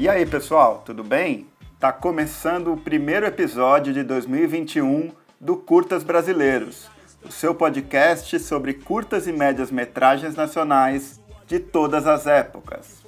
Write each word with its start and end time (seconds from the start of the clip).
E 0.00 0.08
aí, 0.08 0.24
pessoal, 0.24 0.82
tudo 0.82 1.04
bem? 1.04 1.46
Tá 1.78 1.92
começando 1.92 2.72
o 2.72 2.76
primeiro 2.78 3.26
episódio 3.26 3.92
de 3.92 4.02
2021 4.02 5.10
do 5.38 5.58
Curtas 5.58 6.02
Brasileiros, 6.02 6.88
o 7.22 7.30
seu 7.30 7.54
podcast 7.54 8.38
sobre 8.40 8.72
curtas 8.72 9.26
e 9.26 9.32
médias 9.32 9.70
metragens 9.70 10.34
nacionais 10.34 11.20
de 11.46 11.58
todas 11.58 12.06
as 12.06 12.26
épocas. 12.26 13.04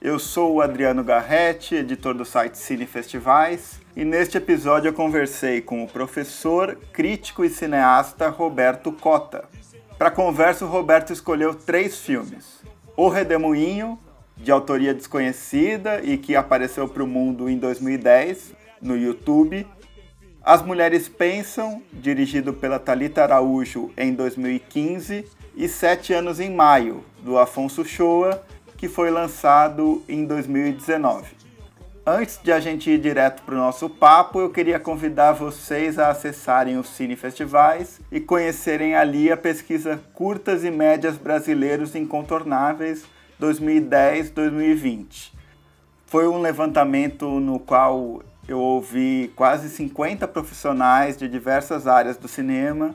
Eu 0.00 0.18
sou 0.18 0.54
o 0.54 0.62
Adriano 0.62 1.04
Garretti, 1.04 1.74
editor 1.74 2.14
do 2.14 2.24
site 2.24 2.56
Cine 2.56 2.86
Festivais, 2.86 3.78
e 3.94 4.02
neste 4.02 4.38
episódio 4.38 4.88
eu 4.88 4.94
conversei 4.94 5.60
com 5.60 5.84
o 5.84 5.88
professor, 5.88 6.78
crítico 6.90 7.44
e 7.44 7.50
cineasta 7.50 8.30
Roberto 8.30 8.90
Cota. 8.92 9.44
Para 9.98 10.10
conversa, 10.10 10.64
o 10.64 10.68
Roberto 10.68 11.12
escolheu 11.12 11.54
três 11.54 11.98
filmes: 11.98 12.62
O 12.96 13.10
Redemoinho, 13.10 13.98
de 14.36 14.50
autoria 14.50 14.94
desconhecida 14.94 16.02
e 16.02 16.18
que 16.18 16.36
apareceu 16.36 16.88
para 16.88 17.02
o 17.02 17.06
mundo 17.06 17.48
em 17.48 17.58
2010 17.58 18.54
no 18.80 18.96
YouTube. 18.96 19.66
As 20.42 20.62
Mulheres 20.62 21.08
Pensam, 21.08 21.82
dirigido 21.92 22.52
pela 22.52 22.78
Talita 22.78 23.22
Araújo 23.22 23.90
em 23.96 24.12
2015, 24.12 25.24
e 25.56 25.68
Sete 25.68 26.12
Anos 26.12 26.40
em 26.40 26.50
Maio, 26.50 27.04
do 27.22 27.38
Afonso 27.38 27.84
Shoa, 27.84 28.42
que 28.76 28.88
foi 28.88 29.10
lançado 29.10 30.02
em 30.08 30.24
2019. 30.24 31.44
Antes 32.06 32.38
de 32.42 32.52
a 32.52 32.60
gente 32.60 32.90
ir 32.90 32.98
direto 32.98 33.42
para 33.44 33.54
o 33.54 33.58
nosso 33.58 33.88
papo, 33.88 34.38
eu 34.38 34.50
queria 34.50 34.78
convidar 34.78 35.32
vocês 35.32 35.98
a 35.98 36.10
acessarem 36.10 36.76
os 36.76 36.88
Cine 36.88 37.16
Festivais 37.16 37.98
e 38.12 38.20
conhecerem 38.20 38.94
ali 38.94 39.32
a 39.32 39.36
pesquisa 39.38 39.98
Curtas 40.12 40.64
e 40.64 40.70
Médias 40.70 41.16
Brasileiros 41.16 41.94
Incontornáveis 41.94 43.04
2010-2020. 43.44 45.32
Foi 46.06 46.26
um 46.26 46.40
levantamento 46.40 47.28
no 47.40 47.58
qual 47.58 48.22
eu 48.46 48.58
ouvi 48.58 49.32
quase 49.34 49.68
50 49.68 50.26
profissionais 50.28 51.16
de 51.16 51.28
diversas 51.28 51.86
áreas 51.86 52.16
do 52.16 52.28
cinema 52.28 52.94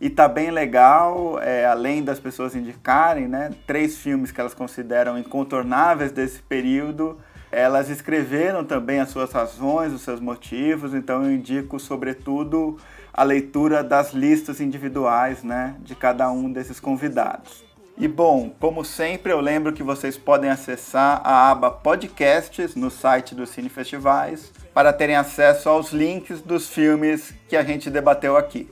e 0.00 0.08
tá 0.08 0.28
bem 0.28 0.50
legal, 0.50 1.40
é, 1.40 1.66
além 1.66 2.04
das 2.04 2.20
pessoas 2.20 2.54
indicarem, 2.54 3.26
né, 3.26 3.50
três 3.66 3.98
filmes 3.98 4.30
que 4.30 4.40
elas 4.40 4.54
consideram 4.54 5.18
incontornáveis 5.18 6.12
desse 6.12 6.40
período, 6.40 7.18
elas 7.50 7.88
escreveram 7.88 8.64
também 8.64 9.00
as 9.00 9.08
suas 9.08 9.32
razões, 9.32 9.92
os 9.92 10.02
seus 10.02 10.20
motivos, 10.20 10.94
então 10.94 11.24
eu 11.24 11.32
indico 11.32 11.80
sobretudo 11.80 12.76
a 13.12 13.24
leitura 13.24 13.82
das 13.82 14.12
listas 14.12 14.60
individuais, 14.60 15.42
né, 15.42 15.74
de 15.80 15.96
cada 15.96 16.30
um 16.30 16.52
desses 16.52 16.78
convidados. 16.78 17.67
E 18.00 18.06
bom, 18.06 18.50
como 18.60 18.84
sempre, 18.84 19.32
eu 19.32 19.40
lembro 19.40 19.72
que 19.72 19.82
vocês 19.82 20.16
podem 20.16 20.48
acessar 20.48 21.20
a 21.24 21.50
aba 21.50 21.68
Podcasts 21.68 22.76
no 22.76 22.92
site 22.92 23.34
do 23.34 23.44
Cine 23.44 23.68
Festivais 23.68 24.52
para 24.72 24.92
terem 24.92 25.16
acesso 25.16 25.68
aos 25.68 25.90
links 25.90 26.40
dos 26.40 26.68
filmes 26.68 27.34
que 27.48 27.56
a 27.56 27.64
gente 27.64 27.90
debateu 27.90 28.36
aqui. 28.36 28.70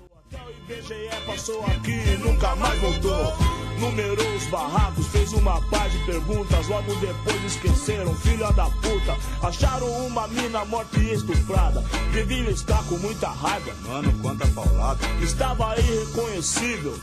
Numerou 3.79 4.35
os 4.35 4.47
barracos, 4.47 5.07
fez 5.09 5.33
uma 5.33 5.61
par 5.63 5.89
de 5.89 5.99
perguntas. 6.01 6.69
Logo 6.69 6.95
depois 6.97 7.45
esqueceram, 7.45 8.15
filha 8.17 8.51
da 8.53 8.65
puta. 8.67 9.17
Acharam 9.43 9.89
uma 10.07 10.27
mina 10.29 10.65
morta 10.65 10.99
e 10.99 11.13
estuprada. 11.13 11.85
Devia 12.13 12.51
estar 12.51 12.83
com 12.85 12.97
muita 12.97 13.29
raiva, 13.29 13.73
mano, 13.87 14.13
quanta 14.23 14.47
paulada. 14.49 15.01
Estava 15.21 15.79
irreconhecível. 15.79 16.99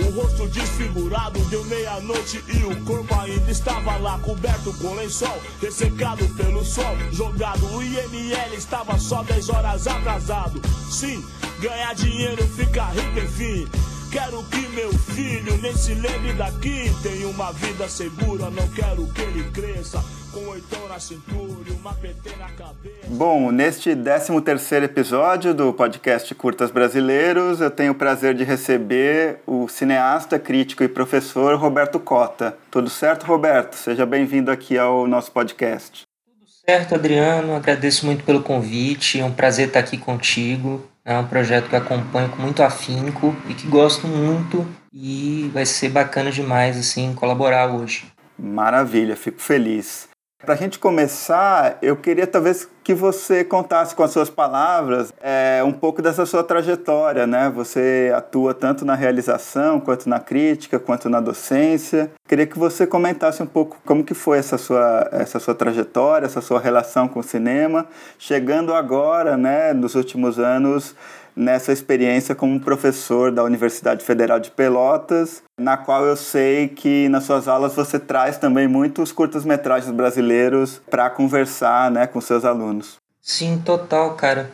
O 0.00 0.10
rosto 0.20 0.48
desfigurado 0.48 1.38
deu 1.46 1.64
meia-noite 1.64 2.42
e 2.48 2.64
o 2.64 2.84
corpo 2.84 3.14
ainda 3.20 3.50
estava 3.50 3.96
lá 3.96 4.18
coberto 4.18 4.72
com 4.74 4.94
lençol, 4.94 5.40
ressecado 5.60 6.26
pelo 6.34 6.64
sol, 6.64 6.96
jogado. 7.12 7.64
O 7.74 7.82
IML 7.82 8.54
estava 8.54 8.98
só 8.98 9.22
10 9.22 9.48
horas 9.50 9.86
atrasado. 9.86 10.60
Sim, 10.90 11.24
ganhar 11.60 11.94
dinheiro 11.94 12.46
fica 12.48 12.84
rico, 12.86 13.18
enfim. 13.20 13.68
Quero 14.14 14.44
que 14.44 14.68
meu 14.68 14.92
filho 14.92 15.58
nem 15.60 15.76
se 15.76 15.92
lembre 15.92 16.34
daqui. 16.34 16.88
Tenha 17.02 17.26
uma 17.26 17.50
vida 17.50 17.88
segura, 17.88 18.48
não 18.48 18.68
quero 18.68 19.12
que 19.12 19.22
ele 19.22 19.50
cresça 19.50 20.00
com 20.32 20.50
oitão 20.50 20.86
na 20.86 21.00
cintura 21.00 21.68
e 21.68 21.72
uma 21.72 21.92
PT 21.94 22.30
na 22.36 22.48
cabeça. 22.50 23.08
Bom, 23.08 23.50
neste 23.50 23.92
13 23.96 24.40
terceiro 24.40 24.84
episódio 24.84 25.52
do 25.52 25.72
podcast 25.72 26.32
Curtas 26.36 26.70
Brasileiros, 26.70 27.60
eu 27.60 27.72
tenho 27.72 27.90
o 27.90 27.96
prazer 27.96 28.36
de 28.36 28.44
receber 28.44 29.40
o 29.48 29.66
cineasta, 29.66 30.38
crítico 30.38 30.84
e 30.84 30.88
professor 30.88 31.58
Roberto 31.58 31.98
Cota. 31.98 32.56
Tudo 32.70 32.88
certo, 32.88 33.26
Roberto? 33.26 33.74
Seja 33.74 34.06
bem-vindo 34.06 34.48
aqui 34.48 34.78
ao 34.78 35.08
nosso 35.08 35.32
podcast. 35.32 36.02
Tudo 36.24 36.48
certo, 36.64 36.94
Adriano. 36.94 37.56
Agradeço 37.56 38.06
muito 38.06 38.22
pelo 38.22 38.44
convite. 38.44 39.18
É 39.18 39.24
um 39.24 39.32
prazer 39.32 39.66
estar 39.66 39.80
aqui 39.80 39.98
contigo. 39.98 40.88
É 41.06 41.18
um 41.18 41.26
projeto 41.26 41.68
que 41.68 41.76
acompanho 41.76 42.30
com 42.30 42.40
muito 42.40 42.62
afinco 42.62 43.36
e 43.46 43.52
que 43.52 43.66
gosto 43.66 44.06
muito 44.06 44.66
e 44.90 45.50
vai 45.52 45.66
ser 45.66 45.90
bacana 45.90 46.30
demais 46.30 46.78
assim 46.78 47.14
colaborar 47.14 47.70
hoje. 47.70 48.06
Maravilha, 48.38 49.14
fico 49.14 49.38
feliz. 49.38 50.08
Para 50.40 50.54
a 50.54 50.56
gente 50.56 50.78
começar, 50.78 51.76
eu 51.82 51.94
queria 51.96 52.26
talvez 52.26 52.66
que 52.84 52.92
você 52.92 53.42
contasse 53.42 53.94
com 53.94 54.02
as 54.02 54.10
suas 54.10 54.28
palavras 54.28 55.10
é, 55.22 55.62
um 55.64 55.72
pouco 55.72 56.02
dessa 56.02 56.26
sua 56.26 56.44
trajetória, 56.44 57.26
né? 57.26 57.50
Você 57.56 58.12
atua 58.14 58.52
tanto 58.52 58.84
na 58.84 58.94
realização, 58.94 59.80
quanto 59.80 60.06
na 60.06 60.20
crítica, 60.20 60.78
quanto 60.78 61.08
na 61.08 61.18
docência. 61.18 62.10
Queria 62.28 62.46
que 62.46 62.58
você 62.58 62.86
comentasse 62.86 63.42
um 63.42 63.46
pouco 63.46 63.78
como 63.86 64.04
que 64.04 64.12
foi 64.12 64.38
essa 64.38 64.58
sua, 64.58 65.08
essa 65.10 65.40
sua 65.40 65.54
trajetória, 65.54 66.26
essa 66.26 66.42
sua 66.42 66.60
relação 66.60 67.08
com 67.08 67.20
o 67.20 67.22
cinema, 67.22 67.86
chegando 68.18 68.74
agora, 68.74 69.36
né, 69.36 69.72
nos 69.72 69.94
últimos 69.94 70.38
anos, 70.38 70.94
nessa 71.36 71.72
experiência 71.72 72.34
como 72.34 72.60
professor 72.60 73.30
da 73.32 73.42
Universidade 73.42 74.04
Federal 74.04 74.38
de 74.38 74.50
Pelotas, 74.50 75.42
na 75.58 75.76
qual 75.76 76.04
eu 76.04 76.16
sei 76.16 76.68
que 76.68 77.08
nas 77.08 77.24
suas 77.24 77.48
aulas 77.48 77.74
você 77.74 77.98
traz 77.98 78.38
também 78.38 78.68
muitos 78.68 79.12
curtas-metragens 79.12 79.90
brasileiros 79.90 80.80
para 80.90 81.10
conversar 81.10 81.90
né, 81.90 82.06
com 82.06 82.20
seus 82.20 82.44
alunos. 82.44 82.73
Sim, 83.20 83.58
total, 83.64 84.14
cara. 84.16 84.52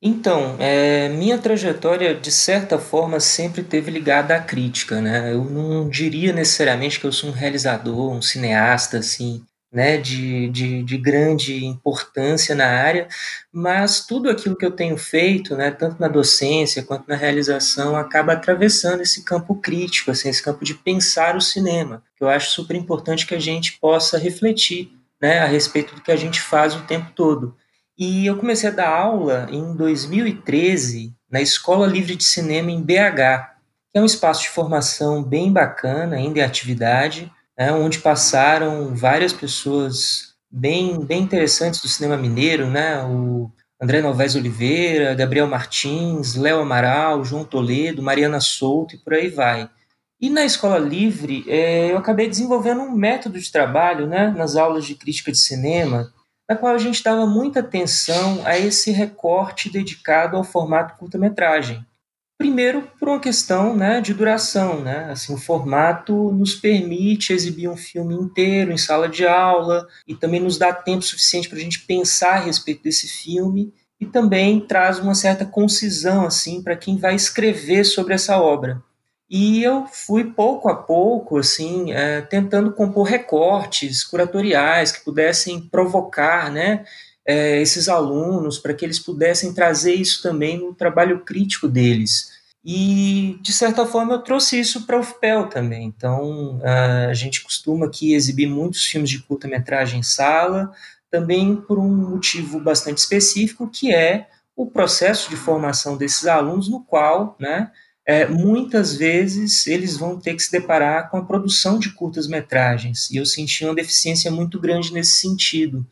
Então, 0.00 0.56
é, 0.58 1.08
minha 1.08 1.38
trajetória, 1.38 2.14
de 2.14 2.30
certa 2.30 2.78
forma, 2.78 3.18
sempre 3.18 3.62
teve 3.62 3.90
ligada 3.90 4.36
à 4.36 4.40
crítica, 4.40 5.00
né? 5.00 5.32
Eu 5.32 5.44
não 5.44 5.88
diria 5.88 6.32
necessariamente 6.32 7.00
que 7.00 7.06
eu 7.06 7.12
sou 7.12 7.30
um 7.30 7.32
realizador, 7.32 8.12
um 8.12 8.22
cineasta, 8.22 8.98
assim, 8.98 9.42
né, 9.72 9.98
de, 9.98 10.48
de, 10.48 10.82
de, 10.82 10.96
grande 10.96 11.66
importância 11.66 12.54
na 12.54 12.66
área, 12.66 13.08
mas 13.52 14.06
tudo 14.06 14.30
aquilo 14.30 14.56
que 14.56 14.64
eu 14.64 14.70
tenho 14.70 14.96
feito, 14.96 15.56
né, 15.56 15.70
tanto 15.70 16.00
na 16.00 16.08
docência 16.08 16.82
quanto 16.82 17.08
na 17.08 17.16
realização, 17.16 17.96
acaba 17.96 18.32
atravessando 18.32 19.02
esse 19.02 19.22
campo 19.24 19.56
crítico, 19.56 20.10
assim, 20.10 20.28
esse 20.28 20.42
campo 20.42 20.64
de 20.64 20.74
pensar 20.74 21.36
o 21.36 21.40
cinema, 21.40 22.02
que 22.16 22.24
eu 22.24 22.28
acho 22.28 22.52
super 22.52 22.74
importante 22.76 23.26
que 23.26 23.34
a 23.34 23.40
gente 23.40 23.78
possa 23.78 24.16
refletir 24.16 24.95
né, 25.20 25.40
a 25.40 25.46
respeito 25.46 25.94
do 25.94 26.00
que 26.00 26.12
a 26.12 26.16
gente 26.16 26.40
faz 26.40 26.74
o 26.74 26.82
tempo 26.82 27.10
todo. 27.14 27.56
E 27.98 28.26
eu 28.26 28.36
comecei 28.36 28.68
a 28.68 28.72
dar 28.72 28.88
aula 28.88 29.46
em 29.50 29.74
2013 29.74 31.14
na 31.30 31.40
Escola 31.40 31.86
Livre 31.86 32.14
de 32.14 32.24
Cinema 32.24 32.70
em 32.70 32.82
BH, 32.82 33.56
que 33.90 33.98
é 33.98 34.00
um 34.00 34.04
espaço 34.04 34.42
de 34.42 34.50
formação 34.50 35.22
bem 35.22 35.50
bacana, 35.52 36.16
ainda 36.16 36.40
em 36.40 36.42
atividade, 36.42 37.32
né, 37.58 37.72
onde 37.72 37.98
passaram 37.98 38.94
várias 38.94 39.32
pessoas 39.32 40.34
bem, 40.50 41.04
bem 41.04 41.22
interessantes 41.22 41.80
do 41.80 41.88
cinema 41.88 42.16
mineiro, 42.16 42.66
né, 42.66 43.02
o 43.04 43.50
André 43.80 44.00
Novaes 44.00 44.34
Oliveira, 44.34 45.14
Gabriel 45.14 45.46
Martins, 45.46 46.34
Léo 46.34 46.60
Amaral, 46.60 47.24
João 47.24 47.44
Toledo, 47.44 48.02
Mariana 48.02 48.40
Souto 48.40 48.94
e 48.94 48.98
por 48.98 49.14
aí 49.14 49.28
vai. 49.28 49.68
E 50.18 50.30
na 50.30 50.44
Escola 50.44 50.78
Livre, 50.78 51.44
é, 51.46 51.92
eu 51.92 51.98
acabei 51.98 52.26
desenvolvendo 52.28 52.80
um 52.80 52.92
método 52.92 53.38
de 53.38 53.52
trabalho 53.52 54.06
né, 54.06 54.30
nas 54.30 54.56
aulas 54.56 54.86
de 54.86 54.94
crítica 54.94 55.30
de 55.30 55.38
cinema, 55.38 56.10
na 56.48 56.56
qual 56.56 56.74
a 56.74 56.78
gente 56.78 57.02
dava 57.02 57.26
muita 57.26 57.60
atenção 57.60 58.40
a 58.44 58.58
esse 58.58 58.90
recorte 58.90 59.70
dedicado 59.70 60.36
ao 60.36 60.44
formato 60.44 60.96
curta-metragem. 60.96 61.84
Primeiro, 62.38 62.82
por 62.98 63.08
uma 63.08 63.20
questão 63.20 63.74
né, 63.74 64.00
de 64.00 64.14
duração. 64.14 64.80
Né? 64.80 65.10
Assim, 65.10 65.34
o 65.34 65.38
formato 65.38 66.32
nos 66.32 66.54
permite 66.54 67.32
exibir 67.32 67.68
um 67.68 67.76
filme 67.76 68.14
inteiro 68.14 68.72
em 68.72 68.78
sala 68.78 69.08
de 69.08 69.26
aula 69.26 69.86
e 70.06 70.14
também 70.14 70.40
nos 70.40 70.56
dá 70.56 70.72
tempo 70.72 71.02
suficiente 71.02 71.48
para 71.48 71.58
a 71.58 71.60
gente 71.60 71.80
pensar 71.80 72.36
a 72.36 72.40
respeito 72.40 72.82
desse 72.82 73.06
filme 73.06 73.72
e 73.98 74.06
também 74.06 74.60
traz 74.60 74.98
uma 74.98 75.14
certa 75.14 75.44
concisão 75.44 76.26
assim 76.26 76.62
para 76.62 76.76
quem 76.76 76.98
vai 76.98 77.14
escrever 77.14 77.84
sobre 77.84 78.14
essa 78.14 78.38
obra. 78.38 78.82
E 79.28 79.62
eu 79.62 79.86
fui 79.86 80.24
pouco 80.24 80.68
a 80.68 80.76
pouco 80.76 81.38
assim 81.38 81.92
é, 81.92 82.20
tentando 82.20 82.72
compor 82.72 83.04
recortes 83.04 84.04
curatoriais 84.04 84.92
que 84.92 85.04
pudessem 85.04 85.60
provocar 85.60 86.50
né, 86.50 86.84
é, 87.26 87.60
esses 87.60 87.88
alunos 87.88 88.58
para 88.58 88.72
que 88.72 88.84
eles 88.84 89.00
pudessem 89.00 89.52
trazer 89.52 89.94
isso 89.94 90.22
também 90.22 90.58
no 90.58 90.72
trabalho 90.74 91.24
crítico 91.24 91.66
deles. 91.68 92.36
E, 92.68 93.38
de 93.42 93.52
certa 93.52 93.86
forma, 93.86 94.14
eu 94.14 94.22
trouxe 94.22 94.58
isso 94.58 94.86
para 94.86 94.98
o 94.98 95.02
FPEL 95.02 95.46
também. 95.46 95.86
Então, 95.86 96.60
a 97.08 97.14
gente 97.14 97.44
costuma 97.44 97.86
aqui 97.86 98.12
exibir 98.12 98.48
muitos 98.48 98.84
filmes 98.84 99.08
de 99.08 99.22
curta-metragem 99.22 100.00
em 100.00 100.02
sala, 100.02 100.72
também 101.08 101.54
por 101.54 101.78
um 101.78 101.88
motivo 101.88 102.58
bastante 102.58 102.98
específico, 102.98 103.70
que 103.70 103.94
é 103.94 104.26
o 104.56 104.66
processo 104.66 105.30
de 105.30 105.36
formação 105.36 105.96
desses 105.96 106.26
alunos, 106.26 106.68
no 106.68 106.82
qual, 106.82 107.36
né, 107.38 107.70
é, 108.06 108.26
muitas 108.26 108.94
vezes 108.94 109.66
eles 109.66 109.96
vão 109.96 110.18
ter 110.18 110.34
que 110.34 110.42
se 110.42 110.52
deparar 110.52 111.10
com 111.10 111.16
a 111.16 111.24
produção 111.24 111.78
de 111.78 111.90
curtas-metragens, 111.90 113.10
e 113.10 113.16
eu 113.16 113.26
senti 113.26 113.64
uma 113.64 113.74
deficiência 113.74 114.30
muito 114.30 114.60
grande 114.60 114.92
nesse 114.92 115.18
sentido. 115.18 115.84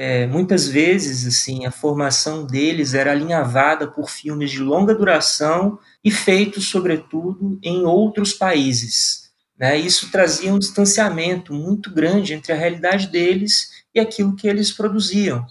É, 0.00 0.26
muitas 0.26 0.66
vezes, 0.66 1.26
assim, 1.26 1.66
a 1.66 1.70
formação 1.70 2.46
deles 2.46 2.94
era 2.94 3.10
alinhavada 3.10 3.86
por 3.86 4.08
filmes 4.08 4.50
de 4.50 4.60
longa 4.60 4.94
duração 4.94 5.78
e 6.02 6.10
feitos, 6.10 6.68
sobretudo, 6.68 7.58
em 7.62 7.84
outros 7.84 8.32
países. 8.32 9.28
Né? 9.58 9.76
Isso 9.76 10.10
trazia 10.10 10.54
um 10.54 10.58
distanciamento 10.58 11.52
muito 11.52 11.92
grande 11.92 12.32
entre 12.32 12.52
a 12.52 12.56
realidade 12.56 13.08
deles 13.08 13.70
e 13.92 13.98
aquilo 13.98 14.36
que 14.36 14.46
eles 14.46 14.70
produziam. 14.70 15.44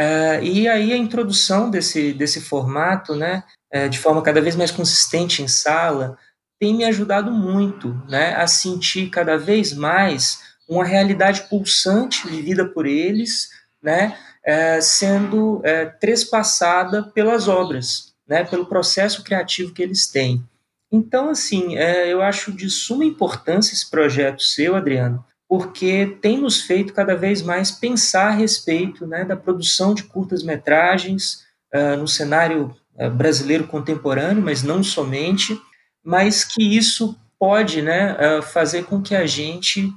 Uh, 0.00 0.42
e 0.42 0.66
aí 0.66 0.92
a 0.92 0.96
introdução 0.96 1.70
desse, 1.70 2.12
desse 2.12 2.40
formato, 2.40 3.14
né, 3.14 3.44
uh, 3.74 3.88
de 3.88 3.98
forma 3.98 4.22
cada 4.22 4.40
vez 4.40 4.56
mais 4.56 4.70
consistente 4.70 5.42
em 5.42 5.48
sala, 5.48 6.16
tem 6.58 6.74
me 6.74 6.84
ajudado 6.84 7.30
muito 7.30 8.00
né, 8.08 8.34
a 8.36 8.46
sentir 8.46 9.10
cada 9.10 9.36
vez 9.36 9.72
mais 9.72 10.40
uma 10.68 10.84
realidade 10.84 11.42
pulsante 11.48 12.26
vivida 12.28 12.64
por 12.64 12.86
eles, 12.86 13.50
né, 13.82 14.16
uh, 14.46 14.82
sendo 14.82 15.60
trespassada 16.00 17.02
pelas 17.02 17.48
obras, 17.48 18.14
né, 18.26 18.44
pelo 18.44 18.66
processo 18.66 19.24
criativo 19.24 19.72
que 19.72 19.82
eles 19.82 20.06
têm. 20.06 20.42
Então, 20.90 21.30
assim, 21.30 21.74
eu 21.74 22.20
acho 22.20 22.52
de 22.52 22.68
suma 22.68 23.02
importância 23.02 23.72
esse 23.72 23.90
projeto 23.90 24.42
seu, 24.42 24.76
Adriano, 24.76 25.24
porque 25.52 26.16
tem 26.22 26.38
nos 26.38 26.62
feito 26.62 26.94
cada 26.94 27.14
vez 27.14 27.42
mais 27.42 27.70
pensar 27.70 28.28
a 28.28 28.30
respeito 28.30 29.06
né, 29.06 29.22
da 29.22 29.36
produção 29.36 29.92
de 29.92 30.02
curtas-metragens 30.02 31.44
uh, 31.74 31.94
no 31.98 32.08
cenário 32.08 32.74
brasileiro 33.10 33.66
contemporâneo, 33.66 34.42
mas 34.42 34.62
não 34.62 34.82
somente, 34.82 35.60
mas 36.04 36.44
que 36.44 36.76
isso 36.76 37.16
pode 37.38 37.82
né, 37.82 38.16
uh, 38.38 38.42
fazer 38.42 38.84
com 38.84 39.00
que 39.00 39.14
a 39.14 39.26
gente 39.26 39.90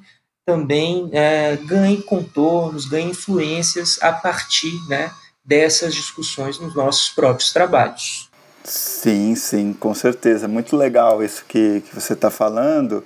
também 0.45 1.09
ganhe 1.65 2.03
contornos, 2.03 2.85
ganhe 2.85 3.09
influências 3.09 3.97
a 3.99 4.13
partir 4.13 4.71
né, 4.87 5.11
dessas 5.43 5.95
discussões 5.95 6.59
nos 6.59 6.75
nossos 6.75 7.09
próprios 7.09 7.51
trabalhos. 7.51 8.29
Sim, 8.65 9.35
sim, 9.35 9.73
com 9.73 9.93
certeza. 9.93 10.47
Muito 10.47 10.75
legal 10.75 11.23
isso 11.23 11.45
que, 11.47 11.81
que 11.81 11.93
você 11.93 12.13
está 12.13 12.31
falando. 12.31 13.03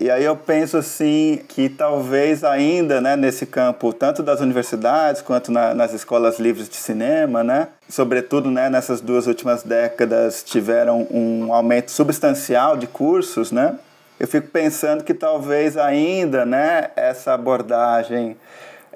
E 0.00 0.08
aí 0.08 0.22
eu 0.22 0.36
penso 0.36 0.76
assim 0.76 1.40
que 1.48 1.68
talvez 1.68 2.44
ainda, 2.44 3.00
né, 3.00 3.16
nesse 3.16 3.44
campo, 3.44 3.92
tanto 3.92 4.22
das 4.22 4.40
universidades 4.40 5.22
quanto 5.22 5.50
na, 5.50 5.74
nas 5.74 5.92
escolas 5.92 6.38
livres 6.38 6.68
de 6.68 6.76
cinema, 6.76 7.42
né, 7.42 7.66
sobretudo, 7.88 8.48
né, 8.48 8.70
nessas 8.70 9.00
duas 9.00 9.26
últimas 9.26 9.64
décadas 9.64 10.44
tiveram 10.44 11.04
um 11.10 11.52
aumento 11.52 11.90
substancial 11.90 12.76
de 12.76 12.86
cursos, 12.86 13.50
né? 13.50 13.76
Eu 14.20 14.28
fico 14.28 14.48
pensando 14.48 15.02
que 15.02 15.14
talvez 15.14 15.76
ainda, 15.76 16.46
né, 16.46 16.90
essa 16.94 17.34
abordagem 17.34 18.36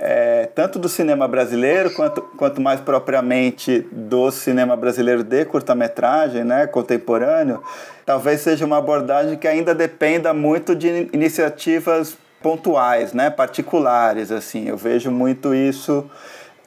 é, 0.05 0.47
tanto 0.53 0.81
do 0.81 0.89
cinema 0.89 1.29
brasileiro 1.29 1.93
quanto, 1.93 2.23
quanto 2.37 2.61
mais 2.61 2.81
propriamente 2.81 3.87
do 3.93 4.33
cinema 4.33 4.77
brasileiro 4.77 5.23
de 5.23 5.45
curta-metragem, 5.45 6.43
né, 6.43 6.67
contemporâneo, 6.67 7.63
talvez 8.05 8.41
seja 8.41 8.67
uma 8.67 8.79
abordagem 8.79 9.37
que 9.37 9.47
ainda 9.47 9.73
dependa 9.73 10.35
muito 10.35 10.75
de 10.75 11.09
iniciativas 11.13 12.17
pontuais, 12.43 13.13
né, 13.13 13.31
particulares, 13.31 14.33
assim. 14.33 14.69
Eu 14.69 14.77
vejo 14.77 15.09
muito 15.09 15.55
isso 15.55 16.11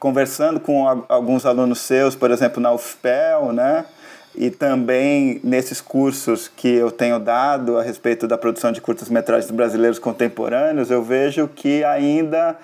conversando 0.00 0.58
com 0.58 1.04
alguns 1.06 1.44
alunos 1.44 1.80
seus, 1.80 2.16
por 2.16 2.30
exemplo, 2.30 2.58
na 2.62 2.72
UFPEL, 2.72 3.52
né, 3.52 3.84
e 4.34 4.50
também 4.50 5.40
nesses 5.44 5.82
cursos 5.82 6.48
que 6.48 6.68
eu 6.68 6.90
tenho 6.90 7.18
dado 7.18 7.76
a 7.78 7.82
respeito 7.82 8.26
da 8.26 8.38
produção 8.38 8.72
de 8.72 8.80
curtas-metragens 8.80 9.50
brasileiros 9.50 9.98
contemporâneos, 9.98 10.90
eu 10.90 11.02
vejo 11.02 11.48
que 11.48 11.84
ainda 11.84 12.56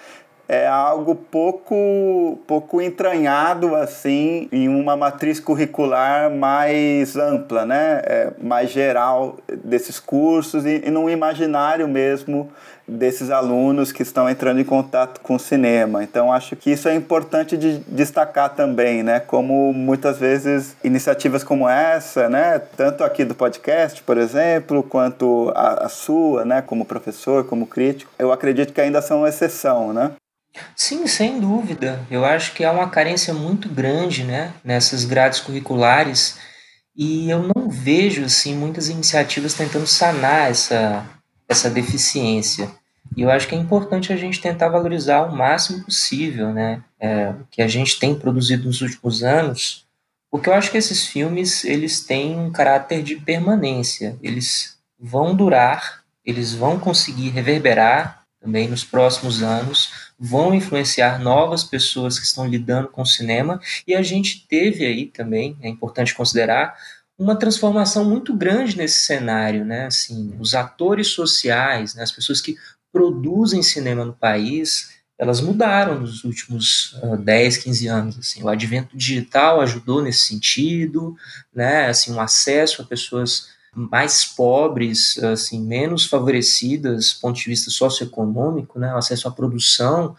é 0.49 0.67
algo 0.67 1.15
pouco, 1.15 2.39
pouco 2.47 2.81
entranhado 2.81 3.75
assim 3.75 4.49
em 4.53 4.69
uma 4.69 4.97
matriz 4.97 5.41
curricular 5.41 6.31
mais 6.31 7.17
ampla, 7.17 7.65
né? 7.65 8.03
É, 8.05 8.33
mais 8.41 8.71
geral 8.71 9.37
desses 9.65 9.99
cursos 9.99 10.65
e, 10.67 10.83
e 10.85 11.13
imaginário 11.13 11.89
mesmo 11.89 12.51
desses 12.87 13.31
alunos 13.31 13.93
que 13.93 14.03
estão 14.03 14.29
entrando 14.29 14.61
em 14.61 14.65
contato 14.65 15.21
com 15.21 15.37
o 15.37 15.39
cinema. 15.39 16.03
Então 16.03 16.33
acho 16.33 16.57
que 16.57 16.71
isso 16.71 16.89
é 16.89 16.95
importante 16.95 17.57
de 17.57 17.79
destacar 17.87 18.51
também, 18.55 19.03
né? 19.03 19.21
Como 19.21 19.73
muitas 19.73 20.19
vezes 20.19 20.77
iniciativas 20.83 21.45
como 21.45 21.69
essa, 21.69 22.29
né? 22.29 22.61
Tanto 22.77 23.05
aqui 23.05 23.25
do 23.25 23.35
podcast, 23.35 24.03
por 24.03 24.19
exemplo, 24.19 24.83
quanto 24.83 25.53
a, 25.55 25.87
a 25.87 25.89
sua, 25.89 26.45
né? 26.45 26.63
Como 26.63 26.85
professor, 26.85 27.45
como 27.45 27.67
crítico, 27.67 28.11
eu 28.19 28.33
acredito 28.33 28.73
que 28.73 28.81
ainda 28.81 29.01
são 29.01 29.27
exceção, 29.27 29.93
né? 29.93 30.13
Sim, 30.77 31.07
sem 31.07 31.41
dúvida. 31.41 32.05
Eu 32.11 32.25
acho 32.25 32.53
que 32.53 32.65
há 32.65 32.73
uma 32.73 32.89
carência 32.89 33.33
muito 33.33 33.69
grande, 33.69 34.25
né, 34.25 34.53
nessas 34.63 35.05
grades 35.05 35.41
curriculares 35.41 36.39
e 36.95 37.31
eu 37.31 37.43
não 37.55 37.71
vejo 37.71 38.25
assim 38.25 38.55
muitas 38.55 38.89
iniciativas 38.89 39.55
tentando 39.55 39.87
sanar 39.87 40.51
essa 40.51 41.07
essa 41.49 41.69
deficiência. 41.69 42.71
E 43.15 43.23
eu 43.23 43.31
acho 43.31 43.47
que 43.47 43.55
é 43.55 43.59
importante 43.59 44.13
a 44.13 44.17
gente 44.17 44.41
tentar 44.41 44.69
valorizar 44.69 45.23
o 45.23 45.37
máximo 45.37 45.85
possível, 45.85 46.53
né, 46.53 46.83
é, 46.99 47.35
que 47.51 47.61
a 47.61 47.69
gente 47.69 47.99
tem 47.99 48.15
produzido 48.15 48.65
nos 48.65 48.81
últimos 48.81 49.23
anos, 49.23 49.87
porque 50.31 50.49
eu 50.49 50.55
acho 50.55 50.71
que 50.71 50.79
esses 50.79 51.07
filmes 51.07 51.63
eles 51.65 52.01
têm 52.01 52.39
um 52.39 52.51
caráter 52.51 53.03
de 53.03 53.17
permanência. 53.17 54.17
Eles 54.23 54.79
vão 54.99 55.35
durar, 55.35 56.03
eles 56.25 56.55
vão 56.55 56.79
conseguir 56.79 57.29
reverberar 57.29 58.25
também 58.41 58.67
nos 58.67 58.83
próximos 58.83 59.43
anos, 59.43 60.02
vão 60.25 60.55
influenciar 60.55 61.19
novas 61.19 61.65
pessoas 61.65 62.17
que 62.17 62.25
estão 62.25 62.47
lidando 62.47 62.87
com 62.87 63.03
o 63.03 63.07
cinema, 63.07 63.61
e 63.85 63.93
a 63.93 64.03
gente 64.03 64.47
teve 64.47 64.87
aí 64.87 65.07
também, 65.07 65.57
é 65.61 65.69
importante 65.69 66.15
considerar, 66.15 66.77
uma 67.19 67.35
transformação 67.35 68.05
muito 68.05 68.33
grande 68.33 68.77
nesse 68.77 69.01
cenário, 69.01 69.65
né? 69.65 69.87
Assim, 69.87 70.33
os 70.39 70.55
atores 70.55 71.09
sociais, 71.09 71.97
né? 71.97 72.05
as 72.05 72.13
pessoas 72.13 72.41
que 72.41 72.57
produzem 72.93 73.63
cinema 73.65 74.05
no 74.05 74.13
país, 74.13 74.93
elas 75.19 75.41
mudaram 75.41 75.99
nos 76.01 76.23
últimos 76.23 76.93
uh, 77.03 77.17
10, 77.17 77.57
15 77.59 77.87
anos. 77.89 78.19
Assim. 78.19 78.45
O 78.45 78.49
advento 78.49 78.97
digital 78.97 79.61
ajudou 79.61 80.03
nesse 80.03 80.27
sentido, 80.27 81.17
né? 81.53 81.87
assim, 81.87 82.13
um 82.13 82.21
acesso 82.21 82.81
a 82.81 82.85
pessoas 82.85 83.49
mais 83.75 84.25
pobres, 84.25 85.19
assim, 85.23 85.61
menos 85.61 86.07
favorecidas 86.07 87.15
do 87.15 87.21
ponto 87.21 87.39
de 87.39 87.49
vista 87.49 87.71
socioeconômico, 87.71 88.79
né, 88.79 88.93
o 88.93 88.99
acesso 88.99 89.27
à 89.27 89.31
produção, 89.31 90.15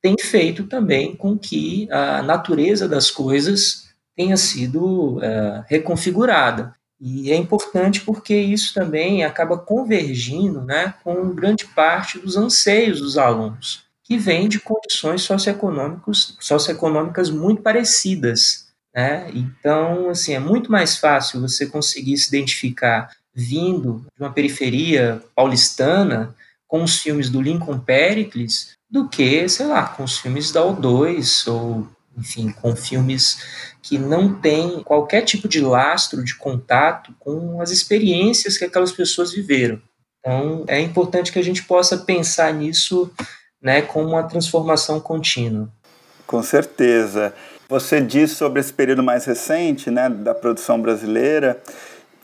tem 0.00 0.14
feito 0.20 0.64
também 0.64 1.16
com 1.16 1.36
que 1.36 1.90
a 1.90 2.22
natureza 2.22 2.88
das 2.88 3.10
coisas 3.10 3.88
tenha 4.14 4.36
sido 4.36 5.16
uh, 5.18 5.64
reconfigurada. 5.66 6.74
E 7.00 7.30
é 7.30 7.36
importante 7.36 8.00
porque 8.00 8.34
isso 8.34 8.74
também 8.74 9.24
acaba 9.24 9.56
convergindo 9.56 10.62
né, 10.62 10.94
com 11.04 11.32
grande 11.34 11.64
parte 11.64 12.18
dos 12.18 12.36
anseios 12.36 13.00
dos 13.00 13.16
alunos, 13.16 13.84
que 14.02 14.18
vêm 14.18 14.48
de 14.48 14.58
condições 14.58 15.22
socioeconômicas 16.40 17.30
muito 17.30 17.62
parecidas. 17.62 18.67
Né? 18.94 19.30
Então, 19.34 20.10
assim, 20.10 20.34
é 20.34 20.38
muito 20.38 20.70
mais 20.70 20.96
fácil 20.96 21.40
você 21.40 21.66
conseguir 21.66 22.16
se 22.18 22.28
identificar 22.28 23.10
vindo 23.34 24.04
de 24.16 24.22
uma 24.22 24.32
periferia 24.32 25.22
paulistana 25.34 26.34
com 26.66 26.82
os 26.82 26.98
filmes 26.98 27.30
do 27.30 27.40
Lincoln 27.40 27.78
Pericles 27.78 28.72
do 28.90 29.08
que, 29.08 29.48
sei 29.48 29.66
lá, 29.66 29.86
com 29.86 30.04
os 30.04 30.18
filmes 30.18 30.50
da 30.50 30.62
O2 30.62 31.50
ou, 31.50 31.86
enfim, 32.16 32.50
com 32.50 32.74
filmes 32.74 33.38
que 33.82 33.98
não 33.98 34.34
têm 34.34 34.82
qualquer 34.82 35.22
tipo 35.22 35.46
de 35.46 35.60
lastro 35.60 36.24
de 36.24 36.34
contato 36.34 37.14
com 37.18 37.60
as 37.60 37.70
experiências 37.70 38.58
que 38.58 38.64
aquelas 38.64 38.92
pessoas 38.92 39.32
viveram. 39.32 39.80
Então, 40.20 40.64
é 40.66 40.80
importante 40.80 41.32
que 41.32 41.38
a 41.38 41.44
gente 41.44 41.62
possa 41.62 41.98
pensar 41.98 42.52
nisso 42.52 43.10
né, 43.62 43.82
como 43.82 44.08
uma 44.08 44.24
transformação 44.24 45.00
contínua. 45.00 45.70
Com 46.26 46.42
certeza. 46.42 47.34
Você 47.70 48.00
disse 48.00 48.34
sobre 48.34 48.60
esse 48.60 48.72
período 48.72 49.02
mais 49.02 49.26
recente, 49.26 49.90
né, 49.90 50.08
da 50.08 50.34
produção 50.34 50.80
brasileira, 50.80 51.58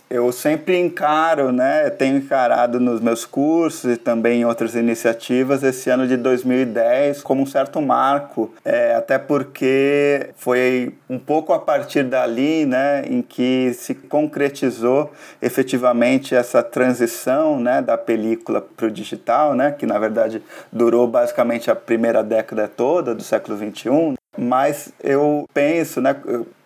eu 0.08 0.32
sempre 0.32 0.78
encaro, 0.80 1.52
né, 1.52 1.90
tenho 1.90 2.16
encarado 2.16 2.80
nos 2.80 2.98
meus 2.98 3.26
cursos 3.26 3.92
e 3.92 3.96
também 3.98 4.40
em 4.40 4.44
outras 4.46 4.74
iniciativas 4.74 5.62
esse 5.62 5.90
ano 5.90 6.08
de 6.08 6.16
2010 6.16 7.22
como 7.22 7.42
um 7.42 7.46
certo 7.46 7.82
marco, 7.82 8.54
é, 8.64 8.94
até 8.94 9.18
porque 9.18 10.30
foi 10.34 10.94
um 11.10 11.18
pouco 11.18 11.52
a 11.52 11.58
partir 11.58 12.04
dali, 12.04 12.64
né, 12.64 13.04
em 13.06 13.20
que 13.20 13.74
se 13.74 13.94
concretizou 13.94 15.12
efetivamente 15.42 16.34
essa 16.34 16.62
transição, 16.62 17.60
né, 17.60 17.82
da 17.82 17.98
película 17.98 18.62
para 18.62 18.86
o 18.86 18.90
digital, 18.90 19.54
né, 19.54 19.72
que 19.72 19.84
na 19.84 19.98
verdade 19.98 20.42
durou 20.72 21.06
basicamente 21.06 21.70
a 21.70 21.76
primeira 21.76 22.24
década 22.24 22.66
toda 22.66 23.14
do 23.14 23.22
século 23.22 23.58
21. 23.58 24.14
Mas 24.36 24.92
eu 25.02 25.48
penso, 25.52 26.00
né, 26.00 26.16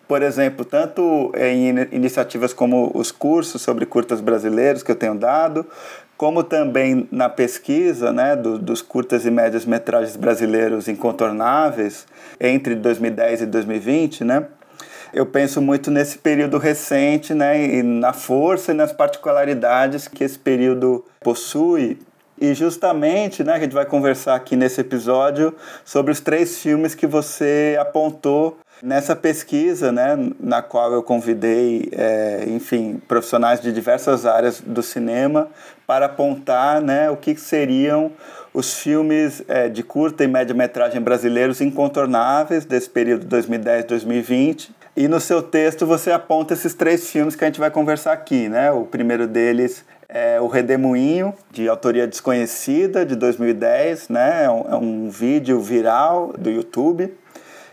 por 0.07 0.21
exemplo, 0.23 0.65
tanto 0.65 1.31
em 1.35 1.69
iniciativas 1.91 2.51
como 2.51 2.91
os 2.95 3.11
cursos 3.11 3.61
sobre 3.61 3.85
curtas 3.85 4.21
brasileiros 4.21 4.81
que 4.81 4.91
eu 4.91 4.95
tenho 4.95 5.15
dado, 5.15 5.65
como 6.17 6.43
também 6.43 7.07
na 7.11 7.29
pesquisa 7.29 8.11
né, 8.11 8.35
do, 8.35 8.57
dos 8.57 8.81
curtas 8.81 9.25
e 9.25 9.31
médias 9.31 9.65
metragens 9.65 10.17
brasileiros 10.17 10.87
incontornáveis 10.87 12.07
entre 12.41 12.75
2010 12.75 13.43
e 13.43 13.45
2020, 13.45 14.23
né, 14.23 14.47
eu 15.13 15.25
penso 15.25 15.61
muito 15.61 15.89
nesse 15.89 16.17
período 16.17 16.57
recente 16.57 17.33
né, 17.33 17.63
e 17.63 17.83
na 17.83 18.13
força 18.13 18.71
e 18.71 18.75
nas 18.75 18.91
particularidades 18.91 20.07
que 20.07 20.23
esse 20.23 20.37
período 20.37 21.03
possui. 21.19 21.99
E 22.41 22.53
justamente 22.53 23.43
né, 23.43 23.53
a 23.53 23.59
gente 23.59 23.73
vai 23.73 23.85
conversar 23.85 24.35
aqui 24.35 24.55
nesse 24.55 24.81
episódio 24.81 25.55
sobre 25.83 26.11
os 26.11 26.19
três 26.19 26.59
filmes 26.59 26.95
que 26.95 27.05
você 27.05 27.77
apontou 27.79 28.57
Nessa 28.81 29.13
pesquisa, 29.13 29.91
né, 29.91 30.15
na 30.39 30.61
qual 30.61 30.93
eu 30.93 31.03
convidei, 31.03 31.89
é, 31.91 32.45
enfim, 32.47 33.01
profissionais 33.09 33.59
de 33.59 33.73
diversas 33.73 34.25
áreas 34.25 34.61
do 34.61 34.81
cinema 34.81 35.49
para 35.85 36.05
apontar, 36.05 36.81
né, 36.81 37.09
o 37.09 37.17
que 37.17 37.35
seriam 37.35 38.09
os 38.53 38.75
filmes 38.75 39.43
é, 39.49 39.67
de 39.67 39.83
curta 39.83 40.23
e 40.23 40.29
média-metragem 40.29 41.01
brasileiros 41.01 41.59
incontornáveis 41.59 42.63
desse 42.63 42.89
período 42.89 43.25
2010-2020. 43.27 44.69
E 44.95 45.09
no 45.09 45.19
seu 45.19 45.41
texto 45.41 45.85
você 45.85 46.11
aponta 46.11 46.53
esses 46.53 46.73
três 46.73 47.09
filmes 47.09 47.35
que 47.35 47.43
a 47.43 47.47
gente 47.47 47.59
vai 47.59 47.69
conversar 47.69 48.13
aqui, 48.13 48.47
né? 48.47 48.71
O 48.71 48.85
primeiro 48.85 49.27
deles 49.27 49.83
é 50.09 50.41
O 50.41 50.47
Redemoinho, 50.47 51.33
de 51.51 51.69
autoria 51.69 52.07
desconhecida, 52.07 53.05
de 53.05 53.15
2010, 53.15 54.09
né? 54.09 54.45
É 54.45 54.49
um, 54.49 54.65
é 54.67 54.75
um 54.75 55.09
vídeo 55.09 55.61
viral 55.61 56.33
do 56.37 56.49
YouTube 56.49 57.13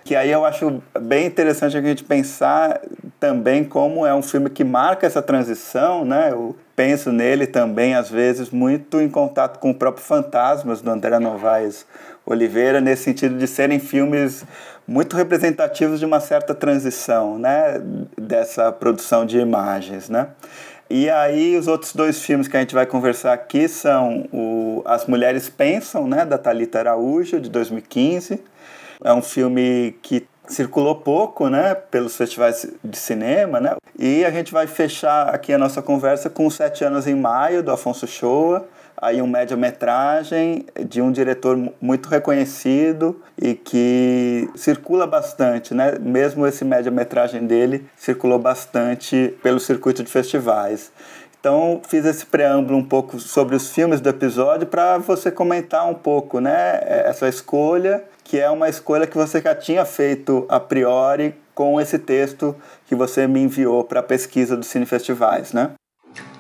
que 0.07 0.15
aí 0.15 0.31
eu 0.31 0.45
acho 0.45 0.81
bem 1.01 1.27
interessante 1.27 1.77
a 1.77 1.83
gente 1.83 2.05
pensar 2.05 2.81
também 3.19 3.65
como 3.65 4.07
é 4.07 4.15
um 4.15 4.23
filme 4.23 4.49
que 4.49 4.63
marca 4.63 5.05
essa 5.05 5.21
transição, 5.21 6.05
né? 6.05 6.31
Eu 6.31 6.55
penso 6.77 7.11
nele 7.11 7.45
também, 7.45 7.97
às 7.97 8.09
vezes, 8.09 8.51
muito 8.51 9.01
em 9.01 9.09
contato 9.09 9.59
com 9.59 9.71
o 9.71 9.75
próprio 9.75 10.05
Fantasmas, 10.05 10.81
do 10.81 10.89
André 10.93 11.19
Novaes 11.19 11.85
Oliveira, 12.25 12.81
nesse 12.81 13.03
sentido 13.03 13.37
de 13.37 13.49
serem 13.49 13.81
filmes 13.81 14.45
muito 14.87 15.17
representativos 15.17 15.99
de 15.99 16.07
uma 16.07 16.21
certa 16.21 16.55
transição, 16.55 17.37
né? 17.37 17.83
Dessa 18.17 18.71
produção 18.71 19.27
de 19.27 19.39
imagens, 19.39 20.09
né? 20.09 20.29
E 20.89 21.11
aí 21.11 21.57
os 21.57 21.67
outros 21.67 21.93
dois 21.93 22.23
filmes 22.23 22.47
que 22.47 22.57
a 22.57 22.61
gente 22.61 22.75
vai 22.75 22.87
conversar 22.87 23.33
aqui 23.33 23.67
são 23.67 24.29
o 24.33 24.83
As 24.85 25.07
Mulheres 25.07 25.49
Pensam, 25.49 26.07
né, 26.07 26.25
da 26.25 26.39
Talita 26.39 26.79
Araújo, 26.79 27.41
de 27.41 27.51
2015, 27.51 28.41
é 29.03 29.13
um 29.13 29.23
filme 29.23 29.97
que 30.01 30.27
circulou 30.49 30.95
pouco, 30.95 31.49
né, 31.49 31.75
pelos 31.75 32.17
festivais 32.17 32.71
de 32.85 32.97
cinema, 32.97 33.59
né? 33.61 33.75
E 33.99 34.25
a 34.25 34.31
gente 34.31 34.53
vai 34.53 34.69
fechar 34.69 35.35
aqui 35.35 35.53
a 35.53 35.59
nossa 35.59 35.83
conversa 35.83 36.31
com 36.31 36.49
Sete 36.49 36.85
Anos 36.85 37.07
em 37.09 37.17
Maio, 37.17 37.65
do 37.65 37.73
Afonso 37.73 38.07
Shoa, 38.07 38.65
aí 38.97 39.21
um 39.21 39.27
média-metragem 39.27 40.67
de 40.89 41.01
um 41.03 41.13
diretor 41.13 41.57
muito 41.81 42.09
reconhecido 42.09 43.21
e 43.41 43.55
que 43.55 44.49
circula 44.55 45.07
bastante, 45.07 45.75
né? 45.75 45.99
Mesmo 46.01 46.47
esse 46.47 46.65
média-metragem 46.65 47.47
dele 47.47 47.87
circulou 47.97 48.39
bastante 48.39 49.35
pelo 49.43 49.61
circuito 49.61 50.03
de 50.03 50.11
festivais. 50.11 50.91
Então, 51.39 51.81
fiz 51.87 52.05
esse 52.05 52.27
preâmbulo 52.27 52.77
um 52.77 52.85
pouco 52.85 53.21
sobre 53.21 53.55
os 53.55 53.71
filmes 53.71 54.01
do 54.01 54.09
episódio 54.09 54.67
para 54.67 54.99
você 54.99 55.31
comentar 55.31 55.89
um 55.89 55.95
pouco, 55.95 56.41
né, 56.41 56.81
essa 56.83 57.29
escolha 57.29 58.03
que 58.27 58.41
é 58.41 58.51
uma 58.51 58.69
escolha 58.69 59.07
que 59.07 59.17
você 59.17 59.41
já 59.41 59.55
tinha 59.55 59.85
feito 59.85 60.45
a 60.49 60.59
priori 60.59 61.35
com 61.55 61.81
esse 61.81 61.99
texto 61.99 62.57
que 62.87 62.95
você 62.95 63.27
me 63.27 63.41
enviou 63.41 63.85
para 63.85 64.01
a 64.01 64.03
pesquisa 64.03 64.57
dos 64.57 64.67
cinefestivais, 64.67 65.53
né? 65.53 65.71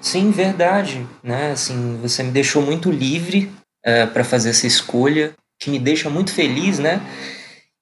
Sim, 0.06 0.30
verdade, 0.30 1.04
né? 1.20 1.50
Assim, 1.50 1.98
você 2.00 2.22
me 2.22 2.30
deixou 2.30 2.62
muito 2.62 2.92
livre 2.92 3.46
uh, 3.46 3.52
é, 3.82 4.06
para 4.06 4.22
fazer 4.22 4.50
essa 4.50 4.64
escolha, 4.64 5.34
que 5.58 5.68
me 5.68 5.80
deixa 5.80 6.08
muito 6.08 6.32
feliz, 6.32 6.78
né? 6.78 7.00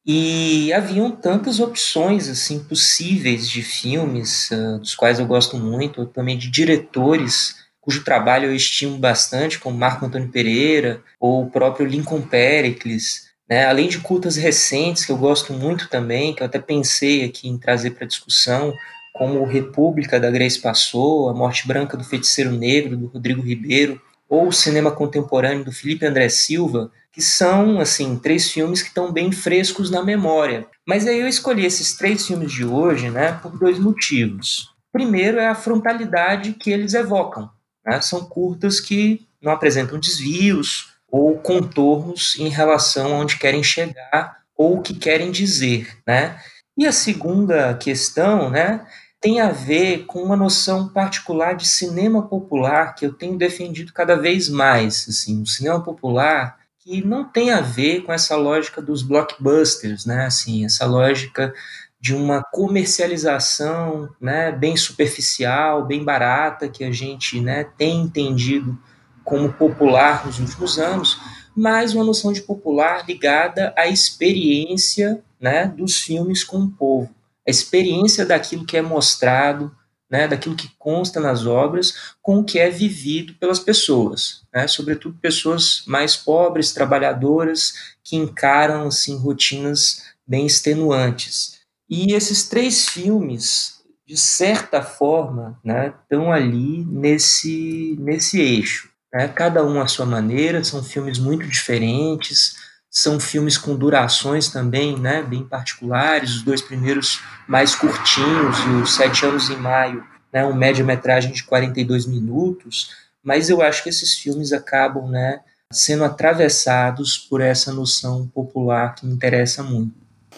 E 0.06 0.72
haviam 0.72 1.10
tantas 1.10 1.60
opções 1.60 2.26
assim 2.30 2.64
possíveis 2.64 3.46
de 3.46 3.62
filmes, 3.62 4.50
uh, 4.50 4.78
dos 4.78 4.94
quais 4.94 5.18
eu 5.18 5.26
gosto 5.26 5.58
muito, 5.58 6.06
também 6.06 6.38
de 6.38 6.50
diretores 6.50 7.56
cujo 7.78 8.02
trabalho 8.02 8.46
eu 8.46 8.56
estimo 8.56 8.96
bastante, 8.96 9.58
como 9.58 9.76
Marco 9.76 10.06
Antônio 10.06 10.30
Pereira 10.30 11.02
ou 11.20 11.42
o 11.42 11.50
próprio 11.50 11.84
Lincoln 11.84 12.22
Pericles, 12.22 13.26
né? 13.46 13.66
Além 13.66 13.86
de 13.86 13.98
cultas 13.98 14.36
recentes, 14.36 15.04
que 15.04 15.12
eu 15.12 15.18
gosto 15.18 15.52
muito 15.52 15.90
também, 15.90 16.34
que 16.34 16.42
eu 16.42 16.46
até 16.46 16.58
pensei 16.58 17.22
aqui 17.22 17.50
em 17.50 17.58
trazer 17.58 17.90
para 17.90 18.06
discussão, 18.06 18.72
como 19.14 19.44
República, 19.44 20.18
da 20.18 20.28
Grace 20.28 20.60
Passou, 20.60 21.28
A 21.28 21.32
Morte 21.32 21.66
Branca 21.68 21.96
do 21.96 22.02
Feiticeiro 22.02 22.50
Negro, 22.50 22.96
do 22.96 23.06
Rodrigo 23.06 23.40
Ribeiro, 23.40 24.02
ou 24.28 24.48
o 24.48 24.52
Cinema 24.52 24.90
Contemporâneo, 24.90 25.64
do 25.64 25.72
Felipe 25.72 26.04
André 26.04 26.28
Silva, 26.28 26.90
que 27.12 27.22
são, 27.22 27.78
assim, 27.78 28.18
três 28.18 28.50
filmes 28.50 28.82
que 28.82 28.88
estão 28.88 29.12
bem 29.12 29.30
frescos 29.30 29.88
na 29.88 30.02
memória. 30.02 30.66
Mas 30.84 31.06
aí 31.06 31.20
eu 31.20 31.28
escolhi 31.28 31.64
esses 31.64 31.96
três 31.96 32.26
filmes 32.26 32.50
de 32.50 32.64
hoje, 32.64 33.08
né, 33.08 33.38
por 33.40 33.56
dois 33.56 33.78
motivos. 33.78 34.74
Primeiro 34.92 35.38
é 35.38 35.46
a 35.46 35.54
frontalidade 35.54 36.52
que 36.54 36.72
eles 36.72 36.92
evocam. 36.92 37.48
Né? 37.86 38.00
São 38.00 38.24
curtas 38.24 38.80
que 38.80 39.24
não 39.40 39.52
apresentam 39.52 39.98
desvios, 39.98 40.92
ou 41.08 41.38
contornos 41.38 42.36
em 42.40 42.48
relação 42.48 43.14
a 43.14 43.18
onde 43.20 43.38
querem 43.38 43.62
chegar 43.62 44.38
ou 44.56 44.78
o 44.78 44.82
que 44.82 44.94
querem 44.94 45.30
dizer, 45.30 45.96
né? 46.04 46.40
E 46.76 46.84
a 46.88 46.92
segunda 46.92 47.72
questão, 47.74 48.50
né, 48.50 48.84
tem 49.24 49.40
a 49.40 49.48
ver 49.48 50.04
com 50.04 50.22
uma 50.22 50.36
noção 50.36 50.86
particular 50.86 51.54
de 51.54 51.66
cinema 51.66 52.28
popular 52.28 52.94
que 52.94 53.06
eu 53.06 53.14
tenho 53.14 53.38
defendido 53.38 53.90
cada 53.90 54.16
vez 54.16 54.50
mais, 54.50 55.06
assim, 55.08 55.40
o 55.40 55.46
cinema 55.46 55.80
popular 55.80 56.58
que 56.78 57.02
não 57.02 57.24
tem 57.24 57.50
a 57.50 57.62
ver 57.62 58.02
com 58.02 58.12
essa 58.12 58.36
lógica 58.36 58.82
dos 58.82 59.02
blockbusters, 59.02 60.04
né, 60.04 60.26
assim, 60.26 60.66
essa 60.66 60.84
lógica 60.84 61.54
de 61.98 62.14
uma 62.14 62.44
comercialização, 62.52 64.10
né, 64.20 64.52
bem 64.52 64.76
superficial, 64.76 65.86
bem 65.86 66.04
barata 66.04 66.68
que 66.68 66.84
a 66.84 66.92
gente, 66.92 67.40
né, 67.40 67.64
tem 67.78 68.02
entendido 68.02 68.78
como 69.24 69.50
popular 69.54 70.26
nos 70.26 70.38
últimos 70.38 70.78
anos, 70.78 71.18
mas 71.56 71.94
uma 71.94 72.04
noção 72.04 72.30
de 72.30 72.42
popular 72.42 73.06
ligada 73.08 73.72
à 73.74 73.86
experiência 73.86 75.24
né, 75.40 75.66
dos 75.66 75.98
filmes 75.98 76.44
com 76.44 76.58
o 76.58 76.70
povo, 76.70 77.08
a 77.46 77.50
experiência 77.50 78.24
daquilo 78.24 78.66
que 78.66 78.76
é 78.76 78.82
mostrado, 78.82 79.74
né, 80.10 80.28
daquilo 80.28 80.54
que 80.54 80.70
consta 80.78 81.20
nas 81.20 81.46
obras, 81.46 82.14
com 82.22 82.38
o 82.38 82.44
que 82.44 82.58
é 82.58 82.70
vivido 82.70 83.34
pelas 83.34 83.58
pessoas, 83.58 84.42
né, 84.54 84.66
sobretudo 84.68 85.18
pessoas 85.20 85.82
mais 85.86 86.16
pobres, 86.16 86.72
trabalhadoras, 86.72 87.94
que 88.02 88.16
encaram 88.16 88.88
assim 88.88 89.16
rotinas 89.16 90.02
bem 90.26 90.46
extenuantes. 90.46 91.60
E 91.88 92.14
esses 92.14 92.48
três 92.48 92.88
filmes, 92.88 93.82
de 94.06 94.16
certa 94.16 94.82
forma, 94.82 95.58
né, 95.64 95.92
estão 96.02 96.32
ali 96.32 96.84
nesse, 96.84 97.96
nesse 97.98 98.40
eixo 98.40 98.94
né? 99.14 99.28
cada 99.28 99.64
um 99.64 99.80
à 99.80 99.86
sua 99.86 100.04
maneira, 100.04 100.64
são 100.64 100.82
filmes 100.82 101.18
muito 101.18 101.46
diferentes, 101.46 102.56
são 102.94 103.18
filmes 103.18 103.58
com 103.58 103.74
durações 103.74 104.48
também 104.48 104.96
né, 104.96 105.20
bem 105.20 105.42
particulares, 105.42 106.36
os 106.36 106.42
dois 106.42 106.62
primeiros 106.62 107.20
mais 107.48 107.74
curtinhos, 107.74 108.56
os 108.80 108.94
Sete 108.94 109.26
Anos 109.26 109.50
em 109.50 109.56
Maio, 109.56 110.04
né, 110.32 110.44
uma 110.44 110.54
média-metragem 110.54 111.32
de 111.32 111.42
42 111.42 112.06
minutos, 112.06 112.90
mas 113.20 113.50
eu 113.50 113.60
acho 113.60 113.82
que 113.82 113.88
esses 113.88 114.14
filmes 114.14 114.52
acabam 114.52 115.10
né, 115.10 115.40
sendo 115.72 116.04
atravessados 116.04 117.18
por 117.18 117.40
essa 117.40 117.72
noção 117.72 118.28
popular 118.28 118.94
que 118.94 119.04
me 119.04 119.12
interessa 119.12 119.60
muito. 119.60 119.92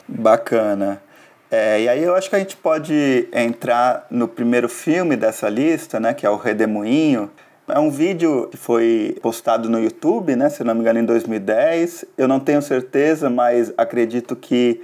Bacana. 0.08 1.02
É, 1.50 1.82
e 1.82 1.88
aí 1.90 2.02
eu 2.02 2.14
acho 2.14 2.30
que 2.30 2.36
a 2.36 2.38
gente 2.38 2.56
pode 2.56 3.28
entrar 3.34 4.06
no 4.10 4.26
primeiro 4.26 4.68
filme 4.68 5.14
dessa 5.14 5.50
lista, 5.50 6.00
né, 6.00 6.14
que 6.14 6.24
é 6.24 6.30
o 6.30 6.36
Redemoinho, 6.36 7.30
é 7.68 7.78
um 7.78 7.90
vídeo 7.90 8.48
que 8.50 8.56
foi 8.56 9.16
postado 9.20 9.68
no 9.68 9.80
YouTube, 9.80 10.36
né, 10.36 10.48
se 10.48 10.62
não 10.62 10.74
me 10.74 10.80
engano, 10.80 10.98
em 10.98 11.04
2010. 11.04 12.04
Eu 12.16 12.28
não 12.28 12.40
tenho 12.40 12.62
certeza, 12.62 13.28
mas 13.28 13.72
acredito 13.76 14.36
que 14.36 14.80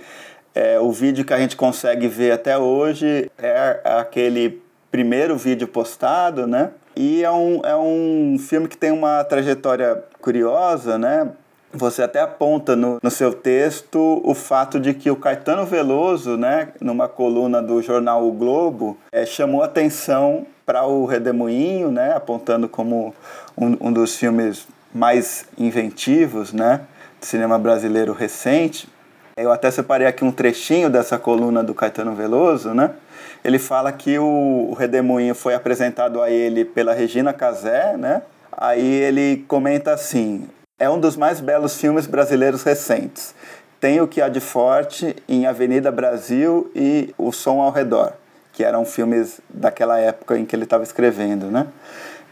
é, 0.55 0.79
o 0.79 0.91
vídeo 0.91 1.25
que 1.25 1.33
a 1.33 1.39
gente 1.39 1.57
consegue 1.57 2.09
ver 2.09 2.33
até 2.33 2.59
hoje 2.59 3.31
é 3.39 3.81
aquele 3.85 4.63
primeiro 4.91 5.37
vídeo 5.37 5.67
postado, 5.67 6.47
né? 6.47 6.71
E 6.95 7.25
é 7.25 7.31
um, 7.31 7.61
é 7.65 7.75
um 7.75 8.37
filme 8.39 8.69
que 8.69 8.77
tem 8.77 8.91
uma 8.91 9.25
trajetória 9.25 10.05
curiosa, 10.21 10.99
né? 10.99 11.31
Você 11.73 12.03
até 12.03 12.21
aponta 12.21 12.77
no, 12.77 12.99
no 13.03 13.11
seu 13.11 13.33
texto 13.33 14.21
o 14.23 14.35
fato 14.35 14.79
de 14.79 14.93
que 14.93 15.11
o 15.11 15.17
Caetano 15.17 15.65
Veloso, 15.65 16.37
né, 16.37 16.69
numa 16.83 17.09
coluna 17.09 17.63
do 17.63 17.81
jornal 17.81 18.29
O 18.29 18.33
Globo, 18.33 18.99
é, 19.11 19.25
chamou 19.25 19.63
atenção 19.63 20.47
para 20.65 20.87
o 20.87 21.05
Redemoinho, 21.07 21.91
né, 21.91 22.15
apontando 22.15 22.69
como 22.69 23.15
um, 23.57 23.89
um 23.89 23.93
dos 23.93 24.17
filmes 24.17 24.67
mais 24.95 25.47
inventivos 25.57 26.53
né, 26.53 26.81
do 27.21 27.27
cinema 27.27 27.59
brasileiro 27.59 28.13
recente. 28.13 28.89
Eu 29.37 29.51
até 29.51 29.71
separei 29.71 30.07
aqui 30.07 30.25
um 30.25 30.33
trechinho 30.33 30.91
dessa 30.91 31.19
coluna 31.19 31.63
do 31.65 31.75
Caetano 31.75 32.15
Veloso, 32.15 32.75
né? 32.75 32.91
Ele 33.43 33.59
fala 33.59 33.91
que 33.91 34.19
o, 34.19 34.69
o 34.71 34.75
Redemoinho 34.75 35.35
foi 35.35 35.55
apresentado 35.55 36.21
a 36.21 36.31
ele 36.31 36.65
pela 36.65 36.93
Regina 36.93 37.33
Casé, 37.33 37.97
né? 37.97 38.23
Aí 38.53 38.87
ele 38.87 39.45
comenta 39.49 39.93
assim: 39.93 40.47
é 40.79 40.89
um 40.89 41.01
dos 41.01 41.17
mais 41.17 41.41
belos 41.41 41.77
filmes 41.77 42.07
brasileiros 42.07 42.63
recentes. 42.63 43.35
Tem 43.81 44.01
o 44.01 44.07
que 44.07 44.21
há 44.21 44.29
de 44.29 44.39
forte 44.39 45.17
em 45.29 45.47
Avenida 45.47 45.91
Brasil 45.91 46.71
e 46.75 47.13
O 47.19 47.33
Som 47.33 47.61
ao 47.61 47.73
Redor, 47.73 48.13
que 48.63 48.65
eram 48.65 48.85
filmes 48.85 49.41
daquela 49.53 49.99
época 49.99 50.39
em 50.39 50.45
que 50.45 50.55
ele 50.55 50.63
estava 50.63 50.85
escrevendo, 50.85 51.51
né? 51.51 51.67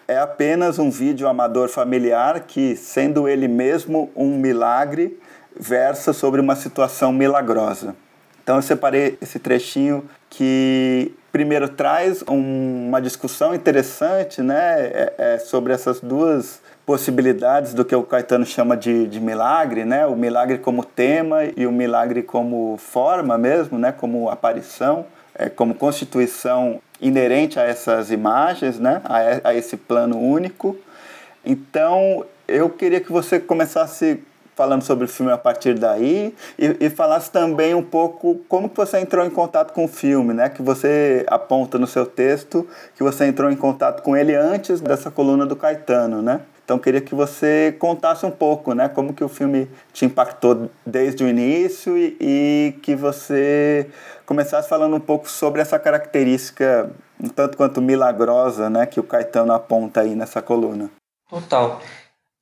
É 0.06 0.16
apenas 0.16 0.78
um 0.78 0.88
vídeo 0.88 1.26
amador 1.26 1.68
familiar 1.68 2.44
que, 2.46 2.76
sendo 2.76 3.28
ele 3.28 3.48
mesmo 3.48 4.12
um 4.14 4.38
milagre, 4.38 5.18
versa 5.58 6.12
sobre 6.12 6.40
uma 6.40 6.54
situação 6.54 7.12
milagrosa. 7.12 7.96
Então 8.44 8.54
eu 8.56 8.62
separei 8.62 9.18
esse 9.20 9.40
trechinho 9.40 10.04
que 10.28 11.12
primeiro 11.32 11.68
traz 11.68 12.22
um, 12.28 12.86
uma 12.88 13.00
discussão 13.00 13.52
interessante 13.52 14.40
né, 14.40 14.84
é, 14.86 15.14
é 15.18 15.38
sobre 15.38 15.72
essas 15.72 15.98
duas 15.98 16.60
possibilidades 16.86 17.74
do 17.74 17.84
que 17.84 17.94
o 17.94 18.04
Caetano 18.04 18.46
chama 18.46 18.76
de, 18.76 19.08
de 19.08 19.20
milagre, 19.20 19.84
né? 19.84 20.06
O 20.06 20.14
milagre 20.14 20.58
como 20.58 20.84
tema 20.84 21.44
e 21.56 21.66
o 21.66 21.72
milagre 21.72 22.22
como 22.22 22.76
forma 22.76 23.36
mesmo, 23.36 23.78
né? 23.80 23.90
Como 23.90 24.30
aparição, 24.30 25.06
é, 25.40 25.48
como 25.48 25.74
constituição 25.74 26.82
inerente 27.00 27.58
a 27.58 27.62
essas 27.62 28.10
imagens, 28.10 28.78
né? 28.78 29.00
A, 29.04 29.48
a 29.48 29.54
esse 29.54 29.74
plano 29.74 30.18
único. 30.18 30.76
Então, 31.42 32.26
eu 32.46 32.68
queria 32.68 33.00
que 33.00 33.10
você 33.10 33.40
começasse 33.40 34.22
falando 34.60 34.82
sobre 34.82 35.06
o 35.06 35.08
filme 35.08 35.32
a 35.32 35.38
partir 35.38 35.72
daí 35.72 36.34
e, 36.58 36.76
e 36.80 36.90
falasse 36.90 37.30
também 37.30 37.74
um 37.74 37.82
pouco 37.82 38.42
como 38.46 38.68
que 38.68 38.76
você 38.76 38.98
entrou 38.98 39.24
em 39.24 39.30
contato 39.30 39.72
com 39.72 39.86
o 39.86 39.88
filme, 39.88 40.34
né? 40.34 40.50
Que 40.50 40.60
você 40.60 41.24
aponta 41.28 41.78
no 41.78 41.86
seu 41.86 42.04
texto 42.04 42.68
que 42.94 43.02
você 43.02 43.24
entrou 43.24 43.50
em 43.50 43.56
contato 43.56 44.02
com 44.02 44.14
ele 44.14 44.34
antes 44.34 44.82
dessa 44.82 45.10
coluna 45.10 45.46
do 45.46 45.56
Caetano, 45.56 46.20
né? 46.20 46.42
Então 46.62 46.78
queria 46.78 47.00
que 47.00 47.14
você 47.14 47.74
contasse 47.78 48.26
um 48.26 48.30
pouco, 48.30 48.74
né, 48.74 48.88
como 48.88 49.14
que 49.14 49.24
o 49.24 49.28
filme 49.28 49.68
te 49.94 50.04
impactou 50.04 50.70
desde 50.86 51.24
o 51.24 51.28
início 51.28 51.96
e, 51.96 52.16
e 52.20 52.74
que 52.82 52.94
você 52.94 53.88
começasse 54.26 54.68
falando 54.68 54.94
um 54.94 55.00
pouco 55.00 55.28
sobre 55.28 55.62
essa 55.62 55.78
característica 55.78 56.90
um 57.18 57.28
tanto 57.28 57.56
quanto 57.56 57.80
milagrosa, 57.80 58.68
né, 58.68 58.84
que 58.84 59.00
o 59.00 59.02
Caetano 59.02 59.54
aponta 59.54 60.02
aí 60.02 60.14
nessa 60.14 60.42
coluna. 60.42 60.90
Total. 61.30 61.80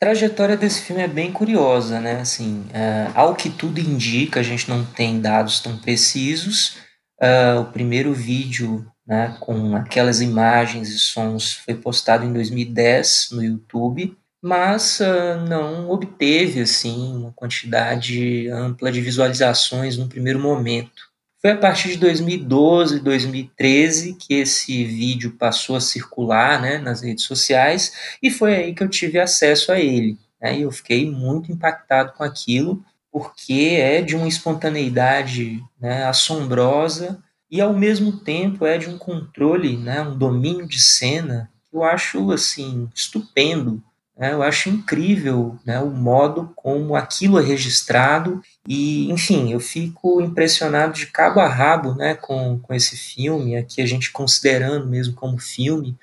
Trajetória 0.01 0.57
desse 0.57 0.83
filme 0.83 1.03
é 1.03 1.09
bem 1.09 1.33
curiosa, 1.33 2.01
né? 2.01 2.21
Assim, 2.21 2.61
uh, 2.69 3.13
ao 3.15 3.35
que 3.35 3.51
tudo 3.51 3.81
indica, 3.81 4.41
a 4.41 4.43
gente 4.43 4.69
não 4.69 4.85
tem 4.85 5.21
dados 5.21 5.61
tão 5.61 5.77
precisos. 5.79 6.77
Uh, 7.21 7.61
o 7.63 7.73
primeiro 7.73 8.15
vídeo 8.15 8.87
né, 9.09 9.35
com 9.41 9.75
aquelas 9.75 10.21
imagens 10.21 10.91
e 10.91 10.99
sons, 10.99 11.55
foi 11.55 11.75
postado 11.75 12.27
em 12.27 12.33
2010 12.33 13.31
no 13.33 13.43
YouTube, 13.43 14.15
mas 14.43 15.01
uh, 15.01 15.49
não 15.49 15.89
obteve 15.89 16.61
assim 16.61 17.17
uma 17.17 17.33
quantidade 17.33 18.49
ampla 18.51 18.93
de 18.93 19.01
visualizações 19.01 19.97
no 19.97 20.09
primeiro 20.09 20.39
momento. 20.39 21.08
Foi 21.41 21.53
a 21.53 21.57
partir 21.57 21.91
de 21.91 21.99
2012, 21.99 22.99
2013 22.99 24.15
que 24.15 24.35
esse 24.35 24.85
vídeo 24.85 25.37
passou 25.39 25.77
a 25.77 25.81
circular 25.81 26.61
né, 26.61 26.79
nas 26.79 27.01
redes 27.01 27.25
sociais 27.25 27.93
e 28.21 28.29
foi 28.29 28.57
aí 28.57 28.75
que 28.75 28.83
eu 28.83 28.89
tive 28.89 29.21
acesso 29.21 29.71
a 29.71 29.79
ele. 29.79 30.19
Né, 30.41 30.59
e 30.59 30.63
eu 30.63 30.73
fiquei 30.73 31.09
muito 31.09 31.53
impactado 31.53 32.13
com 32.15 32.25
aquilo, 32.25 32.85
porque 33.13 33.77
é 33.79 34.03
de 34.03 34.17
uma 34.17 34.27
espontaneidade 34.27 35.63
né, 35.81 36.05
assombrosa 36.07 37.23
e 37.49 37.61
ao 37.61 37.73
mesmo 37.73 38.19
tempo 38.19 38.67
é 38.67 38.77
de 38.77 38.89
um 38.89 38.99
controle, 38.99 39.77
né, 39.77 40.03
um 40.03 40.19
domínio 40.19 40.67
de 40.67 40.81
cena 40.81 41.49
que 41.71 41.77
eu 41.77 41.85
acho 41.85 42.33
assim 42.33 42.91
estupendo. 42.93 43.81
Né? 44.19 44.33
Eu 44.33 44.43
acho 44.43 44.69
incrível 44.69 45.57
né, 45.65 45.79
o 45.79 45.91
modo 45.91 46.53
como 46.57 46.97
aquilo 46.97 47.39
é 47.39 47.43
registrado 47.43 48.43
e, 48.67 49.11
enfim, 49.11 49.53
eu 49.53 49.61
fico 49.61 50.21
impressionado 50.21 50.93
de 50.95 51.07
cabo 51.07 51.41
a 51.41 51.49
rabo 51.49 51.95
né, 51.95 52.15
com, 52.15 52.59
com 52.59 52.75
esse 52.75 52.97
filme, 52.97 53.57
aqui 53.57 53.81
a 53.81 53.87
gente 53.87 54.11
considerando 54.11 54.87
mesmo 54.87 55.15
como 55.15 55.39
filme, 55.39 55.97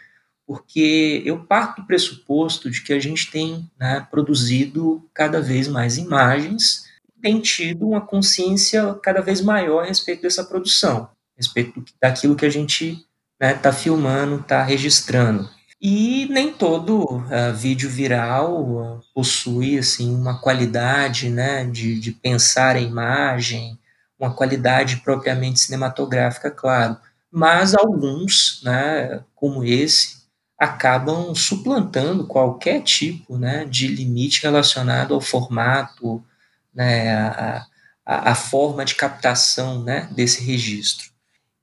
porque 0.48 1.22
eu 1.26 1.40
parto 1.40 1.82
do 1.82 1.88
pressuposto 1.88 2.70
de 2.70 2.82
que 2.82 2.94
a 2.94 3.00
gente 3.00 3.30
tem 3.30 3.70
né, 3.78 4.08
produzido 4.10 5.04
cada 5.14 5.42
vez 5.42 5.68
mais 5.68 5.98
imagens, 5.98 6.86
tem 7.22 7.42
tido 7.42 7.90
uma 7.90 8.02
consciência 8.02 8.94
cada 9.04 9.22
vez 9.22 9.42
maior 9.42 9.84
a 9.84 9.88
respeito 9.88 10.22
dessa 10.22 10.44
produção 10.44 11.10
respeito 11.36 11.84
daquilo 12.02 12.36
que 12.36 12.46
a 12.46 12.50
gente 12.50 13.06
está 13.40 13.70
né, 13.70 13.76
filmando, 13.76 14.38
está 14.38 14.64
registrando. 14.64 15.50
E 15.88 16.26
nem 16.32 16.52
todo 16.52 17.06
uh, 17.06 17.54
vídeo 17.54 17.88
viral 17.88 18.64
uh, 18.64 19.02
possui 19.14 19.78
assim 19.78 20.16
uma 20.16 20.42
qualidade 20.42 21.30
né, 21.30 21.64
de, 21.64 22.00
de 22.00 22.12
pensar 22.12 22.76
a 22.76 22.82
imagem, 22.82 23.78
uma 24.20 24.34
qualidade 24.34 24.98
propriamente 25.04 25.60
cinematográfica, 25.60 26.50
claro. 26.50 26.98
Mas 27.32 27.76
alguns, 27.76 28.64
né, 28.64 29.24
como 29.36 29.64
esse, 29.64 30.24
acabam 30.58 31.36
suplantando 31.36 32.26
qualquer 32.26 32.82
tipo 32.82 33.38
né, 33.38 33.64
de 33.66 33.88
limite 33.88 34.42
relacionado 34.42 35.14
ao 35.14 35.22
formato, 35.22 36.26
né, 36.74 37.16
a, 37.16 37.64
a, 38.04 38.32
a 38.32 38.34
forma 38.34 38.84
de 38.84 38.96
captação 38.96 39.84
né, 39.84 40.10
desse 40.16 40.44
registro. 40.44 41.15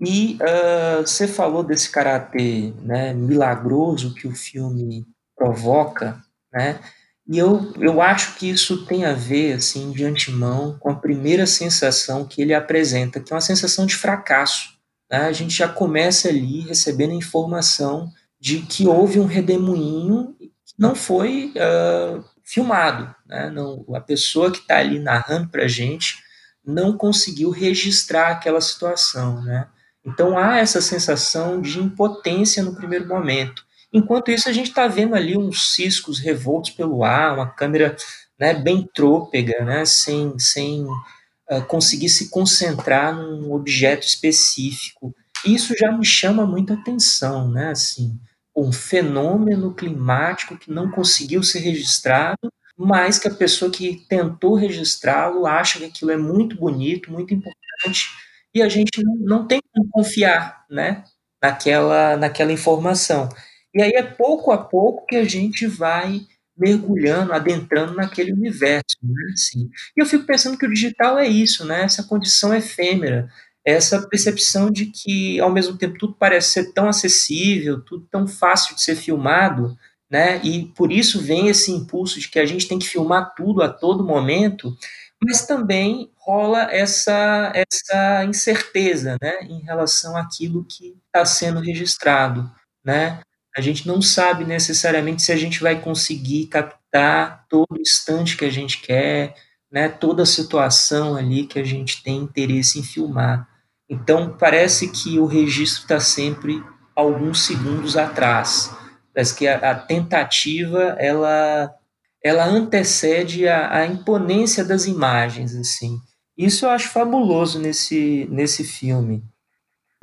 E 0.04 0.36
uh, 0.42 1.06
você 1.06 1.28
falou 1.28 1.62
desse 1.62 1.88
caráter 1.88 2.74
né, 2.82 3.14
milagroso 3.14 4.14
que 4.14 4.26
o 4.26 4.34
filme 4.34 5.06
provoca, 5.36 6.20
né? 6.52 6.80
E 7.28 7.38
eu, 7.38 7.72
eu 7.80 8.02
acho 8.02 8.34
que 8.34 8.50
isso 8.50 8.84
tem 8.84 9.04
a 9.04 9.14
ver, 9.14 9.52
assim, 9.52 9.92
de 9.92 10.04
antemão, 10.04 10.76
com 10.80 10.90
a 10.90 10.96
primeira 10.96 11.46
sensação 11.46 12.24
que 12.24 12.42
ele 12.42 12.52
apresenta, 12.52 13.20
que 13.20 13.32
é 13.32 13.36
uma 13.36 13.40
sensação 13.40 13.86
de 13.86 13.94
fracasso. 13.94 14.70
Né? 15.08 15.18
A 15.18 15.32
gente 15.32 15.54
já 15.54 15.68
começa 15.68 16.28
ali 16.28 16.60
recebendo 16.62 17.12
informação 17.12 18.10
de 18.40 18.62
que 18.62 18.88
houve 18.88 19.20
um 19.20 19.26
redemoinho 19.26 20.34
que 20.38 20.74
não 20.76 20.96
foi 20.96 21.54
uh, 21.56 22.24
filmado. 22.42 23.14
Né? 23.24 23.50
Não, 23.50 23.84
a 23.94 24.00
pessoa 24.00 24.50
que 24.50 24.58
está 24.58 24.78
ali 24.78 24.98
narrando 24.98 25.48
para 25.48 25.62
a 25.62 25.68
gente 25.68 26.16
não 26.64 26.96
conseguiu 26.96 27.50
registrar 27.50 28.32
aquela 28.32 28.60
situação, 28.60 29.42
né? 29.42 29.68
Então 30.04 30.36
há 30.36 30.58
essa 30.58 30.80
sensação 30.80 31.60
de 31.60 31.78
impotência 31.78 32.62
no 32.62 32.74
primeiro 32.74 33.06
momento. 33.06 33.64
Enquanto 33.92 34.30
isso, 34.30 34.48
a 34.48 34.52
gente 34.52 34.68
está 34.68 34.88
vendo 34.88 35.14
ali 35.14 35.36
uns 35.36 35.74
ciscos 35.74 36.18
revoltos 36.18 36.70
pelo 36.70 37.04
ar, 37.04 37.34
uma 37.34 37.50
câmera 37.50 37.94
né, 38.38 38.54
bem 38.54 38.88
trôpega, 38.94 39.64
né, 39.64 39.84
sem, 39.84 40.38
sem 40.38 40.84
uh, 40.84 41.62
conseguir 41.68 42.08
se 42.08 42.30
concentrar 42.30 43.14
num 43.14 43.52
objeto 43.52 44.06
específico. 44.06 45.14
Isso 45.44 45.74
já 45.78 45.92
me 45.92 46.06
chama 46.06 46.46
muita 46.46 46.74
atenção, 46.74 47.50
né, 47.50 47.70
assim, 47.70 48.18
um 48.56 48.72
fenômeno 48.72 49.74
climático 49.74 50.56
que 50.56 50.70
não 50.70 50.90
conseguiu 50.90 51.42
ser 51.42 51.60
registrado, 51.60 52.50
mas 52.76 53.18
que 53.18 53.28
a 53.28 53.34
pessoa 53.34 53.70
que 53.70 54.04
tentou 54.08 54.54
registrá-lo 54.54 55.46
acha 55.46 55.78
que 55.78 55.84
aquilo 55.84 56.10
é 56.10 56.16
muito 56.16 56.56
bonito, 56.56 57.12
muito 57.12 57.34
importante, 57.34 58.08
e 58.54 58.62
a 58.62 58.68
gente 58.68 59.02
não, 59.02 59.14
não 59.16 59.46
tem 59.46 59.60
como 59.72 59.88
confiar, 59.90 60.64
né, 60.70 61.04
naquela, 61.42 62.16
naquela 62.16 62.52
informação. 62.52 63.28
E 63.74 63.82
aí 63.82 63.92
é 63.92 64.02
pouco 64.02 64.52
a 64.52 64.58
pouco 64.58 65.06
que 65.06 65.16
a 65.16 65.24
gente 65.24 65.66
vai 65.66 66.20
mergulhando, 66.56 67.32
adentrando 67.32 67.94
naquele 67.94 68.32
universo, 68.32 68.96
né, 69.02 69.32
assim. 69.32 69.68
E 69.96 70.02
eu 70.02 70.06
fico 70.06 70.24
pensando 70.26 70.58
que 70.58 70.66
o 70.66 70.72
digital 70.72 71.18
é 71.18 71.26
isso, 71.26 71.64
né, 71.64 71.82
essa 71.82 72.02
condição 72.04 72.54
efêmera, 72.54 73.28
essa 73.64 74.06
percepção 74.08 74.70
de 74.70 74.86
que, 74.86 75.40
ao 75.40 75.50
mesmo 75.50 75.76
tempo, 75.78 75.96
tudo 75.98 76.14
parece 76.18 76.52
ser 76.52 76.72
tão 76.72 76.88
acessível, 76.88 77.80
tudo 77.80 78.06
tão 78.10 78.26
fácil 78.26 78.74
de 78.74 78.82
ser 78.82 78.96
filmado, 78.96 79.76
né, 80.10 80.40
e 80.44 80.66
por 80.76 80.92
isso 80.92 81.20
vem 81.20 81.48
esse 81.48 81.70
impulso 81.72 82.20
de 82.20 82.28
que 82.28 82.38
a 82.38 82.44
gente 82.44 82.68
tem 82.68 82.78
que 82.78 82.88
filmar 82.88 83.34
tudo 83.34 83.62
a 83.62 83.68
todo 83.68 84.04
momento, 84.04 84.76
mas 85.24 85.46
também 85.46 86.10
rola 86.16 86.62
essa, 86.70 87.52
essa 87.54 88.24
incerteza 88.24 89.16
né, 89.22 89.42
em 89.42 89.60
relação 89.62 90.16
àquilo 90.16 90.64
que 90.64 90.96
está 91.06 91.24
sendo 91.24 91.60
registrado. 91.60 92.50
Né? 92.84 93.20
A 93.56 93.60
gente 93.60 93.86
não 93.86 94.02
sabe 94.02 94.44
necessariamente 94.44 95.22
se 95.22 95.32
a 95.32 95.36
gente 95.36 95.60
vai 95.60 95.80
conseguir 95.80 96.46
captar 96.46 97.46
todo 97.48 97.80
instante 97.80 98.36
que 98.36 98.44
a 98.44 98.50
gente 98.50 98.80
quer, 98.80 99.34
né, 99.70 99.88
toda 99.88 100.24
a 100.24 100.26
situação 100.26 101.16
ali 101.16 101.46
que 101.46 101.58
a 101.58 101.64
gente 101.64 102.02
tem 102.02 102.18
interesse 102.18 102.78
em 102.78 102.82
filmar. 102.82 103.48
Então, 103.88 104.36
parece 104.38 104.90
que 104.90 105.18
o 105.18 105.26
registro 105.26 105.82
está 105.82 106.00
sempre 106.00 106.62
alguns 106.96 107.46
segundos 107.46 107.96
atrás. 107.96 108.74
Parece 109.14 109.34
que 109.34 109.46
a, 109.46 109.70
a 109.70 109.74
tentativa, 109.74 110.96
ela 110.98 111.74
ela 112.22 112.44
antecede 112.44 113.48
a, 113.48 113.74
a 113.78 113.86
imponência 113.86 114.64
das 114.64 114.86
imagens, 114.86 115.54
assim. 115.56 115.98
Isso 116.36 116.64
eu 116.64 116.70
acho 116.70 116.88
fabuloso 116.88 117.58
nesse, 117.58 118.26
nesse 118.30 118.64
filme. 118.64 119.22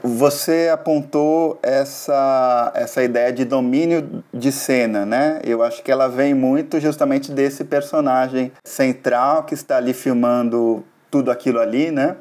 Você 0.02 0.70
apontou 0.72 1.60
essa, 1.62 2.72
essa 2.74 3.04
ideia 3.04 3.34
de 3.34 3.44
domínio 3.44 4.24
de 4.34 4.52
cena, 4.52 5.06
né? 5.06 5.42
Eu 5.44 5.62
acho 5.62 5.84
que 5.84 5.92
ela 5.92 6.08
vem 6.08 6.34
muito 6.34 6.80
justamente 6.80 7.32
desse 7.32 7.66
personagem 7.66 8.52
central 8.64 9.44
que 9.44 9.54
está 9.54 9.76
ali 9.76 9.94
filmando 9.94 10.86
tudo 11.12 11.30
aquilo 11.32 11.60
ali, 11.60 11.92
né? 11.92 12.16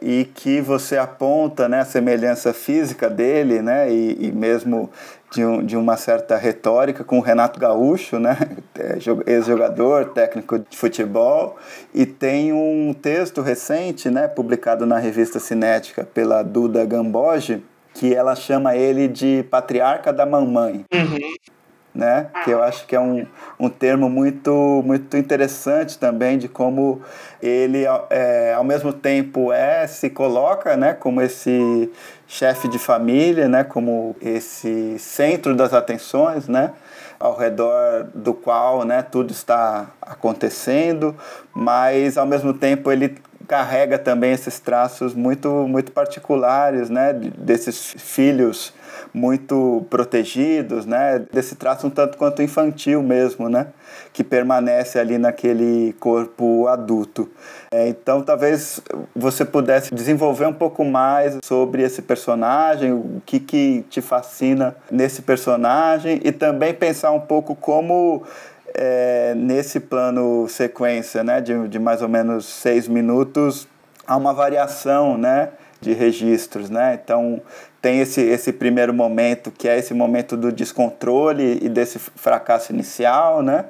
E 0.00 0.24
que 0.34 0.60
você 0.60 0.96
aponta 0.96 1.68
né, 1.68 1.80
a 1.80 1.84
semelhança 1.84 2.54
física 2.54 3.10
dele, 3.10 3.60
né? 3.60 3.92
E, 3.92 4.28
e 4.28 4.32
mesmo 4.32 4.90
de, 5.30 5.44
um, 5.44 5.64
de 5.64 5.76
uma 5.76 5.96
certa 5.96 6.36
retórica 6.36 7.04
com 7.04 7.18
o 7.18 7.22
Renato 7.22 7.58
Gaúcho, 7.58 8.18
né? 8.18 8.36
É, 8.78 8.96
ex-jogador, 9.26 10.10
técnico 10.10 10.56
de 10.60 10.76
futebol, 10.76 11.56
e 11.92 12.06
tem 12.06 12.52
um 12.52 12.94
texto 12.94 13.42
recente, 13.42 14.08
né, 14.08 14.28
publicado 14.28 14.86
na 14.86 14.98
revista 14.98 15.40
Cinética 15.40 16.04
pela 16.04 16.44
Duda 16.44 16.84
Gamboge, 16.84 17.60
que 17.92 18.14
ela 18.14 18.36
chama 18.36 18.76
ele 18.76 19.08
de 19.08 19.44
patriarca 19.50 20.12
da 20.12 20.24
mamãe. 20.24 20.84
Uhum. 20.94 21.18
Né? 21.92 22.28
Que 22.44 22.52
eu 22.52 22.62
acho 22.62 22.86
que 22.86 22.94
é 22.94 23.00
um, 23.00 23.26
um 23.58 23.68
termo 23.68 24.08
muito, 24.08 24.80
muito 24.86 25.16
interessante 25.16 25.98
também 25.98 26.38
de 26.38 26.46
como 26.46 27.02
ele, 27.42 27.84
é, 28.10 28.54
ao 28.54 28.62
mesmo 28.62 28.92
tempo, 28.92 29.52
é 29.52 29.88
se 29.88 30.08
coloca 30.08 30.76
né, 30.76 30.92
como 30.92 31.20
esse 31.20 31.90
chefe 32.28 32.68
de 32.68 32.78
família, 32.78 33.48
né, 33.48 33.64
como 33.64 34.14
esse 34.20 34.98
centro 34.98 35.56
das 35.56 35.72
atenções, 35.72 36.46
né, 36.46 36.72
ao 37.18 37.34
redor 37.34 38.06
do 38.14 38.34
qual, 38.34 38.84
né, 38.84 39.02
tudo 39.02 39.32
está 39.32 39.86
acontecendo, 40.00 41.16
mas 41.54 42.18
ao 42.18 42.26
mesmo 42.26 42.52
tempo 42.52 42.92
ele 42.92 43.16
carrega 43.48 43.98
também 43.98 44.32
esses 44.32 44.60
traços 44.60 45.14
muito 45.14 45.48
muito 45.66 45.90
particulares, 45.90 46.90
né, 46.90 47.14
desses 47.14 47.94
filhos 47.96 48.74
muito 49.12 49.86
protegidos, 49.88 50.84
né? 50.84 51.24
Desse 51.32 51.56
traço 51.56 51.86
um 51.86 51.90
tanto 51.90 52.18
quanto 52.18 52.42
infantil 52.42 53.02
mesmo, 53.02 53.48
né? 53.48 53.68
Que 54.18 54.24
permanece 54.24 54.98
ali 54.98 55.16
naquele 55.16 55.94
corpo 56.00 56.66
adulto. 56.66 57.30
É, 57.70 57.86
então, 57.86 58.20
talvez 58.20 58.80
você 59.14 59.44
pudesse 59.44 59.94
desenvolver 59.94 60.46
um 60.46 60.52
pouco 60.52 60.84
mais 60.84 61.38
sobre 61.44 61.84
esse 61.84 62.02
personagem, 62.02 62.92
o 62.92 63.22
que, 63.24 63.38
que 63.38 63.84
te 63.88 64.00
fascina 64.00 64.74
nesse 64.90 65.22
personagem 65.22 66.20
e 66.24 66.32
também 66.32 66.74
pensar 66.74 67.12
um 67.12 67.20
pouco 67.20 67.54
como 67.54 68.24
é, 68.74 69.36
nesse 69.36 69.78
plano 69.78 70.48
sequência, 70.48 71.22
né? 71.22 71.40
De, 71.40 71.68
de 71.68 71.78
mais 71.78 72.02
ou 72.02 72.08
menos 72.08 72.44
seis 72.44 72.88
minutos, 72.88 73.68
há 74.04 74.16
uma 74.16 74.34
variação, 74.34 75.16
né? 75.16 75.50
de 75.80 75.92
registros, 75.92 76.68
né? 76.68 76.98
Então 77.00 77.40
tem 77.80 78.00
esse, 78.00 78.20
esse 78.20 78.52
primeiro 78.52 78.92
momento 78.92 79.48
que 79.52 79.68
é 79.68 79.78
esse 79.78 79.94
momento 79.94 80.36
do 80.36 80.50
descontrole 80.50 81.60
e 81.62 81.68
desse 81.68 82.00
fracasso 82.00 82.72
inicial, 82.72 83.44
né? 83.44 83.66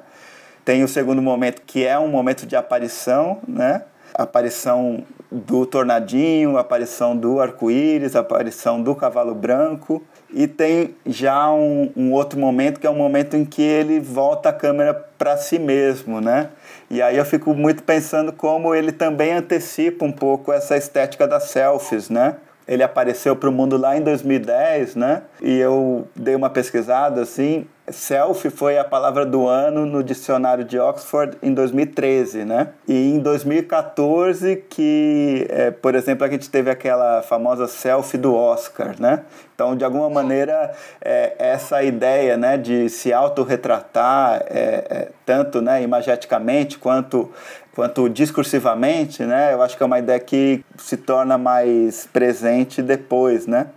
Tem 0.63 0.83
o 0.83 0.87
segundo 0.87 1.21
momento 1.21 1.61
que 1.65 1.85
é 1.85 1.97
um 1.97 2.07
momento 2.07 2.45
de 2.45 2.55
aparição, 2.55 3.39
né? 3.47 3.83
Aparição 4.13 5.03
do 5.31 5.65
tornadinho, 5.65 6.57
aparição 6.57 7.15
do 7.15 7.39
arco-íris, 7.39 8.15
aparição 8.15 8.81
do 8.81 8.95
cavalo 8.95 9.35
branco. 9.35 10.03
E 10.31 10.47
tem 10.47 10.95
já 11.05 11.51
um, 11.51 11.91
um, 11.95 12.11
outro 12.11 12.39
momento 12.39 12.79
que 12.79 12.87
é 12.87 12.89
o 12.89 12.93
um 12.93 12.97
momento 12.97 13.35
em 13.35 13.45
que 13.45 13.61
ele 13.61 13.99
volta 13.99 14.49
a 14.49 14.53
câmera 14.53 14.93
para 14.93 15.37
si 15.37 15.57
mesmo, 15.57 16.21
né? 16.21 16.49
E 16.89 17.01
aí 17.01 17.17
eu 17.17 17.25
fico 17.25 17.53
muito 17.53 17.83
pensando 17.83 18.31
como 18.31 18.73
ele 18.73 18.91
também 18.91 19.33
antecipa 19.33 20.05
um 20.05 20.11
pouco 20.11 20.51
essa 20.51 20.77
estética 20.77 21.27
das 21.27 21.43
selfies, 21.45 22.09
né? 22.09 22.35
Ele 22.67 22.83
apareceu 22.83 23.35
para 23.35 23.49
o 23.49 23.51
mundo 23.51 23.77
lá 23.77 23.97
em 23.97 24.01
2010, 24.01 24.95
né? 24.95 25.23
E 25.41 25.57
eu 25.57 26.07
dei 26.15 26.35
uma 26.35 26.51
pesquisada 26.51 27.21
assim. 27.21 27.65
Selfie 27.91 28.49
foi 28.49 28.77
a 28.77 28.83
palavra 28.83 29.25
do 29.25 29.47
ano 29.47 29.85
no 29.85 30.03
dicionário 30.03 30.63
de 30.63 30.79
Oxford 30.79 31.37
em 31.41 31.53
2013, 31.53 32.45
né? 32.45 32.69
E 32.87 33.13
em 33.13 33.19
2014 33.19 34.63
que, 34.69 35.45
é, 35.49 35.71
por 35.71 35.95
exemplo, 35.95 36.25
a 36.25 36.29
gente 36.29 36.49
teve 36.49 36.69
aquela 36.69 37.21
famosa 37.21 37.67
selfie 37.67 38.17
do 38.17 38.35
Oscar, 38.35 38.95
né? 38.99 39.21
Então, 39.55 39.75
de 39.75 39.83
alguma 39.83 40.09
maneira, 40.09 40.71
é, 41.01 41.33
essa 41.37 41.83
ideia, 41.83 42.37
né, 42.37 42.57
de 42.57 42.89
se 42.89 43.11
autorretratar, 43.11 44.43
é, 44.45 44.85
é, 44.89 45.07
tanto, 45.25 45.61
né, 45.61 45.81
imageticamente 45.83 46.77
quanto 46.77 47.29
quanto 47.75 48.09
discursivamente, 48.09 49.23
né? 49.23 49.53
Eu 49.53 49.61
acho 49.61 49.77
que 49.77 49.81
é 49.81 49.85
uma 49.85 49.99
ideia 49.99 50.19
que 50.19 50.65
se 50.77 50.97
torna 50.97 51.37
mais 51.37 52.05
presente 52.11 52.81
depois, 52.81 53.47
né? 53.47 53.67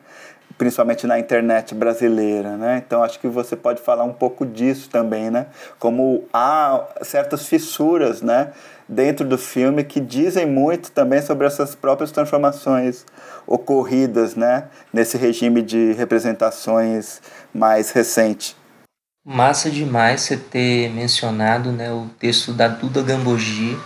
Principalmente 0.62 1.09
na 1.09 1.18
internet 1.18 1.75
brasileira, 1.75 2.57
né? 2.57 2.81
Então 2.87 3.03
acho 3.03 3.18
que 3.18 3.27
você 3.27 3.57
pode 3.57 3.83
falar 3.83 4.05
um 4.05 4.12
pouco 4.12 4.46
disso 4.46 4.88
também, 4.88 5.29
né? 5.29 5.46
Como 5.77 6.25
há 6.33 6.87
certas 7.03 7.48
fissuras, 7.48 8.22
né? 8.22 8.53
Dentro 8.88 9.27
do 9.27 9.37
filme 9.37 9.83
que 9.83 9.98
dizem 9.98 10.46
muito 10.46 10.92
também 10.92 11.20
sobre 11.20 11.48
essas 11.48 11.75
próprias 11.75 12.12
transformações 12.12 13.05
ocorridas, 13.44 14.37
né? 14.37 14.68
Nesse 14.92 15.16
regime 15.16 15.62
de 15.62 15.94
representações 15.94 17.20
mais 17.53 17.90
recente. 17.90 18.55
Massa 19.27 19.68
demais 19.68 20.20
você 20.20 20.37
ter 20.37 20.90
mencionado 20.90 21.72
né, 21.72 21.92
o 21.92 22.09
texto 22.20 22.53
da 22.53 22.68
Duda 22.68 23.03
Gambogi, 23.03 23.77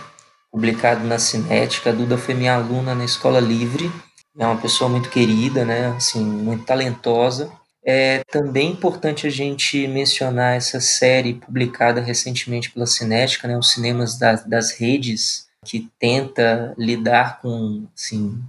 publicado 0.51 1.07
na 1.07 1.17
Cinética. 1.17 1.89
A 1.89 1.93
Duda 1.93 2.19
foi 2.19 2.35
minha 2.35 2.53
aluna 2.53 2.93
na 2.93 3.03
Escola 3.03 3.39
Livre, 3.39 3.91
é 4.37 4.45
uma 4.45 4.61
pessoa 4.61 4.89
muito 4.89 5.09
querida, 5.09 5.65
né, 5.65 5.87
assim, 5.87 6.23
muito 6.23 6.63
talentosa. 6.65 7.51
É 7.83 8.21
também 8.29 8.71
importante 8.71 9.25
a 9.25 9.29
gente 9.29 9.87
mencionar 9.87 10.55
essa 10.55 10.79
série 10.79 11.35
publicada 11.35 12.01
recentemente 12.01 12.69
pela 12.69 12.85
Cinética, 12.85 13.47
né, 13.47 13.57
os 13.57 13.71
cinemas 13.71 14.17
das, 14.17 14.43
das 14.43 14.71
redes, 14.71 15.47
que 15.65 15.89
tenta 15.99 16.73
lidar 16.77 17.41
com 17.41 17.85
assim, 17.95 18.41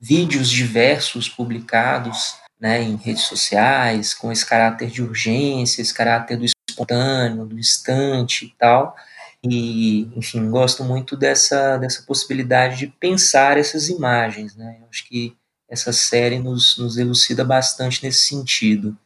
vídeos 0.00 0.50
diversos 0.50 1.28
publicados 1.28 2.36
né, 2.60 2.82
em 2.82 2.96
redes 2.96 3.24
sociais, 3.24 4.14
com 4.14 4.30
esse 4.30 4.44
caráter 4.44 4.90
de 4.90 5.02
urgência, 5.02 5.80
esse 5.80 5.94
caráter 5.94 6.36
do 6.36 6.44
espontâneo, 6.44 7.46
do 7.46 7.58
instante 7.58 8.46
e 8.46 8.54
tal. 8.58 8.94
E, 9.44 10.08
enfim, 10.16 10.48
gosto 10.48 10.84
muito 10.84 11.16
dessa, 11.16 11.76
dessa 11.78 12.02
possibilidade 12.02 12.78
de 12.78 12.86
pensar 12.86 13.58
essas 13.58 13.88
imagens. 13.88 14.54
Né? 14.54 14.78
Eu 14.80 14.86
acho 14.88 15.06
que 15.08 15.36
essa 15.68 15.92
série 15.92 16.38
nos, 16.38 16.76
nos 16.78 16.96
elucida 16.96 17.44
bastante 17.44 18.02
nesse 18.04 18.26
sentido. 18.26 18.96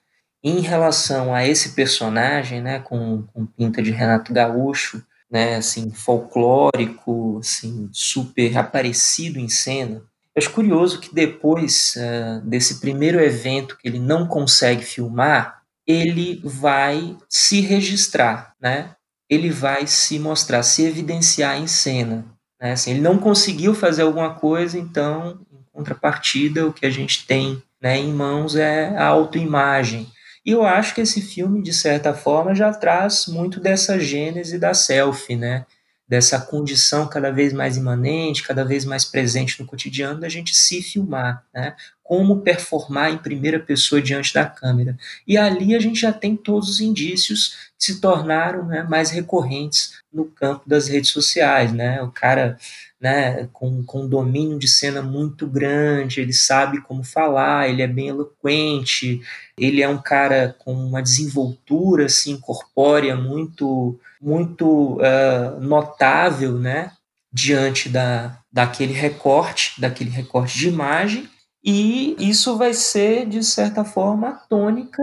Em 0.42 0.60
relação 0.60 1.34
a 1.34 1.46
esse 1.46 1.70
personagem, 1.70 2.60
né, 2.60 2.78
com, 2.80 3.22
com 3.32 3.46
pinta 3.46 3.82
de 3.82 3.90
Renato 3.90 4.32
Gaúcho, 4.32 5.02
né, 5.30 5.56
assim, 5.56 5.90
folclórico, 5.90 7.38
assim, 7.38 7.88
super 7.92 8.56
aparecido 8.58 9.38
em 9.38 9.48
cena, 9.48 10.02
eu 10.36 10.40
acho 10.40 10.50
curioso 10.50 11.00
que 11.00 11.14
depois 11.14 11.94
uh, 11.96 12.46
desse 12.46 12.78
primeiro 12.78 13.18
evento 13.18 13.78
que 13.78 13.88
ele 13.88 13.98
não 13.98 14.26
consegue 14.26 14.84
filmar, 14.84 15.62
ele 15.86 16.42
vai 16.44 17.16
se 17.26 17.62
registrar, 17.62 18.54
né? 18.60 18.94
Ele 19.28 19.50
vai 19.50 19.86
se 19.86 20.18
mostrar, 20.18 20.62
se 20.62 20.84
evidenciar 20.84 21.60
em 21.60 21.66
cena. 21.66 22.24
Né? 22.60 22.72
Assim, 22.72 22.92
ele 22.92 23.00
não 23.00 23.18
conseguiu 23.18 23.74
fazer 23.74 24.02
alguma 24.02 24.34
coisa, 24.34 24.78
então, 24.78 25.40
em 25.52 25.62
contrapartida, 25.72 26.66
o 26.66 26.72
que 26.72 26.86
a 26.86 26.90
gente 26.90 27.26
tem 27.26 27.62
né, 27.80 27.98
em 27.98 28.12
mãos 28.12 28.56
é 28.56 28.96
a 28.96 29.06
autoimagem. 29.06 30.06
E 30.44 30.52
eu 30.52 30.64
acho 30.64 30.94
que 30.94 31.00
esse 31.00 31.20
filme, 31.20 31.60
de 31.60 31.72
certa 31.72 32.14
forma, 32.14 32.54
já 32.54 32.72
traz 32.72 33.26
muito 33.26 33.58
dessa 33.58 33.98
gênese 33.98 34.58
da 34.58 34.72
selfie, 34.72 35.34
né? 35.34 35.66
Dessa 36.08 36.40
condição 36.40 37.08
cada 37.08 37.30
vez 37.30 37.52
mais 37.52 37.76
imanente, 37.76 38.42
cada 38.42 38.64
vez 38.64 38.84
mais 38.84 39.04
presente 39.04 39.60
no 39.60 39.66
cotidiano, 39.66 40.20
da 40.20 40.28
gente 40.28 40.54
se 40.54 40.80
filmar, 40.80 41.44
né? 41.52 41.74
como 42.02 42.40
performar 42.40 43.10
em 43.10 43.18
primeira 43.18 43.58
pessoa 43.58 44.00
diante 44.00 44.32
da 44.32 44.46
câmera. 44.46 44.96
E 45.26 45.36
ali 45.36 45.74
a 45.74 45.80
gente 45.80 46.00
já 46.00 46.12
tem 46.12 46.36
todos 46.36 46.68
os 46.68 46.80
indícios 46.80 47.72
que 47.76 47.84
se 47.84 48.00
tornaram 48.00 48.64
né, 48.66 48.84
mais 48.84 49.10
recorrentes 49.10 49.94
no 50.12 50.26
campo 50.26 50.62
das 50.68 50.86
redes 50.86 51.10
sociais. 51.10 51.72
Né? 51.72 52.00
O 52.02 52.10
cara 52.10 52.56
né, 53.00 53.48
com, 53.52 53.84
com 53.84 54.02
um 54.02 54.08
domínio 54.08 54.58
de 54.58 54.68
cena 54.68 55.02
muito 55.02 55.46
grande, 55.46 56.20
ele 56.20 56.32
sabe 56.32 56.80
como 56.82 57.04
falar, 57.04 57.68
ele 57.68 57.82
é 57.82 57.86
bem 57.86 58.08
eloquente, 58.08 59.20
ele 59.58 59.82
é 59.82 59.88
um 59.88 59.98
cara 59.98 60.56
com 60.58 60.72
uma 60.72 61.02
desenvoltura 61.02 62.06
assim, 62.06 62.38
corpórea 62.40 63.14
muito, 63.16 63.98
muito 64.20 64.94
uh, 64.96 65.60
notável, 65.60 66.58
né? 66.58 66.92
diante 67.36 67.90
da, 67.90 68.38
daquele 68.50 68.94
recorte, 68.94 69.78
daquele 69.78 70.08
recorte 70.08 70.58
de 70.58 70.68
imagem, 70.68 71.28
e 71.62 72.16
isso 72.18 72.56
vai 72.56 72.72
ser, 72.72 73.26
de 73.26 73.44
certa 73.44 73.84
forma, 73.84 74.28
a 74.28 74.32
tônica 74.32 75.02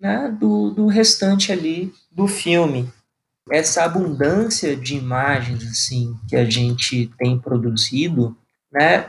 né, 0.00 0.34
do, 0.40 0.70
do 0.70 0.86
restante 0.88 1.52
ali 1.52 1.92
do 2.10 2.26
filme. 2.26 2.90
Essa 3.50 3.84
abundância 3.84 4.76
de 4.76 4.96
imagens 4.96 5.62
assim 5.64 6.14
que 6.28 6.36
a 6.36 6.44
gente 6.44 7.10
tem 7.18 7.38
produzido 7.38 8.36
né, 8.72 9.06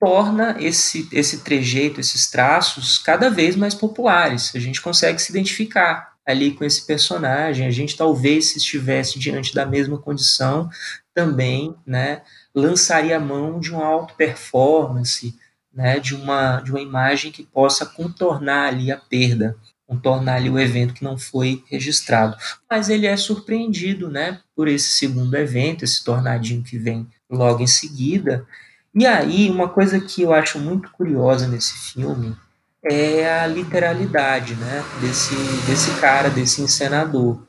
torna 0.00 0.56
esse, 0.60 1.08
esse 1.12 1.38
trejeito, 1.38 2.00
esses 2.00 2.30
traços, 2.30 2.98
cada 2.98 3.30
vez 3.30 3.56
mais 3.56 3.74
populares. 3.74 4.52
A 4.54 4.58
gente 4.58 4.80
consegue 4.80 5.20
se 5.20 5.30
identificar 5.30 6.14
ali 6.26 6.52
com 6.52 6.64
esse 6.64 6.86
personagem. 6.86 7.66
A 7.66 7.70
gente 7.70 7.96
talvez, 7.96 8.50
se 8.50 8.58
estivesse 8.58 9.18
diante 9.18 9.54
da 9.54 9.66
mesma 9.66 9.98
condição, 9.98 10.68
também 11.14 11.74
né, 11.86 12.22
lançaria 12.54 13.16
a 13.16 13.20
mão 13.20 13.60
de 13.60 13.70
uma 13.70 13.84
auto 13.84 14.14
performance, 14.14 15.34
né, 15.72 15.98
de, 15.98 16.14
uma, 16.14 16.60
de 16.60 16.70
uma 16.70 16.80
imagem 16.80 17.32
que 17.32 17.42
possa 17.42 17.84
contornar 17.86 18.68
ali 18.68 18.92
a 18.92 18.96
perda, 18.96 19.56
contornar 19.86 20.36
ali 20.36 20.50
o 20.50 20.58
evento 20.58 20.94
que 20.94 21.04
não 21.04 21.18
foi 21.18 21.62
registrado. 21.70 22.36
Mas 22.70 22.88
ele 22.88 23.06
é 23.06 23.16
surpreendido 23.16 24.10
né, 24.10 24.40
por 24.54 24.68
esse 24.68 24.90
segundo 24.90 25.34
evento, 25.36 25.84
esse 25.84 26.02
tornadinho 26.04 26.62
que 26.62 26.78
vem 26.78 27.06
logo 27.30 27.62
em 27.62 27.66
seguida. 27.66 28.46
E 28.94 29.06
aí, 29.06 29.50
uma 29.50 29.68
coisa 29.68 30.00
que 30.00 30.22
eu 30.22 30.32
acho 30.32 30.58
muito 30.58 30.90
curiosa 30.92 31.48
nesse 31.48 31.92
filme 31.92 32.36
é 32.82 33.40
a 33.40 33.46
literalidade 33.46 34.54
né, 34.54 34.84
desse, 35.00 35.34
desse 35.66 35.90
cara, 36.00 36.28
desse 36.28 36.62
encenador. 36.62 37.42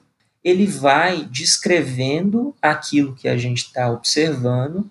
Ele 0.43 0.65
vai 0.65 1.25
descrevendo 1.25 2.55
aquilo 2.61 3.15
que 3.15 3.27
a 3.27 3.37
gente 3.37 3.65
está 3.65 3.89
observando 3.89 4.89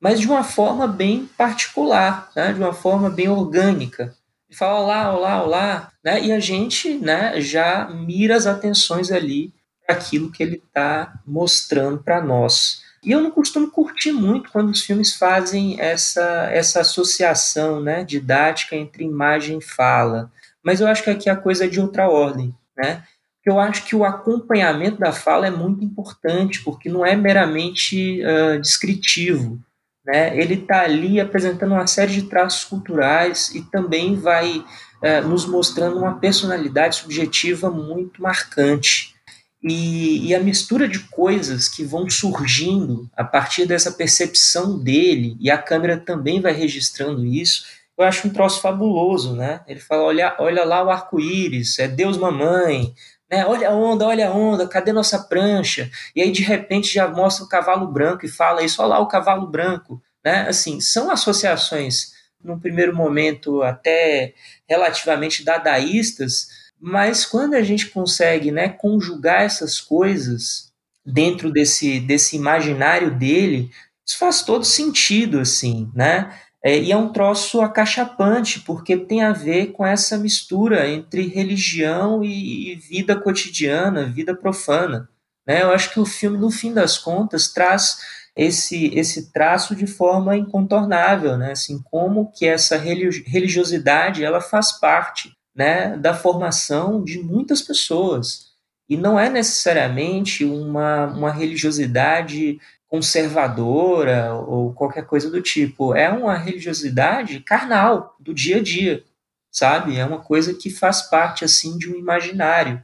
mas 0.00 0.20
de 0.20 0.28
uma 0.28 0.44
forma 0.44 0.86
bem 0.86 1.28
particular, 1.36 2.30
né? 2.36 2.52
de 2.52 2.60
uma 2.60 2.72
forma 2.72 3.10
bem 3.10 3.28
orgânica. 3.28 4.14
Fala 4.56 4.80
olá, 4.80 5.14
olá, 5.14 5.42
olá, 5.42 5.92
né? 6.02 6.18
e 6.18 6.32
a 6.32 6.40
gente 6.40 6.94
né, 6.96 7.38
já 7.42 7.90
mira 7.90 8.34
as 8.34 8.46
atenções 8.46 9.12
ali 9.12 9.52
para 9.86 9.94
aquilo 9.94 10.32
que 10.32 10.42
ele 10.42 10.62
está 10.66 11.12
mostrando 11.26 12.02
para 12.02 12.22
nós. 12.22 12.80
E 13.04 13.12
eu 13.12 13.20
não 13.20 13.30
costumo 13.30 13.70
curtir 13.70 14.12
muito 14.12 14.50
quando 14.50 14.70
os 14.70 14.80
filmes 14.80 15.14
fazem 15.14 15.78
essa, 15.78 16.48
essa 16.50 16.80
associação 16.80 17.82
né, 17.82 18.02
didática 18.02 18.74
entre 18.74 19.04
imagem 19.04 19.58
e 19.58 19.62
fala. 19.62 20.32
Mas 20.64 20.80
eu 20.80 20.86
acho 20.86 21.04
que 21.04 21.10
aqui 21.10 21.28
a 21.28 21.36
coisa 21.36 21.66
é 21.66 21.68
de 21.68 21.78
outra 21.78 22.08
ordem. 22.08 22.54
Né? 22.74 23.04
Eu 23.44 23.60
acho 23.60 23.84
que 23.84 23.94
o 23.94 24.06
acompanhamento 24.06 24.98
da 24.98 25.12
fala 25.12 25.46
é 25.46 25.50
muito 25.50 25.84
importante, 25.84 26.64
porque 26.64 26.88
não 26.88 27.04
é 27.04 27.14
meramente 27.14 28.22
uh, 28.24 28.58
descritivo 28.58 29.60
né, 30.06 30.38
ele 30.38 30.54
está 30.54 30.82
ali 30.82 31.20
apresentando 31.20 31.72
uma 31.72 31.86
série 31.86 32.12
de 32.12 32.22
traços 32.22 32.64
culturais 32.64 33.52
e 33.54 33.62
também 33.62 34.14
vai 34.14 34.64
é, 35.02 35.20
nos 35.20 35.46
mostrando 35.46 35.98
uma 35.98 36.18
personalidade 36.18 36.96
subjetiva 36.96 37.70
muito 37.70 38.22
marcante. 38.22 39.14
E, 39.62 40.28
e, 40.28 40.34
a 40.34 40.38
mistura 40.38 40.86
de 40.86 41.00
coisas 41.00 41.68
que 41.68 41.82
vão 41.82 42.08
surgindo 42.08 43.10
a 43.16 43.24
partir 43.24 43.66
dessa 43.66 43.90
percepção 43.90 44.78
dele, 44.78 45.36
e 45.40 45.50
a 45.50 45.58
câmera 45.58 45.96
também 45.96 46.40
vai 46.40 46.52
registrando 46.52 47.24
isso, 47.24 47.64
eu 47.98 48.04
acho 48.04 48.28
um 48.28 48.30
troço 48.30 48.60
fabuloso, 48.60 49.34
né? 49.34 49.62
Ele 49.66 49.80
fala, 49.80 50.04
olha, 50.04 50.36
olha 50.38 50.64
lá 50.64 50.84
o 50.84 50.90
arco-íris, 50.90 51.78
é 51.78 51.88
Deus 51.88 52.16
mamãe, 52.16 52.94
né? 53.30 53.44
Olha 53.46 53.70
a 53.70 53.74
onda, 53.74 54.06
olha 54.06 54.28
a 54.28 54.32
onda, 54.32 54.68
cadê 54.68 54.92
nossa 54.92 55.18
prancha? 55.18 55.90
E 56.14 56.22
aí 56.22 56.30
de 56.32 56.42
repente 56.42 56.92
já 56.92 57.08
mostra 57.08 57.44
o 57.44 57.48
cavalo 57.48 57.86
branco 57.88 58.24
e 58.26 58.28
fala 58.28 58.62
isso, 58.62 58.80
olha 58.82 58.90
lá 58.90 59.00
o 59.00 59.08
cavalo 59.08 59.46
branco, 59.46 60.02
né? 60.24 60.46
Assim, 60.48 60.80
são 60.80 61.10
associações 61.10 62.12
num 62.42 62.58
primeiro 62.58 62.94
momento 62.94 63.62
até 63.62 64.34
relativamente 64.68 65.44
dadaístas, 65.44 66.48
mas 66.80 67.24
quando 67.26 67.54
a 67.54 67.62
gente 67.62 67.86
consegue, 67.88 68.52
né, 68.52 68.68
conjugar 68.68 69.42
essas 69.42 69.80
coisas 69.80 70.70
dentro 71.04 71.50
desse 71.52 71.98
desse 72.00 72.36
imaginário 72.36 73.10
dele, 73.16 73.70
isso 74.06 74.18
faz 74.18 74.42
todo 74.42 74.64
sentido, 74.64 75.40
assim, 75.40 75.90
né? 75.94 76.32
É, 76.66 76.80
e 76.80 76.90
é 76.90 76.96
um 76.96 77.12
troço 77.12 77.60
acachapante, 77.60 78.58
porque 78.58 78.96
tem 78.96 79.22
a 79.22 79.32
ver 79.32 79.66
com 79.66 79.86
essa 79.86 80.18
mistura 80.18 80.90
entre 80.90 81.28
religião 81.28 82.24
e, 82.24 82.72
e 82.72 82.74
vida 82.74 83.14
cotidiana, 83.14 84.06
vida 84.06 84.34
profana. 84.34 85.08
Né? 85.46 85.62
Eu 85.62 85.70
acho 85.70 85.92
que 85.92 86.00
o 86.00 86.04
filme, 86.04 86.36
no 86.36 86.50
fim 86.50 86.74
das 86.74 86.98
contas, 86.98 87.52
traz 87.52 87.98
esse, 88.34 88.86
esse 88.98 89.32
traço 89.32 89.76
de 89.76 89.86
forma 89.86 90.36
incontornável, 90.36 91.36
né? 91.38 91.52
assim, 91.52 91.80
como 91.84 92.32
que 92.32 92.44
essa 92.44 92.76
religiosidade 92.76 94.24
ela 94.24 94.40
faz 94.40 94.72
parte 94.72 95.32
né, 95.54 95.96
da 95.96 96.14
formação 96.14 97.04
de 97.04 97.20
muitas 97.20 97.62
pessoas. 97.62 98.46
E 98.88 98.96
não 98.96 99.16
é 99.16 99.30
necessariamente 99.30 100.44
uma, 100.44 101.06
uma 101.06 101.30
religiosidade 101.30 102.58
conservadora 102.96 104.32
ou 104.34 104.72
qualquer 104.72 105.04
coisa 105.04 105.30
do 105.30 105.42
tipo. 105.42 105.94
É 105.94 106.08
uma 106.08 106.38
religiosidade 106.38 107.40
carnal, 107.40 108.16
do 108.18 108.32
dia 108.32 108.56
a 108.56 108.62
dia, 108.62 109.04
sabe? 109.52 109.98
É 109.98 110.04
uma 110.04 110.20
coisa 110.20 110.54
que 110.54 110.70
faz 110.70 111.02
parte, 111.02 111.44
assim, 111.44 111.76
de 111.76 111.90
um 111.90 111.96
imaginário. 111.96 112.82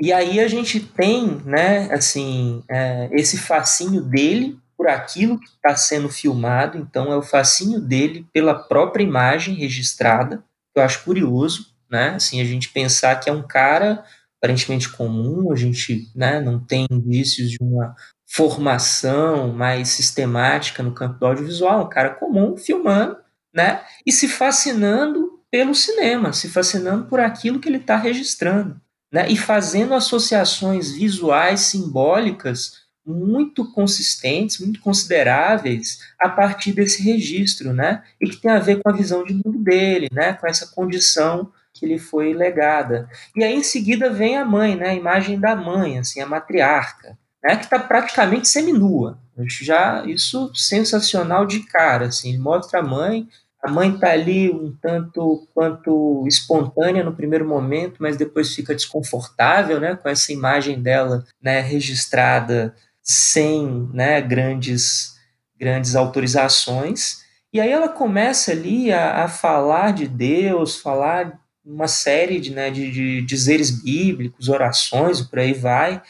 E 0.00 0.12
aí 0.12 0.38
a 0.38 0.46
gente 0.46 0.78
tem, 0.78 1.42
né, 1.44 1.92
assim, 1.92 2.62
é, 2.70 3.08
esse 3.12 3.36
fascínio 3.36 4.00
dele 4.00 4.56
por 4.76 4.86
aquilo 4.86 5.40
que 5.40 5.48
está 5.48 5.74
sendo 5.74 6.08
filmado, 6.08 6.78
então 6.78 7.12
é 7.12 7.16
o 7.16 7.22
fascínio 7.22 7.80
dele 7.80 8.24
pela 8.32 8.54
própria 8.54 9.02
imagem 9.02 9.56
registrada, 9.56 10.44
eu 10.72 10.82
acho 10.84 11.02
curioso, 11.02 11.74
né, 11.90 12.10
assim, 12.10 12.40
a 12.40 12.44
gente 12.44 12.68
pensar 12.68 13.16
que 13.16 13.28
é 13.28 13.32
um 13.32 13.42
cara 13.42 14.04
aparentemente 14.40 14.88
comum, 14.88 15.52
a 15.52 15.56
gente 15.56 16.08
né, 16.14 16.40
não 16.40 16.60
tem 16.60 16.86
indícios 16.88 17.50
de 17.50 17.58
uma 17.60 17.96
formação 18.28 19.52
mais 19.52 19.88
sistemática 19.88 20.82
no 20.82 20.92
campo 20.92 21.18
do 21.18 21.26
audiovisual, 21.26 21.86
um 21.86 21.88
cara 21.88 22.10
comum 22.10 22.56
filmando, 22.56 23.16
né, 23.52 23.80
e 24.06 24.12
se 24.12 24.28
fascinando 24.28 25.40
pelo 25.50 25.74
cinema, 25.74 26.32
se 26.34 26.48
fascinando 26.48 27.06
por 27.06 27.18
aquilo 27.18 27.58
que 27.58 27.68
ele 27.68 27.78
está 27.78 27.96
registrando, 27.96 28.78
né, 29.10 29.26
e 29.30 29.36
fazendo 29.36 29.94
associações 29.94 30.92
visuais 30.92 31.60
simbólicas 31.60 32.86
muito 33.04 33.72
consistentes, 33.72 34.60
muito 34.60 34.80
consideráveis 34.80 36.00
a 36.20 36.28
partir 36.28 36.72
desse 36.72 37.02
registro, 37.02 37.72
né, 37.72 38.02
e 38.20 38.28
que 38.28 38.36
tem 38.36 38.50
a 38.50 38.58
ver 38.58 38.82
com 38.82 38.90
a 38.90 38.94
visão 38.94 39.24
de 39.24 39.32
mundo 39.32 39.58
dele, 39.58 40.08
né, 40.12 40.34
com 40.34 40.46
essa 40.46 40.66
condição 40.66 41.50
que 41.72 41.86
lhe 41.86 41.98
foi 41.98 42.34
legada. 42.34 43.08
E 43.34 43.42
aí 43.42 43.54
em 43.54 43.62
seguida 43.62 44.10
vem 44.10 44.36
a 44.36 44.44
mãe, 44.44 44.76
né, 44.76 44.90
a 44.90 44.94
imagem 44.94 45.40
da 45.40 45.56
mãe, 45.56 45.98
assim, 45.98 46.20
a 46.20 46.26
matriarca, 46.26 47.16
né, 47.42 47.56
que 47.56 47.64
está 47.64 47.78
praticamente 47.78 48.48
seminua. 48.48 49.18
Já 49.46 50.04
isso 50.04 50.52
sensacional 50.54 51.46
de 51.46 51.60
cara, 51.60 52.06
assim, 52.06 52.30
ele 52.30 52.38
mostra 52.38 52.80
a 52.80 52.82
mãe, 52.82 53.28
a 53.62 53.70
mãe 53.70 53.94
está 53.94 54.10
ali 54.10 54.50
um 54.50 54.74
tanto 54.80 55.46
quanto 55.54 56.24
espontânea 56.26 57.02
no 57.02 57.14
primeiro 57.14 57.46
momento, 57.46 57.96
mas 58.00 58.16
depois 58.16 58.54
fica 58.54 58.74
desconfortável, 58.74 59.80
né, 59.80 59.96
com 59.96 60.08
essa 60.08 60.32
imagem 60.32 60.80
dela, 60.80 61.24
né, 61.42 61.60
registrada 61.60 62.74
sem, 63.02 63.88
né, 63.92 64.20
grandes 64.20 65.16
grandes 65.58 65.96
autorizações. 65.96 67.24
E 67.52 67.60
aí 67.60 67.70
ela 67.70 67.88
começa 67.88 68.52
ali 68.52 68.92
a, 68.92 69.24
a 69.24 69.28
falar 69.28 69.92
de 69.92 70.06
Deus, 70.06 70.76
falar 70.76 71.38
uma 71.64 71.88
série 71.88 72.38
de, 72.38 72.52
né, 72.52 72.70
de, 72.70 72.90
de 72.90 73.22
dizeres 73.22 73.70
bíblicos, 73.70 74.48
orações, 74.48 75.20
por 75.20 75.38
aí 75.38 75.52
vai. 75.52 76.00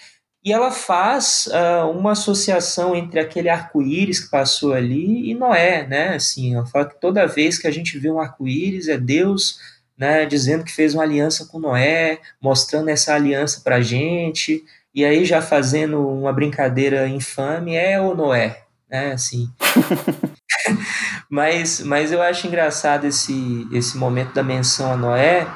E 0.48 0.52
ela 0.52 0.70
faz 0.70 1.46
uh, 1.48 1.90
uma 1.90 2.12
associação 2.12 2.96
entre 2.96 3.20
aquele 3.20 3.50
arco-íris 3.50 4.18
que 4.18 4.30
passou 4.30 4.72
ali 4.72 5.30
e 5.30 5.34
Noé, 5.34 5.86
né? 5.86 6.14
Assim, 6.14 6.54
ela 6.54 6.64
fala 6.64 6.86
que 6.86 6.98
toda 6.98 7.26
vez 7.26 7.58
que 7.58 7.66
a 7.66 7.70
gente 7.70 7.98
vê 7.98 8.10
um 8.10 8.18
arco-íris 8.18 8.88
é 8.88 8.96
Deus, 8.96 9.58
né, 9.94 10.24
dizendo 10.24 10.64
que 10.64 10.72
fez 10.72 10.94
uma 10.94 11.02
aliança 11.02 11.44
com 11.44 11.58
Noé, 11.58 12.18
mostrando 12.40 12.88
essa 12.88 13.12
aliança 13.14 13.60
para 13.62 13.82
gente. 13.82 14.64
E 14.94 15.04
aí 15.04 15.22
já 15.26 15.42
fazendo 15.42 16.08
uma 16.08 16.32
brincadeira 16.32 17.06
infame, 17.06 17.76
é 17.76 18.00
ou 18.00 18.16
Noé, 18.16 18.62
né? 18.90 19.12
Assim. 19.12 19.50
mas, 21.28 21.80
mas 21.80 22.10
eu 22.10 22.22
acho 22.22 22.46
engraçado 22.46 23.06
esse, 23.06 23.68
esse 23.70 23.98
momento 23.98 24.32
da 24.32 24.42
menção 24.42 24.90
a 24.90 24.96
Noé, 24.96 25.46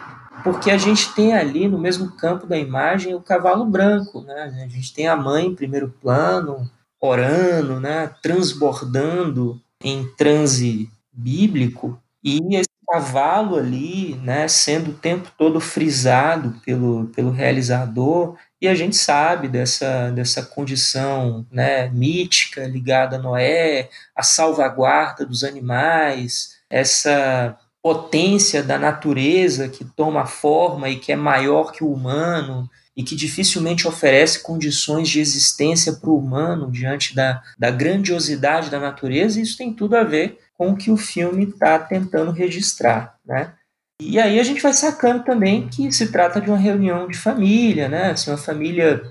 porque 0.42 0.70
a 0.70 0.78
gente 0.78 1.14
tem 1.14 1.34
ali 1.34 1.68
no 1.68 1.78
mesmo 1.78 2.12
campo 2.16 2.46
da 2.46 2.58
imagem 2.58 3.14
o 3.14 3.20
cavalo 3.20 3.64
branco, 3.64 4.22
né? 4.22 4.52
A 4.64 4.68
gente 4.68 4.92
tem 4.92 5.06
a 5.06 5.16
mãe 5.16 5.46
em 5.46 5.54
primeiro 5.54 5.88
plano, 6.00 6.70
orando, 7.00 7.78
né? 7.80 8.10
Transbordando 8.22 9.60
em 9.82 10.06
transe 10.16 10.88
bíblico, 11.12 12.00
e 12.24 12.40
esse 12.56 12.68
cavalo 12.88 13.56
ali, 13.56 14.14
né, 14.22 14.46
sendo 14.48 14.90
o 14.90 14.94
tempo 14.94 15.30
todo 15.36 15.60
frisado 15.60 16.60
pelo, 16.64 17.06
pelo 17.08 17.30
realizador, 17.30 18.36
e 18.60 18.68
a 18.68 18.74
gente 18.74 18.96
sabe 18.96 19.48
dessa, 19.48 20.10
dessa 20.10 20.42
condição 20.42 21.44
né, 21.50 21.88
mítica 21.88 22.64
ligada 22.66 23.16
a 23.16 23.18
Noé, 23.18 23.88
a 24.14 24.22
salvaguarda 24.22 25.26
dos 25.26 25.42
animais, 25.42 26.58
essa 26.70 27.58
potência 27.82 28.62
da 28.62 28.78
natureza 28.78 29.68
que 29.68 29.84
toma 29.84 30.24
forma 30.24 30.88
e 30.88 30.96
que 30.96 31.10
é 31.10 31.16
maior 31.16 31.72
que 31.72 31.82
o 31.82 31.92
humano 31.92 32.70
e 32.96 33.02
que 33.02 33.16
dificilmente 33.16 33.88
oferece 33.88 34.42
condições 34.42 35.08
de 35.08 35.18
existência 35.18 35.94
para 35.94 36.10
o 36.10 36.18
humano 36.18 36.70
diante 36.70 37.14
da, 37.14 37.42
da 37.58 37.70
grandiosidade 37.70 38.70
da 38.70 38.78
natureza, 38.78 39.40
isso 39.40 39.56
tem 39.56 39.72
tudo 39.72 39.96
a 39.96 40.04
ver 40.04 40.38
com 40.56 40.70
o 40.70 40.76
que 40.76 40.90
o 40.90 40.96
filme 40.96 41.44
está 41.44 41.78
tentando 41.78 42.30
registrar, 42.30 43.16
né? 43.24 43.54
E 44.00 44.18
aí 44.18 44.38
a 44.38 44.42
gente 44.42 44.60
vai 44.60 44.72
sacando 44.72 45.24
também 45.24 45.68
que 45.68 45.90
se 45.92 46.10
trata 46.10 46.40
de 46.40 46.50
uma 46.50 46.58
reunião 46.58 47.08
de 47.08 47.16
família, 47.16 47.88
né? 47.88 48.10
Assim, 48.10 48.30
uma 48.30 48.36
família 48.36 49.02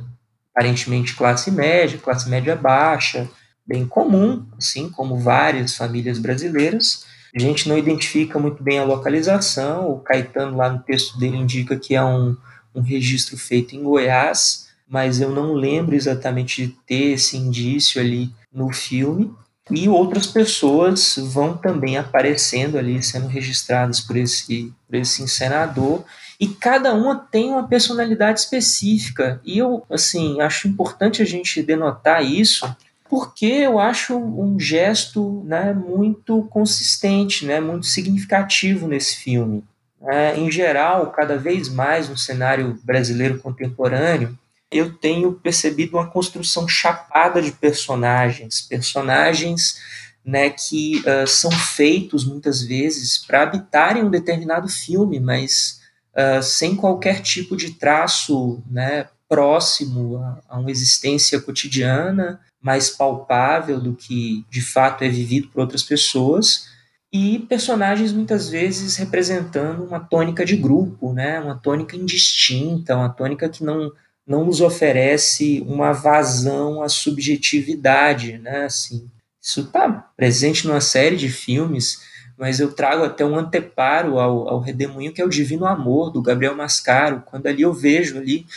aparentemente 0.54 1.16
classe 1.16 1.50
média, 1.50 1.98
classe 1.98 2.30
média 2.30 2.56
baixa, 2.56 3.28
bem 3.66 3.86
comum, 3.86 4.46
assim 4.58 4.90
como 4.90 5.18
várias 5.18 5.76
famílias 5.76 6.20
brasileiras. 6.20 7.06
A 7.36 7.40
gente 7.40 7.68
não 7.68 7.78
identifica 7.78 8.38
muito 8.38 8.62
bem 8.62 8.80
a 8.80 8.84
localização. 8.84 9.90
O 9.90 10.00
Caetano 10.00 10.58
lá 10.58 10.70
no 10.70 10.80
texto 10.80 11.18
dele 11.18 11.38
indica 11.38 11.78
que 11.78 11.96
é 11.96 12.04
um, 12.04 12.36
um 12.76 12.82
registro 12.82 13.38
feito 13.38 13.76
em 13.76 13.84
Goiás, 13.84 14.68
mas 14.88 15.22
eu 15.22 15.30
não 15.30 15.54
lembro 15.54 15.96
exatamente 15.96 16.68
de 16.68 16.74
ter 16.86 17.14
esse 17.14 17.38
indício 17.38 18.02
ali 18.02 18.34
no 18.54 18.72
filme 18.72 19.34
e 19.70 19.88
outras 19.88 20.28
pessoas 20.28 21.16
vão 21.18 21.56
também 21.56 21.98
aparecendo 21.98 22.78
ali, 22.78 23.02
sendo 23.02 23.28
registradas 23.28 24.02
por 24.02 24.18
esse, 24.18 24.74
por 24.88 24.96
esse 24.96 25.24
encenador, 25.24 26.04
e 26.40 26.48
cada 26.48 26.94
uma 26.94 27.16
tem 27.16 27.52
uma 27.52 27.68
personalidade 27.68 28.40
específica. 28.40 29.40
E 29.46 29.60
eu, 29.60 29.86
assim, 29.90 30.42
acho 30.42 30.68
importante 30.68 31.22
a 31.22 31.26
gente 31.26 31.62
denotar 31.62 32.26
isso, 32.26 32.76
porque 33.12 33.46
eu 33.46 33.78
acho 33.78 34.18
um 34.18 34.58
gesto 34.58 35.44
né, 35.44 35.74
muito 35.74 36.44
consistente, 36.44 37.46
né, 37.46 37.60
muito 37.60 37.86
significativo 37.86 38.88
nesse 38.88 39.18
filme. 39.18 39.66
É, 40.08 40.38
em 40.38 40.50
geral, 40.50 41.12
cada 41.12 41.38
vez 41.38 41.68
mais 41.68 42.08
no 42.08 42.18
cenário 42.18 42.80
brasileiro 42.86 43.38
contemporâneo, 43.40 44.40
eu 44.72 44.94
tenho 44.94 45.34
percebido 45.34 45.98
uma 45.98 46.10
construção 46.10 46.66
chapada 46.70 47.42
de 47.42 47.52
personagens, 47.52 48.62
personagens 48.62 49.76
né, 50.24 50.50
que 50.50 51.04
uh, 51.06 51.28
são 51.28 51.52
feitos 51.52 52.24
muitas 52.24 52.64
vezes 52.64 53.18
para 53.18 53.44
habitarem 53.44 54.06
um 54.06 54.10
determinado 54.10 54.70
filme, 54.70 55.20
mas 55.20 55.82
uh, 56.16 56.42
sem 56.42 56.78
qualquer 56.78 57.22
tipo 57.22 57.58
de 57.58 57.72
traço 57.72 58.64
né, 58.72 59.10
próximo 59.28 60.16
a, 60.16 60.42
a, 60.48 60.60
uma 60.60 60.72
existência 60.72 61.42
cotidiana, 61.42 62.40
mais 62.62 62.90
palpável 62.90 63.80
do 63.80 63.94
que 63.94 64.46
de 64.50 64.62
fato 64.62 65.04
é 65.04 65.10
vivido 65.10 65.48
por 65.50 65.62
outras 65.62 65.84
pessoas, 65.84 66.70
e 67.12 67.40
personagens 67.50 68.14
muitas 68.14 68.50
vezes 68.50 68.96
representando 68.96 69.84
uma 69.84 70.00
tônica 70.00 70.46
de 70.46 70.56
grupo, 70.56 71.12
né, 71.14 71.40
uma 71.40 71.56
tônica 71.56 71.96
indistinta, 71.96 72.96
uma 72.96 73.10
tônica 73.10 73.50
que 73.50 73.64
não 73.64 73.92
não 74.26 74.46
nos 74.46 74.62
oferece 74.62 75.62
uma 75.68 75.92
vazão 75.92 76.82
à 76.82 76.88
subjetividade, 76.88 78.38
né? 78.38 78.66
Assim, 78.66 79.10
isso 79.42 79.62
está 79.62 79.90
presente 80.16 80.68
numa 80.68 80.80
série 80.80 81.18
de 81.18 81.28
filmes, 81.28 82.02
mas 82.42 82.60
eu 82.60 82.74
trago 82.74 83.04
até 83.04 83.24
um 83.24 83.38
anteparo 83.38 84.18
ao, 84.18 84.50
ao 84.50 84.60
Redemoinho, 84.60 85.14
que 85.14 85.22
é 85.22 85.24
o 85.24 85.30
Divino 85.30 85.68
Amor, 85.68 86.10
do 86.10 86.24
Gabriel 86.24 86.56
Mascaro, 86.56 87.22
quando 87.24 87.46
ali 87.46 87.62
eu 87.62 87.72
vejo 87.72 88.18
ali 88.18 88.48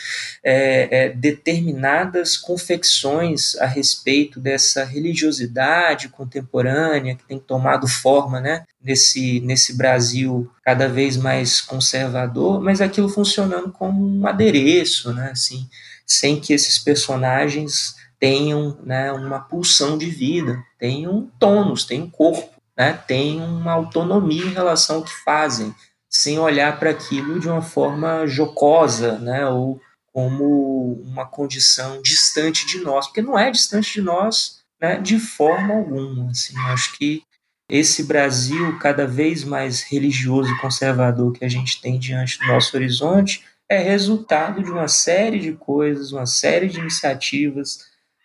é, 0.43 1.03
é, 1.03 1.09
determinadas 1.09 2.35
confecções 2.35 3.55
a 3.57 3.67
respeito 3.67 4.39
dessa 4.39 4.83
religiosidade 4.83 6.09
contemporânea 6.09 7.13
que 7.13 7.27
tem 7.27 7.37
tomado 7.37 7.87
forma 7.87 8.41
né, 8.41 8.63
nesse, 8.83 9.39
nesse 9.41 9.77
Brasil 9.77 10.51
cada 10.63 10.89
vez 10.89 11.15
mais 11.15 11.61
conservador, 11.61 12.59
mas 12.59 12.81
aquilo 12.81 13.07
funcionando 13.07 13.71
como 13.71 14.03
um 14.03 14.25
adereço, 14.25 15.13
né, 15.13 15.29
assim, 15.31 15.69
sem 16.07 16.39
que 16.39 16.53
esses 16.53 16.79
personagens 16.79 17.93
tenham 18.19 18.79
né, 18.83 19.11
uma 19.11 19.41
pulsão 19.41 19.95
de 19.95 20.09
vida, 20.09 20.57
tenham 20.79 21.29
tônus, 21.37 21.85
tenham 21.85 22.09
corpo 22.09 22.54
né, 22.77 22.93
têm 22.93 23.41
uma 23.41 23.71
autonomia 23.71 24.45
em 24.45 24.53
relação 24.53 24.97
ao 24.97 25.03
que 25.03 25.13
fazem, 25.23 25.73
sem 26.09 26.39
olhar 26.39 26.79
para 26.79 26.89
aquilo 26.91 27.39
de 27.39 27.47
uma 27.47 27.61
forma 27.61 28.25
jocosa, 28.25 29.17
né, 29.19 29.47
ou 29.47 29.81
como 30.13 30.93
uma 31.05 31.25
condição 31.25 32.01
distante 32.01 32.65
de 32.65 32.79
nós, 32.79 33.07
porque 33.07 33.21
não 33.21 33.37
é 33.37 33.51
distante 33.51 33.93
de 33.93 34.01
nós 34.01 34.63
né, 34.79 34.97
de 34.97 35.19
forma 35.19 35.73
alguma. 35.73 36.31
Assim, 36.31 36.57
acho 36.57 36.97
que 36.97 37.23
esse 37.69 38.03
Brasil 38.03 38.77
cada 38.79 39.07
vez 39.07 39.43
mais 39.43 39.81
religioso 39.81 40.51
e 40.51 40.57
conservador 40.59 41.33
que 41.33 41.43
a 41.43 41.49
gente 41.49 41.81
tem 41.81 41.99
diante 41.99 42.39
do 42.39 42.45
nosso 42.47 42.75
horizonte 42.77 43.43
é 43.67 43.79
resultado 43.79 44.63
de 44.63 44.71
uma 44.71 44.87
série 44.87 45.39
de 45.39 45.53
coisas, 45.53 46.11
uma 46.11 46.27
série 46.27 46.67
de 46.67 46.79
iniciativas 46.79 47.79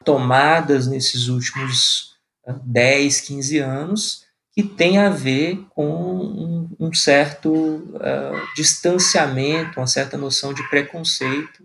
tomadas 0.04 0.86
nesses 0.86 1.28
últimos 1.28 2.16
10, 2.64 3.20
15 3.22 3.58
anos, 3.58 4.24
que 4.52 4.62
tem 4.62 4.98
a 4.98 5.08
ver 5.08 5.64
com 5.70 5.86
um, 5.88 6.68
um 6.78 6.92
certo 6.92 7.52
uh, 7.52 8.54
distanciamento, 8.56 9.80
uma 9.80 9.86
certa 9.86 10.16
noção 10.16 10.52
de 10.52 10.68
preconceito 10.68 11.64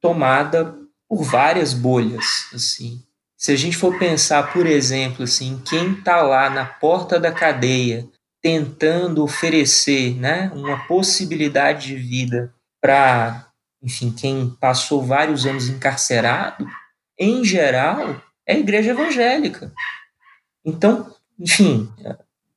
tomada 0.00 0.76
por 1.08 1.22
várias 1.22 1.72
bolhas, 1.72 2.46
assim. 2.52 3.02
Se 3.36 3.52
a 3.52 3.56
gente 3.56 3.76
for 3.76 3.98
pensar, 3.98 4.52
por 4.52 4.66
exemplo, 4.66 5.24
assim, 5.24 5.60
quem 5.64 5.92
está 5.92 6.22
lá 6.22 6.48
na 6.48 6.64
porta 6.64 7.20
da 7.20 7.30
cadeia 7.30 8.08
tentando 8.42 9.22
oferecer, 9.22 10.14
né, 10.16 10.50
uma 10.54 10.86
possibilidade 10.86 11.88
de 11.88 11.96
vida 11.96 12.52
para, 12.80 13.48
enfim, 13.82 14.12
quem 14.12 14.50
passou 14.60 15.02
vários 15.02 15.46
anos 15.46 15.68
encarcerado, 15.68 16.66
em 17.18 17.44
geral, 17.44 18.20
é 18.46 18.54
a 18.54 18.58
igreja 18.58 18.90
evangélica. 18.90 19.72
Então, 20.64 21.14
enfim, 21.38 21.90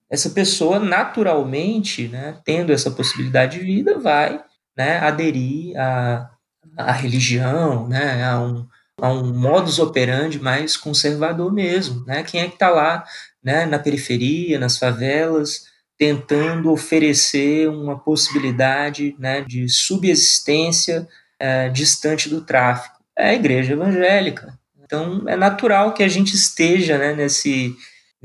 essa 0.10 0.30
pessoa 0.30 0.80
naturalmente, 0.80 2.08
né, 2.08 2.40
tendo 2.46 2.72
essa 2.72 2.90
possibilidade 2.90 3.60
de 3.60 3.66
vida, 3.66 4.00
vai 4.00 4.42
né, 4.76 5.00
aderir 5.00 5.78
à, 5.78 6.30
à 6.78 6.92
religião, 6.92 7.88
né, 7.88 8.24
a, 8.24 8.40
um, 8.40 8.66
a 9.02 9.12
um 9.12 9.34
modus 9.34 9.80
operandi 9.80 10.40
mais 10.40 10.78
conservador 10.78 11.52
mesmo. 11.52 12.06
Né? 12.06 12.24
Quem 12.24 12.42
é 12.42 12.48
que 12.48 12.54
está 12.54 12.70
lá 12.70 13.04
né, 13.44 13.66
na 13.66 13.80
periferia, 13.80 14.60
nas 14.60 14.78
favelas, 14.78 15.66
tentando 15.98 16.72
oferecer 16.72 17.68
uma 17.70 17.98
possibilidade 18.00 19.16
né, 19.20 19.42
de 19.42 19.68
subsistência 19.68 21.08
é, 21.40 21.70
distante 21.70 22.30
do 22.30 22.42
tráfico? 22.42 22.98
É 23.18 23.30
a 23.30 23.34
igreja 23.34 23.74
evangélica. 23.74 24.58
Então, 24.84 25.24
é 25.28 25.36
natural 25.36 25.94
que 25.94 26.02
a 26.02 26.08
gente 26.08 26.34
esteja 26.34 26.98
né, 26.98 27.14
nesse 27.14 27.76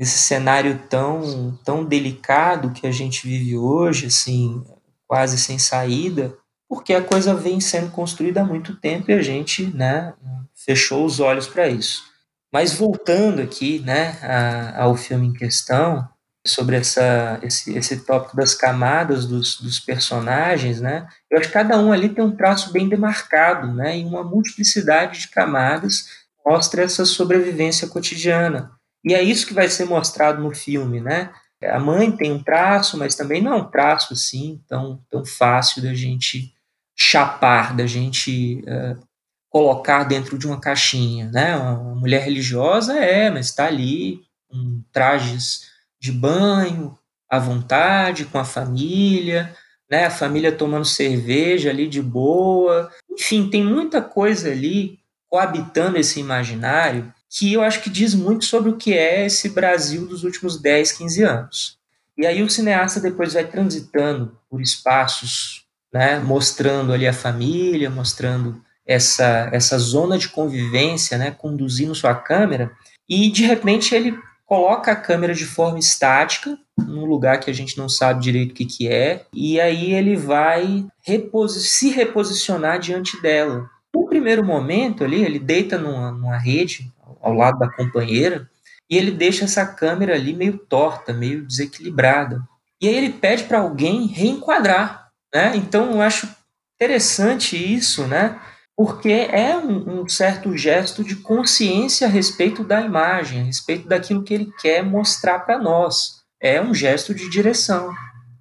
nesse 0.03 0.19
cenário 0.19 0.81
tão, 0.89 1.57
tão 1.63 1.85
delicado 1.85 2.71
que 2.71 2.85
a 2.85 2.91
gente 2.91 3.25
vive 3.25 3.55
hoje, 3.55 4.07
assim, 4.07 4.61
quase 5.07 5.37
sem 5.37 5.57
saída, 5.57 6.35
porque 6.67 6.93
a 6.93 7.01
coisa 7.01 7.33
vem 7.33 7.61
sendo 7.61 7.89
construída 7.89 8.41
há 8.41 8.45
muito 8.45 8.75
tempo 8.75 9.09
e 9.09 9.13
a 9.13 9.21
gente, 9.21 9.65
né, 9.73 10.13
fechou 10.53 11.05
os 11.05 11.21
olhos 11.21 11.47
para 11.47 11.69
isso. 11.69 12.03
Mas 12.51 12.73
voltando 12.73 13.41
aqui, 13.41 13.79
né, 13.79 14.19
a, 14.21 14.83
ao 14.83 14.97
filme 14.97 15.27
em 15.27 15.33
questão, 15.33 16.05
sobre 16.45 16.75
essa, 16.75 17.39
esse, 17.41 17.73
esse 17.73 18.01
tópico 18.01 18.35
das 18.35 18.53
camadas 18.53 19.25
dos, 19.25 19.61
dos 19.61 19.79
personagens, 19.79 20.81
né, 20.81 21.07
eu 21.31 21.39
acho 21.39 21.47
que 21.47 21.53
cada 21.53 21.79
um 21.79 21.93
ali 21.93 22.09
tem 22.09 22.21
um 22.21 22.35
traço 22.35 22.73
bem 22.73 22.89
demarcado, 22.89 23.73
né, 23.73 23.97
e 23.99 24.03
uma 24.03 24.21
multiplicidade 24.21 25.21
de 25.21 25.27
camadas 25.29 26.07
mostra 26.45 26.83
essa 26.83 27.05
sobrevivência 27.05 27.87
cotidiana. 27.87 28.69
E 29.03 29.13
é 29.13 29.21
isso 29.21 29.45
que 29.45 29.53
vai 29.53 29.67
ser 29.69 29.85
mostrado 29.85 30.41
no 30.41 30.53
filme, 30.53 31.01
né? 31.01 31.31
A 31.61 31.79
mãe 31.79 32.11
tem 32.11 32.31
um 32.31 32.43
traço, 32.43 32.97
mas 32.97 33.15
também 33.15 33.41
não 33.41 33.53
é 33.53 33.55
um 33.57 33.69
traço 33.69 34.13
assim 34.13 34.61
tão, 34.67 35.01
tão 35.09 35.25
fácil 35.25 35.81
da 35.81 35.93
gente 35.93 36.53
chapar, 36.95 37.75
da 37.75 37.85
gente 37.85 38.63
uh, 38.67 39.01
colocar 39.49 40.03
dentro 40.03 40.37
de 40.37 40.47
uma 40.47 40.59
caixinha, 40.59 41.29
né? 41.31 41.55
Uma 41.55 41.95
mulher 41.95 42.23
religiosa 42.23 42.97
é, 42.97 43.29
mas 43.29 43.47
está 43.47 43.67
ali 43.67 44.21
com 44.49 44.81
trajes 44.91 45.71
de 45.99 46.11
banho, 46.11 46.97
à 47.29 47.39
vontade, 47.39 48.25
com 48.25 48.37
a 48.37 48.45
família, 48.45 49.55
né? 49.89 50.05
A 50.05 50.11
família 50.11 50.51
tomando 50.51 50.85
cerveja 50.85 51.69
ali 51.69 51.87
de 51.87 52.01
boa. 52.01 52.91
Enfim, 53.11 53.49
tem 53.49 53.63
muita 53.63 54.01
coisa 54.01 54.51
ali 54.51 54.99
coabitando 55.29 55.97
esse 55.97 56.19
imaginário 56.19 57.11
que 57.35 57.51
eu 57.51 57.63
acho 57.63 57.81
que 57.81 57.89
diz 57.89 58.13
muito 58.13 58.45
sobre 58.45 58.69
o 58.69 58.77
que 58.77 58.93
é 58.93 59.25
esse 59.25 59.49
Brasil 59.49 60.05
dos 60.05 60.23
últimos 60.23 60.61
10, 60.61 60.91
15 60.91 61.23
anos. 61.23 61.77
E 62.15 62.27
aí 62.27 62.43
o 62.43 62.49
cineasta 62.49 62.99
depois 62.99 63.33
vai 63.33 63.43
transitando 63.43 64.37
por 64.47 64.61
espaços, 64.61 65.65
né, 65.91 66.19
mostrando 66.19 66.93
ali 66.93 67.07
a 67.07 67.13
família, 67.13 67.89
mostrando 67.89 68.61
essa, 68.85 69.49
essa 69.51 69.79
zona 69.79 70.17
de 70.17 70.29
convivência, 70.29 71.17
né, 71.17 71.31
conduzindo 71.31 71.95
sua 71.95 72.13
câmera, 72.13 72.71
e 73.09 73.31
de 73.31 73.45
repente 73.45 73.95
ele 73.95 74.15
coloca 74.45 74.91
a 74.91 74.95
câmera 74.95 75.33
de 75.33 75.45
forma 75.45 75.79
estática, 75.79 76.55
num 76.77 77.05
lugar 77.05 77.39
que 77.39 77.49
a 77.49 77.53
gente 77.53 77.77
não 77.77 77.89
sabe 77.89 78.21
direito 78.21 78.51
o 78.51 78.53
que, 78.53 78.65
que 78.65 78.87
é, 78.87 79.25
e 79.33 79.59
aí 79.59 79.93
ele 79.93 80.15
vai 80.15 80.85
reposi 81.01 81.67
se 81.67 81.89
reposicionar 81.89 82.79
diante 82.79 83.19
dela. 83.21 83.67
No 83.93 84.07
primeiro 84.07 84.45
momento 84.45 85.03
ali, 85.03 85.23
ele 85.23 85.39
deita 85.39 85.77
numa, 85.77 86.11
numa 86.11 86.37
rede 86.37 86.91
ao 87.23 87.33
lado 87.33 87.57
da 87.57 87.71
companheira 87.71 88.47
e 88.89 88.97
ele 88.97 89.11
deixa 89.11 89.45
essa 89.45 89.65
câmera 89.65 90.13
ali 90.13 90.33
meio 90.33 90.57
torta, 90.57 91.13
meio 91.13 91.47
desequilibrada. 91.47 92.41
E 92.81 92.87
aí 92.87 92.95
ele 92.95 93.13
pede 93.13 93.45
para 93.45 93.59
alguém 93.59 94.05
reenquadrar, 94.07 95.09
né? 95.33 95.55
Então 95.55 95.91
eu 95.91 96.01
acho 96.01 96.27
interessante 96.75 97.55
isso, 97.55 98.05
né? 98.05 98.39
Porque 98.75 99.09
é 99.09 99.55
um, 99.57 100.01
um, 100.01 100.09
certo 100.09 100.55
gesto 100.57 101.03
de 101.03 101.15
consciência 101.15 102.07
a 102.07 102.09
respeito 102.09 102.63
da 102.63 102.81
imagem, 102.81 103.41
a 103.41 103.45
respeito 103.45 103.87
daquilo 103.87 104.23
que 104.23 104.33
ele 104.33 104.51
quer 104.59 104.83
mostrar 104.83 105.39
para 105.39 105.57
nós. 105.57 106.23
É 106.41 106.61
um 106.61 106.73
gesto 106.73 107.13
de 107.13 107.29
direção, 107.29 107.93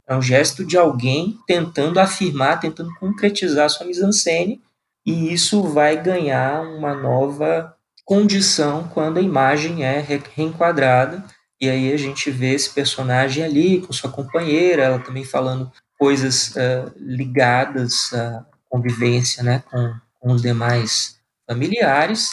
é 0.08 0.16
um 0.16 0.22
gesto 0.22 0.64
de 0.64 0.76
alguém 0.76 1.38
tentando 1.46 2.00
afirmar, 2.00 2.58
tentando 2.58 2.92
concretizar 2.96 3.70
sua 3.70 3.86
mise-en-scène, 3.86 4.60
e 5.06 5.32
isso 5.32 5.62
vai 5.62 6.02
ganhar 6.02 6.62
uma 6.62 6.94
nova 6.94 7.76
condição 8.04 8.88
quando 8.92 9.18
a 9.18 9.22
imagem 9.22 9.84
é 9.84 10.04
reenquadrada. 10.34 11.24
E 11.60 11.68
aí 11.68 11.92
a 11.92 11.96
gente 11.96 12.30
vê 12.30 12.54
esse 12.54 12.70
personagem 12.70 13.44
ali 13.44 13.80
com 13.80 13.92
sua 13.92 14.10
companheira, 14.10 14.82
ela 14.82 14.98
também 14.98 15.24
falando 15.24 15.70
coisas 15.98 16.56
uh, 16.56 16.92
ligadas 16.96 18.12
à 18.12 18.44
convivência 18.68 19.42
né, 19.42 19.62
com, 19.70 19.94
com 20.18 20.32
os 20.32 20.42
demais 20.42 21.20
familiares. 21.48 22.32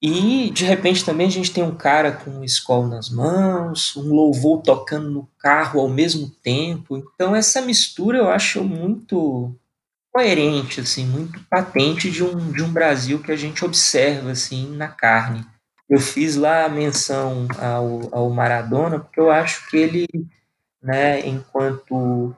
E 0.00 0.50
de 0.50 0.64
repente 0.64 1.04
também 1.04 1.28
a 1.28 1.30
gente 1.30 1.52
tem 1.52 1.62
um 1.62 1.76
cara 1.76 2.10
com 2.10 2.30
um 2.30 2.44
escola 2.44 2.88
nas 2.88 3.08
mãos, 3.08 3.96
um 3.96 4.12
louvor 4.12 4.62
tocando 4.62 5.08
no 5.10 5.28
carro 5.38 5.80
ao 5.80 5.88
mesmo 5.88 6.28
tempo. 6.42 6.96
Então 6.96 7.36
essa 7.36 7.60
mistura 7.60 8.18
eu 8.18 8.28
acho 8.28 8.64
muito 8.64 9.54
coerente, 10.12 10.80
assim, 10.80 11.06
muito 11.06 11.40
patente 11.48 12.10
de 12.10 12.22
um, 12.22 12.52
de 12.52 12.62
um 12.62 12.72
Brasil 12.72 13.20
que 13.22 13.32
a 13.32 13.36
gente 13.36 13.64
observa 13.64 14.30
assim 14.32 14.76
na 14.76 14.88
carne. 14.88 15.44
Eu 15.88 15.98
fiz 15.98 16.36
lá 16.36 16.64
a 16.64 16.68
menção 16.68 17.48
ao, 17.58 18.14
ao 18.14 18.30
Maradona 18.30 19.00
porque 19.00 19.18
eu 19.18 19.30
acho 19.30 19.68
que 19.68 19.76
ele, 19.76 20.06
né, 20.82 21.26
enquanto 21.26 22.34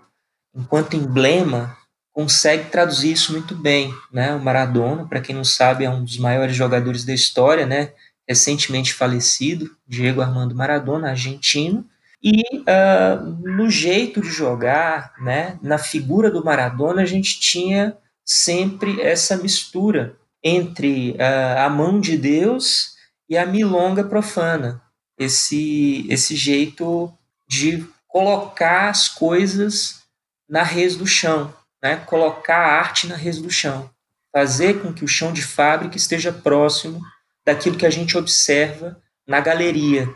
enquanto 0.57 0.95
emblema, 0.95 1.77
consegue 2.13 2.71
traduzir 2.71 3.13
isso 3.13 3.33
muito 3.33 3.57
bem, 3.57 3.93
né? 4.13 4.33
O 4.35 4.41
Maradona, 4.41 5.05
para 5.05 5.21
quem 5.21 5.35
não 5.35 5.45
sabe, 5.45 5.85
é 5.85 5.91
um 5.91 6.05
dos 6.05 6.17
maiores 6.17 6.55
jogadores 6.55 7.05
da 7.05 7.13
história, 7.13 7.67
né? 7.67 7.93
Recentemente 8.27 8.95
falecido, 8.95 9.77
Diego 9.87 10.21
Armando 10.21 10.55
Maradona, 10.55 11.11
argentino, 11.11 11.85
e 12.25 12.43
uh, 12.61 13.23
no 13.43 13.69
jeito 13.69 14.23
de 14.23 14.31
jogar, 14.31 15.13
né, 15.21 15.59
na 15.61 15.77
figura 15.77 16.31
do 16.31 16.43
Maradona, 16.43 17.03
a 17.03 17.05
gente 17.05 17.39
tinha 17.39 17.99
sempre 18.25 19.03
essa 19.03 19.37
mistura 19.37 20.17
entre 20.43 21.11
uh, 21.13 21.59
a 21.59 21.69
mão 21.69 22.01
de 22.01 22.17
Deus 22.17 22.95
e 23.29 23.37
a 23.37 23.45
milonga 23.45 24.03
profana. 24.03 24.81
Esse, 25.19 26.07
esse 26.09 26.35
jeito 26.35 27.13
de 27.47 27.87
colocar 28.09 28.89
as 28.89 29.07
coisas 29.07 30.03
na 30.49 30.63
res 30.63 30.97
do 30.97 31.07
chão, 31.07 31.55
né? 31.83 31.97
colocar 31.97 32.57
a 32.57 32.79
arte 32.79 33.07
na 33.07 33.17
res 33.17 33.39
do 33.39 33.51
chão, 33.51 33.91
fazer 34.33 34.81
com 34.81 34.95
que 34.95 35.05
o 35.05 35.09
chão 35.09 35.31
de 35.31 35.43
fábrica 35.43 35.97
esteja 35.97 36.33
próximo 36.33 37.03
daquilo 37.45 37.77
que 37.77 37.87
a 37.87 37.91
gente 37.91 38.17
observa 38.17 38.99
na 39.27 39.41
galeria, 39.41 40.09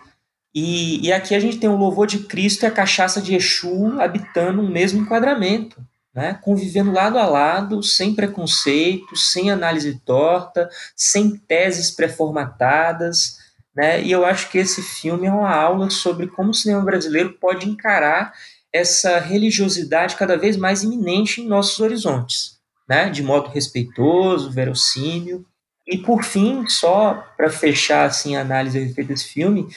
e, 0.55 1.07
e 1.07 1.13
aqui 1.13 1.35
a 1.35 1.41
gente 1.41 1.59
tem 1.59 1.69
o 1.69 1.77
louvor 1.77 2.07
de 2.07 2.21
Cristo 2.21 2.63
e 2.63 2.67
a 2.67 2.71
cachaça 2.71 3.21
de 3.21 3.35
Exu 3.35 4.01
habitando 4.01 4.63
um 4.63 4.69
mesmo 4.69 5.03
enquadramento, 5.03 5.81
né? 6.15 6.39
convivendo 6.43 6.91
lado 6.91 7.19
a 7.19 7.27
lado, 7.27 7.83
sem 7.83 8.15
preconceito, 8.15 9.17
sem 9.17 9.51
análise 9.51 10.01
torta, 10.05 10.69
sem 10.97 11.37
teses 11.37 11.91
pré-formatadas. 11.91 13.39
Né? 13.75 14.03
E 14.03 14.11
eu 14.11 14.25
acho 14.25 14.51
que 14.51 14.59
esse 14.59 14.83
filme 14.83 15.27
é 15.27 15.33
uma 15.33 15.55
aula 15.55 15.91
sobre 15.91 16.27
como 16.27 16.51
o 16.51 16.55
cinema 16.55 16.83
brasileiro 16.83 17.35
pode 17.35 17.69
encarar 17.69 18.33
essa 18.73 19.19
religiosidade 19.19 20.17
cada 20.17 20.37
vez 20.37 20.57
mais 20.57 20.83
iminente 20.83 21.41
em 21.41 21.49
nossos 21.49 21.79
horizontes, 21.79 22.59
né? 22.89 23.11
de 23.11 23.23
modo 23.23 23.51
respeitoso, 23.51 24.51
verossímil. 24.51 25.45
E 25.87 25.97
por 25.97 26.23
fim, 26.23 26.69
só 26.69 27.27
para 27.37 27.49
fechar 27.49 28.07
assim, 28.07 28.37
a 28.37 28.43
análise 28.43 28.77
a 28.77 28.83
respeito 28.83 29.09
desse 29.09 29.25
filme, 29.25 29.69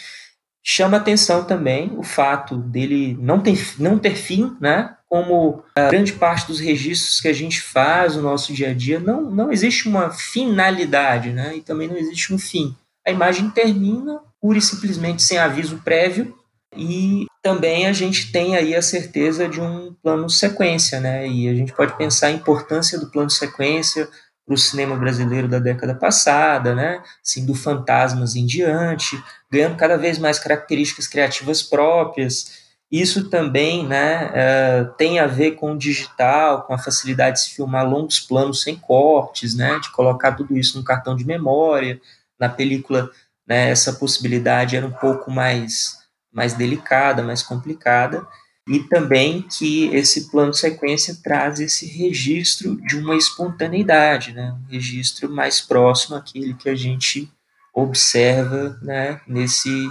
Chama 0.63 0.97
atenção 0.97 1.43
também 1.43 1.91
o 1.97 2.03
fato 2.03 2.55
dele 2.55 3.17
não 3.19 3.39
ter, 3.39 3.57
não 3.79 3.97
ter 3.97 4.15
fim, 4.15 4.55
né? 4.59 4.95
Como 5.09 5.63
a 5.75 5.89
grande 5.89 6.13
parte 6.13 6.47
dos 6.47 6.59
registros 6.59 7.19
que 7.19 7.27
a 7.27 7.33
gente 7.33 7.59
faz 7.59 8.15
no 8.15 8.21
nosso 8.21 8.53
dia 8.53 8.69
a 8.69 8.73
dia, 8.73 8.99
não, 8.99 9.21
não 9.29 9.51
existe 9.51 9.89
uma 9.89 10.11
finalidade, 10.11 11.31
né? 11.31 11.55
E 11.55 11.61
também 11.61 11.87
não 11.87 11.97
existe 11.97 12.33
um 12.33 12.37
fim. 12.37 12.75
A 13.05 13.11
imagem 13.11 13.49
termina 13.49 14.19
pura 14.39 14.57
e 14.57 14.61
simplesmente 14.61 15.23
sem 15.23 15.37
aviso 15.37 15.81
prévio 15.83 16.35
e 16.75 17.25
também 17.41 17.87
a 17.87 17.93
gente 17.93 18.31
tem 18.31 18.55
aí 18.55 18.75
a 18.75 18.81
certeza 18.81 19.49
de 19.49 19.59
um 19.59 19.93
plano 20.01 20.29
sequência, 20.29 20.99
né? 20.99 21.27
E 21.27 21.49
a 21.49 21.53
gente 21.53 21.73
pode 21.73 21.97
pensar 21.97 22.27
a 22.27 22.31
importância 22.31 22.99
do 22.99 23.09
plano 23.09 23.29
sequência 23.29 24.07
para 24.45 24.55
o 24.55 24.57
cinema 24.57 24.95
brasileiro 24.95 25.47
da 25.47 25.59
década 25.59 25.95
passada, 25.95 26.73
né? 26.75 27.01
Assim, 27.23 27.45
do 27.45 27.55
Fantasmas 27.55 28.35
em 28.35 28.45
diante, 28.45 29.21
ganhando 29.51 29.77
cada 29.77 29.97
vez 29.97 30.17
mais 30.17 30.39
características 30.39 31.07
criativas 31.07 31.61
próprias. 31.61 32.59
Isso 32.91 33.29
também 33.29 33.87
né, 33.87 34.31
é, 34.33 34.83
tem 34.97 35.19
a 35.19 35.25
ver 35.25 35.51
com 35.51 35.71
o 35.71 35.77
digital, 35.77 36.63
com 36.63 36.73
a 36.73 36.77
facilidade 36.77 37.37
de 37.37 37.43
se 37.43 37.55
filmar 37.55 37.89
longos 37.89 38.19
planos 38.19 38.61
sem 38.61 38.75
cortes, 38.75 39.55
né, 39.55 39.79
de 39.79 39.89
colocar 39.91 40.33
tudo 40.33 40.57
isso 40.57 40.77
no 40.77 40.83
cartão 40.83 41.15
de 41.15 41.25
memória. 41.25 42.01
Na 42.37 42.49
película, 42.49 43.09
né, 43.47 43.69
essa 43.69 43.93
possibilidade 43.93 44.75
era 44.75 44.85
um 44.85 44.91
pouco 44.91 45.31
mais, 45.31 45.99
mais 46.33 46.53
delicada, 46.53 47.23
mais 47.23 47.41
complicada 47.41 48.27
e 48.67 48.79
também 48.79 49.41
que 49.41 49.87
esse 49.87 50.29
plano 50.29 50.53
sequência 50.53 51.17
traz 51.23 51.59
esse 51.59 51.85
registro 51.85 52.75
de 52.85 52.97
uma 52.97 53.15
espontaneidade, 53.15 54.33
né? 54.33 54.53
um 54.53 54.71
registro 54.71 55.29
mais 55.29 55.59
próximo 55.59 56.15
àquele 56.15 56.53
que 56.53 56.69
a 56.69 56.75
gente 56.75 57.31
observa 57.73 58.77
né? 58.81 59.19
nesse, 59.27 59.89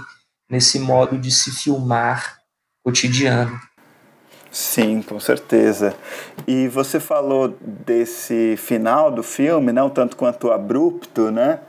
nesse 0.49 0.79
modo 0.79 1.17
de 1.17 1.31
se 1.31 1.51
filmar 1.51 2.39
cotidiano. 2.83 3.59
Sim, 4.49 5.01
com 5.01 5.19
certeza. 5.19 5.95
E 6.45 6.67
você 6.67 6.99
falou 6.99 7.57
desse 7.61 8.55
final 8.57 9.09
do 9.09 9.23
filme, 9.23 9.71
não 9.71 9.89
tanto 9.89 10.17
quanto 10.17 10.51
abrupto, 10.51 11.31
né? 11.31 11.61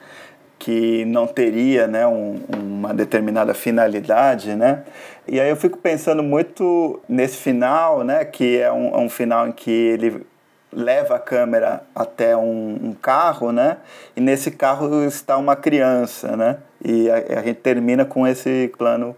Que 0.62 1.04
não 1.06 1.26
teria 1.26 1.88
né, 1.88 2.06
um, 2.06 2.40
uma 2.56 2.94
determinada 2.94 3.52
finalidade, 3.52 4.54
né? 4.54 4.84
E 5.26 5.40
aí 5.40 5.50
eu 5.50 5.56
fico 5.56 5.76
pensando 5.76 6.22
muito 6.22 7.00
nesse 7.08 7.36
final, 7.36 8.04
né? 8.04 8.24
Que 8.24 8.58
é 8.58 8.70
um, 8.70 8.94
é 8.94 8.98
um 8.98 9.08
final 9.08 9.48
em 9.48 9.50
que 9.50 9.72
ele 9.72 10.24
leva 10.72 11.16
a 11.16 11.18
câmera 11.18 11.82
até 11.92 12.36
um, 12.36 12.78
um, 12.80 12.92
carro, 12.92 13.50
né? 13.50 13.78
E 14.14 14.20
nesse 14.20 14.52
carro 14.52 15.04
está 15.04 15.36
uma 15.36 15.56
criança, 15.56 16.36
né? 16.36 16.58
E 16.84 17.10
a, 17.10 17.40
a 17.40 17.42
gente 17.42 17.58
termina 17.58 18.04
com 18.04 18.24
esse 18.24 18.72
plano 18.78 19.16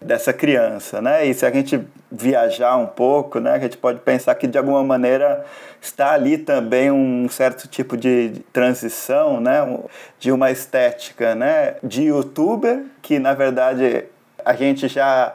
dessa 0.00 0.32
criança, 0.32 1.00
né? 1.00 1.26
E 1.26 1.34
se 1.34 1.44
a 1.46 1.50
gente 1.50 1.80
viajar 2.10 2.76
um 2.76 2.86
pouco, 2.86 3.40
né, 3.40 3.52
a 3.52 3.58
gente 3.58 3.76
pode 3.76 4.00
pensar 4.00 4.34
que 4.34 4.46
de 4.46 4.56
alguma 4.56 4.82
maneira 4.82 5.44
está 5.80 6.12
ali 6.12 6.38
também 6.38 6.90
um 6.90 7.28
certo 7.28 7.66
tipo 7.66 7.96
de 7.96 8.42
transição, 8.52 9.40
né, 9.40 9.78
de 10.18 10.30
uma 10.30 10.50
estética, 10.50 11.34
né, 11.34 11.76
de 11.82 12.04
youtuber 12.04 12.84
que 13.02 13.18
na 13.18 13.34
verdade 13.34 14.04
a 14.44 14.54
gente 14.54 14.88
já 14.88 15.34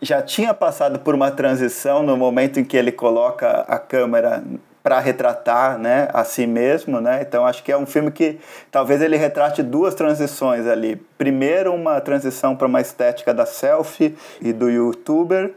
já 0.00 0.20
tinha 0.20 0.52
passado 0.52 0.98
por 0.98 1.14
uma 1.14 1.30
transição 1.30 2.02
no 2.02 2.16
momento 2.16 2.60
em 2.60 2.64
que 2.64 2.76
ele 2.76 2.92
coloca 2.92 3.64
a 3.66 3.78
câmera 3.78 4.42
para 4.84 5.00
retratar 5.00 5.78
né, 5.78 6.10
a 6.12 6.24
si 6.24 6.46
mesmo, 6.46 7.00
né? 7.00 7.22
Então 7.26 7.46
acho 7.46 7.64
que 7.64 7.72
é 7.72 7.76
um 7.76 7.86
filme 7.86 8.10
que 8.10 8.38
talvez 8.70 9.00
ele 9.00 9.16
retrate 9.16 9.62
duas 9.62 9.94
transições 9.94 10.66
ali. 10.66 10.96
Primeiro 11.16 11.72
uma 11.72 12.02
transição 12.02 12.54
para 12.54 12.66
uma 12.66 12.82
estética 12.82 13.32
da 13.32 13.46
selfie 13.46 14.14
e 14.42 14.52
do 14.52 14.68
youtuber 14.68 15.52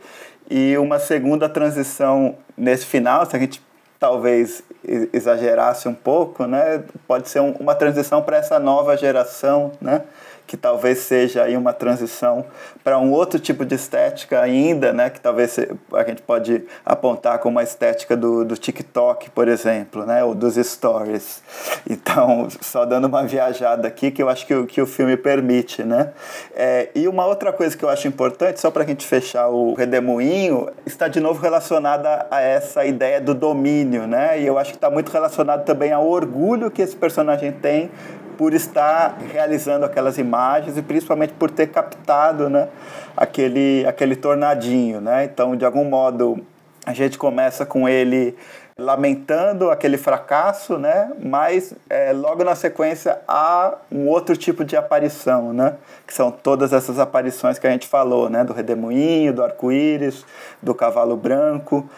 e 0.50 0.78
uma 0.78 0.98
segunda 0.98 1.50
transição 1.50 2.38
nesse 2.58 2.86
final, 2.86 3.26
se 3.26 3.36
a 3.36 3.40
gente 3.40 3.62
talvez 4.00 4.64
exagerasse 5.12 5.90
um 5.90 5.94
pouco, 5.94 6.46
né? 6.46 6.82
Pode 7.06 7.28
ser 7.28 7.42
um, 7.42 7.52
uma 7.60 7.76
transição 7.76 8.22
para 8.22 8.38
essa 8.38 8.58
nova 8.58 8.96
geração, 8.96 9.74
né? 9.82 10.04
Que 10.48 10.56
talvez 10.56 11.00
seja 11.00 11.44
aí 11.44 11.58
uma 11.58 11.74
transição 11.74 12.46
para 12.84 12.98
um 12.98 13.12
outro 13.12 13.38
tipo 13.38 13.66
de 13.66 13.76
estética 13.76 14.40
ainda, 14.40 14.94
né, 14.94 15.10
que 15.10 15.20
talvez 15.20 15.60
a 15.94 16.04
gente 16.06 16.22
pode 16.22 16.64
apontar 16.86 17.40
como 17.40 17.60
a 17.60 17.64
estética 17.64 18.16
do, 18.16 18.46
do 18.46 18.56
TikTok, 18.56 19.30
por 19.32 19.50
exemplo, 19.50 20.06
né, 20.06 20.24
ou 20.24 20.34
dos 20.34 20.56
stories. 20.56 21.44
Então, 21.90 22.48
só 22.62 22.86
dando 22.86 23.06
uma 23.06 23.24
viajada 23.24 23.88
aqui 23.88 24.10
que 24.10 24.24
eu 24.24 24.30
acho 24.30 24.48
que, 24.48 24.54
o, 24.54 24.66
que 24.66 24.82
o 24.82 24.88
filme 24.88 25.18
permite, 25.18 25.84
né. 25.84 26.14
É, 26.56 26.90
e 26.96 27.08
uma 27.10 27.26
outra 27.26 27.52
coisa 27.52 27.76
que 27.76 27.84
eu 27.84 27.90
acho 27.90 28.08
importante, 28.08 28.62
só 28.62 28.72
para 28.72 28.84
a 28.84 28.88
gente 28.88 29.06
fechar 29.06 29.50
o 29.50 29.74
redemoinho, 29.74 30.70
está 30.86 31.10
de 31.10 31.20
novo 31.20 31.42
relacionada 31.42 32.26
a 32.32 32.42
essa 32.42 32.86
ideia 32.86 33.20
do 33.20 33.34
domínio, 33.34 34.08
né, 34.08 34.40
e 34.40 34.48
eu 34.48 34.58
acho 34.58 34.72
que 34.72 34.78
está 34.78 34.90
muito 34.90 35.12
relacionado 35.12 35.66
também 35.66 35.92
ao 35.92 36.08
orgulho 36.08 36.72
que 36.72 36.82
esse 36.82 36.96
personagem 36.96 37.52
tem 37.52 37.92
por 38.38 38.54
estar 38.54 39.18
realizando 39.32 39.86
aquelas 39.86 40.18
imagens 40.18 40.78
e 40.78 40.82
principalmente 40.82 41.34
por 41.34 41.50
ter 41.50 41.68
captado 41.68 42.50
né, 42.50 42.68
aquele, 43.16 43.86
aquele 43.88 44.16
tornadinho. 44.16 45.02
Né? 45.02 45.26
Então, 45.26 45.56
de 45.56 45.66
algum 45.66 45.84
modo, 45.84 46.40
a 46.86 46.94
gente 46.94 47.18
começa 47.18 47.66
com 47.66 47.90
ele 47.90 48.38
lamentando 48.78 49.72
aquele 49.72 49.98
fracasso, 49.98 50.78
né? 50.78 51.12
Mas 51.20 51.74
é, 51.90 52.14
logo 52.14 52.44
na 52.44 52.54
sequência 52.54 53.20
há 53.28 53.74
um 53.92 54.08
outro 54.08 54.38
tipo 54.38 54.64
de 54.64 54.78
aparição, 54.78 55.52
né? 55.52 55.76
Que 56.06 56.14
são 56.14 56.30
todas 56.30 56.72
essas 56.72 57.00
aparições 57.00 57.58
que 57.58 57.66
a 57.66 57.72
gente 57.72 57.88
falou, 57.88 58.30
né? 58.30 58.44
Do 58.44 58.54
redemoinho, 58.54 59.34
do 59.34 59.44
arco-íris, 59.44 60.24
do 60.62 60.76
cavalo 60.76 61.18
branco. 61.18 61.90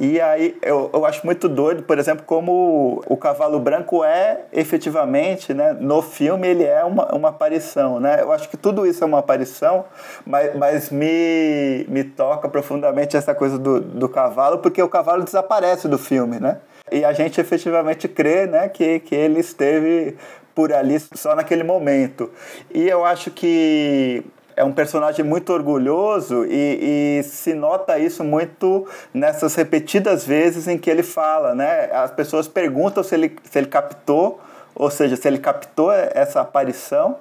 E 0.00 0.20
aí 0.20 0.56
eu, 0.62 0.90
eu 0.92 1.04
acho 1.04 1.26
muito 1.26 1.48
doido, 1.48 1.82
por 1.82 1.98
exemplo, 1.98 2.24
como 2.24 3.02
o 3.06 3.16
cavalo 3.16 3.58
branco 3.58 4.04
é 4.04 4.42
efetivamente, 4.52 5.52
né, 5.52 5.76
no 5.78 6.00
filme 6.02 6.46
ele 6.46 6.62
é 6.62 6.84
uma, 6.84 7.12
uma 7.14 7.28
aparição, 7.30 7.98
né? 7.98 8.20
Eu 8.20 8.30
acho 8.30 8.48
que 8.48 8.56
tudo 8.56 8.86
isso 8.86 9.02
é 9.02 9.06
uma 9.06 9.18
aparição, 9.18 9.84
mas, 10.24 10.54
mas 10.54 10.90
me, 10.90 11.84
me 11.88 12.04
toca 12.04 12.48
profundamente 12.48 13.16
essa 13.16 13.34
coisa 13.34 13.58
do, 13.58 13.80
do 13.80 14.08
cavalo, 14.08 14.58
porque 14.58 14.80
o 14.80 14.88
cavalo 14.88 15.24
desaparece 15.24 15.88
do 15.88 15.98
filme, 15.98 16.38
né? 16.38 16.58
E 16.92 17.04
a 17.04 17.12
gente 17.12 17.40
efetivamente 17.40 18.06
crê, 18.06 18.46
né, 18.46 18.68
que, 18.68 19.00
que 19.00 19.14
ele 19.14 19.40
esteve 19.40 20.16
por 20.54 20.72
ali 20.72 20.98
só 21.14 21.34
naquele 21.34 21.64
momento. 21.64 22.30
E 22.72 22.88
eu 22.88 23.04
acho 23.04 23.30
que 23.30 24.24
é 24.58 24.64
um 24.64 24.72
personagem 24.72 25.24
muito 25.24 25.52
orgulhoso 25.52 26.44
e, 26.44 27.20
e, 27.20 27.22
se 27.22 27.54
nota 27.54 27.96
isso 27.96 28.24
muito 28.24 28.88
nessas 29.14 29.54
repetidas 29.54 30.26
vezes 30.26 30.66
em 30.66 30.76
que 30.76 30.90
ele 30.90 31.04
fala, 31.04 31.54
né? 31.54 31.88
As 31.92 32.10
pessoas 32.10 32.48
perguntam 32.48 33.04
se 33.04 33.14
ele, 33.14 33.36
se 33.44 33.56
ele 33.56 33.68
captou, 33.68 34.40
ou 34.74 34.90
seja, 34.90 35.14
se 35.14 35.28
ele 35.28 35.38
captou 35.38 35.92
essa 35.92 36.40
aparição, 36.40 37.18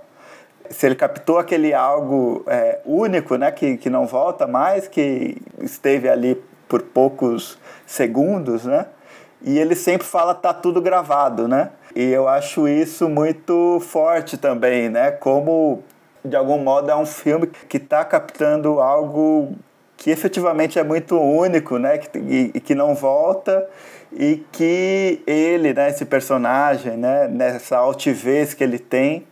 se 0.68 0.88
ele 0.88 0.96
captou 0.96 1.38
aquele 1.38 1.76
algo 1.76 2.44
é, 2.48 2.80
único, 2.84 3.36
né? 3.36 3.52
Que, 3.52 3.78
que 3.78 3.90
não 3.90 4.08
volta 4.08 4.48
mais, 4.48 4.88
que 4.88 5.38
esteve 5.62 6.10
ali 6.10 6.42
por 6.68 6.82
poucos 6.82 7.60
segundos, 7.86 8.66
né? 8.66 8.88
E 9.44 9.60
ele 9.60 9.76
sempre 9.76 10.08
fala 10.08 10.34
tá 10.34 10.56
tudo 10.56 10.82
gravado, 10.82 11.48
né? 11.48 11.70
E 11.96 12.04
eu 12.12 12.28
acho 12.28 12.68
isso 12.68 13.08
muito 13.08 13.80
forte 13.80 14.38
também, 14.38 14.90
né? 14.90 15.12
Como 15.12 15.84
de 16.28 16.36
algum 16.36 16.58
modo, 16.58 16.92
é 16.92 16.96
um 16.96 17.06
filme 17.06 17.48
que 17.68 17.78
está 17.78 18.04
captando 18.06 18.80
algo 18.80 19.54
que 19.98 20.12
efetivamente 20.12 20.78
é 20.78 20.84
muito 20.84 21.20
único, 21.20 21.78
né? 21.78 21.98
Que, 21.98 22.18
e, 22.20 22.52
e, 22.54 22.60
que 22.60 22.76
não 22.76 22.94
volta 22.94 23.68
e 24.12 24.46
que 24.52 25.22
ele, 25.28 25.74
né, 25.74 25.90
esse 25.90 26.06
personagem, 26.06 26.96
né, 26.96 27.28
nessa 27.28 27.78
altivez 27.78 28.54
que 28.54 28.64
ele 28.64 28.80
tem, 28.80 29.28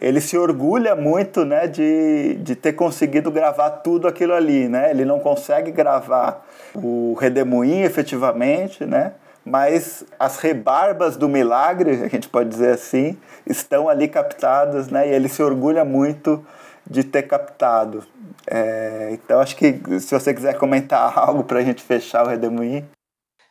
ele 0.00 0.20
se 0.20 0.36
orgulha 0.36 0.94
muito, 0.94 1.44
né, 1.44 1.66
de, 1.66 2.34
de 2.34 2.56
ter 2.56 2.72
conseguido 2.72 3.30
gravar 3.30 3.70
tudo 3.70 4.08
aquilo 4.08 4.34
ali, 4.34 4.68
né? 4.68 4.90
Ele 4.90 5.04
não 5.04 5.20
consegue 5.20 5.70
gravar 5.70 6.44
o 6.74 7.14
redemoinho 7.14 7.84
efetivamente, 7.84 8.84
né? 8.84 9.12
Mas 9.44 10.04
as 10.18 10.38
rebarbas 10.38 11.16
do 11.16 11.28
milagre, 11.28 12.02
a 12.04 12.08
gente 12.08 12.28
pode 12.28 12.48
dizer 12.48 12.74
assim, 12.74 13.18
estão 13.46 13.88
ali 13.88 14.06
captadas, 14.06 14.88
né? 14.88 15.08
E 15.08 15.12
ele 15.12 15.28
se 15.28 15.42
orgulha 15.42 15.84
muito 15.84 16.44
de 16.88 17.02
ter 17.02 17.22
captado. 17.22 18.04
É, 18.46 19.10
então, 19.12 19.40
acho 19.40 19.56
que 19.56 19.80
se 20.00 20.18
você 20.18 20.32
quiser 20.32 20.56
comentar 20.58 21.12
algo 21.18 21.44
para 21.44 21.58
a 21.58 21.62
gente 21.62 21.82
fechar 21.82 22.24
o 22.24 22.28
Redemoinho. 22.28 22.88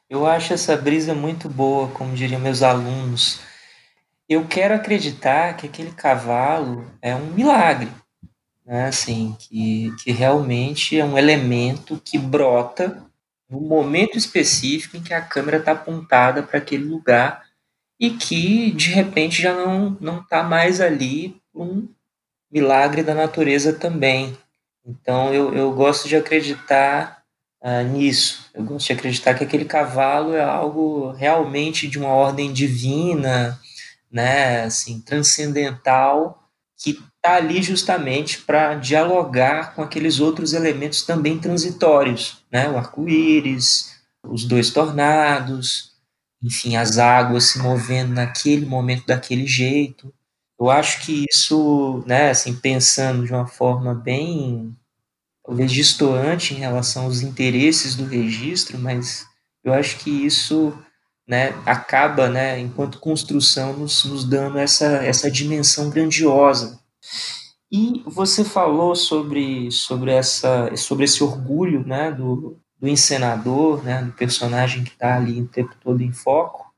Eu 0.09 0.25
acho 0.25 0.53
essa 0.53 0.75
brisa 0.75 1.13
muito 1.13 1.47
boa, 1.47 1.87
como 1.89 2.13
diriam 2.13 2.39
meus 2.39 2.61
alunos. 2.61 3.41
Eu 4.27 4.45
quero 4.45 4.73
acreditar 4.73 5.55
que 5.55 5.67
aquele 5.67 5.91
cavalo 5.91 6.85
é 7.01 7.15
um 7.15 7.27
milagre, 7.27 7.89
né? 8.65 8.87
assim, 8.87 9.35
que, 9.39 9.93
que 10.01 10.11
realmente 10.11 10.97
é 10.99 11.03
um 11.03 11.17
elemento 11.17 12.01
que 12.03 12.17
brota 12.17 13.03
no 13.51 13.59
momento 13.59 14.17
específico 14.17 14.95
em 14.95 15.03
que 15.03 15.13
a 15.13 15.21
câmera 15.21 15.57
está 15.57 15.73
apontada 15.73 16.41
para 16.41 16.57
aquele 16.57 16.85
lugar 16.85 17.43
e 17.99 18.11
que 18.11 18.71
de 18.71 18.89
repente 18.89 19.41
já 19.41 19.53
não 19.53 19.97
não 19.99 20.21
está 20.21 20.41
mais 20.41 20.79
ali 20.79 21.39
um 21.53 21.87
milagre 22.49 23.03
da 23.03 23.13
natureza 23.13 23.73
também. 23.73 24.37
Então 24.85 25.33
eu, 25.33 25.53
eu 25.53 25.73
gosto 25.73 26.07
de 26.07 26.15
acreditar 26.15 27.23
uh, 27.61 27.83
nisso. 27.83 28.49
Eu 28.53 28.63
gosto 28.63 28.87
de 28.87 28.93
acreditar 28.93 29.33
que 29.33 29.43
aquele 29.43 29.65
cavalo 29.65 30.33
é 30.33 30.43
algo 30.43 31.11
realmente 31.11 31.87
de 31.87 31.99
uma 31.99 32.09
ordem 32.09 32.51
divina, 32.51 33.59
né, 34.11 34.63
assim, 34.63 35.01
transcendental, 35.01 36.43
que 36.77 36.99
está 37.23 37.35
ali 37.35 37.61
justamente 37.61 38.41
para 38.41 38.75
dialogar 38.75 39.75
com 39.75 39.81
aqueles 39.83 40.19
outros 40.19 40.53
elementos 40.53 41.03
também 41.03 41.39
transitórios, 41.39 42.43
né, 42.51 42.69
o 42.69 42.77
arco-íris, 42.77 43.95
os 44.23 44.45
dois 44.45 44.71
tornados, 44.71 45.91
enfim, 46.43 46.75
as 46.75 46.97
águas 46.97 47.45
se 47.45 47.59
movendo 47.59 48.13
naquele 48.13 48.65
momento 48.65 49.05
daquele 49.05 49.45
jeito. 49.47 50.13
Eu 50.59 50.69
acho 50.71 51.01
que 51.05 51.25
isso, 51.31 52.03
né, 52.07 52.31
assim, 52.31 52.55
pensando 52.55 53.25
de 53.25 53.33
uma 53.33 53.47
forma 53.47 53.93
bem, 53.93 54.75
talvez 55.45 55.71
distoante 55.71 56.53
em 56.53 56.59
relação 56.59 57.05
aos 57.05 57.21
interesses 57.21 57.95
do 57.95 58.05
registro, 58.05 58.79
mas 58.79 59.25
eu 59.63 59.73
acho 59.73 59.97
que 59.99 60.09
isso, 60.11 60.73
né, 61.27 61.49
acaba, 61.65 62.29
né, 62.29 62.59
enquanto 62.59 62.99
construção, 62.99 63.73
nos, 63.77 64.05
nos 64.05 64.25
dando 64.25 64.59
essa, 64.59 64.85
essa 65.05 65.31
dimensão 65.31 65.89
grandiosa. 65.91 66.80
E 67.71 68.03
você 68.05 68.43
falou 68.43 68.95
sobre, 68.95 69.71
sobre, 69.71 70.11
essa, 70.11 70.75
sobre 70.75 71.05
esse 71.05 71.23
orgulho, 71.23 71.85
né, 71.85 72.11
do, 72.11 72.59
do 72.77 72.87
encenador, 72.87 73.83
né, 73.83 74.03
do 74.03 74.11
personagem 74.11 74.83
que 74.83 74.91
está 74.91 75.15
ali 75.15 75.41
o 75.41 75.47
tempo 75.47 75.73
todo 75.81 76.01
em 76.01 76.11
foco. 76.11 76.69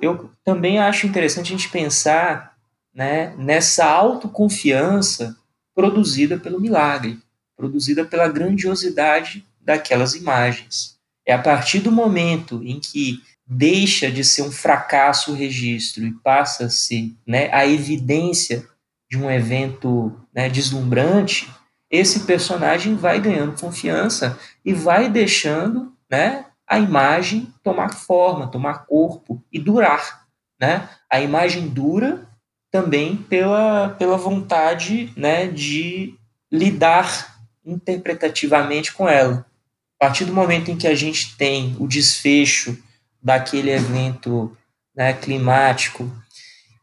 Eu 0.00 0.30
também 0.44 0.78
acho 0.78 1.06
interessante 1.06 1.54
a 1.54 1.56
gente 1.56 1.70
pensar 1.70 2.54
né, 2.94 3.34
nessa 3.38 3.86
autoconfiança 3.86 5.36
produzida 5.74 6.38
pelo 6.38 6.60
milagre, 6.60 7.18
produzida 7.56 8.04
pela 8.04 8.28
grandiosidade 8.28 9.46
daquelas 9.60 10.14
imagens. 10.14 10.98
É 11.24 11.32
a 11.32 11.38
partir 11.38 11.78
do 11.78 11.92
momento 11.92 12.62
em 12.64 12.78
que 12.80 13.22
deixa 13.46 14.10
de 14.10 14.24
ser 14.24 14.42
um 14.42 14.52
fracasso 14.52 15.32
o 15.32 15.34
registro 15.34 16.04
e 16.04 16.12
passa 16.12 16.66
a 16.66 16.70
ser 16.70 17.14
né, 17.26 17.48
a 17.52 17.66
evidência 17.66 18.66
de 19.12 19.18
um 19.18 19.30
evento 19.30 20.18
né, 20.34 20.48
deslumbrante, 20.48 21.46
esse 21.90 22.20
personagem 22.20 22.96
vai 22.96 23.20
ganhando 23.20 23.60
confiança 23.60 24.38
e 24.64 24.72
vai 24.72 25.10
deixando 25.10 25.92
né, 26.10 26.46
a 26.66 26.78
imagem 26.78 27.52
tomar 27.62 27.92
forma, 27.92 28.46
tomar 28.46 28.86
corpo 28.86 29.44
e 29.52 29.58
durar. 29.58 30.26
Né? 30.58 30.88
A 31.10 31.20
imagem 31.20 31.68
dura 31.68 32.26
também 32.70 33.14
pela, 33.14 33.90
pela 33.98 34.16
vontade 34.16 35.12
né, 35.14 35.46
de 35.46 36.14
lidar 36.50 37.36
interpretativamente 37.62 38.94
com 38.94 39.06
ela. 39.06 39.44
A 40.00 40.06
partir 40.06 40.24
do 40.24 40.32
momento 40.32 40.70
em 40.70 40.78
que 40.78 40.88
a 40.88 40.94
gente 40.94 41.36
tem 41.36 41.76
o 41.78 41.86
desfecho 41.86 42.82
daquele 43.22 43.72
evento 43.72 44.56
né, 44.96 45.12
climático, 45.12 46.10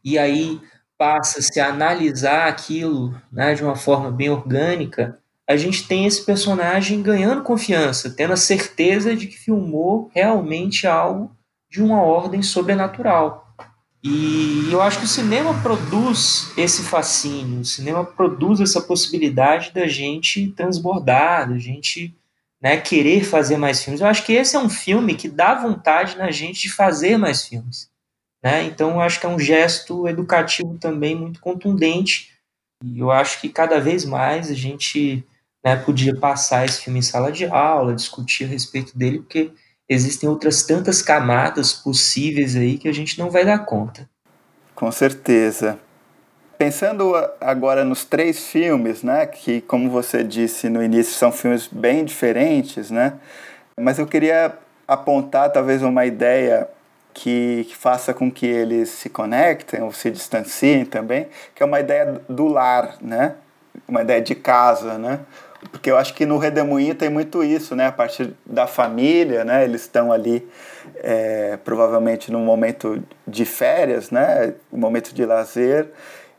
e 0.04 0.16
aí 0.16 0.60
passa-se 1.00 1.58
a 1.58 1.68
analisar 1.68 2.46
aquilo 2.46 3.18
né, 3.32 3.54
de 3.54 3.64
uma 3.64 3.74
forma 3.74 4.10
bem 4.10 4.28
orgânica, 4.28 5.18
a 5.48 5.56
gente 5.56 5.88
tem 5.88 6.04
esse 6.04 6.26
personagem 6.26 7.00
ganhando 7.00 7.42
confiança, 7.42 8.10
tendo 8.10 8.34
a 8.34 8.36
certeza 8.36 9.16
de 9.16 9.26
que 9.26 9.38
filmou 9.38 10.10
realmente 10.14 10.86
algo 10.86 11.34
de 11.70 11.82
uma 11.82 12.02
ordem 12.02 12.42
sobrenatural. 12.42 13.50
E 14.04 14.68
eu 14.70 14.82
acho 14.82 14.98
que 14.98 15.06
o 15.06 15.08
cinema 15.08 15.58
produz 15.62 16.52
esse 16.54 16.82
fascínio, 16.82 17.60
o 17.60 17.64
cinema 17.64 18.04
produz 18.04 18.60
essa 18.60 18.82
possibilidade 18.82 19.72
da 19.72 19.86
gente 19.86 20.48
transbordar, 20.52 21.48
da 21.48 21.56
gente 21.56 22.14
né, 22.60 22.76
querer 22.76 23.24
fazer 23.24 23.56
mais 23.56 23.82
filmes. 23.82 24.02
Eu 24.02 24.06
acho 24.06 24.22
que 24.22 24.34
esse 24.34 24.54
é 24.54 24.58
um 24.58 24.68
filme 24.68 25.14
que 25.14 25.30
dá 25.30 25.54
vontade 25.54 26.18
na 26.18 26.30
gente 26.30 26.60
de 26.60 26.70
fazer 26.70 27.16
mais 27.16 27.46
filmes. 27.46 27.89
Né? 28.42 28.64
Então, 28.64 28.92
eu 28.92 29.00
acho 29.00 29.20
que 29.20 29.26
é 29.26 29.28
um 29.28 29.38
gesto 29.38 30.08
educativo 30.08 30.78
também 30.78 31.14
muito 31.14 31.40
contundente. 31.40 32.30
E 32.84 32.98
eu 32.98 33.10
acho 33.10 33.40
que 33.40 33.48
cada 33.48 33.78
vez 33.78 34.04
mais 34.04 34.50
a 34.50 34.54
gente 34.54 35.24
né, 35.64 35.76
podia 35.76 36.16
passar 36.16 36.64
esse 36.64 36.82
filme 36.82 36.98
em 36.98 37.02
sala 37.02 37.30
de 37.30 37.46
aula, 37.46 37.94
discutir 37.94 38.44
a 38.44 38.48
respeito 38.48 38.96
dele, 38.96 39.18
porque 39.18 39.52
existem 39.88 40.28
outras 40.28 40.62
tantas 40.62 41.02
camadas 41.02 41.72
possíveis 41.72 42.56
aí 42.56 42.78
que 42.78 42.88
a 42.88 42.92
gente 42.92 43.18
não 43.18 43.30
vai 43.30 43.44
dar 43.44 43.58
conta. 43.60 44.08
Com 44.74 44.90
certeza. 44.90 45.78
Pensando 46.56 47.14
agora 47.40 47.84
nos 47.84 48.04
três 48.04 48.46
filmes, 48.46 49.02
né, 49.02 49.26
que 49.26 49.60
como 49.62 49.90
você 49.90 50.22
disse 50.22 50.68
no 50.68 50.82
início 50.82 51.14
são 51.14 51.32
filmes 51.32 51.66
bem 51.66 52.04
diferentes, 52.04 52.90
né? 52.90 53.18
Mas 53.78 53.98
eu 53.98 54.06
queria 54.06 54.58
apontar 54.86 55.50
talvez 55.50 55.82
uma 55.82 56.04
ideia 56.04 56.68
que, 57.12 57.66
que, 57.68 57.76
faça 57.76 58.14
com 58.14 58.30
que 58.30 58.46
eles 58.46 58.88
se 58.88 59.08
conectem 59.08 59.82
ou 59.82 59.92
se 59.92 60.10
distanciem 60.10 60.84
também, 60.84 61.28
que 61.54 61.62
é 61.62 61.66
uma 61.66 61.80
ideia 61.80 62.20
do 62.28 62.46
lar, 62.46 62.96
né? 63.00 63.34
Uma 63.88 64.02
ideia 64.02 64.20
de 64.20 64.34
casa, 64.34 64.98
né? 64.98 65.20
porque 65.70 65.90
eu 65.90 65.96
acho 65.96 66.14
que 66.14 66.24
no 66.24 66.38
Redemoinho 66.38 66.94
tem 66.94 67.10
muito 67.10 67.44
isso, 67.44 67.76
né? 67.76 67.86
A 67.86 67.92
partir 67.92 68.34
da 68.46 68.66
família, 68.66 69.44
né? 69.44 69.64
Eles 69.64 69.82
estão 69.82 70.10
ali 70.10 70.48
é, 70.96 71.58
provavelmente 71.64 72.32
num 72.32 72.44
momento 72.44 73.02
de 73.26 73.44
férias, 73.44 74.10
né? 74.10 74.54
Um 74.72 74.78
momento 74.78 75.14
de 75.14 75.24
lazer, 75.24 75.88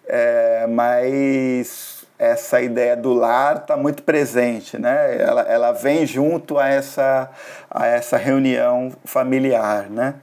é, 0.07 0.65
mas 0.67 1.90
essa 2.22 2.61
ideia 2.61 2.95
do 2.95 3.13
lar 3.13 3.57
está 3.57 3.76
muito 3.76 4.03
presente, 4.03 4.78
né? 4.78 5.17
Ela, 5.19 5.41
ela 5.41 5.72
vem 5.72 6.05
junto 6.05 6.59
a 6.59 6.67
essa, 6.67 7.28
a 7.67 7.88
essa 7.88 8.15
reunião 8.15 8.91
familiar, 9.03 9.89
né? 9.89 10.13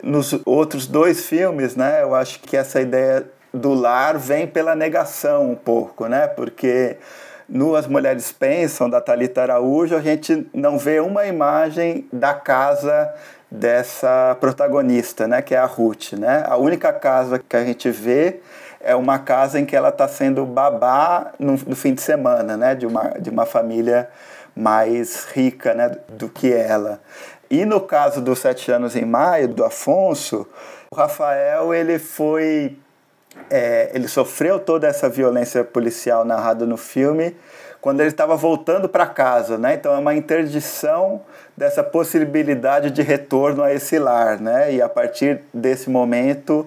Nos 0.00 0.38
outros 0.46 0.86
dois 0.86 1.26
filmes, 1.26 1.74
né? 1.74 2.00
Eu 2.00 2.14
acho 2.14 2.38
que 2.38 2.56
essa 2.56 2.80
ideia 2.80 3.26
do 3.52 3.74
lar 3.74 4.16
vem 4.16 4.46
pela 4.46 4.76
negação 4.76 5.50
um 5.50 5.56
pouco, 5.56 6.06
né? 6.06 6.28
Porque 6.28 6.96
no 7.48 7.74
As 7.74 7.88
Mulheres 7.88 8.30
Pensam, 8.30 8.88
da 8.88 9.00
Thalita 9.00 9.42
Araújo, 9.42 9.96
a 9.96 10.00
gente 10.00 10.46
não 10.54 10.78
vê 10.78 11.00
uma 11.00 11.26
imagem 11.26 12.06
da 12.12 12.34
casa 12.34 13.12
dessa 13.50 14.36
protagonista, 14.38 15.26
né, 15.26 15.42
que 15.42 15.56
é 15.56 15.58
a 15.58 15.64
Ruth. 15.64 16.12
Né? 16.12 16.44
A 16.46 16.56
única 16.56 16.92
casa 16.92 17.38
que 17.38 17.56
a 17.56 17.64
gente 17.64 17.90
vê 17.90 18.40
é 18.80 18.94
uma 18.94 19.18
casa 19.18 19.58
em 19.58 19.64
que 19.64 19.74
ela 19.74 19.88
está 19.88 20.06
sendo 20.06 20.44
babá 20.44 21.32
no, 21.38 21.52
no, 21.66 21.76
fim 21.76 21.94
de 21.94 22.02
semana, 22.02 22.56
né, 22.56 22.74
de 22.74 22.86
uma, 22.86 23.10
de 23.18 23.30
uma 23.30 23.44
família 23.44 24.08
mais 24.54 25.24
rica 25.32 25.74
né, 25.74 25.90
do 26.08 26.28
que 26.28 26.52
ela. 26.52 27.00
E 27.50 27.64
no 27.64 27.80
caso 27.80 28.20
dos 28.20 28.40
Sete 28.40 28.70
Anos 28.70 28.94
em 28.94 29.04
Maio, 29.04 29.48
do 29.48 29.64
Afonso, 29.64 30.46
o 30.90 30.94
Rafael 30.94 31.72
ele 31.74 31.98
foi 31.98 32.76
é, 33.50 33.90
ele 33.94 34.08
sofreu 34.08 34.58
toda 34.58 34.86
essa 34.86 35.08
violência 35.08 35.64
policial 35.64 36.24
narrada 36.24 36.66
no 36.66 36.76
filme 36.76 37.36
quando 37.80 38.00
ele 38.00 38.08
estava 38.08 38.36
voltando 38.36 38.88
para 38.88 39.06
casa, 39.06 39.56
né? 39.56 39.74
Então 39.74 39.94
é 39.94 39.98
uma 39.98 40.14
interdição 40.14 41.22
dessa 41.56 41.82
possibilidade 41.82 42.90
de 42.90 43.02
retorno 43.02 43.62
a 43.62 43.72
esse 43.72 43.98
lar, 43.98 44.40
né? 44.40 44.74
E 44.74 44.82
a 44.82 44.88
partir 44.88 45.42
desse 45.54 45.88
momento 45.88 46.66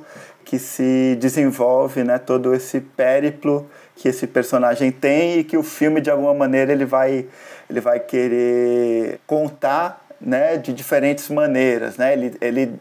que 0.51 0.59
se 0.59 1.15
desenvolve, 1.17 2.03
né, 2.03 2.17
todo 2.17 2.53
esse 2.53 2.81
périplo 2.81 3.69
que 3.95 4.09
esse 4.09 4.27
personagem 4.27 4.91
tem 4.91 5.39
e 5.39 5.43
que 5.45 5.55
o 5.55 5.63
filme 5.63 6.01
de 6.01 6.11
alguma 6.11 6.33
maneira 6.33 6.73
ele 6.73 6.83
vai 6.83 7.25
ele 7.69 7.79
vai 7.79 8.01
querer 8.01 9.21
contar, 9.25 10.05
né, 10.19 10.57
de 10.57 10.73
diferentes 10.73 11.29
maneiras, 11.29 11.95
né? 11.95 12.11
Ele 12.11 12.35
ele 12.41 12.73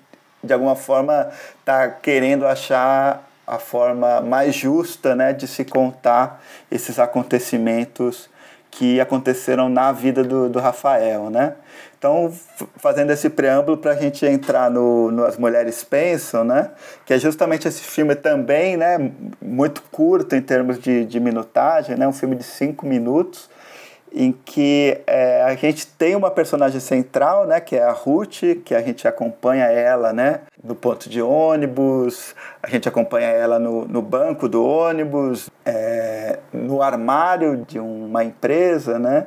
de 0.42 0.52
alguma 0.52 0.74
forma 0.74 1.30
está 1.60 1.88
querendo 1.88 2.44
achar 2.44 3.24
a 3.46 3.60
forma 3.60 4.20
mais 4.20 4.52
justa 4.52 5.14
né, 5.14 5.32
de 5.32 5.46
se 5.46 5.64
contar 5.64 6.42
esses 6.72 6.98
acontecimentos 6.98 8.28
que 8.68 9.00
aconteceram 9.00 9.68
na 9.68 9.92
vida 9.92 10.24
do, 10.24 10.48
do 10.48 10.58
Rafael, 10.58 11.30
né? 11.30 11.54
Então, 12.00 12.32
fazendo 12.78 13.10
esse 13.10 13.28
preâmbulo 13.28 13.76
para 13.76 13.90
a 13.90 13.94
gente 13.94 14.24
entrar 14.24 14.70
no, 14.70 15.10
no 15.10 15.22
As 15.22 15.36
Mulheres 15.36 15.84
Pensam, 15.84 16.42
né? 16.42 16.70
Que 17.04 17.12
é 17.12 17.18
justamente 17.18 17.68
esse 17.68 17.82
filme 17.82 18.14
também, 18.14 18.74
né? 18.74 19.12
Muito 19.38 19.82
curto 19.92 20.34
em 20.34 20.40
termos 20.40 20.78
de, 20.78 21.04
de 21.04 21.20
minutagem, 21.20 21.98
né? 21.98 22.08
Um 22.08 22.12
filme 22.14 22.36
de 22.36 22.42
cinco 22.42 22.86
minutos, 22.86 23.50
em 24.14 24.32
que 24.32 24.98
é, 25.06 25.42
a 25.42 25.54
gente 25.54 25.86
tem 25.86 26.16
uma 26.16 26.30
personagem 26.30 26.80
central, 26.80 27.46
né, 27.46 27.60
que 27.60 27.76
é 27.76 27.82
a 27.82 27.92
Ruth, 27.92 28.40
que 28.64 28.74
a 28.74 28.80
gente 28.80 29.06
acompanha 29.06 29.66
ela, 29.66 30.12
né, 30.12 30.40
no 30.64 30.74
ponto 30.74 31.08
de 31.08 31.22
ônibus, 31.22 32.34
a 32.62 32.68
gente 32.68 32.88
acompanha 32.88 33.28
ela 33.28 33.58
no, 33.58 33.86
no 33.86 34.02
banco 34.02 34.48
do 34.48 34.64
ônibus, 34.64 35.48
é, 35.64 36.38
no 36.52 36.82
armário 36.82 37.64
de 37.68 37.78
uma 37.78 38.24
empresa, 38.24 38.98
né, 38.98 39.26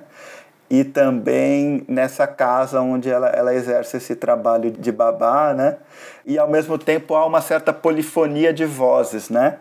e 0.74 0.84
também 0.84 1.86
nessa 1.88 2.26
casa 2.26 2.82
onde 2.82 3.08
ela, 3.08 3.28
ela 3.28 3.54
exerce 3.54 3.98
esse 3.98 4.16
trabalho 4.16 4.72
de 4.72 4.92
babá, 4.92 5.54
né, 5.54 5.78
e 6.26 6.40
ao 6.40 6.50
mesmo 6.50 6.80
tempo 6.80 7.14
há 7.14 7.24
uma 7.28 7.42
certa 7.42 7.72
polifonia 7.72 8.52
de 8.52 8.66
vozes, 8.66 9.30
né, 9.30 9.60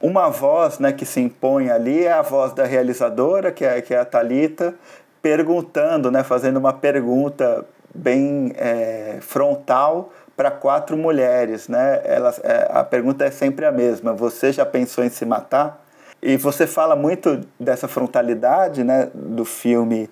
uma 0.00 0.28
voz 0.28 0.78
né, 0.78 0.92
que 0.92 1.04
se 1.04 1.18
impõe 1.18 1.70
ali 1.70 2.04
é 2.04 2.12
a 2.12 2.22
voz 2.22 2.52
da 2.52 2.64
realizadora, 2.64 3.50
que 3.50 3.64
é, 3.64 3.82
que 3.82 3.92
é 3.92 3.98
a 3.98 4.04
Talita, 4.04 4.76
perguntando, 5.20 6.08
né, 6.08 6.22
fazendo 6.22 6.58
uma 6.58 6.72
pergunta 6.72 7.64
bem 7.92 8.52
é, 8.56 9.16
frontal 9.22 10.12
para 10.36 10.52
quatro 10.52 10.96
mulheres. 10.96 11.66
Né? 11.66 12.00
Elas, 12.04 12.40
é, 12.44 12.68
a 12.70 12.84
pergunta 12.84 13.24
é 13.24 13.30
sempre 13.30 13.64
a 13.64 13.72
mesma: 13.72 14.12
Você 14.12 14.52
já 14.52 14.66
pensou 14.66 15.02
em 15.02 15.08
se 15.08 15.24
matar? 15.24 15.84
E 16.26 16.38
você 16.38 16.66
fala 16.66 16.96
muito 16.96 17.40
dessa 17.60 17.86
frontalidade 17.86 18.82
né, 18.82 19.10
do 19.14 19.44
filme 19.44 20.08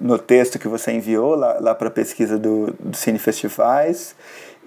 no 0.00 0.18
texto 0.18 0.58
que 0.58 0.66
você 0.66 0.92
enviou 0.92 1.34
lá, 1.34 1.58
lá 1.60 1.74
para 1.74 1.88
a 1.88 1.90
pesquisa 1.90 2.38
do, 2.38 2.74
do 2.80 2.96
Cine 2.96 3.18
Festivais. 3.18 4.16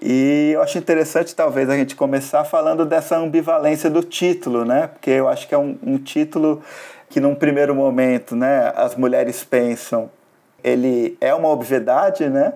E 0.02 0.52
eu 0.54 0.62
acho 0.62 0.78
interessante, 0.78 1.36
talvez, 1.36 1.70
a 1.70 1.76
gente 1.76 1.96
começar 1.96 2.44
falando 2.44 2.86
dessa 2.86 3.18
ambivalência 3.18 3.90
do 3.90 4.04
título, 4.04 4.64
né? 4.64 4.88
Porque 4.88 5.10
eu 5.10 5.28
acho 5.28 5.48
que 5.48 5.56
é 5.56 5.58
um, 5.58 5.78
um 5.82 5.98
título 5.98 6.62
que, 7.10 7.20
num 7.20 7.34
primeiro 7.34 7.74
momento, 7.74 8.36
né, 8.36 8.72
as 8.76 8.96
mulheres 8.96 9.44
pensam, 9.44 10.10
ele 10.64 11.18
é 11.20 11.34
uma 11.34 11.50
obviedade, 11.50 12.30
né? 12.30 12.54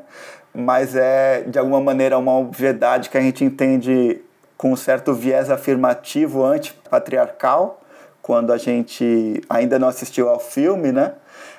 Mas 0.53 0.95
é, 0.95 1.43
de 1.47 1.57
alguma 1.57 1.79
maneira, 1.79 2.17
uma 2.17 2.37
obviedade 2.37 3.09
que 3.09 3.17
a 3.17 3.21
gente 3.21 3.43
entende 3.43 4.19
com 4.57 4.71
um 4.71 4.75
certo 4.75 5.13
viés 5.13 5.49
afirmativo 5.49 6.43
antipatriarcal, 6.43 7.79
quando 8.27 8.51
a 8.51 8.57
gente 8.57 9.41
ainda 9.49 9.79
não 9.79 9.87
assistiu 9.87 10.27
ao 10.27 10.37
filme, 10.37 10.91
né? 10.91 11.13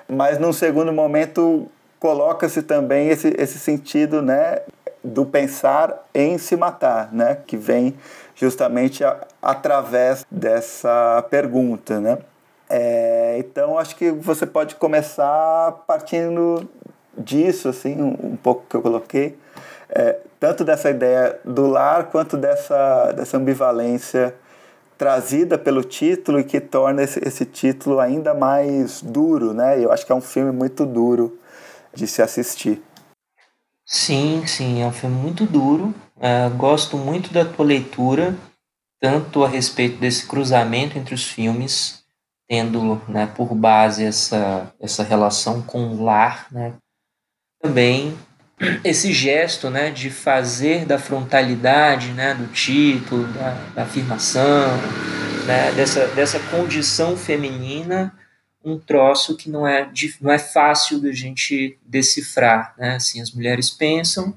Mas, 0.07 0.39
num 0.39 0.53
segundo 0.53 0.93
momento, 0.93 1.66
coloca-se 1.99 2.61
também 2.61 3.09
esse, 3.09 3.35
esse 3.39 3.59
sentido 3.59 4.21
né, 4.21 4.61
do 5.03 5.25
pensar 5.25 6.07
em 6.14 6.37
se 6.37 6.59
matar, 6.59 7.09
né? 7.11 7.39
Que 7.47 7.57
vem 7.57 7.95
justamente 8.35 9.03
a, 9.03 9.16
através 9.41 10.27
dessa 10.31 11.25
pergunta, 11.31 12.01
né? 12.01 12.19
É, 12.69 13.37
então 13.39 13.79
acho 13.79 13.97
que 13.97 14.11
você 14.11 14.45
pode 14.45 14.75
começar 14.75 15.73
partindo 15.87 16.69
disso, 17.16 17.71
assim, 17.71 17.99
um, 17.99 18.33
um 18.33 18.37
pouco 18.37 18.66
que 18.69 18.77
eu 18.77 18.83
coloquei, 18.83 19.39
é, 19.89 20.19
tanto 20.39 20.66
dessa 20.66 20.91
ideia 20.91 21.41
do 21.43 21.66
lar 21.66 22.11
quanto 22.11 22.37
dessa, 22.37 23.12
dessa 23.12 23.39
ambivalência 23.39 24.35
trazida 24.99 25.57
pelo 25.57 25.84
título 25.84 26.40
e 26.40 26.44
que 26.44 26.61
torna 26.61 27.03
esse, 27.03 27.20
esse 27.26 27.46
título 27.46 28.01
ainda 28.01 28.34
mais 28.34 29.01
duro, 29.01 29.55
né? 29.55 29.82
Eu 29.82 29.92
acho 29.92 30.05
que 30.05 30.11
é 30.11 30.14
um 30.14 30.20
filme 30.20 30.51
muito 30.51 30.84
duro 30.84 31.38
de 31.94 32.07
se 32.07 32.20
assistir. 32.20 32.82
Sim, 33.86 34.44
sim, 34.46 34.82
é 34.82 34.86
um 34.86 34.92
filme 34.92 35.16
muito 35.16 35.46
duro. 35.46 35.94
Uh, 36.16 36.55
gosto 36.57 36.99
muito 36.99 37.32
da 37.32 37.44
tua 37.44 37.64
leitura, 37.64 38.36
tanto 39.01 39.44
a 39.44 39.49
respeito 39.49 39.99
desse 39.99 40.26
cruzamento 40.26 40.99
entre 40.99 41.14
os 41.14 41.24
filmes, 41.24 42.03
tendo 42.49 43.01
né, 43.09 43.32
por 43.34 43.55
base 43.55 44.05
essa, 44.05 44.74
essa 44.80 45.05
relação 45.05 45.62
com 45.62 45.94
o 45.94 46.05
lar, 46.05 46.49
né? 46.51 46.74
também 47.61 48.16
esse 48.85 49.13
gesto 49.13 49.71
né, 49.71 49.91
de 49.91 50.11
fazer 50.11 50.85
da 50.85 50.99
frontalidade 50.99 52.13
né, 52.13 52.35
do 52.35 52.47
título, 52.49 53.27
da, 53.29 53.51
da 53.75 53.83
afirmação, 53.83 54.69
né, 55.47 55.73
dessa, 55.73 56.07
dessa 56.09 56.41
condição 56.41 57.17
feminina 57.17 58.13
um 58.65 58.79
troço 58.79 59.37
que 59.37 59.49
não 59.49 59.67
é, 59.67 59.91
não 60.21 60.31
é 60.31 60.39
fácil 60.39 61.01
da 61.01 61.13
gente 61.13 61.79
decifrar. 61.87 62.75
Né? 62.77 62.97
Assim, 62.97 63.21
as 63.21 63.31
mulheres 63.31 63.71
pensam, 63.71 64.35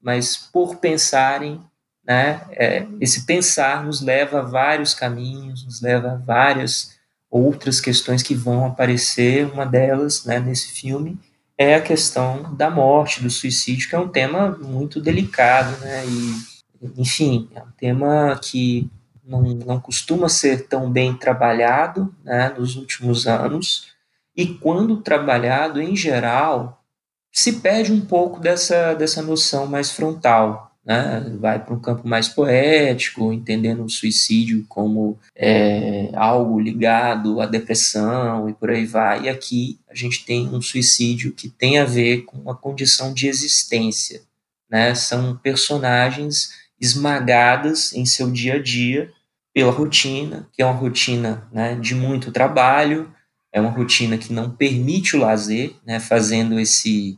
mas 0.00 0.36
por 0.36 0.76
pensarem, 0.76 1.60
né? 2.06 2.42
É, 2.50 2.86
esse 3.00 3.24
pensar 3.24 3.82
nos 3.82 4.00
leva 4.02 4.40
a 4.40 4.42
vários 4.42 4.92
caminhos, 4.94 5.64
nos 5.64 5.80
leva 5.80 6.12
a 6.12 6.16
várias 6.16 6.94
outras 7.30 7.80
questões 7.80 8.22
que 8.22 8.34
vão 8.34 8.66
aparecer. 8.66 9.46
Uma 9.46 9.64
delas, 9.64 10.24
né, 10.24 10.38
nesse 10.38 10.72
filme, 10.72 11.18
é 11.56 11.76
a 11.76 11.82
questão 11.82 12.54
da 12.54 12.70
morte, 12.70 13.22
do 13.22 13.30
suicídio, 13.30 13.88
que 13.88 13.94
é 13.94 13.98
um 13.98 14.08
tema 14.08 14.50
muito 14.60 15.00
delicado, 15.00 15.78
né? 15.80 16.04
E, 16.06 17.00
enfim, 17.00 17.48
é 17.54 17.62
um 17.62 17.70
tema 17.78 18.38
que 18.42 18.90
não, 19.24 19.42
não 19.42 19.80
costuma 19.80 20.28
ser 20.28 20.66
tão 20.68 20.90
bem 20.90 21.16
trabalhado 21.16 22.14
né, 22.22 22.54
nos 22.58 22.76
últimos 22.76 23.26
anos, 23.26 23.88
e 24.36 24.46
quando 24.46 25.00
trabalhado, 25.00 25.80
em 25.80 25.96
geral, 25.96 26.84
se 27.32 27.60
perde 27.60 27.92
um 27.92 28.00
pouco 28.00 28.40
dessa, 28.40 28.94
dessa 28.94 29.22
noção 29.22 29.66
mais 29.66 29.90
frontal, 29.90 30.73
né? 30.84 31.24
vai 31.38 31.58
para 31.58 31.74
um 31.74 31.80
campo 31.80 32.06
mais 32.06 32.28
poético, 32.28 33.32
entendendo 33.32 33.84
o 33.84 33.88
suicídio 33.88 34.64
como 34.68 35.18
é, 35.34 36.10
algo 36.14 36.60
ligado 36.60 37.40
à 37.40 37.46
depressão 37.46 38.48
e 38.48 38.52
por 38.52 38.70
aí 38.70 38.84
vai. 38.84 39.24
E 39.24 39.28
aqui 39.28 39.78
a 39.88 39.94
gente 39.94 40.24
tem 40.24 40.48
um 40.48 40.60
suicídio 40.60 41.32
que 41.32 41.48
tem 41.48 41.78
a 41.78 41.84
ver 41.84 42.22
com 42.22 42.36
uma 42.36 42.54
condição 42.54 43.14
de 43.14 43.26
existência. 43.26 44.22
Né? 44.70 44.94
São 44.94 45.36
personagens 45.36 46.50
esmagadas 46.80 47.92
em 47.94 48.04
seu 48.04 48.30
dia 48.30 48.54
a 48.54 48.62
dia 48.62 49.10
pela 49.54 49.70
rotina, 49.70 50.48
que 50.52 50.60
é 50.60 50.66
uma 50.66 50.74
rotina 50.74 51.48
né, 51.52 51.76
de 51.76 51.94
muito 51.94 52.32
trabalho, 52.32 53.10
é 53.52 53.60
uma 53.60 53.70
rotina 53.70 54.18
que 54.18 54.32
não 54.32 54.50
permite 54.50 55.16
o 55.16 55.20
lazer, 55.20 55.76
né, 55.86 56.00
fazendo 56.00 56.58
esse, 56.58 57.16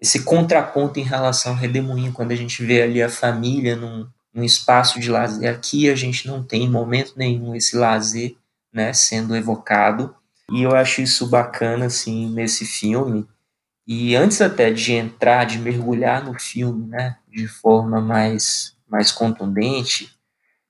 esse 0.00 0.24
contraponto 0.24 0.98
em 0.98 1.04
relação 1.04 1.52
ao 1.52 1.58
redemoinho, 1.58 2.12
quando 2.12 2.32
a 2.32 2.36
gente 2.36 2.64
vê 2.64 2.82
ali 2.82 3.02
a 3.02 3.08
família 3.08 3.74
num, 3.74 4.06
num 4.32 4.44
espaço 4.44 5.00
de 5.00 5.10
lazer. 5.10 5.50
Aqui 5.50 5.88
a 5.88 5.94
gente 5.94 6.26
não 6.26 6.42
tem 6.42 6.64
em 6.64 6.70
momento 6.70 7.14
nenhum 7.16 7.54
esse 7.54 7.76
lazer 7.76 8.36
né, 8.72 8.92
sendo 8.92 9.34
evocado, 9.34 10.14
e 10.50 10.62
eu 10.62 10.74
acho 10.76 11.00
isso 11.00 11.26
bacana 11.26 11.86
assim, 11.86 12.30
nesse 12.30 12.66
filme. 12.66 13.26
E 13.86 14.14
antes 14.14 14.40
até 14.40 14.70
de 14.70 14.92
entrar, 14.92 15.44
de 15.44 15.58
mergulhar 15.58 16.24
no 16.24 16.38
filme 16.38 16.86
né, 16.86 17.16
de 17.28 17.48
forma 17.48 18.00
mais, 18.00 18.76
mais 18.88 19.10
contundente, 19.10 20.14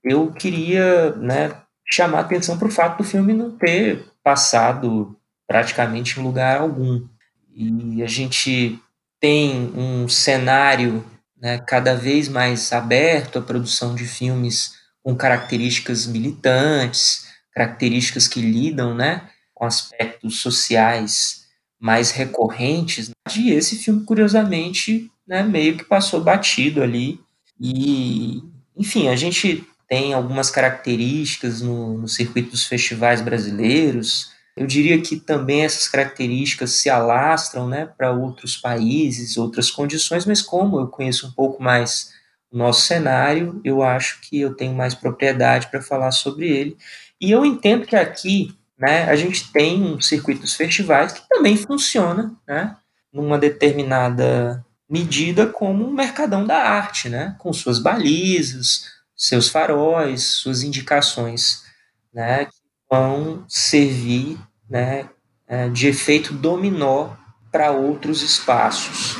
eu 0.04 0.30
queria 0.30 1.10
né, 1.16 1.60
chamar 1.84 2.20
atenção 2.20 2.56
para 2.58 2.68
o 2.68 2.70
fato 2.70 2.98
do 2.98 3.04
filme 3.04 3.32
não 3.32 3.50
ter 3.50 4.06
passado 4.22 5.16
praticamente 5.46 6.18
em 6.18 6.22
lugar 6.22 6.60
algum. 6.60 7.06
E 7.52 8.02
a 8.02 8.06
gente 8.06 8.80
tem 9.20 9.72
um 9.74 10.08
cenário 10.08 11.04
né, 11.40 11.58
cada 11.58 11.94
vez 11.94 12.28
mais 12.28 12.72
aberto 12.72 13.38
à 13.38 13.42
produção 13.42 13.94
de 13.94 14.04
filmes 14.04 14.74
com 15.02 15.14
características 15.14 16.06
militantes, 16.06 17.26
características 17.52 18.26
que 18.26 18.40
lidam 18.40 18.94
né, 18.94 19.28
com 19.54 19.64
aspectos 19.64 20.40
sociais 20.40 21.46
mais 21.78 22.10
recorrentes. 22.10 23.10
E 23.36 23.50
esse 23.50 23.76
filme, 23.76 24.04
curiosamente, 24.04 25.10
né, 25.26 25.42
meio 25.42 25.76
que 25.76 25.84
passou 25.84 26.20
batido 26.20 26.82
ali. 26.82 27.20
E, 27.60 28.42
enfim, 28.76 29.08
a 29.08 29.16
gente 29.16 29.64
tem 29.88 30.12
algumas 30.12 30.50
características 30.50 31.60
no, 31.60 31.98
no 31.98 32.08
circuito 32.08 32.50
dos 32.50 32.64
festivais 32.64 33.20
brasileiros. 33.20 34.32
Eu 34.56 34.66
diria 34.66 35.00
que 35.02 35.16
também 35.16 35.64
essas 35.64 35.86
características 35.86 36.70
se 36.72 36.88
alastram 36.88 37.68
né, 37.68 37.86
para 37.86 38.10
outros 38.12 38.56
países, 38.56 39.36
outras 39.36 39.70
condições, 39.70 40.24
mas 40.24 40.40
como 40.40 40.80
eu 40.80 40.88
conheço 40.88 41.26
um 41.26 41.30
pouco 41.30 41.62
mais 41.62 42.14
o 42.50 42.56
nosso 42.56 42.82
cenário, 42.82 43.60
eu 43.62 43.82
acho 43.82 44.20
que 44.22 44.40
eu 44.40 44.54
tenho 44.54 44.74
mais 44.74 44.94
propriedade 44.94 45.66
para 45.68 45.82
falar 45.82 46.10
sobre 46.10 46.48
ele. 46.48 46.76
E 47.20 47.30
eu 47.30 47.44
entendo 47.44 47.86
que 47.86 47.96
aqui 47.96 48.56
né, 48.78 49.04
a 49.04 49.16
gente 49.16 49.52
tem 49.52 49.82
um 49.82 50.00
circuito 50.00 50.42
dos 50.42 50.54
festivais 50.54 51.12
que 51.12 51.28
também 51.28 51.56
funciona 51.56 52.34
né, 52.48 52.76
numa 53.12 53.38
determinada 53.38 54.64
medida 54.88 55.46
como 55.46 55.86
um 55.86 55.92
mercadão 55.92 56.46
da 56.46 56.56
arte, 56.56 57.08
né, 57.08 57.34
com 57.38 57.52
suas 57.52 57.78
balizas, 57.78 58.84
seus 59.16 59.48
faróis, 59.48 60.22
suas 60.22 60.62
indicações, 60.62 61.64
né, 62.12 62.48
vão 62.90 63.44
servir, 63.48 64.38
né, 64.68 65.08
é, 65.46 65.68
de 65.68 65.88
efeito 65.88 66.32
dominó 66.32 67.10
para 67.50 67.70
outros 67.72 68.22
espaços. 68.22 69.16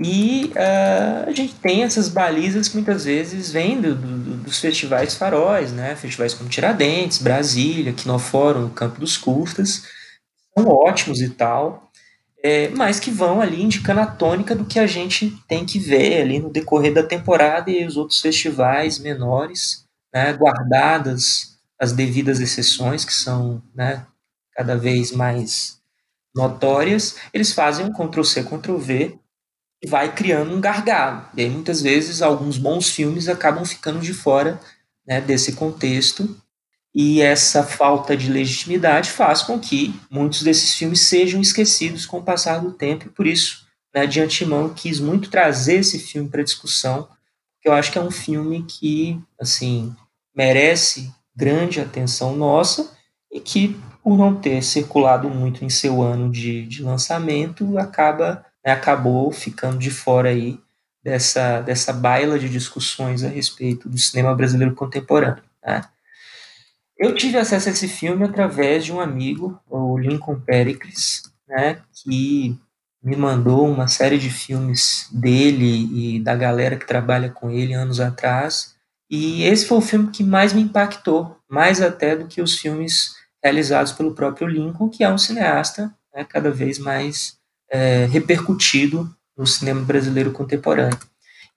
E 0.00 0.50
uh, 0.56 1.28
a 1.28 1.32
gente 1.32 1.54
tem 1.56 1.82
essas 1.82 2.08
balizas 2.08 2.66
que 2.66 2.74
muitas 2.74 3.04
vezes 3.04 3.52
vêm 3.52 3.80
do, 3.80 3.94
do, 3.94 4.36
dos 4.38 4.58
festivais 4.58 5.14
faróis, 5.14 5.70
né? 5.70 5.94
Festivais 5.94 6.34
como 6.34 6.48
Tiradentes, 6.48 7.18
Brasília, 7.18 7.92
Quinofórum, 7.92 8.70
Campo 8.70 8.98
dos 8.98 9.16
Curtas, 9.16 9.84
são 10.56 10.66
ótimos 10.66 11.20
e 11.20 11.28
tal, 11.28 11.90
é, 12.42 12.68
mas 12.70 12.98
que 12.98 13.10
vão 13.10 13.40
ali 13.40 13.62
indicando 13.62 14.00
a 14.00 14.06
tônica 14.06 14.54
do 14.54 14.64
que 14.64 14.78
a 14.78 14.86
gente 14.86 15.36
tem 15.46 15.64
que 15.64 15.78
ver 15.78 16.22
ali 16.22 16.40
no 16.40 16.50
decorrer 16.50 16.92
da 16.92 17.02
temporada 17.02 17.70
e 17.70 17.86
os 17.86 17.96
outros 17.96 18.20
festivais 18.20 18.98
menores, 18.98 19.84
né, 20.12 20.32
guardadas 20.32 21.51
as 21.82 21.92
devidas 21.92 22.38
exceções, 22.38 23.04
que 23.04 23.12
são 23.12 23.60
né, 23.74 24.06
cada 24.54 24.76
vez 24.76 25.10
mais 25.10 25.80
notórias, 26.32 27.16
eles 27.34 27.52
fazem 27.52 27.84
um 27.84 27.92
Ctrl-C, 27.92 28.44
Ctrl-V 28.44 29.18
e 29.82 29.88
vai 29.88 30.14
criando 30.14 30.54
um 30.54 30.60
gargalo. 30.60 31.28
E 31.36 31.42
aí, 31.42 31.50
muitas 31.50 31.82
vezes, 31.82 32.22
alguns 32.22 32.56
bons 32.56 32.88
filmes 32.88 33.28
acabam 33.28 33.64
ficando 33.64 33.98
de 33.98 34.14
fora 34.14 34.60
né, 35.04 35.20
desse 35.20 35.54
contexto 35.54 36.40
e 36.94 37.20
essa 37.20 37.64
falta 37.64 38.16
de 38.16 38.30
legitimidade 38.30 39.10
faz 39.10 39.42
com 39.42 39.58
que 39.58 39.92
muitos 40.08 40.44
desses 40.44 40.74
filmes 40.74 41.00
sejam 41.00 41.40
esquecidos 41.40 42.06
com 42.06 42.18
o 42.18 42.22
passar 42.22 42.60
do 42.60 42.70
tempo, 42.70 43.06
e 43.06 43.10
por 43.10 43.26
isso, 43.26 43.66
né, 43.92 44.06
de 44.06 44.20
antemão, 44.20 44.72
quis 44.72 45.00
muito 45.00 45.30
trazer 45.30 45.80
esse 45.80 45.98
filme 45.98 46.28
para 46.28 46.44
discussão, 46.44 47.08
porque 47.54 47.68
eu 47.68 47.72
acho 47.72 47.90
que 47.90 47.98
é 47.98 48.02
um 48.02 48.10
filme 48.10 48.62
que, 48.64 49.18
assim, 49.40 49.92
merece 50.32 51.12
grande 51.34 51.80
atenção 51.80 52.36
nossa 52.36 52.96
e 53.30 53.40
que, 53.40 53.80
por 54.02 54.16
não 54.16 54.34
ter 54.34 54.62
circulado 54.62 55.28
muito 55.30 55.64
em 55.64 55.70
seu 55.70 56.02
ano 56.02 56.30
de, 56.30 56.66
de 56.66 56.82
lançamento, 56.82 57.78
acaba 57.78 58.44
né, 58.64 58.72
acabou 58.72 59.30
ficando 59.32 59.78
de 59.78 59.90
fora 59.90 60.28
aí 60.28 60.58
dessa, 61.02 61.60
dessa 61.60 61.92
baila 61.92 62.38
de 62.38 62.48
discussões 62.48 63.24
a 63.24 63.28
respeito 63.28 63.88
do 63.88 63.98
cinema 63.98 64.34
brasileiro 64.34 64.74
contemporâneo. 64.74 65.42
Né? 65.64 65.82
Eu 66.96 67.14
tive 67.14 67.38
acesso 67.38 67.68
a 67.68 67.72
esse 67.72 67.88
filme 67.88 68.24
através 68.24 68.84
de 68.84 68.92
um 68.92 69.00
amigo, 69.00 69.58
o 69.68 69.98
Lincoln 69.98 70.38
Pericles, 70.38 71.22
né, 71.48 71.80
que 71.92 72.56
me 73.02 73.16
mandou 73.16 73.68
uma 73.68 73.88
série 73.88 74.16
de 74.16 74.30
filmes 74.30 75.08
dele 75.10 76.14
e 76.14 76.20
da 76.20 76.36
galera 76.36 76.76
que 76.76 76.86
trabalha 76.86 77.28
com 77.28 77.50
ele 77.50 77.72
anos 77.72 77.98
atrás. 77.98 78.71
E 79.12 79.44
esse 79.44 79.66
foi 79.66 79.76
o 79.76 79.82
filme 79.82 80.10
que 80.10 80.24
mais 80.24 80.54
me 80.54 80.62
impactou, 80.62 81.36
mais 81.46 81.82
até 81.82 82.16
do 82.16 82.26
que 82.26 82.40
os 82.40 82.58
filmes 82.58 83.14
realizados 83.44 83.92
pelo 83.92 84.14
próprio 84.14 84.46
Lincoln, 84.48 84.88
que 84.88 85.04
é 85.04 85.12
um 85.12 85.18
cineasta 85.18 85.94
né, 86.14 86.24
cada 86.24 86.50
vez 86.50 86.78
mais 86.78 87.36
é, 87.70 88.06
repercutido 88.06 89.14
no 89.36 89.46
cinema 89.46 89.82
brasileiro 89.82 90.32
contemporâneo. 90.32 90.98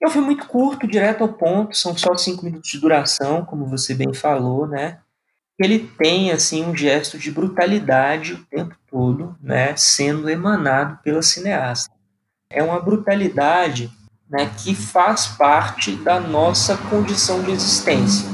É 0.02 0.06
um 0.06 0.10
filme 0.10 0.26
muito 0.26 0.46
curto, 0.46 0.86
direto 0.86 1.22
ao 1.22 1.32
ponto, 1.32 1.74
são 1.74 1.96
só 1.96 2.14
cinco 2.14 2.44
minutos 2.44 2.70
de 2.70 2.78
duração, 2.78 3.42
como 3.46 3.64
você 3.64 3.94
bem 3.94 4.12
falou, 4.12 4.66
né? 4.66 4.98
ele 5.58 5.78
tem 5.78 6.30
assim 6.30 6.62
um 6.64 6.76
gesto 6.76 7.18
de 7.18 7.30
brutalidade 7.30 8.34
o 8.34 8.44
tempo 8.44 8.76
todo, 8.90 9.34
né, 9.40 9.74
sendo 9.74 10.28
emanado 10.28 10.98
pela 11.02 11.22
cineasta. 11.22 11.94
É 12.50 12.62
uma 12.62 12.78
brutalidade, 12.78 13.90
né, 14.28 14.52
que 14.62 14.74
faz 14.74 15.26
parte 15.26 15.96
da 15.96 16.20
nossa 16.20 16.76
condição 16.76 17.42
de 17.42 17.52
existência. 17.52 18.28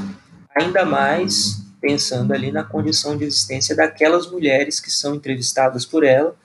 Ainda 0.55 0.85
mais 0.85 1.61
pensando 1.79 2.33
ali 2.33 2.51
na 2.51 2.63
condição 2.63 3.17
de 3.17 3.25
existência 3.25 3.75
daquelas 3.75 4.29
mulheres 4.29 4.79
que 4.79 4.89
são 4.89 5.15
entrevistadas 5.15 5.85
por 5.85 6.03
ela 6.03 6.35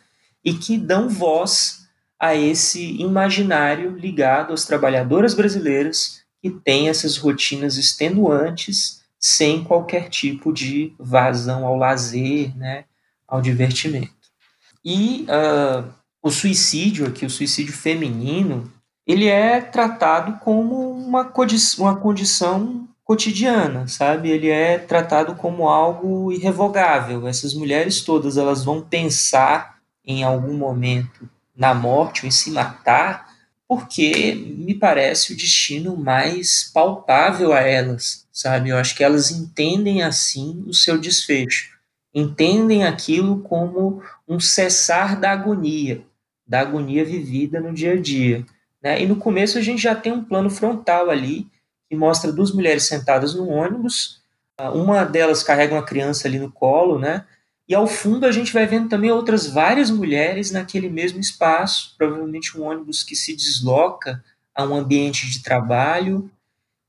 e 0.45 0.53
que 0.53 0.77
dão 0.77 1.09
voz 1.09 1.87
a 2.19 2.35
esse 2.35 3.01
imaginário 3.01 3.97
ligado 3.97 4.53
às 4.53 4.65
trabalhadoras 4.65 5.35
brasileiras 5.35 6.23
que 6.43 6.51
têm 6.51 6.89
essas 6.89 7.17
rotinas 7.17 7.77
extenuantes 7.77 9.03
sem 9.19 9.63
qualquer 9.63 10.09
tipo 10.09 10.53
de 10.53 10.93
vazão 10.99 11.65
ao 11.65 11.77
lazer, 11.77 12.57
né, 12.57 12.85
ao 13.27 13.41
divertimento. 13.41 14.13
E 14.85 15.27
uh, 15.29 15.93
o 16.23 16.31
suicídio 16.31 17.07
aqui, 17.07 17.27
o 17.27 17.31
suicídio 17.31 17.73
feminino, 17.73 18.73
ele 19.09 19.27
é 19.27 19.63
tratado 19.63 20.39
como 20.41 20.93
uma, 20.93 21.25
condição, 21.25 21.87
uma 21.87 21.97
condição 21.97 22.87
cotidiana, 23.03 23.89
sabe? 23.89 24.29
Ele 24.29 24.51
é 24.51 24.77
tratado 24.77 25.35
como 25.35 25.67
algo 25.67 26.31
irrevogável. 26.31 27.27
Essas 27.27 27.55
mulheres 27.55 28.03
todas, 28.03 28.37
elas 28.37 28.63
vão 28.63 28.83
pensar 28.83 29.79
em 30.05 30.23
algum 30.23 30.53
momento 30.53 31.27
na 31.57 31.73
morte 31.73 32.23
ou 32.23 32.29
em 32.29 32.31
se 32.31 32.51
matar 32.51 33.27
porque 33.67 34.35
me 34.35 34.75
parece 34.75 35.33
o 35.33 35.37
destino 35.37 35.95
mais 35.95 36.71
palpável 36.73 37.53
a 37.53 37.61
elas, 37.61 38.27
sabe? 38.33 38.71
Eu 38.71 38.79
acho 38.79 38.97
que 38.97 39.05
elas 39.05 39.31
entendem 39.31 40.03
assim 40.03 40.65
o 40.67 40.73
seu 40.73 40.99
desfecho, 40.99 41.79
entendem 42.15 42.85
aquilo 42.85 43.41
como 43.41 44.03
um 44.27 44.41
cessar 44.41 45.21
da 45.21 45.33
agonia, 45.33 46.03
da 46.47 46.61
agonia 46.61 47.05
vivida 47.05 47.61
no 47.61 47.75
dia 47.75 47.93
a 47.93 48.01
dia. 48.01 48.47
Né? 48.89 49.03
E 49.03 49.07
no 49.07 49.16
começo 49.16 49.59
a 49.59 49.61
gente 49.61 49.82
já 49.82 49.95
tem 49.95 50.11
um 50.11 50.24
plano 50.24 50.49
frontal 50.49 51.11
ali 51.11 51.47
que 51.91 51.95
mostra 51.95 52.32
duas 52.32 52.53
mulheres 52.53 52.84
sentadas 52.84 53.34
no 53.34 53.47
ônibus, 53.49 54.22
uma 54.72 55.05
delas 55.05 55.43
carrega 55.43 55.74
uma 55.74 55.84
criança 55.84 56.26
ali 56.26 56.39
no 56.39 56.51
colo, 56.51 56.99
né? 56.99 57.24
E 57.68 57.74
ao 57.74 57.86
fundo 57.86 58.24
a 58.24 58.32
gente 58.32 58.53
vai 58.53 58.66
vendo 58.66 58.89
também 58.89 59.11
outras 59.11 59.47
várias 59.47 59.91
mulheres 59.91 60.51
naquele 60.51 60.89
mesmo 60.89 61.20
espaço, 61.20 61.95
provavelmente 61.99 62.59
um 62.59 62.64
ônibus 62.64 63.03
que 63.03 63.14
se 63.14 63.36
desloca 63.36 64.24
a 64.55 64.64
um 64.64 64.74
ambiente 64.74 65.30
de 65.30 65.43
trabalho, 65.43 66.30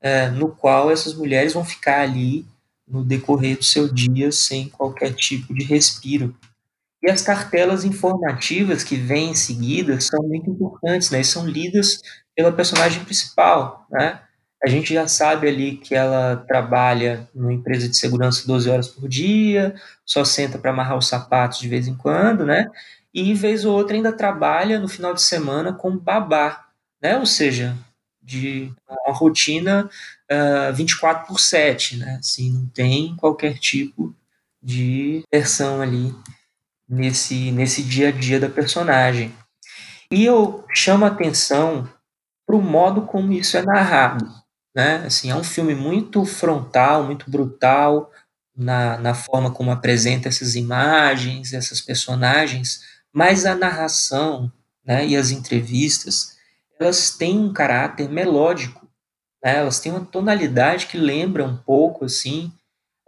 é, 0.00 0.28
no 0.30 0.48
qual 0.48 0.90
essas 0.90 1.14
mulheres 1.14 1.52
vão 1.52 1.64
ficar 1.64 2.00
ali 2.00 2.46
no 2.88 3.04
decorrer 3.04 3.58
do 3.58 3.64
seu 3.64 3.92
dia 3.92 4.32
sem 4.32 4.70
qualquer 4.70 5.12
tipo 5.12 5.54
de 5.54 5.64
respiro. 5.64 6.34
E 7.02 7.10
as 7.10 7.22
cartelas 7.22 7.84
informativas 7.84 8.84
que 8.84 8.96
vêm 8.96 9.30
em 9.30 9.34
seguida 9.34 9.98
são 10.00 10.22
muito 10.22 10.50
importantes, 10.50 11.10
né? 11.10 11.20
E 11.20 11.24
são 11.24 11.46
lidas 11.46 12.00
pela 12.36 12.52
personagem 12.52 13.02
principal, 13.04 13.86
né? 13.90 14.20
A 14.62 14.68
gente 14.68 14.92
já 14.92 15.08
sabe 15.08 15.48
ali 15.48 15.76
que 15.78 15.94
ela 15.94 16.36
trabalha 16.46 17.26
numa 17.34 17.52
empresa 17.52 17.88
de 17.88 17.96
segurança 17.96 18.46
12 18.46 18.68
horas 18.68 18.88
por 18.88 19.08
dia, 19.08 19.74
só 20.04 20.22
senta 20.22 20.58
para 20.58 20.70
amarrar 20.70 20.98
os 20.98 21.08
sapatos 21.08 21.58
de 21.58 21.68
vez 21.68 21.88
em 21.88 21.96
quando, 21.96 22.44
né? 22.44 22.70
E 23.12 23.32
vez 23.32 23.64
ou 23.64 23.74
outra 23.74 23.96
ainda 23.96 24.12
trabalha 24.12 24.78
no 24.78 24.86
final 24.86 25.14
de 25.14 25.22
semana 25.22 25.72
como 25.72 25.98
babá, 25.98 26.66
né? 27.02 27.16
Ou 27.18 27.24
seja, 27.24 27.74
de 28.22 28.70
uma 28.88 29.14
rotina 29.14 29.88
uh, 30.30 30.68
ah, 30.68 30.70
24 30.72 31.26
por 31.26 31.40
7, 31.40 31.96
né? 31.96 32.18
Assim, 32.20 32.52
não 32.52 32.66
tem 32.66 33.16
qualquer 33.16 33.58
tipo 33.58 34.14
de 34.62 35.24
versão 35.32 35.80
ali 35.80 36.14
nesse, 36.90 37.52
nesse 37.52 37.82
dia 37.82 38.08
a 38.08 38.12
dia 38.12 38.40
da 38.40 38.48
personagem. 38.48 39.32
E 40.10 40.24
eu 40.24 40.64
chamo 40.74 41.04
a 41.04 41.08
atenção 41.08 41.88
para 42.44 42.56
o 42.56 42.62
modo 42.62 43.02
como 43.02 43.32
isso 43.32 43.56
é 43.56 43.62
narrado 43.62 44.40
né? 44.74 45.04
Assim, 45.06 45.30
é 45.30 45.34
um 45.34 45.44
filme 45.44 45.74
muito 45.74 46.24
frontal, 46.24 47.04
muito 47.04 47.30
brutal 47.30 48.10
na, 48.56 48.98
na 48.98 49.14
forma 49.14 49.50
como 49.50 49.70
apresenta 49.70 50.28
essas 50.28 50.54
imagens, 50.54 51.52
essas 51.52 51.80
personagens, 51.80 52.82
mas 53.12 53.46
a 53.46 53.54
narração, 53.54 54.52
né, 54.84 55.06
e 55.06 55.16
as 55.16 55.30
entrevistas, 55.30 56.36
elas 56.78 57.10
têm 57.10 57.38
um 57.38 57.52
caráter 57.52 58.08
melódico, 58.08 58.88
né? 59.42 59.58
Elas 59.58 59.80
têm 59.80 59.92
uma 59.92 60.04
tonalidade 60.04 60.86
que 60.86 60.96
lembra 60.96 61.44
um 61.44 61.56
pouco 61.56 62.04
assim 62.04 62.52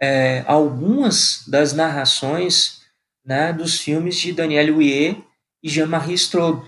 é, 0.00 0.44
algumas 0.46 1.44
das 1.46 1.72
narrações 1.72 2.81
né, 3.24 3.52
dos 3.52 3.78
filmes 3.80 4.16
de 4.16 4.32
Daniel 4.32 4.76
Huyer 4.76 5.16
e 5.62 5.68
Jean-Marie 5.68 6.14
Straub, 6.14 6.64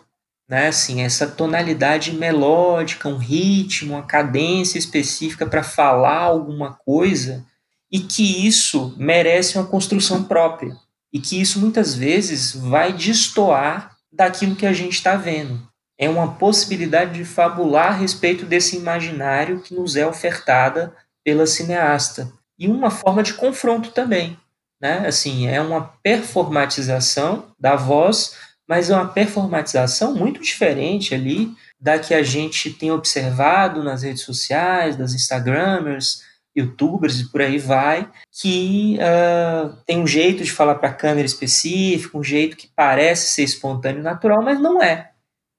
né? 0.48 0.68
Assim, 0.68 1.02
essa 1.02 1.26
tonalidade 1.26 2.12
melódica, 2.12 3.08
um 3.08 3.16
ritmo, 3.16 3.94
uma 3.94 4.02
cadência 4.02 4.78
específica 4.78 5.46
para 5.46 5.62
falar 5.62 6.20
alguma 6.20 6.74
coisa 6.74 7.44
e 7.90 8.00
que 8.00 8.46
isso 8.46 8.94
merece 8.98 9.56
uma 9.56 9.66
construção 9.66 10.24
própria 10.24 10.76
e 11.12 11.20
que 11.20 11.40
isso 11.40 11.60
muitas 11.60 11.94
vezes 11.94 12.54
vai 12.54 12.92
destoar 12.92 13.96
daquilo 14.12 14.56
que 14.56 14.66
a 14.66 14.72
gente 14.72 14.94
está 14.94 15.16
vendo. 15.16 15.62
É 15.96 16.08
uma 16.08 16.34
possibilidade 16.34 17.14
de 17.14 17.24
fabular 17.24 17.92
a 17.92 17.96
respeito 17.96 18.44
desse 18.44 18.76
imaginário 18.76 19.60
que 19.60 19.74
nos 19.74 19.94
é 19.94 20.06
ofertada 20.06 20.92
pela 21.24 21.46
cineasta 21.46 22.32
e 22.58 22.66
uma 22.66 22.90
forma 22.90 23.22
de 23.22 23.34
confronto 23.34 23.90
também, 23.90 24.36
né? 24.84 25.08
Assim, 25.08 25.48
é 25.48 25.60
uma 25.60 25.80
performatização 26.02 27.46
da 27.58 27.74
voz 27.74 28.36
mas 28.66 28.90
é 28.90 28.94
uma 28.94 29.08
performatização 29.08 30.14
muito 30.14 30.40
diferente 30.40 31.14
ali 31.14 31.54
da 31.78 31.98
que 31.98 32.14
a 32.14 32.22
gente 32.22 32.70
tem 32.70 32.90
observado 32.90 33.82
nas 33.82 34.02
redes 34.02 34.22
sociais, 34.22 34.96
das 34.96 35.12
Instagramers, 35.12 36.22
YouTubers 36.56 37.20
e 37.20 37.30
por 37.30 37.42
aí 37.42 37.58
vai, 37.58 38.10
que 38.30 38.96
uh, 38.98 39.76
tem 39.84 40.00
um 40.00 40.06
jeito 40.06 40.42
de 40.42 40.52
falar 40.52 40.76
para 40.76 40.94
câmera 40.94 41.26
específico, 41.26 42.18
um 42.18 42.24
jeito 42.24 42.56
que 42.56 42.70
parece 42.74 43.32
ser 43.32 43.42
espontâneo 43.42 44.00
e 44.00 44.04
natural, 44.04 44.42
mas 44.42 44.60
não 44.60 44.82
é. 44.82 45.10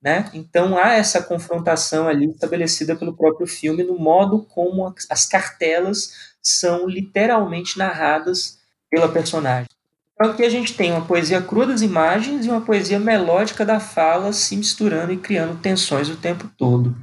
Né? 0.02 0.30
Então 0.34 0.78
há 0.78 0.94
essa 0.94 1.22
confrontação 1.22 2.08
ali 2.08 2.26
estabelecida 2.30 2.96
pelo 2.96 3.16
próprio 3.16 3.48
filme 3.48 3.84
no 3.84 3.98
modo 3.98 4.44
como 4.46 4.94
as 5.10 5.26
cartelas 5.26 6.36
são 6.42 6.88
literalmente 6.88 7.78
narradas 7.78 8.60
pela 8.96 9.10
personagem. 9.10 9.68
Então 10.14 10.32
aqui 10.32 10.42
a 10.44 10.50
gente 10.50 10.74
tem 10.74 10.92
uma 10.92 11.04
poesia 11.04 11.42
crua 11.42 11.68
das 11.68 11.82
imagens 11.82 12.46
e 12.46 12.50
uma 12.50 12.62
poesia 12.62 12.98
melódica 12.98 13.66
da 13.66 13.78
fala 13.78 14.32
se 14.32 14.56
misturando 14.56 15.12
e 15.12 15.18
criando 15.18 15.60
tensões 15.60 16.10
o 16.10 16.16
tempo 16.16 16.50
todo. 16.58 16.96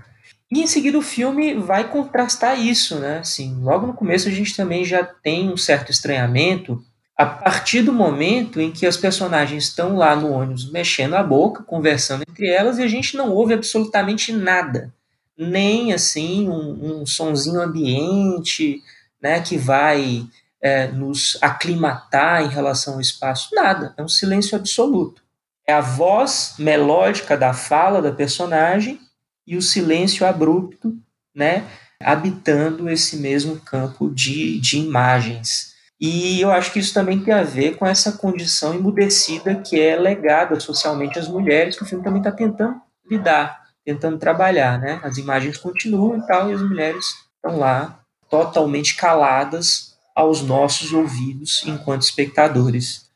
E 0.50 0.62
em 0.62 0.66
seguida 0.66 0.96
o 0.96 1.02
filme 1.02 1.52
vai 1.52 1.90
contrastar 1.90 2.58
isso, 2.58 2.98
né? 2.98 3.18
Assim, 3.18 3.62
logo 3.62 3.86
no 3.86 3.92
começo 3.92 4.26
a 4.26 4.30
gente 4.30 4.56
também 4.56 4.86
já 4.86 5.04
tem 5.04 5.50
um 5.50 5.56
certo 5.56 5.90
estranhamento 5.90 6.82
a 7.14 7.26
partir 7.26 7.82
do 7.82 7.92
momento 7.92 8.58
em 8.58 8.70
que 8.70 8.86
as 8.86 8.96
personagens 8.96 9.64
estão 9.64 9.94
lá 9.94 10.16
no 10.16 10.32
ônibus 10.32 10.72
mexendo 10.72 11.14
a 11.14 11.22
boca, 11.22 11.62
conversando 11.62 12.24
entre 12.26 12.48
elas 12.48 12.78
e 12.78 12.82
a 12.82 12.88
gente 12.88 13.18
não 13.18 13.30
ouve 13.30 13.52
absolutamente 13.52 14.32
nada, 14.32 14.90
nem 15.36 15.92
assim 15.92 16.48
um, 16.48 17.02
um 17.02 17.06
sonzinho 17.06 17.60
ambiente, 17.60 18.80
né, 19.22 19.40
que 19.40 19.58
vai 19.58 20.26
é, 20.62 20.86
nos 20.86 21.36
aclimatar 21.42 22.42
em 22.42 22.48
relação 22.48 22.94
ao 22.94 23.00
espaço, 23.00 23.48
nada, 23.52 23.92
é 23.96 24.02
um 24.02 24.08
silêncio 24.08 24.56
absoluto. 24.56 25.20
É 25.66 25.72
a 25.72 25.80
voz 25.80 26.54
melódica 26.58 27.36
da 27.36 27.52
fala 27.52 28.00
da 28.00 28.12
personagem 28.12 29.00
e 29.46 29.56
o 29.56 29.62
silêncio 29.62 30.24
abrupto, 30.24 30.96
né, 31.34 31.64
habitando 32.00 32.88
esse 32.88 33.16
mesmo 33.16 33.56
campo 33.60 34.08
de, 34.08 34.60
de 34.60 34.78
imagens. 34.78 35.72
E 36.00 36.40
eu 36.40 36.50
acho 36.50 36.72
que 36.72 36.80
isso 36.80 36.94
também 36.94 37.20
tem 37.20 37.32
a 37.32 37.44
ver 37.44 37.76
com 37.76 37.86
essa 37.86 38.12
condição 38.12 38.74
emudecida 38.74 39.54
que 39.56 39.80
é 39.80 39.96
legada 39.96 40.58
socialmente 40.58 41.18
às 41.18 41.28
mulheres, 41.28 41.76
que 41.76 41.82
o 41.82 41.86
filme 41.86 42.02
também 42.02 42.20
está 42.20 42.32
tentando 42.32 42.80
lidar, 43.08 43.62
tentando 43.84 44.18
trabalhar, 44.18 44.80
né? 44.80 45.00
As 45.02 45.16
imagens 45.16 45.56
continuam 45.56 46.18
e 46.18 46.26
tal, 46.26 46.50
e 46.50 46.54
as 46.54 46.62
mulheres 46.62 47.04
estão 47.36 47.56
lá 47.56 48.00
totalmente 48.28 48.96
caladas 48.96 49.91
aos 50.14 50.42
nossos 50.42 50.92
ouvidos 50.92 51.62
enquanto 51.66 52.02
espectadores. 52.02 53.10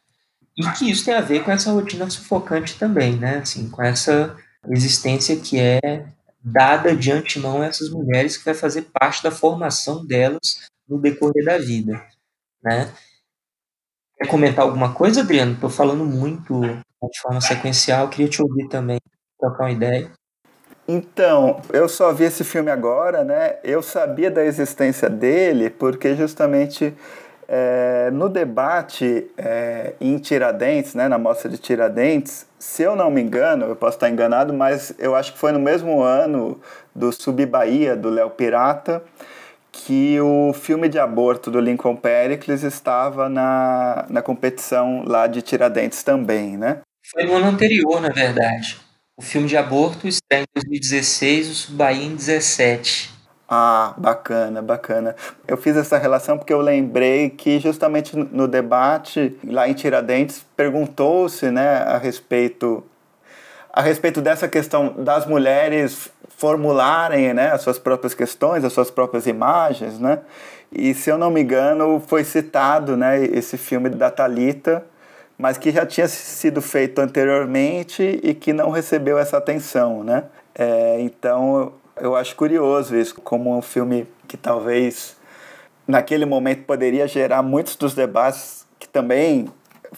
E 0.56 0.62
que 0.72 0.90
isso 0.90 1.04
tem 1.04 1.14
a 1.14 1.20
ver 1.20 1.44
com 1.44 1.50
essa 1.50 1.70
rotina 1.70 2.08
sufocante 2.08 2.78
também, 2.78 3.16
né? 3.16 3.38
Assim, 3.38 3.68
com 3.68 3.82
essa 3.82 4.36
existência 4.68 5.36
que 5.36 5.58
é 5.58 6.06
dada 6.42 6.96
de 6.96 7.12
antemão 7.12 7.60
a 7.60 7.66
essas 7.66 7.90
mulheres 7.90 8.36
que 8.36 8.44
vai 8.44 8.54
fazer 8.54 8.82
parte 8.92 9.22
da 9.22 9.30
formação 9.30 10.06
delas 10.06 10.68
no 10.88 11.00
decorrer 11.00 11.44
da 11.44 11.58
vida, 11.58 12.02
né? 12.62 12.92
Quer 14.16 14.28
comentar 14.28 14.64
alguma 14.64 14.94
coisa, 14.94 15.20
Adriano? 15.20 15.54
Estou 15.54 15.68
falando 15.68 16.04
muito 16.04 16.60
de 16.60 17.20
forma 17.20 17.40
sequencial, 17.40 18.08
queria 18.08 18.28
te 18.28 18.40
ouvir 18.40 18.68
também, 18.68 18.98
trocar 19.38 19.64
uma 19.64 19.72
ideia. 19.72 20.10
Então, 20.88 21.60
eu 21.72 21.88
só 21.88 22.12
vi 22.12 22.24
esse 22.24 22.44
filme 22.44 22.70
agora, 22.70 23.24
né? 23.24 23.56
Eu 23.64 23.82
sabia 23.82 24.30
da 24.30 24.44
existência 24.44 25.10
dele 25.10 25.68
porque 25.68 26.14
justamente 26.14 26.94
é, 27.48 28.10
no 28.12 28.28
debate 28.28 29.26
é, 29.36 29.94
em 30.00 30.18
Tiradentes, 30.18 30.94
né, 30.94 31.08
na 31.08 31.18
mostra 31.18 31.48
de 31.48 31.58
Tiradentes, 31.58 32.46
se 32.58 32.82
eu 32.82 32.96
não 32.96 33.10
me 33.10 33.20
engano, 33.20 33.66
eu 33.66 33.76
posso 33.76 33.96
estar 33.96 34.10
enganado, 34.10 34.52
mas 34.52 34.94
eu 34.98 35.14
acho 35.14 35.32
que 35.32 35.38
foi 35.38 35.52
no 35.52 35.60
mesmo 35.60 36.02
ano 36.02 36.60
do 36.94 37.12
Sub 37.12 37.44
Bahia, 37.46 37.94
do 37.94 38.08
Léo 38.08 38.30
Pirata, 38.30 39.02
que 39.70 40.18
o 40.20 40.52
filme 40.52 40.88
de 40.88 40.98
aborto 40.98 41.50
do 41.50 41.60
Lincoln 41.60 41.96
Pericles 41.96 42.62
estava 42.62 43.28
na, 43.28 44.06
na 44.08 44.22
competição 44.22 45.04
lá 45.06 45.26
de 45.26 45.42
Tiradentes 45.42 46.02
também, 46.02 46.56
né? 46.56 46.78
Foi 47.12 47.24
no 47.24 47.36
ano 47.36 47.46
anterior, 47.48 48.00
na 48.00 48.08
verdade. 48.08 48.85
O 49.18 49.22
filme 49.22 49.48
de 49.48 49.56
aborto 49.56 50.06
estreia 50.06 50.42
em 50.42 50.60
2016, 50.60 51.48
o 51.48 51.54
Subaí 51.54 52.04
em 52.04 52.14
17. 52.14 53.14
Ah, 53.48 53.94
bacana, 53.96 54.60
bacana. 54.60 55.16
Eu 55.48 55.56
fiz 55.56 55.74
essa 55.74 55.96
relação 55.96 56.36
porque 56.36 56.52
eu 56.52 56.60
lembrei 56.60 57.30
que 57.30 57.58
justamente 57.58 58.14
no 58.14 58.46
debate 58.46 59.34
lá 59.42 59.66
em 59.66 59.72
Tiradentes 59.72 60.44
perguntou-se, 60.54 61.50
né, 61.50 61.78
a 61.78 61.96
respeito 61.96 62.84
a 63.72 63.80
respeito 63.80 64.20
dessa 64.20 64.48
questão 64.48 64.94
das 64.98 65.26
mulheres 65.26 66.10
formularem, 66.36 67.32
né, 67.32 67.50
as 67.52 67.62
suas 67.62 67.78
próprias 67.78 68.12
questões, 68.12 68.64
as 68.64 68.72
suas 68.74 68.90
próprias 68.90 69.26
imagens, 69.26 69.98
né? 69.98 70.20
E 70.70 70.92
se 70.94 71.08
eu 71.10 71.16
não 71.16 71.30
me 71.30 71.40
engano, 71.42 72.02
foi 72.06 72.22
citado, 72.24 72.96
né, 72.98 73.24
esse 73.24 73.56
filme 73.56 73.88
da 73.88 74.10
Talita 74.10 74.84
mas 75.38 75.58
que 75.58 75.70
já 75.70 75.84
tinha 75.84 76.08
sido 76.08 76.62
feito 76.62 77.00
anteriormente 77.00 78.20
e 78.22 78.34
que 78.34 78.52
não 78.52 78.70
recebeu 78.70 79.18
essa 79.18 79.36
atenção, 79.36 80.02
né? 80.02 80.24
É, 80.54 81.00
então 81.00 81.72
eu 82.00 82.16
acho 82.16 82.34
curioso 82.36 82.96
isso, 82.96 83.14
como 83.20 83.56
um 83.56 83.62
filme 83.62 84.06
que 84.26 84.36
talvez 84.36 85.16
naquele 85.86 86.24
momento 86.24 86.64
poderia 86.64 87.06
gerar 87.06 87.42
muitos 87.42 87.76
dos 87.76 87.94
debates 87.94 88.66
que 88.78 88.88
também 88.88 89.48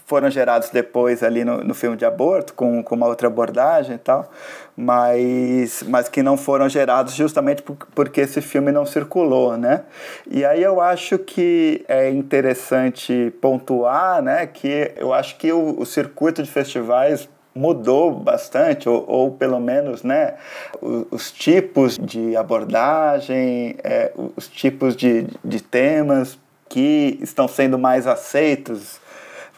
foram 0.07 0.31
gerados 0.31 0.71
depois 0.71 1.23
ali 1.23 1.45
no, 1.45 1.63
no 1.63 1.75
filme 1.75 1.97
de 1.97 2.05
aborto, 2.05 2.55
com, 2.55 2.83
com 2.83 2.95
uma 2.95 3.07
outra 3.07 3.27
abordagem 3.27 3.97
e 3.97 3.99
tal, 3.99 4.31
mas, 4.77 5.83
mas 5.87 6.09
que 6.09 6.23
não 6.23 6.37
foram 6.37 6.69
gerados 6.69 7.15
justamente 7.15 7.63
por, 7.63 7.77
porque 7.95 8.21
esse 8.21 8.41
filme 8.41 8.73
não 8.73 8.87
circulou, 8.87 9.57
né? 9.57 9.83
E 10.31 10.45
aí 10.45 10.63
eu 10.63 10.81
acho 10.81 11.19
que 11.19 11.85
é 11.89 12.11
interessante 12.11 13.33
pontuar, 13.41 14.23
né, 14.23 14.47
que 14.47 14.93
eu 14.97 15.13
acho 15.13 15.37
que 15.37 15.53
o, 15.53 15.81
o 15.81 15.87
circuito 15.87 16.43
de 16.43 16.51
festivais 16.51 17.29
mudou 17.55 18.13
bastante, 18.13 18.89
ou, 18.89 19.05
ou 19.09 19.31
pelo 19.33 19.59
menos 19.59 20.03
né, 20.05 20.35
os, 20.81 21.07
os 21.11 21.33
tipos 21.33 21.99
de 21.99 22.37
abordagem, 22.37 23.77
é, 23.83 24.13
os 24.37 24.49
tipos 24.49 24.95
de, 24.95 25.27
de 25.45 25.61
temas 25.61 26.39
que 26.69 27.19
estão 27.21 27.49
sendo 27.49 27.79
mais 27.79 28.07
aceitos 28.07 29.01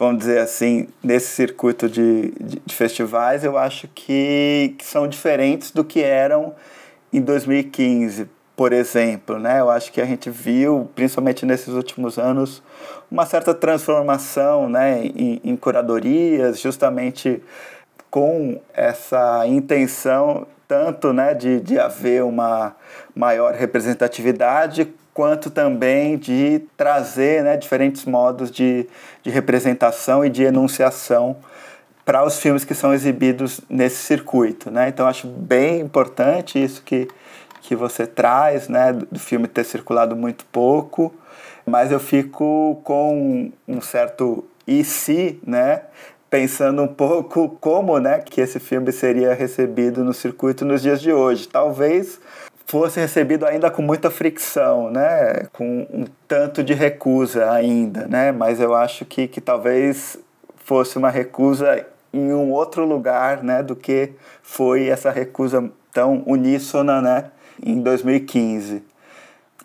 vamos 0.01 0.17
dizer 0.17 0.39
assim, 0.39 0.87
nesse 1.03 1.27
circuito 1.27 1.87
de, 1.87 2.31
de, 2.31 2.59
de 2.65 2.73
festivais, 2.73 3.43
eu 3.43 3.55
acho 3.55 3.87
que, 3.93 4.73
que, 4.75 4.83
são 4.83 5.07
diferentes 5.07 5.69
do 5.69 5.83
que 5.83 6.01
eram 6.01 6.55
em 7.13 7.21
2015, 7.21 8.27
por 8.55 8.73
exemplo. 8.73 9.37
Né? 9.37 9.59
Eu 9.59 9.69
acho 9.69 9.91
que 9.91 10.01
a 10.01 10.05
gente 10.05 10.27
viu, 10.27 10.89
principalmente 10.95 11.45
nesses 11.45 11.67
últimos 11.75 12.17
anos, 12.17 12.63
uma 13.11 13.27
certa 13.27 13.53
transformação 13.53 14.67
né, 14.67 15.05
em, 15.05 15.39
em 15.43 15.55
curadorias, 15.55 16.59
justamente 16.59 17.39
com 18.09 18.59
essa 18.73 19.45
intenção 19.45 20.47
tanto 20.67 21.13
né, 21.13 21.35
de, 21.35 21.59
de 21.59 21.77
haver 21.77 22.23
uma 22.23 22.75
maior 23.13 23.53
representatividade, 23.53 24.91
quanto 25.13 25.49
também 25.49 26.17
de 26.17 26.61
trazer 26.77 27.43
né, 27.43 27.57
diferentes 27.57 28.05
modos 28.05 28.49
de, 28.49 28.87
de 29.23 29.29
representação 29.29 30.25
e 30.25 30.29
de 30.29 30.43
enunciação 30.43 31.37
para 32.05 32.25
os 32.25 32.39
filmes 32.39 32.63
que 32.63 32.73
são 32.73 32.93
exibidos 32.93 33.61
nesse 33.69 33.97
circuito. 33.97 34.71
Né? 34.71 34.89
Então, 34.89 35.07
acho 35.07 35.27
bem 35.27 35.81
importante 35.81 36.61
isso 36.61 36.81
que, 36.83 37.07
que 37.61 37.75
você 37.75 38.07
traz, 38.07 38.67
né, 38.67 38.93
do 38.93 39.19
filme 39.19 39.47
ter 39.47 39.63
circulado 39.63 40.15
muito 40.15 40.45
pouco, 40.45 41.13
mas 41.65 41.91
eu 41.91 41.99
fico 41.99 42.81
com 42.83 43.51
um 43.67 43.81
certo 43.81 44.45
e 44.65 44.83
se, 44.83 45.39
né, 45.45 45.83
pensando 46.29 46.81
um 46.81 46.87
pouco 46.87 47.49
como 47.59 47.99
né, 47.99 48.19
que 48.19 48.39
esse 48.39 48.59
filme 48.59 48.91
seria 48.91 49.33
recebido 49.33 50.03
no 50.03 50.13
circuito 50.13 50.63
nos 50.63 50.81
dias 50.81 51.01
de 51.01 51.11
hoje. 51.11 51.47
Talvez 51.47 52.19
fosse 52.71 53.01
recebido 53.01 53.45
ainda 53.45 53.69
com 53.69 53.81
muita 53.81 54.09
fricção, 54.09 54.89
né? 54.89 55.45
com 55.51 55.85
um 55.91 56.05
tanto 56.25 56.63
de 56.63 56.73
recusa 56.73 57.51
ainda, 57.51 58.07
né? 58.07 58.31
mas 58.31 58.61
eu 58.61 58.73
acho 58.73 59.03
que, 59.03 59.27
que 59.27 59.41
talvez 59.41 60.17
fosse 60.55 60.97
uma 60.97 61.09
recusa 61.09 61.85
em 62.13 62.31
um 62.31 62.49
outro 62.49 62.85
lugar 62.85 63.43
né, 63.43 63.61
do 63.61 63.75
que 63.75 64.11
foi 64.41 64.87
essa 64.87 65.11
recusa 65.11 65.69
tão 65.91 66.23
uníssona 66.25 67.01
né, 67.01 67.25
em 67.61 67.81
2015. 67.81 68.81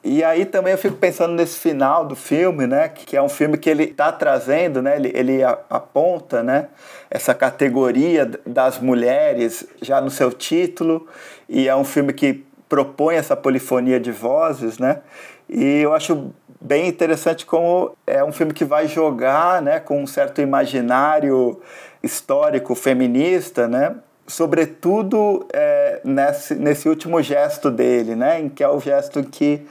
E 0.03 0.25
aí 0.25 0.45
também 0.45 0.73
eu 0.73 0.79
fico 0.79 0.97
pensando 0.97 1.35
nesse 1.35 1.61
final 1.61 2.05
do 2.05 2.17
filme, 2.17 2.67
né, 2.67 2.89
que 2.89 3.17
é 3.17 3.23
um 3.23 3.29
filme 3.29 3.57
que 3.57 3.71
ele 3.71 3.85
está 3.85 4.11
trazendo, 4.11 4.83
né, 4.83 4.97
ele, 4.97 5.13
ele 5.15 5.45
aponta, 5.45 6.43
né, 6.43 6.67
essa 7.09 7.33
categoria 7.33 8.29
das 8.45 8.81
mulheres 8.81 9.65
já 9.81 10.01
no 10.01 10.11
seu 10.11 10.33
título, 10.33 11.07
e 11.49 11.69
é 11.69 11.77
um 11.77 11.85
filme 11.85 12.13
que 12.13 12.45
propõe 12.69 13.17
essa 13.17 13.37
polifonia 13.37 14.01
de 14.01 14.11
vozes, 14.11 14.79
né? 14.79 15.01
E 15.49 15.81
eu 15.81 15.95
acho 15.95 16.33
bem 16.61 16.89
interessante 16.89 17.47
como 17.47 17.97
é 18.07 18.25
um 18.25 18.33
filme 18.33 18.53
que 18.53 18.65
vai 18.65 18.89
jogar, 18.89 19.63
né, 19.63 19.79
com 19.79 20.03
um 20.03 20.07
certo 20.07 20.41
imaginário 20.41 21.61
histórico 22.03 22.75
feminista, 22.75 23.69
né? 23.69 23.95
Sobretudo 24.27 25.47
é, 25.53 26.01
nesse, 26.05 26.55
nesse 26.57 26.89
último 26.89 27.23
gesto 27.23 27.71
dele, 27.71 28.17
né? 28.17 28.41
Em 28.41 28.49
que 28.49 28.65
é 28.65 28.69
o 28.69 28.81
gesto 28.81 29.23
que 29.23 29.65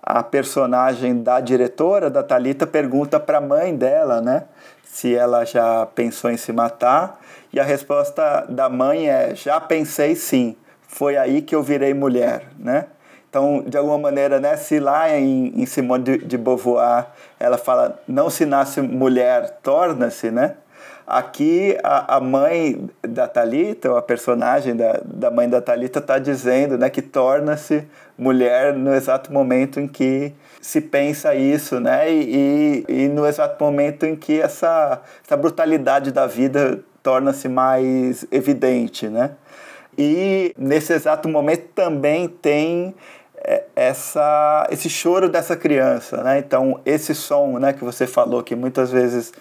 a 0.00 0.22
personagem 0.22 1.20
da 1.20 1.40
diretora, 1.40 2.08
da 2.08 2.22
Talita, 2.22 2.64
pergunta 2.66 3.18
para 3.18 3.38
a 3.38 3.40
mãe 3.40 3.74
dela, 3.74 4.20
né? 4.20 4.44
Se 4.84 5.12
ela 5.12 5.44
já 5.44 5.84
pensou 5.86 6.30
em 6.30 6.36
se 6.36 6.52
matar. 6.52 7.20
E 7.52 7.58
a 7.58 7.64
resposta 7.64 8.46
da 8.48 8.68
mãe 8.68 9.08
é: 9.08 9.34
já 9.34 9.60
pensei 9.60 10.14
sim 10.14 10.56
foi 10.96 11.18
aí 11.18 11.42
que 11.42 11.54
eu 11.54 11.62
virei 11.62 11.92
mulher, 11.92 12.44
né? 12.58 12.86
Então, 13.28 13.62
de 13.66 13.76
alguma 13.76 13.98
maneira, 13.98 14.40
né, 14.40 14.56
se 14.56 14.80
lá 14.80 15.10
em, 15.10 15.52
em 15.54 15.66
Simone 15.66 16.02
de, 16.02 16.18
de 16.18 16.38
Beauvoir 16.38 17.08
ela 17.38 17.58
fala 17.58 18.00
não 18.08 18.30
se 18.30 18.46
nasce 18.46 18.80
mulher, 18.80 19.58
torna-se, 19.62 20.30
né? 20.30 20.54
Aqui 21.06 21.76
a, 21.84 22.16
a 22.16 22.20
mãe 22.20 22.88
da 23.02 23.28
Talita, 23.28 23.96
a 23.96 24.00
personagem 24.00 24.74
da, 24.74 24.98
da 25.04 25.30
mãe 25.30 25.46
da 25.50 25.60
Talita 25.60 25.98
está 25.98 26.18
dizendo, 26.18 26.78
né, 26.78 26.88
que 26.88 27.02
torna-se 27.02 27.86
mulher 28.16 28.72
no 28.72 28.94
exato 28.94 29.30
momento 29.30 29.78
em 29.78 29.86
que 29.86 30.32
se 30.62 30.80
pensa 30.80 31.34
isso, 31.34 31.78
né? 31.78 32.10
E, 32.10 32.84
e, 32.88 33.04
e 33.04 33.08
no 33.08 33.26
exato 33.26 33.62
momento 33.62 34.06
em 34.06 34.16
que 34.16 34.40
essa, 34.40 35.02
essa 35.22 35.36
brutalidade 35.36 36.10
da 36.10 36.26
vida 36.26 36.80
torna-se 37.02 37.48
mais 37.50 38.26
evidente, 38.32 39.08
né? 39.08 39.32
E 39.98 40.54
nesse 40.58 40.92
exato 40.92 41.28
momento 41.28 41.68
também 41.74 42.28
tem 42.28 42.94
é, 43.36 43.64
essa, 43.74 44.66
esse 44.70 44.90
choro 44.90 45.28
dessa 45.28 45.56
criança, 45.56 46.22
né? 46.22 46.38
Então, 46.38 46.80
esse 46.84 47.14
som 47.14 47.58
né, 47.58 47.72
que 47.72 47.84
você 47.84 48.06
falou, 48.06 48.42
que 48.42 48.54
muitas 48.54 48.90
vezes 48.90 49.32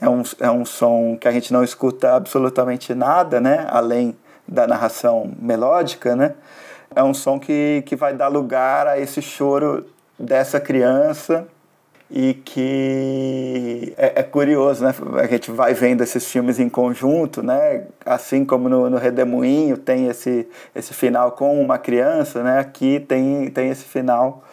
é 0.00 0.08
um, 0.08 0.22
é 0.40 0.50
um 0.50 0.64
som 0.64 1.16
que 1.20 1.26
a 1.26 1.32
gente 1.32 1.52
não 1.52 1.64
escuta 1.64 2.14
absolutamente 2.14 2.94
nada, 2.94 3.40
né? 3.40 3.66
Além 3.70 4.16
da 4.46 4.66
narração 4.66 5.32
melódica, 5.40 6.14
né? 6.14 6.34
É 6.94 7.02
um 7.02 7.12
som 7.12 7.38
que, 7.38 7.82
que 7.86 7.96
vai 7.96 8.14
dar 8.14 8.28
lugar 8.28 8.86
a 8.86 8.98
esse 8.98 9.20
choro 9.20 9.86
dessa 10.18 10.60
criança 10.60 11.46
e 12.10 12.34
que 12.34 13.92
é, 13.96 14.20
é, 14.20 14.22
curioso, 14.22 14.84
né? 14.84 14.94
A 15.20 15.26
gente 15.26 15.50
vai 15.50 15.74
vendo 15.74 16.02
esses 16.02 16.24
filmes 16.30 16.60
em 16.60 16.68
conjunto, 16.68 17.42
né? 17.42 17.86
Assim 18.04 18.44
como 18.44 18.68
no, 18.68 18.88
no 18.88 18.96
Redemoinho 18.96 19.76
tem 19.76 20.06
esse, 20.06 20.48
esse 20.74 20.94
final 20.94 21.32
com 21.32 21.60
uma 21.60 21.78
criança, 21.78 22.42
né? 22.42 22.60
Aqui 22.60 23.00
tem, 23.00 23.50
tem 23.50 23.70
esse 23.70 23.84
final 23.84 24.44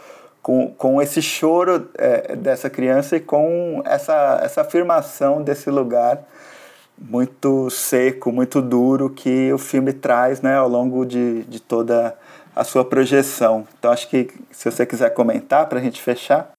com, 0.41 0.73
com 0.75 1.01
esse 1.01 1.21
choro 1.21 1.89
é, 1.95 2.35
dessa 2.35 2.69
criança 2.69 3.17
e 3.17 3.19
com 3.19 3.83
essa, 3.85 4.39
essa 4.43 4.61
afirmação 4.61 5.43
desse 5.43 5.69
lugar 5.69 6.23
muito 6.97 7.69
seco, 7.69 8.31
muito 8.31 8.61
duro 8.61 9.09
que 9.09 9.51
o 9.53 9.57
filme 9.59 9.93
traz, 9.93 10.41
né? 10.41 10.55
Ao 10.55 10.67
longo 10.67 11.05
de, 11.05 11.43
de 11.43 11.59
toda 11.61 12.17
a 12.55 12.63
sua 12.63 12.83
projeção. 12.83 13.67
Então 13.77 13.91
acho 13.91 14.09
que 14.09 14.29
se 14.49 14.71
você 14.71 14.87
quiser 14.87 15.11
comentar 15.11 15.67
para 15.67 15.77
a 15.77 15.81
gente 15.81 16.01
fechar 16.01 16.51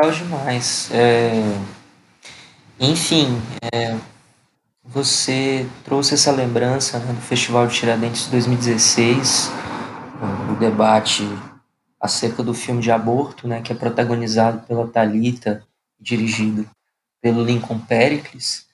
legal 0.00 0.10
demais. 0.10 0.90
É... 0.92 1.30
Enfim, 2.78 3.40
é... 3.72 3.96
você 4.82 5.66
trouxe 5.84 6.14
essa 6.14 6.32
lembrança 6.32 6.98
né, 6.98 7.12
do 7.12 7.20
Festival 7.20 7.66
de 7.66 7.74
Tiradentes 7.74 8.24
de 8.24 8.30
2016, 8.30 9.50
o 10.50 10.54
debate 10.58 11.24
acerca 12.00 12.42
do 12.42 12.54
filme 12.54 12.80
de 12.80 12.90
aborto, 12.90 13.46
né, 13.46 13.60
que 13.60 13.72
é 13.72 13.76
protagonizado 13.76 14.60
pela 14.66 14.88
Talita, 14.88 15.62
dirigido 16.00 16.66
pelo 17.20 17.44
Lincoln 17.44 17.78
Pericles. 17.78 18.66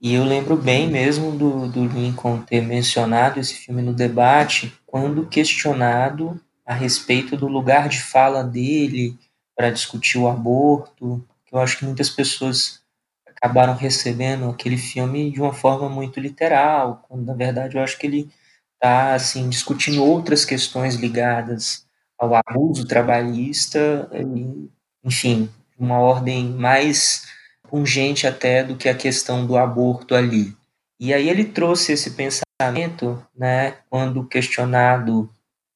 E 0.00 0.14
eu 0.14 0.24
lembro 0.24 0.56
bem 0.56 0.88
mesmo 0.88 1.32
do, 1.32 1.66
do 1.66 1.84
Lincoln 1.84 2.38
ter 2.38 2.62
mencionado 2.62 3.40
esse 3.40 3.54
filme 3.54 3.82
no 3.82 3.92
debate, 3.92 4.72
quando 4.86 5.26
questionado 5.26 6.40
a 6.64 6.72
respeito 6.72 7.36
do 7.36 7.48
lugar 7.48 7.88
de 7.88 8.00
fala 8.00 8.44
dele 8.44 9.18
para 9.60 9.70
discutir 9.70 10.16
o 10.16 10.26
aborto. 10.26 11.22
Eu 11.52 11.58
acho 11.58 11.76
que 11.76 11.84
muitas 11.84 12.08
pessoas 12.08 12.80
acabaram 13.26 13.74
recebendo 13.74 14.48
aquele 14.48 14.78
filme 14.78 15.30
de 15.30 15.38
uma 15.38 15.52
forma 15.52 15.86
muito 15.86 16.18
literal, 16.18 17.04
quando 17.06 17.26
na 17.26 17.34
verdade 17.34 17.76
eu 17.76 17.82
acho 17.82 17.98
que 17.98 18.06
ele 18.06 18.30
está 18.72 19.12
assim 19.12 19.50
discutindo 19.50 20.02
outras 20.02 20.46
questões 20.46 20.94
ligadas 20.94 21.84
ao 22.18 22.34
abuso 22.34 22.86
trabalhista, 22.86 24.10
e, 24.14 24.70
enfim, 25.04 25.50
uma 25.78 25.98
ordem 25.98 26.48
mais 26.48 27.26
pungente 27.68 28.26
até 28.26 28.64
do 28.64 28.76
que 28.76 28.88
a 28.88 28.94
questão 28.94 29.46
do 29.46 29.58
aborto 29.58 30.14
ali. 30.14 30.56
E 30.98 31.12
aí 31.12 31.28
ele 31.28 31.44
trouxe 31.44 31.92
esse 31.92 32.12
pensamento, 32.12 33.22
né, 33.36 33.74
quando 33.90 34.26
questionado 34.26 35.28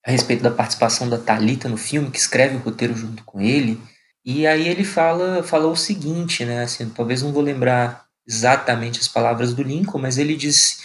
a 0.06 0.10
respeito 0.10 0.42
da 0.42 0.50
participação 0.50 1.08
da 1.08 1.18
Talita 1.18 1.68
no 1.68 1.76
filme, 1.76 2.10
que 2.10 2.18
escreve 2.18 2.56
o 2.56 2.60
roteiro 2.60 2.94
junto 2.94 3.24
com 3.24 3.40
ele. 3.40 3.80
E 4.24 4.46
aí 4.46 4.68
ele 4.68 4.84
fala, 4.84 5.42
falou 5.42 5.72
o 5.72 5.76
seguinte, 5.76 6.44
né? 6.44 6.62
Assim, 6.62 6.88
talvez 6.90 7.22
não 7.22 7.32
vou 7.32 7.42
lembrar 7.42 8.04
exatamente 8.26 9.00
as 9.00 9.08
palavras 9.08 9.54
do 9.54 9.62
Lincoln, 9.62 9.98
mas 9.98 10.18
ele 10.18 10.36
disse 10.36 10.78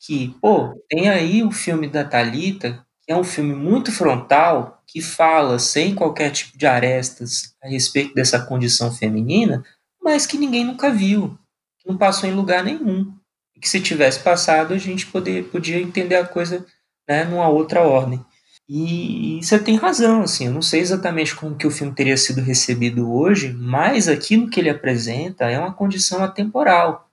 que, 0.00 0.34
pô, 0.40 0.74
tem 0.88 1.08
aí 1.08 1.42
o 1.42 1.50
filme 1.50 1.88
da 1.88 2.04
Talita, 2.04 2.84
que 3.02 3.12
é 3.12 3.16
um 3.16 3.24
filme 3.24 3.54
muito 3.54 3.92
frontal, 3.92 4.82
que 4.86 5.00
fala 5.00 5.58
sem 5.58 5.94
qualquer 5.94 6.30
tipo 6.30 6.56
de 6.56 6.66
arestas 6.66 7.54
a 7.62 7.68
respeito 7.68 8.14
dessa 8.14 8.40
condição 8.40 8.92
feminina, 8.92 9.64
mas 10.02 10.26
que 10.26 10.38
ninguém 10.38 10.64
nunca 10.64 10.90
viu, 10.90 11.36
que 11.78 11.88
não 11.88 11.96
passou 11.96 12.28
em 12.28 12.34
lugar 12.34 12.62
nenhum. 12.62 13.12
E 13.54 13.60
que 13.60 13.68
se 13.68 13.80
tivesse 13.80 14.20
passado, 14.20 14.74
a 14.74 14.78
gente 14.78 15.06
poder, 15.06 15.44
podia 15.50 15.80
entender 15.80 16.16
a 16.16 16.26
coisa 16.26 16.64
né, 17.08 17.24
numa 17.24 17.48
outra 17.48 17.82
ordem. 17.82 18.24
E, 18.68 19.38
você 19.42 19.58
tem 19.60 19.76
razão, 19.76 20.22
assim, 20.22 20.46
eu 20.46 20.52
não 20.52 20.62
sei 20.62 20.80
exatamente 20.80 21.36
como 21.36 21.56
que 21.56 21.66
o 21.66 21.70
filme 21.70 21.94
teria 21.94 22.16
sido 22.16 22.40
recebido 22.40 23.12
hoje, 23.12 23.52
mas 23.52 24.08
aquilo 24.08 24.50
que 24.50 24.58
ele 24.58 24.68
apresenta 24.68 25.44
é 25.44 25.58
uma 25.58 25.72
condição 25.72 26.22
atemporal, 26.24 27.08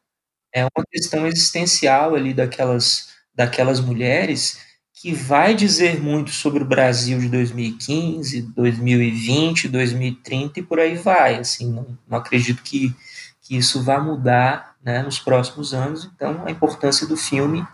é 0.53 0.63
uma 0.65 0.85
questão 0.91 1.27
existencial 1.27 2.15
ali 2.15 2.33
daquelas, 2.33 3.09
daquelas 3.35 3.79
mulheres 3.79 4.59
que 4.93 5.13
vai 5.13 5.53
dizer 5.55 6.01
muito 6.01 6.31
sobre 6.31 6.63
o 6.63 6.67
Brasil 6.67 7.19
de 7.19 7.29
2015, 7.29 8.41
2020, 8.55 9.67
2030 9.67 10.59
e 10.59 10.63
por 10.63 10.79
aí 10.79 10.95
vai, 10.95 11.35
assim, 11.35 11.71
não, 11.71 11.97
não 12.07 12.17
acredito 12.17 12.63
que, 12.63 12.95
que 13.41 13.57
isso 13.57 13.83
vá 13.83 13.99
mudar 13.99 14.75
né, 14.83 15.03
nos 15.03 15.19
próximos 15.19 15.73
anos, 15.73 16.09
então 16.15 16.43
a 16.45 16.51
importância 16.51 17.07
do 17.07 17.17
filme 17.17 17.65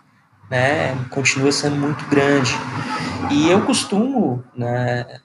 né, 0.50 0.96
continua 1.10 1.52
sendo 1.52 1.76
muito 1.76 2.06
grande. 2.08 2.52
E 3.32 3.50
eu 3.50 3.66
costumo 3.66 4.44
né, 4.56 5.20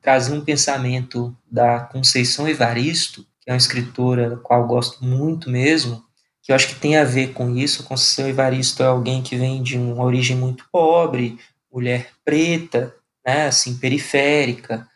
trazer 0.00 0.32
um 0.32 0.44
pensamento 0.44 1.36
da 1.50 1.80
Conceição 1.80 2.48
Evaristo, 2.48 3.26
que 3.40 3.50
é 3.50 3.52
uma 3.52 3.58
escritora 3.58 4.30
da 4.30 4.36
qual 4.36 4.66
gosto 4.66 5.04
muito 5.04 5.50
mesmo, 5.50 6.02
que 6.42 6.52
eu 6.52 6.56
acho 6.56 6.68
que 6.68 6.80
tem 6.80 6.96
a 6.96 7.04
ver 7.04 7.32
com 7.32 7.56
isso. 7.56 7.84
Conceição 7.84 8.28
Evaristo 8.28 8.82
é 8.82 8.86
alguém 8.86 9.22
que 9.22 9.36
vem 9.36 9.62
de 9.62 9.76
uma 9.76 10.04
origem 10.04 10.36
muito 10.36 10.64
pobre, 10.70 11.38
mulher 11.72 12.10
preta, 12.24 12.94
né, 13.26 13.46
assim, 13.46 13.76
periférica, 13.76 14.86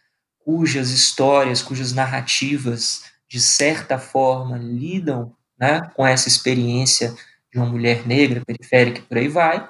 cujas 0.44 0.90
histórias, 0.90 1.62
cujas 1.62 1.92
narrativas, 1.92 3.04
de 3.28 3.40
certa 3.40 3.98
forma, 3.98 4.56
lidam 4.58 5.32
né, 5.58 5.80
com 5.94 6.06
essa 6.06 6.28
experiência 6.28 7.14
de 7.52 7.58
uma 7.58 7.66
mulher 7.66 8.06
negra, 8.06 8.42
periférica 8.44 9.00
e 9.00 9.02
por 9.02 9.18
aí 9.18 9.28
vai, 9.28 9.68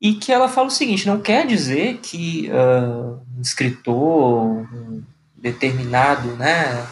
e 0.00 0.14
que 0.14 0.32
ela 0.32 0.48
fala 0.48 0.68
o 0.68 0.70
seguinte: 0.70 1.06
não 1.06 1.20
quer 1.20 1.46
dizer 1.46 1.98
que 1.98 2.50
uh, 2.50 3.20
um 3.36 3.40
escritor, 3.40 4.66
um 4.72 5.02
determinado 5.36 6.28
né, 6.36 6.86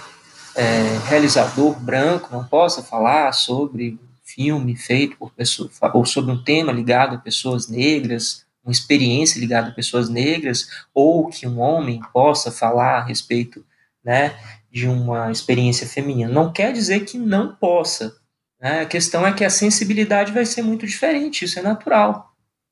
é, 0.56 0.98
realizador 1.09 1.78
branco 1.78 2.28
não 2.32 2.44
possa 2.44 2.82
falar 2.82 3.32
sobre 3.32 3.92
um 3.92 3.98
filme 4.24 4.76
feito 4.76 5.16
por 5.16 5.32
pessoas, 5.32 5.70
ou 5.94 6.04
sobre 6.04 6.32
um 6.32 6.42
tema 6.42 6.72
ligado 6.72 7.14
a 7.14 7.18
pessoas 7.18 7.68
negras, 7.68 8.46
uma 8.64 8.72
experiência 8.72 9.38
ligada 9.38 9.68
a 9.68 9.74
pessoas 9.74 10.09
negras, 10.09 10.68
ou 10.92 11.28
que 11.28 11.46
um 11.46 11.61
homem 11.61 12.00
possa 12.12 12.50
falar 12.50 12.98
a 12.98 13.04
respeito 13.04 13.64
né, 14.04 14.34
de 14.70 14.86
uma 14.86 15.30
experiência 15.30 15.86
feminina. 15.86 16.30
Não 16.30 16.52
quer 16.52 16.72
dizer 16.72 17.00
que 17.00 17.18
não 17.18 17.54
possa. 17.54 18.16
Né? 18.61 18.80
A 18.80 18.86
questão 18.86 19.26
é 19.26 19.32
que 19.32 19.44
a 19.44 19.50
sensibilidade 19.50 20.32
vai 20.32 20.44
ser 20.44 20.62
muito 20.62 20.86
diferente, 20.86 21.44
isso 21.44 21.59
é 21.59 21.62
natural 21.62 22.28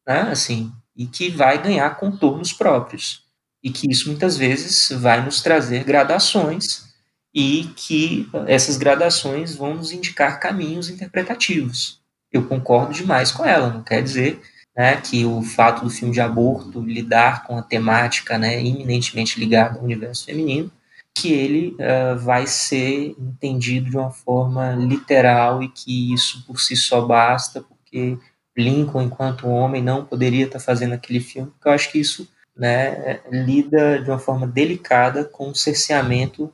né, 0.06 0.28
assim, 0.30 0.72
e 0.96 1.06
que 1.06 1.28
vai 1.28 1.60
ganhar 1.60 1.96
contornos 1.96 2.52
próprios. 2.52 3.24
E 3.62 3.70
que 3.70 3.90
isso 3.90 4.08
muitas 4.08 4.36
vezes 4.36 4.90
vai 5.00 5.24
nos 5.24 5.42
trazer 5.42 5.82
gradações 5.82 6.86
e 7.34 7.70
que 7.74 8.30
essas 8.46 8.76
gradações 8.76 9.56
vão 9.56 9.74
nos 9.74 9.90
indicar 9.90 10.38
caminhos 10.38 10.88
interpretativos. 10.88 12.00
Eu 12.32 12.46
concordo 12.46 12.94
demais 12.94 13.32
com 13.32 13.44
ela, 13.44 13.70
não 13.70 13.82
quer 13.82 14.02
dizer 14.02 14.40
né, 14.76 15.00
que 15.00 15.24
o 15.24 15.42
fato 15.42 15.84
do 15.84 15.90
filme 15.90 16.14
de 16.14 16.20
aborto 16.20 16.80
lidar 16.80 17.44
com 17.44 17.58
a 17.58 17.62
temática 17.62 18.38
né, 18.38 18.60
eminentemente 18.60 19.40
ligada 19.40 19.78
ao 19.78 19.84
universo 19.84 20.26
feminino, 20.26 20.70
que 21.16 21.32
ele 21.32 21.74
uh, 21.80 22.18
vai 22.18 22.46
ser 22.46 23.16
entendido 23.18 23.88
de 23.88 23.96
uma 23.96 24.10
forma 24.10 24.72
literal 24.72 25.62
e 25.62 25.68
que 25.70 26.12
isso 26.12 26.44
por 26.46 26.60
si 26.60 26.76
só 26.76 27.00
basta, 27.00 27.62
porque 27.62 28.18
Lincoln, 28.54 29.04
enquanto 29.04 29.48
homem, 29.48 29.82
não 29.82 30.04
poderia 30.04 30.44
estar 30.44 30.60
fazendo 30.60 30.92
aquele 30.92 31.20
filme, 31.20 31.50
porque 31.50 31.68
eu 31.68 31.72
acho 31.72 31.90
que 31.90 31.98
isso 31.98 32.28
né, 32.54 33.20
lida 33.30 33.98
de 34.02 34.10
uma 34.10 34.18
forma 34.18 34.46
delicada 34.46 35.24
com 35.24 35.48
o 35.48 35.54
cerceamento 35.54 36.52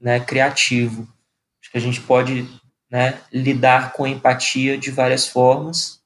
né, 0.00 0.18
criativo. 0.18 1.06
Acho 1.62 1.70
que 1.70 1.78
a 1.78 1.80
gente 1.80 2.00
pode 2.00 2.48
né, 2.90 3.20
lidar 3.32 3.92
com 3.92 4.06
empatia 4.06 4.76
de 4.76 4.90
várias 4.90 5.28
formas. 5.28 6.00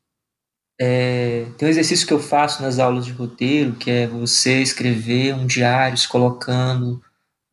É, 0.79 1.47
tem 1.57 1.69
um 1.69 1.71
exercício 1.71 2.07
que 2.07 2.13
eu 2.13 2.21
faço 2.21 2.63
nas 2.63 2.79
aulas 2.79 3.07
de 3.07 3.13
roteiro, 3.13 3.77
que 3.77 3.91
é 3.91 4.07
você 4.07 4.61
escrever 4.61 5.35
um 5.35 5.47
diário 5.47 5.97
colocando 6.09 7.03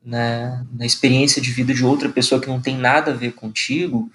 né, 0.04 0.66
na 0.74 0.86
experiência 0.86 1.42
de 1.42 1.52
vida 1.52 1.74
de 1.74 1.86
outra 1.86 2.10
pessoa 2.10 2.42
que 2.42 2.48
não 2.48 2.62
tem 2.62 2.78
nada 2.78 3.12
a 3.12 3.16
ver 3.16 3.34
contigo, 3.34 4.12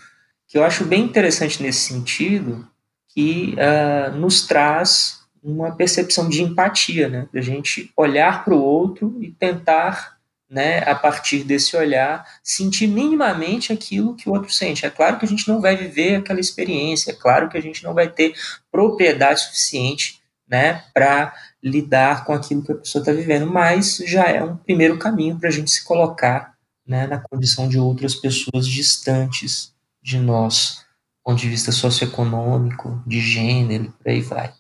que 0.49 0.59
eu 0.59 0.65
acho 0.65 0.85
bem 0.85 1.05
interessante 1.05 1.63
nesse 1.63 1.81
sentido, 1.81 2.67
que 3.09 3.55
uh, 3.55 4.17
nos 4.17 4.47
traz 4.47 5.21
uma 5.43 5.71
percepção 5.75 6.29
de 6.29 6.43
empatia, 6.43 7.09
né? 7.09 7.29
Da 7.33 7.41
gente 7.41 7.91
olhar 7.97 8.45
para 8.45 8.55
o 8.55 8.61
outro 8.61 9.17
e 9.23 9.31
tentar, 9.31 10.19
né, 10.51 10.79
a 10.81 10.95
partir 10.95 11.45
desse 11.45 11.77
olhar, 11.77 12.27
sentir 12.43 12.89
minimamente 12.89 13.73
aquilo 13.73 14.15
que 14.15 14.29
o 14.29 14.33
outro 14.33 14.53
sente. 14.53 14.85
É 14.85 14.91
claro 14.91 15.19
que 15.19 15.25
a 15.25 15.29
gente 15.29 15.47
não 15.49 15.61
vai 15.61 15.77
viver 15.77 16.17
aquela 16.17 16.41
experiência, 16.41 17.13
é 17.13 17.15
claro 17.15 17.49
que 17.49 17.57
a 17.57 17.63
gente 17.63 17.83
não 17.85 17.95
vai 17.95 18.09
ter 18.09 18.35
propriedade 18.71 19.41
suficiente, 19.43 20.21
né, 20.49 20.83
para 20.93 21.33
lidar 21.67 22.25
com 22.25 22.33
aquilo 22.33 22.63
que 22.63 22.73
a 22.73 22.77
pessoa 22.77 23.03
está 23.03 23.13
vivendo, 23.13 23.47
mas 23.47 23.97
já 24.07 24.25
é 24.25 24.43
um 24.43 24.57
primeiro 24.57 24.99
caminho 24.99 25.39
para 25.39 25.49
a 25.49 25.53
gente 25.53 25.71
se 25.71 25.85
colocar, 25.85 26.55
né, 26.87 27.07
na 27.07 27.19
condição 27.19 27.69
de 27.69 27.79
outras 27.79 28.15
pessoas 28.15 28.67
distantes 28.67 29.75
de 30.01 30.19
nós 30.19 30.87
ponto 31.27 31.41
de 31.41 31.49
vista 31.49 31.73
socioeconômico, 31.73 33.03
de 33.05 33.21
gênero, 33.21 33.93
por 33.99 34.09
aí 34.09 34.21
vai. 34.21 34.53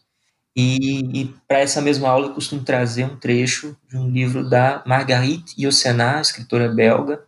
E, 0.57 1.21
e 1.21 1.35
para 1.47 1.61
essa 1.61 1.81
mesma 1.81 2.09
aula 2.09 2.27
eu 2.27 2.35
costumo 2.35 2.65
trazer 2.65 3.05
um 3.05 3.17
trecho 3.17 3.77
de 3.89 3.97
um 3.97 4.11
livro 4.11 4.49
da 4.49 4.83
Marguerite 4.85 5.55
Yourcenar, 5.63 6.21
escritora 6.21 6.69
belga, 6.69 7.23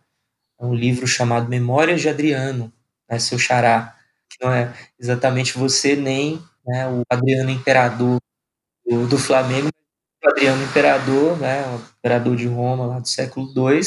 é 0.59 0.65
um 0.65 0.75
livro 0.75 1.07
chamado 1.07 1.47
Memórias 1.47 2.01
de 2.01 2.09
Adriano, 2.09 2.73
né, 3.09 3.17
seu 3.17 3.39
xará, 3.39 3.95
que 4.29 4.43
não 4.43 4.51
é 4.51 4.73
exatamente 4.99 5.57
você 5.57 5.95
nem 5.95 6.41
né, 6.67 6.89
o 6.89 7.03
Adriano 7.09 7.49
Imperador 7.49 8.19
do, 8.89 9.07
do 9.07 9.17
Flamengo, 9.17 9.69
Adriano 10.25 10.63
Imperador, 10.63 11.37
né, 11.37 11.63
imperador 11.97 12.35
de 12.35 12.47
Roma 12.47 12.85
lá 12.85 12.99
do 12.99 13.07
século 13.07 13.47
II, 13.55 13.81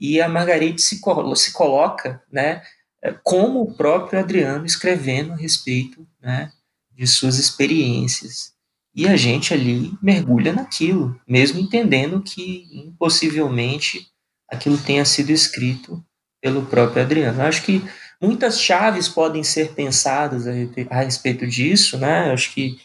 e 0.00 0.20
a 0.20 0.28
Margarite 0.28 0.80
se, 0.80 1.00
se 1.36 1.52
coloca 1.52 2.22
né, 2.32 2.62
é, 3.02 3.14
como 3.22 3.60
o 3.60 3.74
próprio 3.74 4.18
Adriano 4.18 4.64
escrevendo 4.64 5.32
a 5.32 5.36
respeito 5.36 6.06
né, 6.22 6.50
de 6.92 7.06
suas 7.06 7.38
experiências. 7.38 8.54
E 8.94 9.08
a 9.08 9.16
gente 9.16 9.52
ali 9.52 9.92
mergulha 10.00 10.52
naquilo, 10.52 11.20
mesmo 11.26 11.60
entendendo 11.60 12.22
que 12.22 12.68
impossivelmente 12.72 14.06
aquilo 14.48 14.78
tenha 14.78 15.04
sido 15.04 15.30
escrito 15.30 16.02
pelo 16.40 16.64
próprio 16.66 17.02
Adriano. 17.02 17.42
Eu 17.42 17.46
acho 17.46 17.62
que 17.62 17.82
muitas 18.22 18.60
chaves 18.60 19.08
podem 19.08 19.42
ser 19.42 19.72
pensadas 19.72 20.46
a 20.46 21.00
respeito 21.00 21.46
disso, 21.46 21.98
né? 21.98 22.28
Eu 22.28 22.34
acho 22.34 22.54
que 22.54 22.78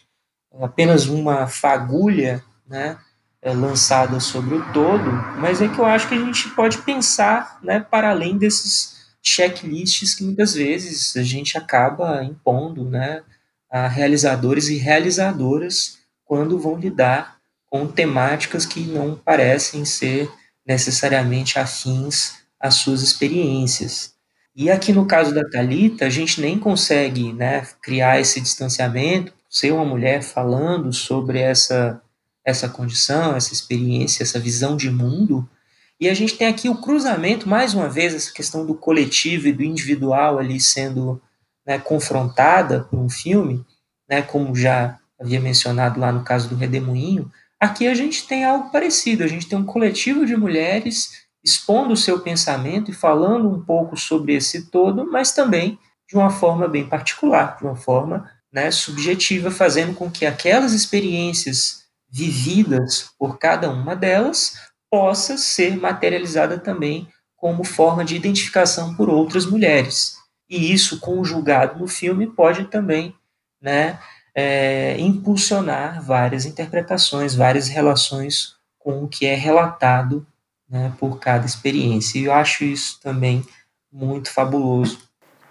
apenas 0.60 1.06
uma 1.06 1.46
fagulha, 1.46 2.42
né, 2.66 2.98
é 3.42 3.52
lançada 3.52 4.20
sobre 4.20 4.56
o 4.56 4.72
todo, 4.72 5.10
mas 5.38 5.62
é 5.62 5.68
que 5.68 5.78
eu 5.78 5.86
acho 5.86 6.08
que 6.08 6.14
a 6.14 6.18
gente 6.18 6.50
pode 6.50 6.78
pensar, 6.78 7.58
né, 7.62 7.80
para 7.80 8.10
além 8.10 8.36
desses 8.36 9.00
checklists 9.22 10.14
que 10.14 10.24
muitas 10.24 10.54
vezes 10.54 11.16
a 11.16 11.22
gente 11.22 11.56
acaba 11.56 12.22
impondo 12.24 12.88
né, 12.88 13.22
a 13.70 13.86
realizadores 13.86 14.68
e 14.68 14.76
realizadoras 14.76 15.98
quando 16.24 16.58
vão 16.58 16.76
lidar 16.76 17.36
com 17.68 17.86
temáticas 17.86 18.66
que 18.66 18.80
não 18.80 19.14
parecem 19.14 19.84
ser 19.84 20.30
necessariamente 20.66 21.58
afins 21.58 22.34
às 22.58 22.74
suas 22.74 23.02
experiências. 23.02 24.14
E 24.54 24.70
aqui 24.70 24.92
no 24.92 25.06
caso 25.06 25.34
da 25.34 25.48
Talita, 25.48 26.04
a 26.04 26.10
gente 26.10 26.40
nem 26.40 26.58
consegue 26.58 27.32
né, 27.32 27.66
criar 27.80 28.20
esse 28.20 28.40
distanciamento, 28.40 29.32
ser 29.50 29.72
uma 29.72 29.84
mulher 29.84 30.22
falando 30.22 30.92
sobre 30.92 31.40
essa 31.40 32.00
essa 32.42 32.70
condição, 32.70 33.36
essa 33.36 33.52
experiência, 33.52 34.22
essa 34.22 34.40
visão 34.40 34.74
de 34.74 34.90
mundo, 34.90 35.46
e 36.00 36.08
a 36.08 36.14
gente 36.14 36.38
tem 36.38 36.48
aqui 36.48 36.66
o 36.66 36.80
cruzamento, 36.80 37.46
mais 37.46 37.74
uma 37.74 37.86
vez, 37.86 38.14
essa 38.14 38.32
questão 38.32 38.64
do 38.64 38.74
coletivo 38.74 39.46
e 39.46 39.52
do 39.52 39.62
individual 39.62 40.38
ali 40.38 40.58
sendo 40.58 41.20
né, 41.66 41.78
confrontada 41.78 42.80
por 42.80 42.98
um 42.98 43.10
filme, 43.10 43.62
né, 44.08 44.22
como 44.22 44.56
já 44.56 44.98
havia 45.20 45.38
mencionado 45.38 46.00
lá 46.00 46.10
no 46.10 46.24
caso 46.24 46.48
do 46.48 46.56
Redemoinho. 46.56 47.30
Aqui 47.60 47.86
a 47.86 47.92
gente 47.94 48.26
tem 48.26 48.46
algo 48.46 48.70
parecido, 48.70 49.22
a 49.22 49.26
gente 49.26 49.46
tem 49.46 49.58
um 49.58 49.66
coletivo 49.66 50.24
de 50.24 50.34
mulheres 50.34 51.26
expondo 51.44 51.92
o 51.92 51.96
seu 51.96 52.20
pensamento 52.20 52.90
e 52.90 52.94
falando 52.94 53.50
um 53.50 53.62
pouco 53.62 53.94
sobre 53.94 54.34
esse 54.34 54.70
todo, 54.70 55.10
mas 55.10 55.32
também 55.32 55.78
de 56.08 56.16
uma 56.16 56.30
forma 56.30 56.66
bem 56.66 56.88
particular, 56.88 57.58
de 57.58 57.64
uma 57.64 57.76
forma 57.76 58.26
né, 58.52 58.70
subjetiva, 58.70 59.50
fazendo 59.50 59.94
com 59.94 60.10
que 60.10 60.26
aquelas 60.26 60.72
experiências 60.72 61.84
vividas 62.08 63.10
por 63.18 63.38
cada 63.38 63.70
uma 63.70 63.94
delas 63.94 64.54
possa 64.90 65.38
ser 65.38 65.76
materializada 65.76 66.58
também 66.58 67.08
como 67.36 67.64
forma 67.64 68.04
de 68.04 68.16
identificação 68.16 68.94
por 68.94 69.08
outras 69.08 69.46
mulheres. 69.46 70.16
E 70.48 70.72
isso, 70.72 70.98
conjugado 70.98 71.78
no 71.78 71.86
filme, 71.86 72.26
pode 72.26 72.64
também 72.64 73.14
né, 73.62 73.98
é, 74.34 74.96
impulsionar 74.98 76.02
várias 76.02 76.44
interpretações, 76.44 77.34
várias 77.34 77.68
relações 77.68 78.56
com 78.78 79.04
o 79.04 79.08
que 79.08 79.26
é 79.26 79.34
relatado 79.34 80.26
né, 80.68 80.92
por 80.98 81.18
cada 81.18 81.46
experiência. 81.46 82.18
E 82.18 82.24
eu 82.24 82.32
acho 82.32 82.64
isso 82.64 82.98
também 83.00 83.44
muito 83.92 84.32
fabuloso. 84.32 84.98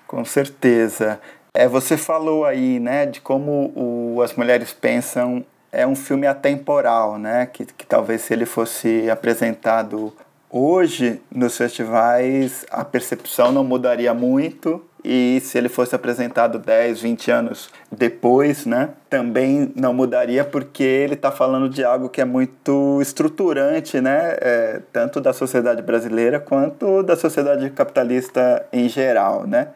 Com 0.05 0.25
certeza. 0.25 1.21
É, 1.53 1.67
você 1.67 1.97
falou 1.97 2.45
aí, 2.45 2.79
né, 2.79 3.05
de 3.05 3.21
como 3.21 3.71
o, 3.75 4.21
as 4.21 4.33
mulheres 4.35 4.71
pensam 4.73 5.43
é 5.71 5.85
um 5.85 5.95
filme 5.95 6.25
atemporal, 6.25 7.17
né, 7.17 7.45
que, 7.45 7.65
que 7.65 7.85
talvez 7.85 8.21
se 8.21 8.33
ele 8.33 8.45
fosse 8.45 9.09
apresentado 9.09 10.13
hoje 10.49 11.21
nos 11.31 11.55
festivais 11.55 12.65
a 12.71 12.83
percepção 12.83 13.51
não 13.51 13.63
mudaria 13.63 14.13
muito 14.13 14.83
e 15.03 15.39
se 15.41 15.57
ele 15.57 15.69
fosse 15.69 15.95
apresentado 15.95 16.59
10, 16.59 17.01
20 17.01 17.31
anos 17.31 17.69
depois, 17.91 18.65
né, 18.65 18.89
também 19.09 19.71
não 19.75 19.93
mudaria 19.93 20.43
porque 20.43 20.83
ele 20.83 21.13
está 21.13 21.31
falando 21.31 21.69
de 21.69 21.83
algo 21.83 22.09
que 22.09 22.19
é 22.19 22.25
muito 22.25 22.99
estruturante, 23.01 24.01
né, 24.01 24.35
é, 24.41 24.81
tanto 24.91 25.21
da 25.21 25.31
sociedade 25.31 25.81
brasileira 25.81 26.39
quanto 26.39 27.01
da 27.03 27.15
sociedade 27.15 27.69
capitalista 27.69 28.65
em 28.73 28.89
geral, 28.89 29.47
né. 29.47 29.69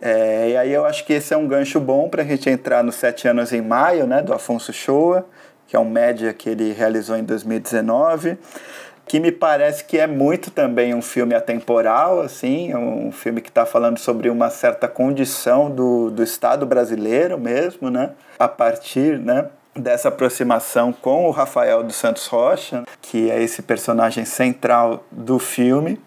É, 0.00 0.50
e 0.50 0.56
aí 0.56 0.72
eu 0.72 0.84
acho 0.86 1.04
que 1.04 1.12
esse 1.12 1.34
é 1.34 1.36
um 1.36 1.46
gancho 1.46 1.78
bom 1.78 2.08
para 2.08 2.22
a 2.22 2.24
gente 2.24 2.48
entrar 2.48 2.82
nos 2.82 2.94
Sete 2.94 3.28
Anos 3.28 3.52
em 3.52 3.60
Maio, 3.60 4.06
né, 4.06 4.22
do 4.22 4.32
Afonso 4.32 4.72
Shoa, 4.72 5.26
que 5.66 5.76
é 5.76 5.78
um 5.78 5.88
média 5.88 6.32
que 6.32 6.48
ele 6.48 6.72
realizou 6.72 7.16
em 7.16 7.22
2019 7.22 8.38
que 9.10 9.18
me 9.18 9.32
parece 9.32 9.82
que 9.82 9.98
é 9.98 10.06
muito 10.06 10.52
também 10.52 10.94
um 10.94 11.02
filme 11.02 11.34
atemporal, 11.34 12.20
assim, 12.20 12.70
é 12.70 12.78
um 12.78 13.10
filme 13.10 13.40
que 13.40 13.48
está 13.48 13.66
falando 13.66 13.98
sobre 13.98 14.30
uma 14.30 14.50
certa 14.50 14.86
condição 14.86 15.68
do, 15.68 16.12
do 16.12 16.22
Estado 16.22 16.64
brasileiro 16.64 17.36
mesmo, 17.36 17.90
né? 17.90 18.12
A 18.38 18.46
partir, 18.46 19.18
né? 19.18 19.46
dessa 19.74 20.10
aproximação 20.10 20.92
com 20.92 21.26
o 21.26 21.32
Rafael 21.32 21.82
dos 21.82 21.96
Santos 21.96 22.28
Rocha, 22.28 22.84
que 23.02 23.28
é 23.28 23.42
esse 23.42 23.62
personagem 23.62 24.24
central 24.24 25.04
do 25.10 25.40
filme. 25.40 26.00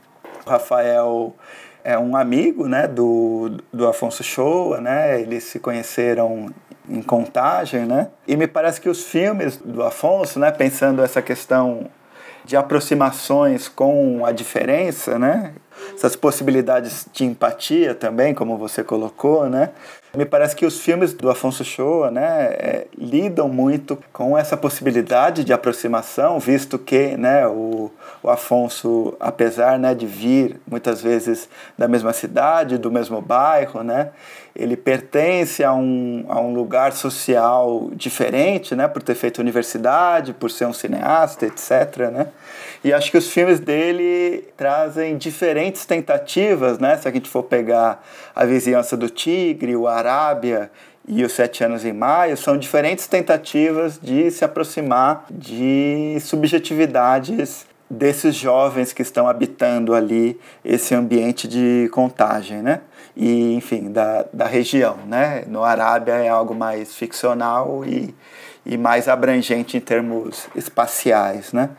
O 0.46 0.50
Rafael 0.50 1.36
é 1.84 2.00
um 2.00 2.16
amigo, 2.16 2.70
né, 2.70 2.88
do, 2.88 3.58
do 3.74 3.86
Afonso 3.86 4.24
Shoa, 4.24 4.80
né? 4.80 5.20
Eles 5.20 5.44
se 5.44 5.60
conheceram 5.60 6.54
em 6.88 7.02
Contagem, 7.02 7.86
né? 7.86 8.12
E 8.26 8.38
me 8.38 8.48
parece 8.48 8.80
que 8.80 8.88
os 8.88 9.04
filmes 9.04 9.58
do 9.58 9.84
Afonso, 9.84 10.40
né, 10.40 10.52
pensando 10.52 11.04
essa 11.04 11.22
questão 11.22 11.90
de 12.46 12.56
aproximações 12.56 13.68
com 13.68 14.26
a 14.26 14.32
diferença, 14.32 15.18
né? 15.18 15.54
Essas 15.96 16.16
possibilidades 16.16 17.06
de 17.12 17.26
empatia 17.26 17.94
também, 17.96 18.34
como 18.34 18.58
você 18.58 18.84
colocou, 18.84 19.50
né? 19.50 19.70
Me 20.16 20.26
parece 20.26 20.56
que 20.56 20.64
os 20.64 20.80
filmes 20.80 21.12
do 21.12 21.28
Afonso 21.28 21.66
Shoa, 21.66 22.12
né, 22.12 22.44
é, 22.52 22.88
lidam 22.96 23.50
muito 23.50 23.98
com 24.14 24.38
essa 24.38 24.56
possibilidade 24.56 25.44
de 25.44 25.52
aproximação, 25.52 26.40
visto 26.40 26.78
que, 26.78 27.18
né, 27.18 27.48
o, 27.48 27.90
o 28.22 28.30
Afonso, 28.30 29.16
apesar, 29.20 29.80
né, 29.80 29.96
de 29.96 30.06
vir 30.06 30.62
muitas 30.68 31.02
vezes 31.02 31.50
da 31.76 31.88
mesma 31.88 32.14
cidade, 32.14 32.78
do 32.78 32.92
mesmo 32.92 33.20
bairro, 33.24 33.82
né, 33.84 34.12
ele 34.56 34.78
pertence 34.78 35.64
a 35.64 35.74
um, 35.74 36.26
a 36.30 36.40
um 36.40 36.54
lugar 36.54 36.94
social 36.94 37.90
diferente, 37.96 38.76
né, 38.76 38.88
por 38.88 39.02
ter 39.02 39.16
feito 39.16 39.40
universidade, 39.40 40.32
por 40.32 40.52
ser 40.52 40.68
um 40.68 40.74
cineasta, 40.74 41.48
etc, 41.48 42.12
né, 42.12 42.28
e 42.84 42.92
acho 42.92 43.10
que 43.10 43.18
os 43.18 43.32
filmes 43.32 43.60
dele 43.60 44.46
trazem 44.58 45.18
diferentes 45.18 45.86
tentativas, 45.86 46.80
né, 46.80 46.98
se 46.98 47.08
a 47.08 47.12
gente 47.12 47.30
for 47.30 47.44
pegar 47.44 48.04
A 48.36 48.46
Vizinhança 48.46 48.98
do 48.98 49.10
Tigre, 49.10 49.76
o 49.76 49.88
Arábia 49.88 50.70
e 51.08 51.24
os 51.24 51.32
Sete 51.32 51.64
Anos 51.64 51.86
em 51.86 51.94
Maio, 51.94 52.36
são 52.36 52.58
diferentes 52.58 53.08
tentativas 53.08 54.00
de 54.02 54.30
se 54.32 54.44
aproximar 54.44 55.26
de 55.30 56.18
subjetividades 56.22 57.66
desses 57.90 58.36
jovens 58.36 58.92
que 58.92 59.02
estão 59.02 59.28
habitando 59.28 59.94
ali 59.94 60.40
esse 60.66 60.96
ambiente 60.96 61.48
de 61.48 61.90
contagem, 61.92 62.62
né? 62.62 62.82
E, 63.16 63.54
enfim, 63.54 63.92
da, 63.92 64.26
da 64.34 64.46
região, 64.46 64.98
né? 65.08 65.44
No 65.48 65.64
Arábia 65.64 66.14
é 66.14 66.28
algo 66.28 66.56
mais 66.56 66.96
ficcional 66.96 67.86
e, 67.86 68.14
e 68.66 68.78
mais 68.78 69.08
abrangente 69.08 69.76
em 69.76 69.80
termos 69.80 70.48
espaciais, 70.56 71.52
né? 71.52 71.72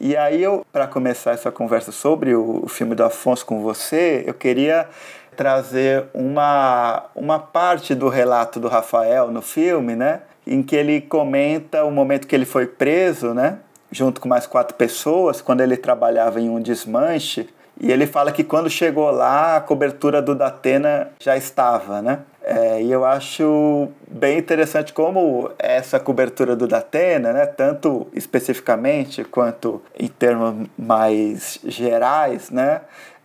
E 0.00 0.16
aí 0.16 0.42
eu, 0.42 0.66
para 0.72 0.86
começar 0.86 1.32
essa 1.32 1.50
conversa 1.50 1.92
sobre 1.92 2.34
o, 2.34 2.64
o 2.64 2.68
filme 2.68 2.94
do 2.94 3.04
Afonso 3.04 3.46
com 3.46 3.62
você, 3.62 4.24
eu 4.26 4.34
queria 4.34 4.88
trazer 5.36 6.04
uma, 6.12 7.04
uma 7.14 7.38
parte 7.38 7.94
do 7.94 8.08
relato 8.08 8.60
do 8.60 8.68
Rafael 8.68 9.30
no 9.30 9.42
filme, 9.42 9.94
né? 9.94 10.20
Em 10.46 10.62
que 10.62 10.74
ele 10.74 11.00
comenta 11.00 11.84
o 11.84 11.90
momento 11.90 12.26
que 12.26 12.34
ele 12.34 12.44
foi 12.44 12.66
preso, 12.66 13.32
né? 13.32 13.58
Junto 13.90 14.20
com 14.20 14.28
mais 14.28 14.46
quatro 14.46 14.74
pessoas, 14.76 15.40
quando 15.40 15.60
ele 15.60 15.76
trabalhava 15.76 16.40
em 16.40 16.48
um 16.48 16.60
desmanche. 16.60 17.48
E 17.80 17.90
ele 17.90 18.06
fala 18.06 18.32
que 18.32 18.44
quando 18.44 18.68
chegou 18.68 19.10
lá, 19.10 19.56
a 19.56 19.60
cobertura 19.60 20.20
do 20.20 20.34
Datena 20.34 21.10
já 21.20 21.36
estava, 21.36 22.02
né? 22.02 22.20
É, 22.44 22.82
e 22.82 22.90
eu 22.90 23.04
acho 23.04 23.88
bem 24.08 24.38
interessante 24.38 24.92
como 24.92 25.50
essa 25.58 26.00
cobertura 26.00 26.56
do 26.56 26.66
Datena, 26.66 27.32
né, 27.32 27.46
tanto 27.46 28.08
especificamente 28.12 29.22
quanto 29.22 29.80
em 29.98 30.08
termos 30.08 30.66
mais 30.76 31.60
gerais, 31.64 32.50
né, 32.50 32.80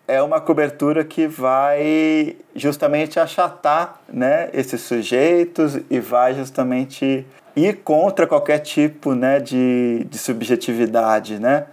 é 0.08 0.22
uma 0.22 0.40
cobertura 0.40 1.04
que 1.04 1.28
vai 1.28 2.38
justamente 2.56 3.20
achatar 3.20 4.00
né, 4.08 4.50
esses 4.54 4.82
sujeitos 4.82 5.80
e 5.90 6.00
vai 6.00 6.34
justamente 6.34 7.26
ir 7.56 7.78
contra 7.78 8.26
qualquer 8.26 8.60
tipo 8.60 9.14
né, 9.14 9.40
de, 9.40 10.06
de 10.10 10.18
subjetividade 10.18 11.40
né, 11.40 11.66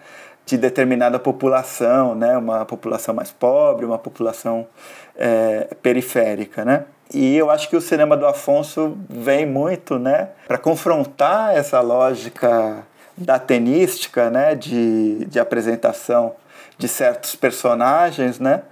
de 0.47 0.57
determinada 0.57 1.19
população, 1.19 2.15
né, 2.15 2.37
uma 2.37 2.65
população 2.65 3.15
mais 3.15 3.31
pobre, 3.31 3.85
uma 3.85 3.99
população 3.99 4.67
é, 5.15 5.69
periférica. 5.81 6.65
Né? 6.65 6.85
E 7.13 7.37
eu 7.37 7.51
acho 7.51 7.69
que 7.69 7.77
o 7.77 7.81
cinema 7.81 8.17
do 8.17 8.27
Afonso 8.27 8.97
vem 9.09 9.47
muito 9.47 9.99
né, 9.99 10.31
para 10.47 10.59
confrontar 10.59 11.57
essa 11.57 11.81
lógica 11.81 12.85
da 13.17 13.39
tenística, 13.39 14.31
né, 14.31 14.55
de, 14.55 15.25
de 15.27 15.39
apresentação 15.39 16.35
de 16.77 16.89
certos 16.89 17.37
personagens, 17.37 18.39
né? 18.41 18.63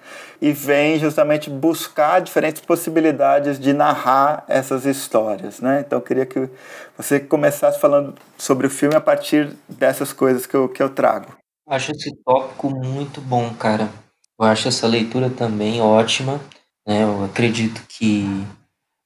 E 0.41 0.53
vem 0.53 0.99
justamente 0.99 1.49
buscar 1.49 2.21
diferentes 2.21 2.61
possibilidades 2.61 3.61
de 3.61 3.73
narrar 3.73 4.45
essas 4.49 4.85
histórias, 4.85 5.61
né? 5.61 5.85
Então 5.87 5.99
eu 5.99 6.03
queria 6.03 6.27
que 6.27 6.49
você 6.97 7.21
começasse 7.21 7.79
falando 7.79 8.15
sobre 8.37 8.67
o 8.67 8.71
filme 8.71 8.97
a 8.97 9.01
partir 9.01 9.57
dessas 9.69 10.13
coisas 10.13 10.45
que 10.45 10.57
eu, 10.57 10.69
que 10.69 10.83
eu 10.83 10.89
trago. 10.89 11.29
Acho 11.69 11.93
esse 11.93 12.13
tópico 12.25 12.71
muito 12.71 13.21
bom, 13.21 13.55
cara. 13.55 13.89
Eu 14.39 14.47
acho 14.47 14.67
essa 14.67 14.89
leitura 14.89 15.31
também 15.31 15.81
ótima. 15.81 16.41
Né? 16.87 17.03
Eu 17.03 17.25
acredito 17.25 17.83
que 17.89 18.27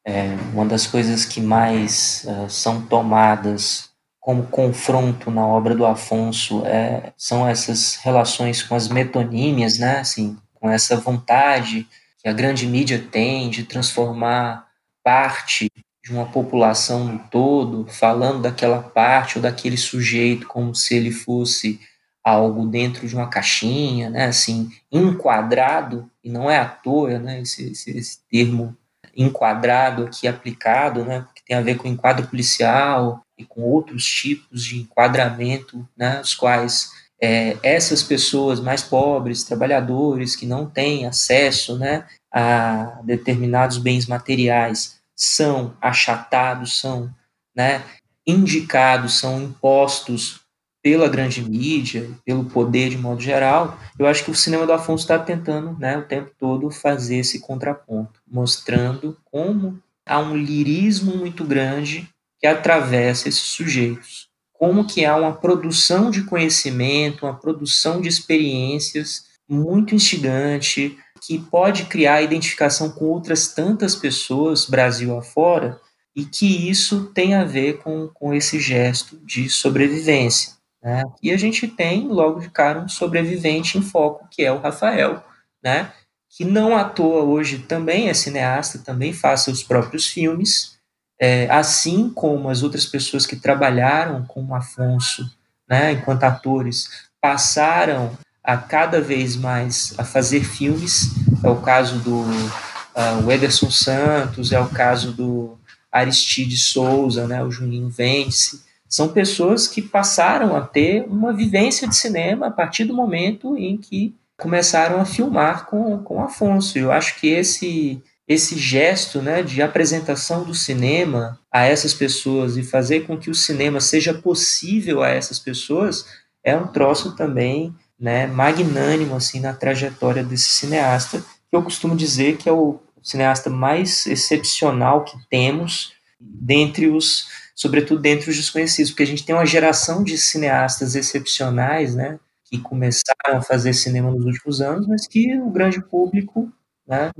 é, 0.07 0.36
uma 0.53 0.65
das 0.65 0.86
coisas 0.86 1.24
que 1.24 1.40
mais 1.40 2.24
uh, 2.28 2.48
são 2.48 2.82
tomadas 2.82 3.90
como 4.20 4.47
confronto 4.48 5.31
na 5.31 5.47
obra 5.47 5.74
do 5.74 5.86
Afonso 5.86 6.65
é, 6.66 7.12
são 7.16 7.47
essas 7.47 7.94
relações 7.97 8.61
com 8.61 8.74
as 8.74 8.89
metonímias, 8.89 9.78
né? 9.78 10.01
Assim, 10.01 10.36
com 10.55 10.69
essa 10.69 10.97
vontade 10.97 11.86
que 12.19 12.28
a 12.28 12.32
grande 12.32 12.66
mídia 12.66 12.98
tem 12.98 13.48
de 13.48 13.62
transformar 13.62 14.66
parte 15.05 15.70
de 16.05 16.12
uma 16.12 16.27
população 16.27 17.05
no 17.05 17.19
todo, 17.31 17.86
falando 17.89 18.43
daquela 18.43 18.82
parte 18.82 19.39
ou 19.39 19.43
daquele 19.43 19.77
sujeito 19.77 20.48
como 20.48 20.74
se 20.74 20.97
ele 20.97 21.12
fosse 21.12 21.78
algo 22.24 22.66
dentro 22.66 23.07
de 23.07 23.15
uma 23.15 23.28
caixinha, 23.28 24.11
né? 24.11 24.27
Assim, 24.27 24.69
enquadrado 24.90 26.11
e 26.27 26.31
não 26.31 26.51
é 26.51 26.59
à 26.59 26.66
toa, 26.66 27.19
né? 27.19 27.40
Esse, 27.40 27.70
esse, 27.70 27.97
esse 27.97 28.19
termo 28.31 28.77
enquadrado 29.16 30.05
aqui 30.05 30.28
aplicado, 30.28 31.05
né? 31.05 31.20
Porque 31.20 31.43
tem 31.47 31.57
a 31.57 31.62
ver 31.62 31.77
com 31.77 31.89
enquadro 31.89 32.27
policial, 32.27 33.27
e 33.39 33.44
com 33.44 33.62
outros 33.62 34.05
tipos 34.05 34.65
de 34.65 34.78
enquadramento, 34.78 35.86
né, 35.97 36.20
os 36.20 36.35
quais 36.35 36.90
é, 37.20 37.57
essas 37.62 38.03
pessoas 38.03 38.61
mais 38.61 38.82
pobres, 38.82 39.44
trabalhadores, 39.44 40.35
que 40.35 40.47
não 40.47 40.66
têm 40.66 41.07
acesso 41.07 41.78
né, 41.78 42.07
a 42.32 43.01
determinados 43.05 43.78
bens 43.78 44.07
materiais, 44.07 44.98
são 45.15 45.74
achatados, 45.81 46.81
são 46.81 47.11
né, 47.55 47.82
indicados, 48.27 49.19
são 49.19 49.43
impostos 49.43 50.40
pela 50.86 51.08
grande 51.08 51.42
mídia, 51.42 52.08
pelo 52.24 52.44
poder 52.44 52.90
de 52.90 52.96
modo 52.96 53.20
geral, 53.20 53.76
eu 53.98 54.06
acho 54.06 54.24
que 54.24 54.30
o 54.30 54.36
cinema 54.36 54.64
do 54.64 54.72
Afonso 54.72 55.02
está 55.02 55.18
tentando, 55.18 55.76
né, 55.80 55.98
o 55.98 56.04
tempo 56.04 56.30
todo 56.38 56.70
fazer 56.70 57.16
esse 57.16 57.40
contraponto, 57.40 58.20
mostrando 58.24 59.16
como 59.24 59.82
há 60.06 60.20
um 60.20 60.36
lirismo 60.36 61.16
muito 61.16 61.42
grande 61.42 62.08
que 62.38 62.46
atravessa 62.46 63.28
esses 63.28 63.42
sujeitos, 63.42 64.28
como 64.52 64.86
que 64.86 65.04
há 65.04 65.16
uma 65.16 65.32
produção 65.32 66.08
de 66.08 66.22
conhecimento, 66.22 67.26
uma 67.26 67.34
produção 67.34 68.00
de 68.00 68.08
experiências 68.08 69.24
muito 69.48 69.92
instigante, 69.92 70.96
que 71.20 71.36
pode 71.36 71.86
criar 71.86 72.22
identificação 72.22 72.90
com 72.90 73.06
outras 73.06 73.48
tantas 73.48 73.96
pessoas, 73.96 74.66
Brasil 74.66 75.18
afora, 75.18 75.80
e 76.14 76.24
que 76.24 76.70
isso 76.70 77.06
tem 77.06 77.34
a 77.34 77.42
ver 77.44 77.78
com, 77.78 78.06
com 78.06 78.32
esse 78.32 78.60
gesto 78.60 79.18
de 79.26 79.50
sobrevivência. 79.50 80.55
Né? 80.86 81.02
E 81.20 81.32
a 81.32 81.36
gente 81.36 81.66
tem, 81.66 82.06
logo 82.06 82.38
de 82.38 82.48
cara, 82.48 82.78
um 82.78 82.88
sobrevivente 82.88 83.76
em 83.76 83.82
foco, 83.82 84.28
que 84.30 84.44
é 84.44 84.52
o 84.52 84.60
Rafael, 84.60 85.20
né? 85.60 85.90
que 86.30 86.44
não 86.44 86.76
à 86.76 86.84
toa 86.84 87.24
hoje 87.24 87.58
também 87.58 88.08
é 88.08 88.14
cineasta, 88.14 88.78
também 88.78 89.12
faz 89.12 89.40
seus 89.40 89.64
próprios 89.64 90.06
filmes, 90.06 90.76
é, 91.20 91.50
assim 91.50 92.08
como 92.08 92.48
as 92.48 92.62
outras 92.62 92.86
pessoas 92.86 93.26
que 93.26 93.34
trabalharam 93.34 94.24
com 94.26 94.44
o 94.44 94.54
Afonso, 94.54 95.28
né, 95.68 95.92
enquanto 95.92 96.22
atores, 96.22 96.88
passaram 97.20 98.16
a 98.44 98.56
cada 98.56 99.00
vez 99.00 99.34
mais 99.34 99.92
a 99.98 100.04
fazer 100.04 100.44
filmes. 100.44 101.10
É 101.42 101.48
o 101.48 101.60
caso 101.62 101.98
do 101.98 102.20
uh, 102.20 103.32
Ederson 103.32 103.70
Santos, 103.70 104.52
é 104.52 104.60
o 104.60 104.68
caso 104.68 105.12
do 105.12 105.58
Aristide 105.90 106.56
Souza, 106.56 107.26
né, 107.26 107.42
o 107.42 107.50
Juninho 107.50 107.88
Vence, 107.88 108.65
são 108.88 109.08
pessoas 109.08 109.66
que 109.66 109.82
passaram 109.82 110.54
a 110.54 110.60
ter 110.60 111.04
uma 111.08 111.32
vivência 111.32 111.88
de 111.88 111.96
cinema 111.96 112.46
a 112.46 112.50
partir 112.50 112.84
do 112.84 112.94
momento 112.94 113.56
em 113.56 113.76
que 113.76 114.14
começaram 114.36 115.00
a 115.00 115.04
filmar 115.04 115.66
com, 115.66 115.98
com 115.98 116.22
Afonso. 116.22 116.78
Eu 116.78 116.92
acho 116.92 117.18
que 117.18 117.28
esse 117.28 118.02
esse 118.28 118.58
gesto 118.58 119.22
né, 119.22 119.40
de 119.40 119.62
apresentação 119.62 120.42
do 120.42 120.52
cinema 120.52 121.38
a 121.50 121.64
essas 121.64 121.94
pessoas 121.94 122.56
e 122.56 122.62
fazer 122.64 123.06
com 123.06 123.16
que 123.16 123.30
o 123.30 123.34
cinema 123.34 123.80
seja 123.80 124.12
possível 124.12 125.02
a 125.02 125.08
essas 125.08 125.38
pessoas 125.38 126.04
é 126.42 126.56
um 126.56 126.66
troço 126.66 127.14
também 127.14 127.72
né, 127.98 128.26
magnânimo 128.26 129.14
assim 129.14 129.38
na 129.38 129.52
trajetória 129.52 130.24
desse 130.24 130.48
cineasta 130.48 131.20
que 131.20 131.56
eu 131.56 131.62
costumo 131.62 131.94
dizer 131.94 132.36
que 132.36 132.48
é 132.48 132.52
o 132.52 132.80
cineasta 133.00 133.48
mais 133.48 134.06
excepcional 134.06 135.04
que 135.04 135.16
temos 135.30 135.92
dentre 136.20 136.88
os 136.88 137.28
sobretudo 137.56 138.02
dentre 138.02 138.30
os 138.30 138.36
desconhecidos, 138.38 138.92
porque 138.92 139.04
a 139.04 139.08
gente 139.08 139.26
tem 139.26 139.34
uma 139.36 139.46
geração 139.46 140.04
de 140.04 140.18
cineastas 140.18 140.96
excepcionais, 140.96 141.96
né, 141.96 142.20
que 142.46 142.60
começaram 142.60 143.38
a 143.38 143.42
fazer 143.42 143.74
cinema 143.74 144.12
nos 144.12 144.26
últimos 144.26 144.62
anos, 144.62 144.86
mas 144.88 145.08
que 145.08 145.38
o 145.40 145.50
grande 145.50 145.82
público, 145.82 146.52
né, 146.88 147.10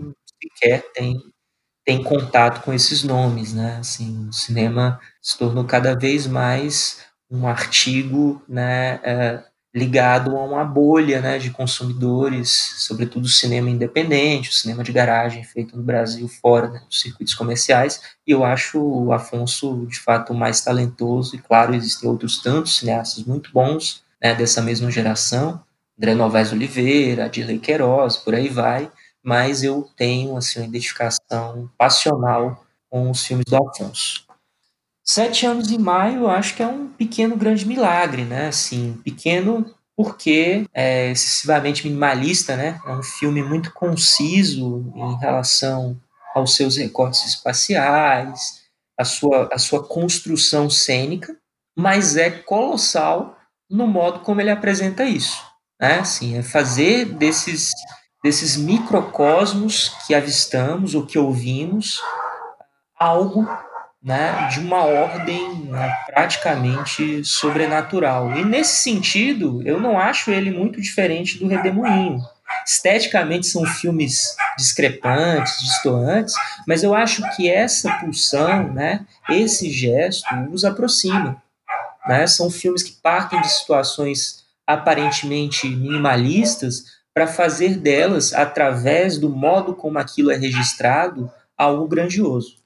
sequer 0.42 0.92
tem 0.94 1.20
tem 1.86 2.02
contato 2.04 2.62
com 2.64 2.72
esses 2.74 3.04
nomes, 3.04 3.54
né? 3.54 3.78
Assim, 3.78 4.28
o 4.28 4.32
cinema 4.32 5.00
se 5.22 5.38
tornou 5.38 5.64
cada 5.64 5.96
vez 5.98 6.26
mais 6.26 7.00
um 7.30 7.46
artigo, 7.48 8.42
né, 8.48 9.00
é, 9.04 9.44
ligado 9.77 10.35
a 10.35 10.43
uma 10.43 10.65
bolha 10.65 11.20
né, 11.20 11.39
de 11.39 11.51
consumidores, 11.51 12.48
sobretudo 12.78 13.27
o 13.27 13.28
cinema 13.28 13.69
independente, 13.69 14.48
o 14.48 14.53
cinema 14.53 14.82
de 14.82 14.90
garagem 14.90 15.44
feito 15.44 15.77
no 15.77 15.82
Brasil, 15.82 16.27
fora 16.28 16.69
né, 16.69 16.81
dos 16.89 16.98
circuitos 16.98 17.35
comerciais. 17.35 18.01
E 18.27 18.31
eu 18.31 18.43
acho 18.43 18.81
o 18.81 19.12
Afonso, 19.12 19.85
de 19.86 20.01
fato, 20.01 20.32
mais 20.32 20.62
talentoso. 20.62 21.36
E, 21.36 21.39
claro, 21.39 21.74
existem 21.74 22.09
outros 22.09 22.40
tantos 22.40 22.78
cineastas 22.78 23.23
muito 23.24 23.53
bons 23.53 24.03
né, 24.23 24.35
dessa 24.35 24.62
mesma 24.62 24.90
geração, 24.90 25.61
André 25.98 26.15
Novaes 26.15 26.53
Oliveira, 26.53 27.27
Adirley 27.27 27.59
Queiroz, 27.59 28.16
por 28.16 28.35
aí 28.35 28.48
vai. 28.48 28.90
Mas 29.23 29.62
eu 29.62 29.90
tenho 29.94 30.39
assim, 30.39 30.61
uma 30.61 30.69
identificação 30.69 31.70
passional 31.77 32.65
com 32.89 33.11
os 33.11 33.27
filmes 33.27 33.44
do 33.47 33.57
Afonso. 33.57 34.26
Sete 35.09 35.47
anos 35.47 35.70
em 35.70 35.78
maio, 35.78 36.27
acho 36.28 36.57
que 36.57 36.62
é 36.62 36.66
um 36.66 36.89
pequeno 36.89 37.37
grande 37.37 37.65
milagre, 37.65 38.24
né? 38.24 38.49
Assim, 38.49 39.01
pequeno 39.05 39.73
porque 39.97 40.66
é 40.74 41.11
excessivamente 41.11 41.87
minimalista, 41.87 42.57
né? 42.57 42.81
É 42.85 42.93
um 42.93 43.03
filme 43.03 43.43
muito 43.43 43.73
conciso 43.73 44.93
em 44.95 45.16
relação 45.19 45.97
aos 46.35 46.55
seus 46.55 46.77
recortes 46.77 47.24
espaciais, 47.24 48.62
a 48.99 49.05
sua, 49.05 49.49
a 49.53 49.59
sua 49.59 49.83
construção 49.83 50.69
cênica, 50.69 51.35
mas 51.78 52.16
é 52.16 52.31
colossal 52.31 53.39
no 53.70 53.87
modo 53.87 54.20
como 54.20 54.41
ele 54.41 54.51
apresenta 54.51 55.05
isso, 55.05 55.43
né? 55.81 56.01
Assim, 56.01 56.37
é 56.37 56.43
fazer 56.43 57.05
desses 57.05 57.70
desses 58.24 58.57
microcosmos 58.57 59.91
que 60.05 60.15
avistamos 60.15 60.97
ou 60.97 61.07
que 61.07 61.16
ouvimos 61.16 62.01
algo 62.99 63.47
né, 64.07 64.49
de 64.53 64.61
uma 64.61 64.85
ordem 64.85 65.65
né, 65.65 65.93
praticamente 66.07 67.24
sobrenatural. 67.24 68.37
E 68.37 68.45
nesse 68.45 68.77
sentido, 68.77 69.61
eu 69.66 69.81
não 69.81 69.99
acho 69.99 70.31
ele 70.31 70.53
muito 70.53 70.81
diferente 70.81 71.41
do 71.41 71.49
Redemoinho. 71.49 72.20
Esteticamente 72.65 73.49
são 73.49 73.66
filmes 73.66 74.37
discrepantes, 74.57 75.59
distoantes, 75.59 76.35
mas 76.69 76.85
eu 76.85 76.95
acho 76.95 77.20
que 77.35 77.51
essa 77.51 77.91
pulsão, 77.95 78.73
né, 78.73 79.05
esse 79.28 79.73
gesto, 79.73 80.33
os 80.53 80.65
aproxima. 80.65 81.43
Né? 82.07 82.28
São 82.28 82.49
filmes 82.49 82.85
que 82.85 82.93
partem 83.03 83.41
de 83.41 83.51
situações 83.51 84.45
aparentemente 84.65 85.69
minimalistas 85.69 86.85
para 87.12 87.27
fazer 87.27 87.77
delas, 87.77 88.33
através 88.33 89.19
do 89.19 89.28
modo 89.28 89.74
como 89.74 89.99
aquilo 89.99 90.31
é 90.31 90.37
registrado, 90.37 91.28
algo 91.59 91.89
grandioso. 91.89 92.65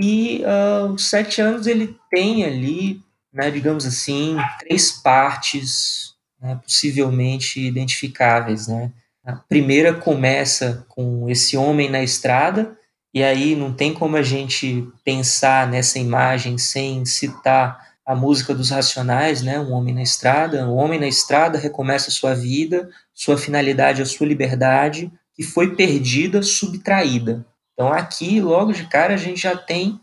E 0.00 0.42
uh, 0.44 0.92
os 0.92 1.08
sete 1.08 1.40
anos 1.40 1.66
ele 1.66 1.96
tem 2.08 2.44
ali, 2.44 3.02
né, 3.32 3.50
digamos 3.50 3.84
assim, 3.84 4.36
três 4.60 4.92
partes 4.92 6.14
né, 6.40 6.60
possivelmente 6.62 7.60
identificáveis. 7.60 8.68
Né? 8.68 8.92
A 9.24 9.32
primeira 9.32 9.92
começa 9.92 10.86
com 10.88 11.28
esse 11.28 11.56
homem 11.56 11.90
na 11.90 12.02
estrada, 12.02 12.78
e 13.12 13.24
aí 13.24 13.56
não 13.56 13.72
tem 13.72 13.92
como 13.92 14.16
a 14.16 14.22
gente 14.22 14.86
pensar 15.04 15.66
nessa 15.66 15.98
imagem 15.98 16.56
sem 16.56 17.04
citar 17.04 17.88
a 18.06 18.14
música 18.14 18.54
dos 18.54 18.70
Racionais, 18.70 19.42
né? 19.42 19.60
Um 19.60 19.72
homem 19.72 19.94
na 19.94 20.02
estrada. 20.02 20.66
O 20.66 20.76
homem 20.76 20.98
na 20.98 21.06
estrada 21.06 21.58
recomeça 21.58 22.10
sua 22.10 22.34
vida, 22.34 22.88
sua 23.12 23.36
finalidade, 23.36 24.00
a 24.00 24.06
sua 24.06 24.26
liberdade, 24.26 25.12
que 25.34 25.42
foi 25.42 25.74
perdida, 25.74 26.42
subtraída. 26.42 27.44
Então 27.78 27.92
aqui, 27.92 28.40
logo 28.40 28.72
de 28.72 28.88
cara, 28.88 29.14
a 29.14 29.16
gente 29.16 29.40
já 29.40 29.56
tem 29.56 30.00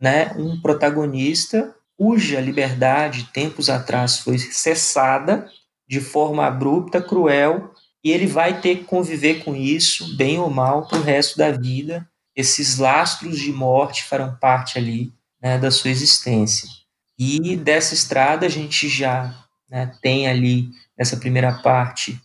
né, 0.00 0.32
um 0.38 0.58
protagonista 0.58 1.74
cuja 1.94 2.40
liberdade, 2.40 3.28
tempos 3.34 3.68
atrás, 3.68 4.20
foi 4.20 4.38
cessada 4.38 5.46
de 5.86 6.00
forma 6.00 6.46
abrupta, 6.46 7.02
cruel, 7.02 7.74
e 8.02 8.10
ele 8.12 8.26
vai 8.26 8.62
ter 8.62 8.76
que 8.76 8.84
conviver 8.84 9.44
com 9.44 9.54
isso, 9.54 10.16
bem 10.16 10.38
ou 10.38 10.48
mal, 10.48 10.88
para 10.88 10.96
o 10.96 11.02
resto 11.02 11.36
da 11.36 11.50
vida. 11.50 12.08
Esses 12.34 12.78
lastros 12.78 13.38
de 13.38 13.52
morte 13.52 14.04
farão 14.04 14.34
parte 14.40 14.78
ali 14.78 15.12
né, 15.42 15.58
da 15.58 15.70
sua 15.70 15.90
existência. 15.90 16.66
E 17.18 17.58
dessa 17.58 17.92
estrada 17.92 18.46
a 18.46 18.48
gente 18.48 18.88
já 18.88 19.34
né, 19.68 19.92
tem 20.00 20.28
ali, 20.28 20.70
nessa 20.96 21.18
primeira 21.18 21.52
parte, 21.58 22.18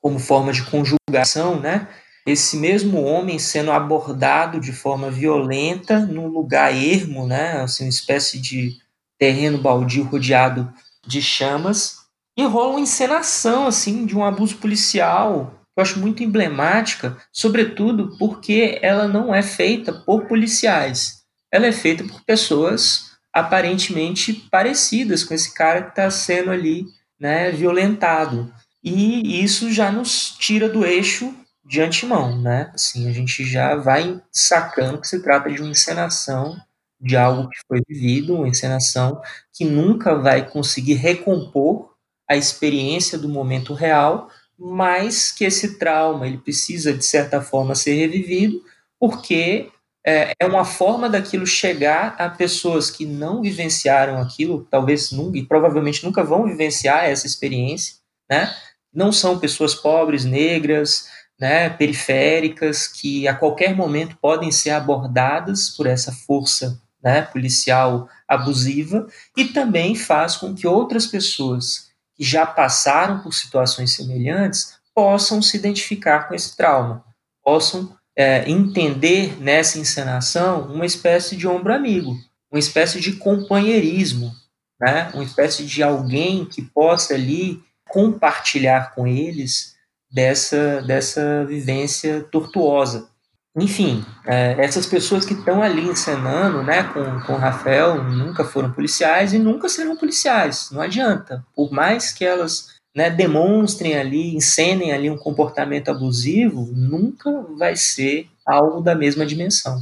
como 0.00 0.18
forma 0.18 0.54
de 0.54 0.64
conjugação, 0.64 1.60
né, 1.60 1.86
esse 2.30 2.56
mesmo 2.56 3.02
homem 3.02 3.38
sendo 3.38 3.70
abordado 3.70 4.60
de 4.60 4.72
forma 4.72 5.10
violenta 5.10 6.00
num 6.00 6.28
lugar 6.28 6.74
ermo, 6.74 7.26
né, 7.26 7.60
assim, 7.60 7.84
uma 7.84 7.90
espécie 7.90 8.38
de 8.38 8.76
terreno 9.18 9.58
baldio 9.58 10.04
rodeado 10.04 10.72
de 11.06 11.22
chamas, 11.22 11.98
e 12.36 12.44
rola 12.44 12.70
uma 12.70 12.80
encenação 12.80 13.66
assim 13.66 14.06
de 14.06 14.16
um 14.16 14.24
abuso 14.24 14.56
policial 14.58 15.58
eu 15.78 15.82
acho 15.82 16.00
muito 16.00 16.24
emblemática, 16.24 17.16
sobretudo 17.32 18.16
porque 18.18 18.80
ela 18.82 19.06
não 19.06 19.32
é 19.32 19.42
feita 19.42 19.92
por 19.92 20.26
policiais, 20.26 21.22
ela 21.52 21.66
é 21.68 21.72
feita 21.72 22.02
por 22.02 22.20
pessoas 22.24 23.12
aparentemente 23.32 24.32
parecidas 24.50 25.22
com 25.22 25.32
esse 25.32 25.54
cara 25.54 25.82
que 25.82 25.90
está 25.90 26.10
sendo 26.10 26.50
ali 26.50 26.84
né, 27.20 27.52
violentado. 27.52 28.52
E 28.82 29.40
isso 29.40 29.70
já 29.72 29.92
nos 29.92 30.30
tira 30.36 30.68
do 30.68 30.84
eixo 30.84 31.32
de 31.68 31.82
antemão, 31.82 32.40
né? 32.40 32.70
Assim, 32.74 33.06
a 33.06 33.12
gente 33.12 33.44
já 33.44 33.76
vai 33.76 34.18
sacando 34.32 34.98
que 34.98 35.06
se 35.06 35.22
trata 35.22 35.50
de 35.50 35.60
uma 35.60 35.70
encenação 35.70 36.56
de 36.98 37.14
algo 37.14 37.48
que 37.50 37.58
foi 37.68 37.82
vivido, 37.86 38.34
uma 38.34 38.48
encenação 38.48 39.20
que 39.52 39.66
nunca 39.66 40.14
vai 40.16 40.48
conseguir 40.48 40.94
recompor 40.94 41.94
a 42.26 42.34
experiência 42.36 43.18
do 43.18 43.28
momento 43.28 43.74
real, 43.74 44.30
mas 44.58 45.30
que 45.30 45.44
esse 45.44 45.78
trauma 45.78 46.26
ele 46.26 46.38
precisa 46.38 46.92
de 46.92 47.04
certa 47.04 47.42
forma 47.42 47.74
ser 47.74 47.94
revivido, 47.94 48.62
porque 48.98 49.70
é, 50.04 50.32
é 50.40 50.46
uma 50.46 50.64
forma 50.64 51.08
daquilo 51.08 51.46
chegar 51.46 52.16
a 52.18 52.30
pessoas 52.30 52.90
que 52.90 53.04
não 53.04 53.42
vivenciaram 53.42 54.18
aquilo, 54.18 54.66
talvez 54.70 55.12
nunca, 55.12 55.36
e 55.36 55.44
provavelmente 55.44 56.02
nunca 56.02 56.24
vão 56.24 56.46
vivenciar 56.46 57.04
essa 57.04 57.26
experiência, 57.26 57.96
né? 58.28 58.50
Não 58.92 59.12
são 59.12 59.38
pessoas 59.38 59.74
pobres, 59.74 60.24
negras, 60.24 61.08
né, 61.40 61.70
periféricas, 61.70 62.88
que 62.88 63.28
a 63.28 63.34
qualquer 63.34 63.74
momento 63.74 64.16
podem 64.20 64.50
ser 64.50 64.70
abordadas 64.70 65.70
por 65.70 65.86
essa 65.86 66.12
força 66.12 66.80
né, 67.02 67.22
policial 67.22 68.08
abusiva, 68.26 69.06
e 69.36 69.46
também 69.46 69.94
faz 69.94 70.36
com 70.36 70.54
que 70.54 70.66
outras 70.66 71.06
pessoas 71.06 71.88
que 72.16 72.24
já 72.24 72.44
passaram 72.44 73.20
por 73.20 73.32
situações 73.32 73.94
semelhantes 73.94 74.76
possam 74.92 75.40
se 75.40 75.56
identificar 75.56 76.26
com 76.26 76.34
esse 76.34 76.56
trauma, 76.56 77.04
possam 77.44 77.96
é, 78.16 78.50
entender 78.50 79.40
nessa 79.40 79.78
encenação 79.78 80.62
uma 80.62 80.84
espécie 80.84 81.36
de 81.36 81.46
ombro 81.46 81.72
amigo, 81.72 82.18
uma 82.50 82.58
espécie 82.58 83.00
de 83.00 83.12
companheirismo, 83.12 84.32
né? 84.80 85.08
uma 85.14 85.22
espécie 85.22 85.64
de 85.64 85.84
alguém 85.84 86.44
que 86.44 86.62
possa 86.62 87.14
ali 87.14 87.62
compartilhar 87.88 88.92
com 88.92 89.06
eles 89.06 89.77
dessa, 90.10 90.82
dessa 90.82 91.44
vivência 91.44 92.22
tortuosa. 92.30 93.08
Enfim, 93.56 94.04
é, 94.24 94.56
essas 94.58 94.86
pessoas 94.86 95.24
que 95.24 95.34
estão 95.34 95.62
ali 95.62 95.82
encenando 95.82 96.62
né, 96.62 96.84
com, 96.84 97.20
com 97.22 97.32
o 97.32 97.38
Rafael 97.38 98.04
nunca 98.04 98.44
foram 98.44 98.70
policiais 98.70 99.32
e 99.32 99.38
nunca 99.38 99.68
serão 99.68 99.96
policiais, 99.96 100.68
não 100.70 100.80
adianta. 100.80 101.44
Por 101.56 101.72
mais 101.72 102.12
que 102.12 102.24
elas 102.24 102.78
né, 102.94 103.10
demonstrem 103.10 103.96
ali, 103.96 104.34
encenem 104.34 104.92
ali 104.92 105.10
um 105.10 105.16
comportamento 105.16 105.88
abusivo, 105.88 106.70
nunca 106.74 107.30
vai 107.56 107.74
ser 107.74 108.28
algo 108.46 108.80
da 108.80 108.94
mesma 108.94 109.26
dimensão, 109.26 109.80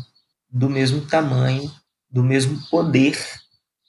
do 0.50 0.70
mesmo 0.70 1.02
tamanho, 1.02 1.70
do 2.10 2.22
mesmo 2.22 2.58
poder 2.70 3.18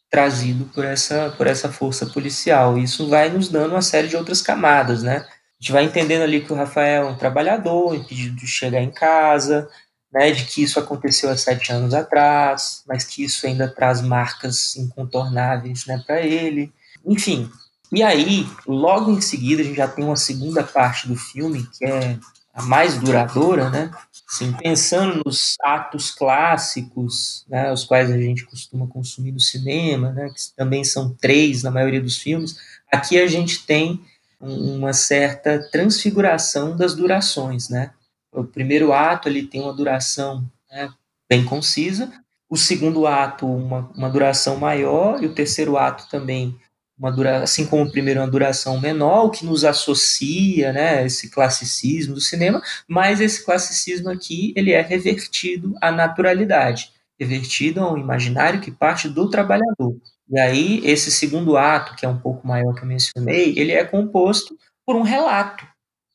trazido 0.10 0.66
por 0.74 0.86
essa, 0.86 1.34
por 1.38 1.48
essa 1.48 1.72
força 1.72 2.06
policial. 2.06 2.78
Isso 2.78 3.08
vai 3.10 3.30
nos 3.30 3.50
dando 3.50 3.72
uma 3.72 3.82
série 3.82 4.08
de 4.08 4.16
outras 4.16 4.42
camadas, 4.42 5.04
né? 5.04 5.26
A 5.60 5.64
gente 5.64 5.72
vai 5.72 5.84
entendendo 5.86 6.22
ali 6.22 6.42
que 6.42 6.54
o 6.54 6.56
Rafael 6.56 7.08
é 7.08 7.10
um 7.10 7.18
trabalhador, 7.18 7.96
impedido 7.96 8.36
de 8.36 8.46
chegar 8.46 8.82
em 8.82 8.92
casa, 8.92 9.68
né, 10.14 10.32
de 10.32 10.46
que 10.46 10.62
isso 10.62 10.80
aconteceu 10.80 11.30
há 11.30 11.38
sete 11.38 11.72
anos 11.72 11.94
atrás, 11.94 12.84
mas 12.88 13.04
que 13.04 13.24
isso 13.24 13.46
ainda 13.48 13.68
traz 13.68 14.02
marcas 14.02 14.76
incontornáveis 14.76 15.86
né, 15.86 16.02
para 16.06 16.22
ele. 16.22 16.72
Enfim, 17.06 17.50
e 17.92 18.04
aí, 18.04 18.48
logo 18.68 19.12
em 19.12 19.22
seguida, 19.22 19.62
a 19.62 19.66
gente 19.66 19.78
já 19.78 19.88
tem 19.88 20.06
uma 20.06 20.16
segunda 20.16 20.64
parte 20.64 21.08
do 21.08 21.16
filme, 21.16 21.68
que 21.78 21.86
é 21.86 22.20
a 22.54 22.62
mais 22.64 22.98
duradoura, 22.98 23.70
né? 23.70 23.92
Assim, 24.30 24.52
pensando 24.52 25.22
nos 25.26 25.56
atos 25.64 26.12
clássicos, 26.12 27.46
né, 27.48 27.72
os 27.72 27.86
quais 27.86 28.12
a 28.12 28.18
gente 28.18 28.46
costuma 28.46 28.88
consumir 28.88 29.32
no 29.32 29.40
cinema, 29.40 30.12
né, 30.12 30.28
que 30.30 30.56
também 30.56 30.84
são 30.84 31.14
três 31.14 31.64
na 31.64 31.72
maioria 31.72 32.02
dos 32.02 32.18
filmes, 32.18 32.58
aqui 32.92 33.18
a 33.18 33.26
gente 33.26 33.66
tem 33.66 34.04
uma 34.40 34.94
certa 34.94 35.60
transfiguração 35.72 36.76
das 36.76 36.96
durações, 36.96 37.70
né? 37.70 37.92
O 38.32 38.44
primeiro 38.44 38.94
ato 38.94 39.28
ele 39.28 39.48
tem 39.48 39.62
uma 39.62 39.74
duração 39.74 40.46
né, 40.70 40.90
bem 41.30 41.44
concisa, 41.44 42.12
o 42.50 42.56
segundo 42.56 43.08
ato 43.08 43.48
uma, 43.48 43.92
uma 43.96 44.10
duração 44.10 44.58
maior 44.58 45.22
e 45.22 45.26
o 45.26 45.34
terceiro 45.34 45.78
ato 45.78 46.08
também 46.10 46.58
uma 46.98 47.12
dura, 47.12 47.44
assim 47.44 47.66
como 47.66 47.84
o 47.84 47.92
primeiro 47.92 48.20
uma 48.20 48.30
duração 48.30 48.80
menor, 48.80 49.26
o 49.26 49.30
que 49.30 49.46
nos 49.46 49.64
associa, 49.64 50.74
né, 50.74 51.06
esse 51.06 51.30
classicismo 51.30 52.16
do 52.16 52.22
cinema, 52.22 52.62
mas 52.88 53.22
esse 53.22 53.46
classicismo 53.46 54.10
aqui, 54.10 54.52
ele 54.56 54.72
é 54.72 54.82
revertido 54.82 55.76
à 55.80 55.92
naturalidade, 55.92 56.92
revertido 57.20 57.82
a 57.82 57.94
um 57.94 57.98
imaginário 57.98 58.60
que 58.60 58.72
parte 58.72 59.08
do 59.08 59.30
trabalhador. 59.30 59.96
E 60.30 60.40
aí, 60.40 60.82
esse 60.86 61.12
segundo 61.12 61.56
ato, 61.56 61.96
que 61.96 62.06
é 62.06 62.10
um 62.10 62.20
pouco 62.20 62.46
maior 62.46 62.74
que 62.74 62.82
eu 62.82 62.88
mencionei, 62.88 63.54
ele 63.58 63.72
é 63.72 63.86
composto 63.86 64.58
por 64.86 64.96
um 64.96 65.02
relato, 65.02 65.66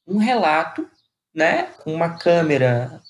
um 0.06 0.18
relato, 0.18 0.86
né, 1.34 1.68
com 1.78 1.94
uma 1.94 2.18
câmera 2.18 3.01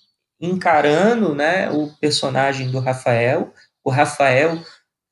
encarando, 0.41 1.35
né, 1.35 1.71
o 1.71 1.89
personagem 2.01 2.71
do 2.71 2.79
Rafael, 2.79 3.53
o 3.85 3.91
Rafael 3.91 4.63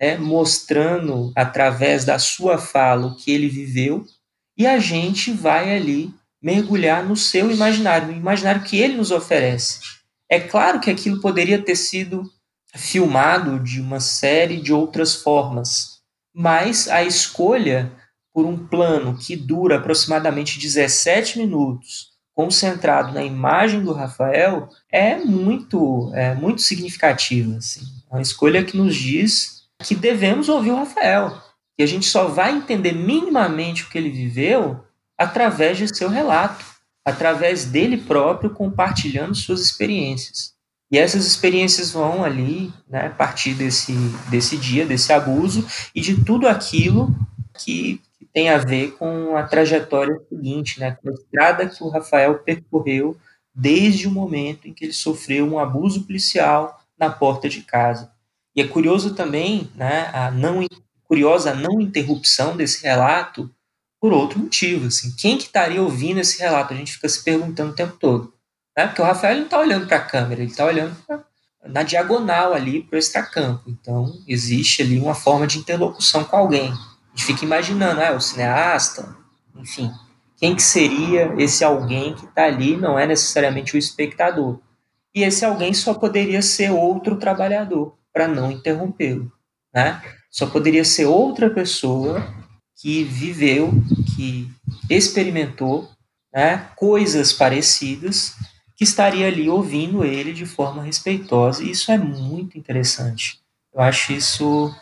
né, 0.01 0.17
mostrando 0.17 1.33
através 1.37 2.05
da 2.05 2.19
sua 2.19 2.57
fala 2.57 3.07
o 3.07 3.17
que 3.17 3.31
ele 3.31 3.49
viveu, 3.49 4.05
e 4.57 4.67
a 4.67 4.79
gente 4.79 5.33
vai 5.33 5.77
ali 5.77 6.13
mergulhar 6.43 7.05
no 7.05 7.17
seu 7.17 7.51
imaginário, 7.51 8.09
no 8.09 8.15
imaginário 8.15 8.63
que 8.63 8.79
ele 8.79 8.97
nos 8.97 9.11
oferece. 9.11 9.81
É 10.29 10.41
claro 10.41 10.81
que 10.81 10.91
aquilo 10.91 11.21
poderia 11.21 11.61
ter 11.63 11.77
sido 11.77 12.31
filmado 12.75 13.59
de 13.59 13.81
uma 13.81 14.01
série 14.01 14.61
de 14.61 14.73
outras 14.73 15.15
formas, 15.15 16.01
mas 16.35 16.89
a 16.89 17.03
escolha 17.03 17.93
por 18.33 18.47
um 18.47 18.57
plano 18.67 19.17
que 19.19 19.35
dura 19.37 19.77
aproximadamente 19.77 20.59
17 20.59 21.39
minutos, 21.39 22.11
concentrado 22.35 23.13
na 23.13 23.25
imagem 23.25 23.83
do 23.83 23.93
Rafael, 23.93 24.69
é 24.91 25.17
muito, 25.17 26.11
é 26.15 26.35
muito 26.35 26.63
significativa. 26.63 27.57
Assim. 27.57 27.81
É 28.11 28.15
uma 28.15 28.23
escolha 28.23 28.65
que 28.65 28.77
nos 28.77 28.95
diz 28.95 29.65
que 29.83 29.95
devemos 29.95 30.49
ouvir 30.49 30.71
o 30.71 30.77
Rafael. 30.77 31.37
E 31.79 31.83
a 31.83 31.87
gente 31.87 32.07
só 32.07 32.29
vai 32.29 32.53
entender 32.53 32.93
minimamente 32.93 33.83
o 33.83 33.89
que 33.89 33.99
ele 33.99 34.11
viveu 34.11 34.85
através 35.19 35.77
de 35.77 35.95
seu 35.95 36.09
relato, 36.09 36.65
através 37.05 37.65
dele 37.65 37.97
próprio 37.97 38.51
compartilhando 38.51 39.35
suas 39.35 39.61
experiências. 39.61 40.55
E 40.91 40.99
essas 40.99 41.25
experiências 41.25 41.93
vão 41.93 42.25
ali, 42.25 42.73
né, 42.89 43.07
a 43.07 43.11
partir 43.11 43.55
desse, 43.55 43.93
desse 44.29 44.57
dia, 44.57 44.85
desse 44.85 45.13
abuso 45.13 45.65
e 45.95 46.01
de 46.01 46.25
tudo 46.25 46.49
aquilo 46.49 47.15
que, 47.59 48.01
que 48.19 48.27
tem 48.33 48.49
a 48.49 48.59
ver 48.59 48.93
com 48.93 49.37
a 49.37 49.45
trajetória 49.45 50.21
seguinte, 50.29 50.81
né, 50.81 50.97
com 51.01 51.09
a 51.09 51.13
estrada 51.13 51.69
que 51.69 51.83
o 51.85 51.89
Rafael 51.89 52.41
percorreu 52.41 53.17
desde 53.55 54.09
o 54.09 54.11
momento 54.11 54.67
em 54.67 54.73
que 54.73 54.85
ele 54.85 54.93
sofreu 54.93 55.47
um 55.47 55.59
abuso 55.59 56.05
policial 56.05 56.81
na 56.99 57.09
porta 57.09 57.49
de 57.49 57.63
casa. 57.63 58.11
E 58.55 58.61
é 58.61 58.67
curioso 58.67 59.15
também 59.15 59.71
né, 59.77 60.11
a 60.13 60.31
não 60.31 60.67
curiosa 61.05 61.53
a 61.53 61.55
não 61.55 61.81
interrupção 61.81 62.57
desse 62.57 62.83
relato 62.83 63.51
por 64.01 64.13
outro 64.13 64.39
motivo. 64.39 64.87
Assim, 64.87 65.15
quem 65.17 65.37
que 65.37 65.45
estaria 65.45 65.83
ouvindo 65.83 66.21
esse 66.21 66.41
relato? 66.41 66.73
A 66.73 66.77
gente 66.77 66.93
fica 66.93 67.09
se 67.09 67.23
perguntando 67.23 67.73
o 67.73 67.75
tempo 67.75 67.97
todo. 67.97 68.33
Né? 68.81 68.87
Porque 68.87 69.03
o 69.03 69.05
Rafael 69.05 69.37
não 69.37 69.45
está 69.45 69.59
olhando 69.59 69.87
para 69.87 69.99
a 69.99 70.05
câmera, 70.05 70.41
ele 70.41 70.51
está 70.51 70.65
olhando 70.65 70.97
pra, 71.07 71.23
na 71.65 71.83
diagonal 71.83 72.55
ali 72.55 72.83
para 72.83 72.97
o 72.97 72.99
extracampo. 72.99 73.69
Então, 73.69 74.19
existe 74.27 74.83
ali 74.83 74.99
uma 74.99 75.15
forma 75.15 75.47
de 75.47 75.59
interlocução 75.59 76.25
com 76.25 76.37
alguém. 76.37 76.71
A 76.71 77.17
gente 77.17 77.27
fica 77.27 77.45
imaginando, 77.45 78.01
ah, 78.01 78.13
o 78.13 78.21
cineasta, 78.21 79.15
enfim, 79.55 79.91
quem 80.39 80.57
que 80.57 80.63
seria 80.63 81.35
esse 81.37 81.63
alguém 81.63 82.15
que 82.15 82.25
está 82.25 82.45
ali, 82.45 82.77
não 82.77 82.99
é 82.99 83.07
necessariamente 83.07 83.77
o 83.77 83.79
espectador. 83.79 84.59
E 85.15 85.23
esse 85.23 85.45
alguém 85.45 85.75
só 85.75 85.93
poderia 85.93 86.41
ser 86.41 86.71
outro 86.71 87.17
trabalhador 87.17 87.95
para 88.13 88.27
não 88.27 88.51
interrompê-lo, 88.51 89.31
né? 89.75 90.01
Só 90.31 90.47
poderia 90.47 90.85
ser 90.85 91.05
outra 91.05 91.51
pessoa 91.51 92.25
que 92.81 93.05
viveu, 93.05 93.73
que 94.17 94.49
experimentou, 94.89 95.91
né, 96.33 96.69
coisas 96.77 97.33
parecidas, 97.33 98.35
que 98.81 98.85
estaria 98.85 99.27
ali 99.27 99.47
ouvindo 99.47 100.03
ele 100.03 100.33
de 100.33 100.47
forma 100.47 100.83
respeitosa. 100.83 101.63
E 101.63 101.71
isso 101.71 101.93
é 101.93 101.99
muito 101.99 102.57
interessante. 102.57 103.39
Eu 103.75 103.83
acho 103.83 104.11
isso, 104.11 104.75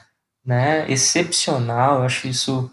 né, 0.47 0.89
excepcional. 0.89 1.97
Eu 1.99 2.03
acho 2.05 2.29
isso 2.29 2.71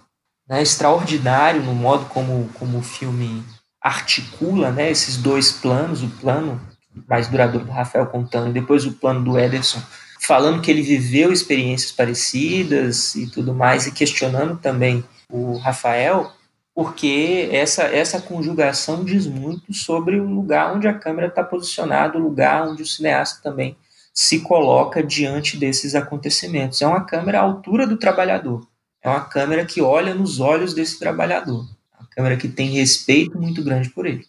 né, 0.47 0.61
extraordinário 0.61 1.63
no 1.63 1.73
modo 1.73 2.05
como, 2.05 2.47
como 2.53 2.77
o 2.77 2.83
filme 2.83 3.43
articula, 3.81 4.71
né, 4.71 4.91
esses 4.91 5.17
dois 5.17 5.51
planos, 5.51 6.03
o 6.03 6.09
plano 6.09 6.61
mais 7.09 7.27
duradouro 7.27 7.65
do 7.65 7.71
Rafael 7.71 8.05
contando 8.05 8.51
e 8.51 8.53
depois 8.53 8.85
o 8.85 8.93
plano 8.93 9.23
do 9.23 9.39
Ederson 9.39 9.81
falando 10.19 10.61
que 10.61 10.69
ele 10.69 10.83
viveu 10.83 11.31
experiências 11.31 11.91
parecidas 11.91 13.15
e 13.15 13.25
tudo 13.25 13.51
mais, 13.51 13.87
e 13.87 13.91
questionando 13.91 14.57
também 14.57 15.03
o 15.27 15.57
Rafael, 15.57 16.31
porque 16.75 17.47
essa, 17.53 17.83
essa 17.83 18.19
conjugação 18.19 19.05
diz 19.05 19.25
muito 19.25 19.73
sobre 19.73 20.19
o 20.19 20.27
lugar 20.27 20.75
onde 20.75 20.89
a 20.89 20.93
câmera 20.93 21.27
está 21.27 21.41
posicionada, 21.41 22.17
o 22.17 22.21
lugar 22.21 22.67
onde 22.67 22.83
o 22.83 22.85
cineasta 22.85 23.39
também 23.41 23.77
se 24.13 24.41
coloca 24.41 25.01
diante 25.01 25.55
desses 25.55 25.95
acontecimentos. 25.95 26.81
É 26.81 26.87
uma 26.87 27.05
câmera 27.05 27.39
à 27.39 27.43
altura 27.43 27.87
do 27.87 27.95
trabalhador, 27.95 28.67
é 29.01 29.07
uma 29.07 29.21
câmera 29.21 29.65
que 29.65 29.81
olha 29.81 30.13
nos 30.13 30.41
olhos 30.41 30.73
desse 30.73 30.99
trabalhador, 30.99 31.65
é 31.93 32.01
uma 32.01 32.09
câmera 32.09 32.35
que 32.35 32.49
tem 32.49 32.71
respeito 32.71 33.39
muito 33.39 33.63
grande 33.63 33.89
por 33.89 34.05
ele. 34.05 34.25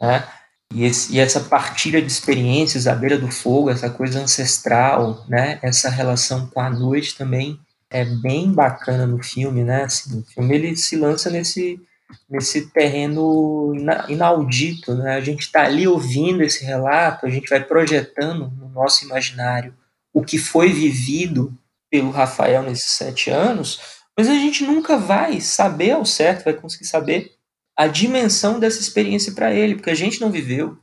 Né? 0.00 0.26
E, 0.74 0.82
esse, 0.82 1.14
e, 1.14 1.20
essa 1.20 1.38
partilha 1.38 2.02
de 2.02 2.08
experiências 2.08 2.88
à 2.88 2.94
beira 2.96 3.16
do 3.16 3.30
fogo, 3.30 3.70
essa 3.70 3.88
coisa 3.88 4.18
ancestral, 4.18 5.24
né? 5.28 5.60
Essa 5.62 5.88
relação 5.88 6.48
com 6.48 6.58
a 6.58 6.68
noite 6.68 7.16
também 7.16 7.60
é 7.94 8.04
bem 8.04 8.50
bacana 8.50 9.06
no 9.06 9.22
filme, 9.22 9.62
né? 9.62 9.84
Assim, 9.84 10.18
o 10.18 10.24
filme 10.24 10.52
ele 10.52 10.76
se 10.76 10.96
lança 10.96 11.30
nesse 11.30 11.80
nesse 12.28 12.66
terreno 12.70 13.72
inaudito, 14.08 14.94
né? 14.94 15.14
A 15.14 15.20
gente 15.20 15.42
está 15.42 15.64
ali 15.64 15.86
ouvindo 15.86 16.42
esse 16.42 16.64
relato, 16.64 17.24
a 17.24 17.30
gente 17.30 17.48
vai 17.48 17.62
projetando 17.62 18.50
no 18.50 18.68
nosso 18.68 19.04
imaginário 19.04 19.74
o 20.12 20.24
que 20.24 20.38
foi 20.38 20.72
vivido 20.72 21.56
pelo 21.88 22.10
Rafael 22.10 22.62
nesses 22.64 22.90
sete 22.90 23.30
anos, 23.30 23.80
mas 24.16 24.28
a 24.28 24.34
gente 24.34 24.64
nunca 24.64 24.98
vai 24.98 25.40
saber 25.40 25.92
ao 25.92 26.04
certo, 26.04 26.44
vai 26.44 26.54
conseguir 26.54 26.86
saber 26.86 27.32
a 27.76 27.86
dimensão 27.86 28.58
dessa 28.58 28.80
experiência 28.80 29.32
para 29.32 29.52
ele, 29.54 29.76
porque 29.76 29.90
a 29.90 29.94
gente 29.94 30.20
não 30.20 30.30
viveu. 30.30 30.76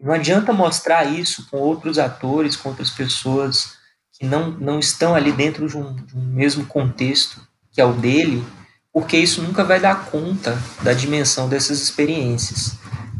Não 0.00 0.12
adianta 0.12 0.52
mostrar 0.52 1.04
isso 1.04 1.46
com 1.50 1.58
outros 1.58 1.98
atores, 1.98 2.56
com 2.56 2.70
outras 2.70 2.90
pessoas 2.90 3.83
que 4.14 4.24
não, 4.24 4.50
não 4.50 4.78
estão 4.78 5.14
ali 5.14 5.32
dentro 5.32 5.68
de 5.68 5.76
um, 5.76 5.94
de 5.94 6.16
um 6.16 6.22
mesmo 6.22 6.64
contexto 6.66 7.46
que 7.72 7.80
é 7.80 7.84
o 7.84 7.92
dele, 7.92 8.44
porque 8.92 9.16
isso 9.16 9.42
nunca 9.42 9.64
vai 9.64 9.80
dar 9.80 10.06
conta 10.06 10.56
da 10.82 10.92
dimensão 10.92 11.48
dessas 11.48 11.82
experiências. 11.82 12.78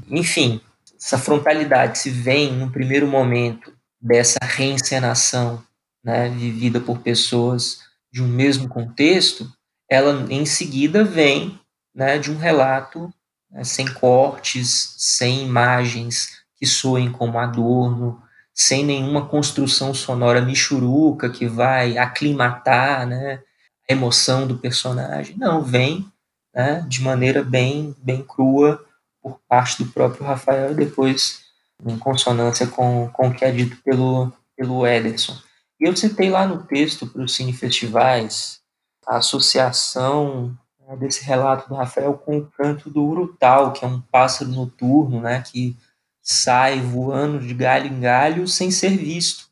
Enfim, 0.09 0.61
essa 0.97 1.19
frontalidade 1.19 1.99
se 1.99 2.11
vem 2.11 2.53
no 2.53 2.71
primeiro 2.71 3.09
momento 3.09 3.73
dessa 4.01 4.39
reencenação 4.43 5.63
né, 6.05 6.29
vivida 6.29 6.79
por 6.79 7.01
pessoas 7.01 7.81
de 8.13 8.23
um 8.23 8.29
mesmo 8.29 8.69
contexto, 8.69 9.51
ela 9.91 10.27
em 10.31 10.47
seguida 10.47 11.03
vem 11.03 11.59
né, 11.93 12.19
de 12.19 12.31
um 12.31 12.37
relato 12.37 13.13
né, 13.51 13.65
sem 13.65 13.93
cortes, 13.93 14.95
sem 14.99 15.45
imagens 15.45 16.45
que 16.57 16.67
soem 16.67 17.11
como 17.11 17.39
adorno, 17.39 18.23
sem 18.55 18.85
nenhuma 18.85 19.27
construção 19.27 19.93
sonora 19.93 20.41
michuruca 20.41 21.29
que 21.29 21.47
vai 21.47 21.99
aclimatar 21.99 23.05
né, 23.05 23.43
a 23.91 23.93
emoção 23.93 24.47
do 24.47 24.57
personagem. 24.57 25.37
Não, 25.37 25.61
vem 25.61 26.07
né, 26.55 26.87
de 26.89 27.03
maneira 27.03 27.43
bem, 27.43 27.95
bem 27.99 28.23
crua 28.23 28.83
por 29.21 29.41
parte 29.49 29.83
do 29.83 29.91
próprio 29.91 30.25
Rafael 30.25 30.71
e 30.71 30.77
depois 30.77 31.43
em 31.85 31.99
consonância 31.99 32.67
com, 32.69 33.09
com 33.13 33.29
o 33.29 33.35
que 33.35 33.45
é 33.45 33.51
dito 33.51 33.77
pelo, 33.83 34.33
pelo 34.57 34.87
Ederson. 34.87 35.37
E 35.81 35.89
eu 35.89 35.97
citei 35.97 36.31
lá 36.31 36.47
no 36.47 36.63
texto 36.63 37.07
para 37.07 37.23
os 37.23 37.35
cinefestivais 37.35 38.61
a 39.07 39.17
associação 39.17 40.57
né, 40.87 40.97
desse 40.97 41.25
relato 41.25 41.69
do 41.69 41.75
Rafael 41.75 42.15
com 42.15 42.39
o 42.39 42.47
canto 42.47 42.89
do 42.89 43.03
urutau, 43.03 43.73
que 43.73 43.85
é 43.85 43.89
um 43.89 44.01
pássaro 44.01 44.51
noturno, 44.51 45.21
né, 45.21 45.43
que 45.43 45.77
sai 46.25 46.81
voando 46.81 47.39
de 47.39 47.53
galho 47.53 47.87
em 47.87 48.01
galho 48.01 48.49
sem 48.49 48.71
ser 48.71 48.97
visto, 48.97 49.45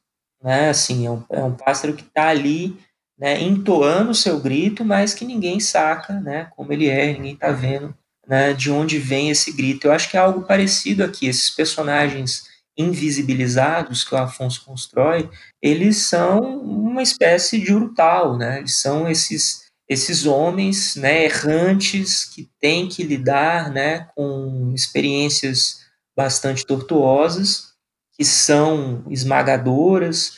né, 0.42 0.70
assim, 0.70 1.06
é 1.06 1.10
um, 1.10 1.22
é 1.30 1.44
um 1.44 1.54
pássaro 1.54 1.92
que 1.92 2.02
está 2.02 2.28
ali, 2.28 2.76
né, 3.18 3.40
entoando 3.40 4.10
o 4.10 4.14
seu 4.14 4.40
grito, 4.40 4.84
mas 4.84 5.12
que 5.12 5.24
ninguém 5.24 5.60
saca, 5.60 6.18
né, 6.18 6.48
como 6.56 6.72
ele 6.72 6.88
é, 6.88 7.12
ninguém 7.12 7.34
está 7.34 7.52
vendo, 7.52 7.94
né, 8.26 8.54
de 8.54 8.70
onde 8.70 8.98
vem 8.98 9.28
esse 9.28 9.52
grito. 9.52 9.86
Eu 9.86 9.92
acho 9.92 10.10
que 10.10 10.16
é 10.16 10.20
algo 10.20 10.42
parecido 10.42 11.04
aqui, 11.04 11.26
esses 11.26 11.50
personagens 11.50 12.44
invisibilizados 12.76 14.02
que 14.02 14.14
o 14.14 14.18
Afonso 14.18 14.64
constrói, 14.64 15.28
eles 15.60 15.98
são 15.98 16.40
uma 16.40 17.02
espécie 17.02 17.60
de 17.60 17.72
urutau, 17.72 18.38
né, 18.38 18.58
eles 18.58 18.80
são 18.80 19.08
esses 19.08 19.62
esses 19.88 20.24
homens 20.24 20.96
né, 20.96 21.24
errantes 21.24 22.24
que 22.24 22.48
têm 22.58 22.88
que 22.88 23.02
lidar 23.02 23.70
né, 23.70 24.08
com 24.14 24.72
experiências 24.74 25.81
bastante 26.16 26.66
tortuosas, 26.66 27.72
que 28.14 28.24
são 28.24 29.04
esmagadoras, 29.08 30.32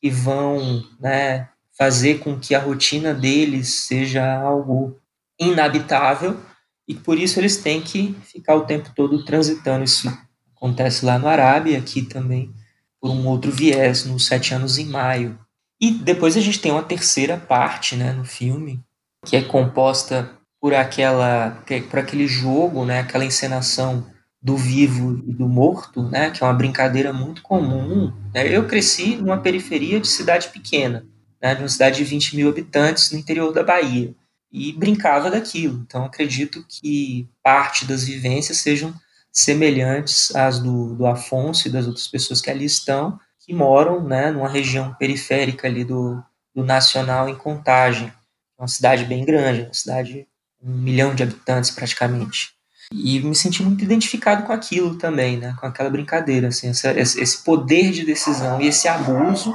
que 0.00 0.10
vão 0.10 0.82
né, 0.98 1.48
fazer 1.76 2.18
com 2.18 2.38
que 2.38 2.54
a 2.54 2.60
rotina 2.60 3.12
deles 3.12 3.86
seja 3.86 4.40
algo 4.40 5.00
inabitável 5.38 6.40
e 6.88 6.94
por 6.94 7.18
isso 7.18 7.38
eles 7.38 7.58
têm 7.58 7.82
que 7.82 8.16
ficar 8.24 8.56
o 8.56 8.64
tempo 8.64 8.90
todo 8.94 9.24
transitando. 9.24 9.84
Isso 9.84 10.08
acontece 10.56 11.04
lá 11.04 11.18
no 11.18 11.28
Arábia, 11.28 11.78
aqui 11.78 12.02
também, 12.02 12.52
por 12.98 13.10
um 13.10 13.26
outro 13.26 13.52
viés, 13.52 14.06
nos 14.06 14.26
Sete 14.26 14.54
Anos 14.54 14.78
em 14.78 14.86
Maio. 14.86 15.38
E 15.80 15.90
depois 15.90 16.36
a 16.36 16.40
gente 16.40 16.60
tem 16.60 16.72
uma 16.72 16.82
terceira 16.82 17.36
parte 17.36 17.94
né, 17.94 18.12
no 18.12 18.24
filme, 18.24 18.82
que 19.26 19.36
é 19.36 19.42
composta 19.42 20.30
por 20.60 20.74
aquela 20.74 21.62
por 21.88 21.98
aquele 22.00 22.26
jogo, 22.26 22.84
né, 22.84 23.00
aquela 23.00 23.24
encenação 23.24 24.06
do 24.40 24.56
vivo 24.56 25.22
e 25.26 25.32
do 25.32 25.48
morto, 25.48 26.02
né, 26.02 26.30
que 26.30 26.42
é 26.42 26.46
uma 26.46 26.54
brincadeira 26.54 27.12
muito 27.12 27.42
comum. 27.42 28.12
Né? 28.32 28.48
Eu 28.48 28.66
cresci 28.66 29.16
numa 29.16 29.38
periferia 29.38 30.00
de 30.00 30.06
cidade 30.06 30.48
pequena, 30.48 31.04
né, 31.42 31.54
de 31.54 31.62
uma 31.62 31.68
cidade 31.68 31.98
de 31.98 32.04
20 32.04 32.36
mil 32.36 32.48
habitantes 32.48 33.10
no 33.10 33.18
interior 33.18 33.52
da 33.52 33.64
Bahia, 33.64 34.14
e 34.50 34.72
brincava 34.72 35.30
daquilo. 35.30 35.82
Então 35.86 36.04
acredito 36.04 36.64
que 36.68 37.28
parte 37.42 37.84
das 37.84 38.04
vivências 38.04 38.58
sejam 38.58 38.94
semelhantes 39.30 40.34
às 40.34 40.58
do, 40.58 40.94
do 40.94 41.06
Afonso 41.06 41.68
e 41.68 41.70
das 41.70 41.86
outras 41.86 42.08
pessoas 42.08 42.40
que 42.40 42.50
ali 42.50 42.64
estão, 42.64 43.18
que 43.44 43.52
moram 43.52 44.02
né, 44.02 44.30
numa 44.30 44.48
região 44.48 44.94
periférica 44.94 45.66
ali 45.66 45.84
do, 45.84 46.22
do 46.54 46.64
Nacional 46.64 47.28
em 47.28 47.34
Contagem 47.34 48.12
uma 48.58 48.68
cidade 48.68 49.04
bem 49.04 49.24
grande, 49.24 49.62
uma 49.62 49.74
cidade 49.74 50.26
um 50.60 50.72
milhão 50.72 51.14
de 51.14 51.22
habitantes 51.22 51.70
praticamente. 51.70 52.57
E 52.92 53.20
me 53.20 53.34
senti 53.34 53.62
muito 53.62 53.84
identificado 53.84 54.44
com 54.44 54.52
aquilo 54.52 54.96
também, 54.96 55.36
né? 55.36 55.54
Com 55.60 55.66
aquela 55.66 55.90
brincadeira, 55.90 56.48
assim, 56.48 56.68
essa, 56.68 56.90
esse 56.98 57.44
poder 57.44 57.90
de 57.90 58.04
decisão 58.04 58.60
e 58.60 58.68
esse 58.68 58.88
abuso 58.88 59.54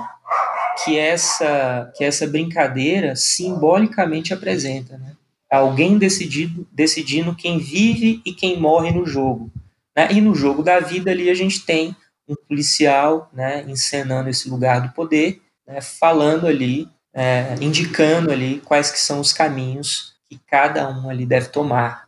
que 0.83 0.97
essa 0.97 1.91
que 1.95 2.03
essa 2.03 2.27
brincadeira 2.27 3.15
simbolicamente 3.15 4.33
apresenta, 4.33 4.97
né? 4.97 5.13
Alguém 5.49 5.97
decidido, 5.97 6.67
decidindo 6.71 7.35
quem 7.35 7.59
vive 7.59 8.21
e 8.25 8.33
quem 8.33 8.59
morre 8.59 8.91
no 8.91 9.05
jogo. 9.05 9.51
Né? 9.95 10.11
E 10.11 10.21
no 10.21 10.33
jogo 10.33 10.63
da 10.63 10.79
vida 10.79 11.11
ali 11.11 11.29
a 11.29 11.35
gente 11.35 11.63
tem 11.63 11.95
um 12.27 12.35
policial, 12.35 13.29
né, 13.33 13.63
encenando 13.67 14.29
esse 14.29 14.49
lugar 14.49 14.81
do 14.81 14.93
poder, 14.93 15.41
né, 15.67 15.79
falando 15.81 16.47
ali 16.47 16.89
é, 17.13 17.55
indicando 17.61 18.31
ali 18.31 18.59
quais 18.65 18.91
que 18.91 18.99
são 18.99 19.19
os 19.19 19.31
caminhos 19.31 20.15
que 20.27 20.39
cada 20.47 20.89
um 20.89 21.09
ali 21.09 21.25
deve 21.25 21.49
tomar, 21.49 22.07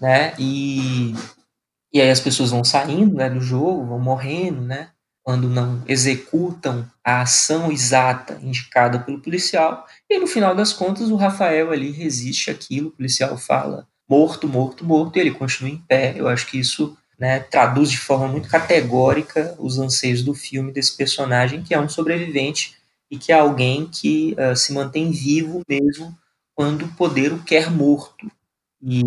né? 0.00 0.34
E, 0.38 1.14
e 1.92 2.00
aí 2.00 2.10
as 2.10 2.20
pessoas 2.20 2.50
vão 2.50 2.64
saindo 2.64 3.14
né, 3.14 3.30
do 3.30 3.40
jogo, 3.40 3.86
vão 3.86 3.98
morrendo, 3.98 4.60
né? 4.60 4.90
Quando 5.22 5.48
não 5.48 5.82
executam 5.86 6.84
a 7.04 7.22
ação 7.22 7.70
exata 7.70 8.38
indicada 8.42 8.98
pelo 8.98 9.20
policial. 9.20 9.86
E 10.10 10.18
no 10.18 10.26
final 10.26 10.54
das 10.54 10.72
contas, 10.72 11.10
o 11.10 11.16
Rafael 11.16 11.70
ali 11.70 11.92
resiste 11.92 12.50
àquilo, 12.50 12.88
o 12.88 12.92
policial 12.92 13.36
fala 13.38 13.86
morto, 14.08 14.48
morto, 14.48 14.84
morto, 14.84 15.16
e 15.16 15.20
ele 15.20 15.30
continua 15.30 15.72
em 15.72 15.78
pé. 15.78 16.14
Eu 16.16 16.28
acho 16.28 16.46
que 16.46 16.58
isso 16.58 16.96
né, 17.18 17.38
traduz 17.38 17.88
de 17.90 17.98
forma 17.98 18.26
muito 18.26 18.48
categórica 18.48 19.54
os 19.58 19.78
anseios 19.78 20.22
do 20.22 20.34
filme 20.34 20.72
desse 20.72 20.96
personagem, 20.96 21.62
que 21.62 21.72
é 21.72 21.78
um 21.78 21.88
sobrevivente 21.88 22.74
e 23.08 23.16
que 23.16 23.30
é 23.30 23.38
alguém 23.38 23.86
que 23.86 24.34
uh, 24.38 24.56
se 24.56 24.72
mantém 24.72 25.10
vivo 25.12 25.62
mesmo 25.68 26.16
quando 26.54 26.84
o 26.84 26.94
poder 26.94 27.32
o 27.32 27.42
quer 27.42 27.70
morto. 27.70 28.30
E, 28.82 29.00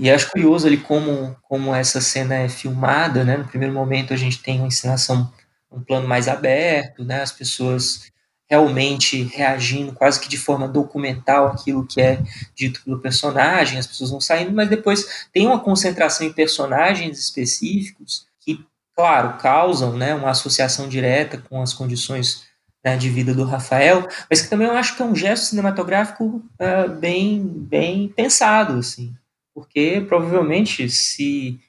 e 0.00 0.10
acho 0.10 0.30
curioso 0.30 0.66
ali 0.66 0.78
como, 0.78 1.36
como 1.42 1.74
essa 1.74 2.00
cena 2.00 2.34
é 2.36 2.48
filmada, 2.48 3.24
né? 3.24 3.36
No 3.36 3.46
primeiro 3.46 3.74
momento 3.74 4.14
a 4.14 4.16
gente 4.16 4.42
tem 4.42 4.58
uma 4.58 4.68
encenação, 4.68 5.30
um 5.70 5.82
plano 5.82 6.08
mais 6.08 6.28
aberto, 6.28 7.04
né? 7.04 7.20
As 7.20 7.32
pessoas 7.32 8.10
realmente 8.48 9.24
reagindo 9.24 9.92
quase 9.92 10.18
que 10.18 10.28
de 10.28 10.38
forma 10.38 10.66
documental 10.66 11.48
aquilo 11.48 11.86
que 11.86 12.00
é 12.00 12.18
dito 12.54 12.82
pelo 12.82 12.98
personagem, 12.98 13.78
as 13.78 13.86
pessoas 13.86 14.10
vão 14.10 14.20
saindo, 14.20 14.52
mas 14.52 14.70
depois 14.70 15.28
tem 15.30 15.46
uma 15.46 15.60
concentração 15.60 16.26
em 16.26 16.32
personagens 16.32 17.18
específicos 17.18 18.26
que, 18.40 18.64
claro, 18.96 19.36
causam 19.36 19.94
né, 19.94 20.14
uma 20.14 20.30
associação 20.30 20.88
direta 20.88 21.36
com 21.36 21.60
as 21.60 21.74
condições 21.74 22.47
né, 22.88 22.96
de 22.96 23.10
vida 23.10 23.34
do 23.34 23.44
Rafael, 23.44 24.08
mas 24.30 24.40
que 24.40 24.48
também 24.48 24.66
eu 24.66 24.74
acho 24.74 24.96
que 24.96 25.02
é 25.02 25.04
um 25.04 25.14
gesto 25.14 25.46
cinematográfico 25.46 26.24
uh, 26.24 26.88
bem, 26.98 27.42
bem 27.44 28.08
pensado, 28.08 28.78
assim, 28.78 29.14
porque 29.54 30.04
provavelmente 30.08 30.88
se 30.88 31.60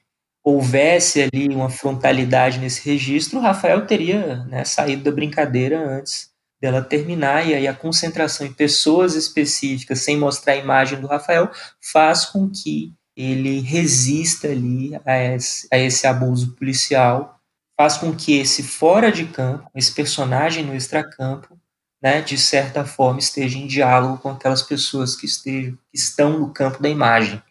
houvesse 0.42 1.22
ali 1.22 1.48
uma 1.48 1.68
frontalidade 1.68 2.58
nesse 2.58 2.88
registro, 2.88 3.38
o 3.38 3.42
Rafael 3.42 3.86
teria 3.86 4.44
né, 4.46 4.64
saído 4.64 5.02
da 5.04 5.12
brincadeira 5.12 5.78
antes 5.78 6.30
dela 6.60 6.82
terminar, 6.82 7.46
e 7.46 7.54
aí 7.54 7.66
a 7.66 7.74
concentração 7.74 8.46
em 8.46 8.52
pessoas 8.52 9.14
específicas, 9.14 10.00
sem 10.00 10.16
mostrar 10.16 10.54
a 10.54 10.56
imagem 10.56 11.00
do 11.00 11.06
Rafael, 11.06 11.50
faz 11.80 12.26
com 12.26 12.50
que 12.50 12.92
ele 13.16 13.60
resista 13.60 14.48
ali 14.48 14.98
a 15.04 15.18
esse, 15.18 15.68
a 15.70 15.78
esse 15.78 16.06
abuso 16.06 16.54
policial 16.54 17.39
faz 17.80 17.96
com 17.96 18.14
que 18.14 18.36
esse 18.36 18.62
fora 18.62 19.10
de 19.10 19.24
campo, 19.24 19.70
esse 19.74 19.94
personagem 19.94 20.62
no 20.62 20.74
extracampo, 20.74 21.58
né, 22.02 22.20
de 22.20 22.36
certa 22.36 22.84
forma 22.84 23.18
esteja 23.18 23.56
em 23.56 23.66
diálogo 23.66 24.18
com 24.18 24.28
aquelas 24.28 24.60
pessoas 24.60 25.16
que, 25.16 25.24
estejam, 25.24 25.72
que 25.72 25.96
estão 25.98 26.38
no 26.38 26.52
campo 26.52 26.82
da 26.82 26.90
imagem. 26.90 27.42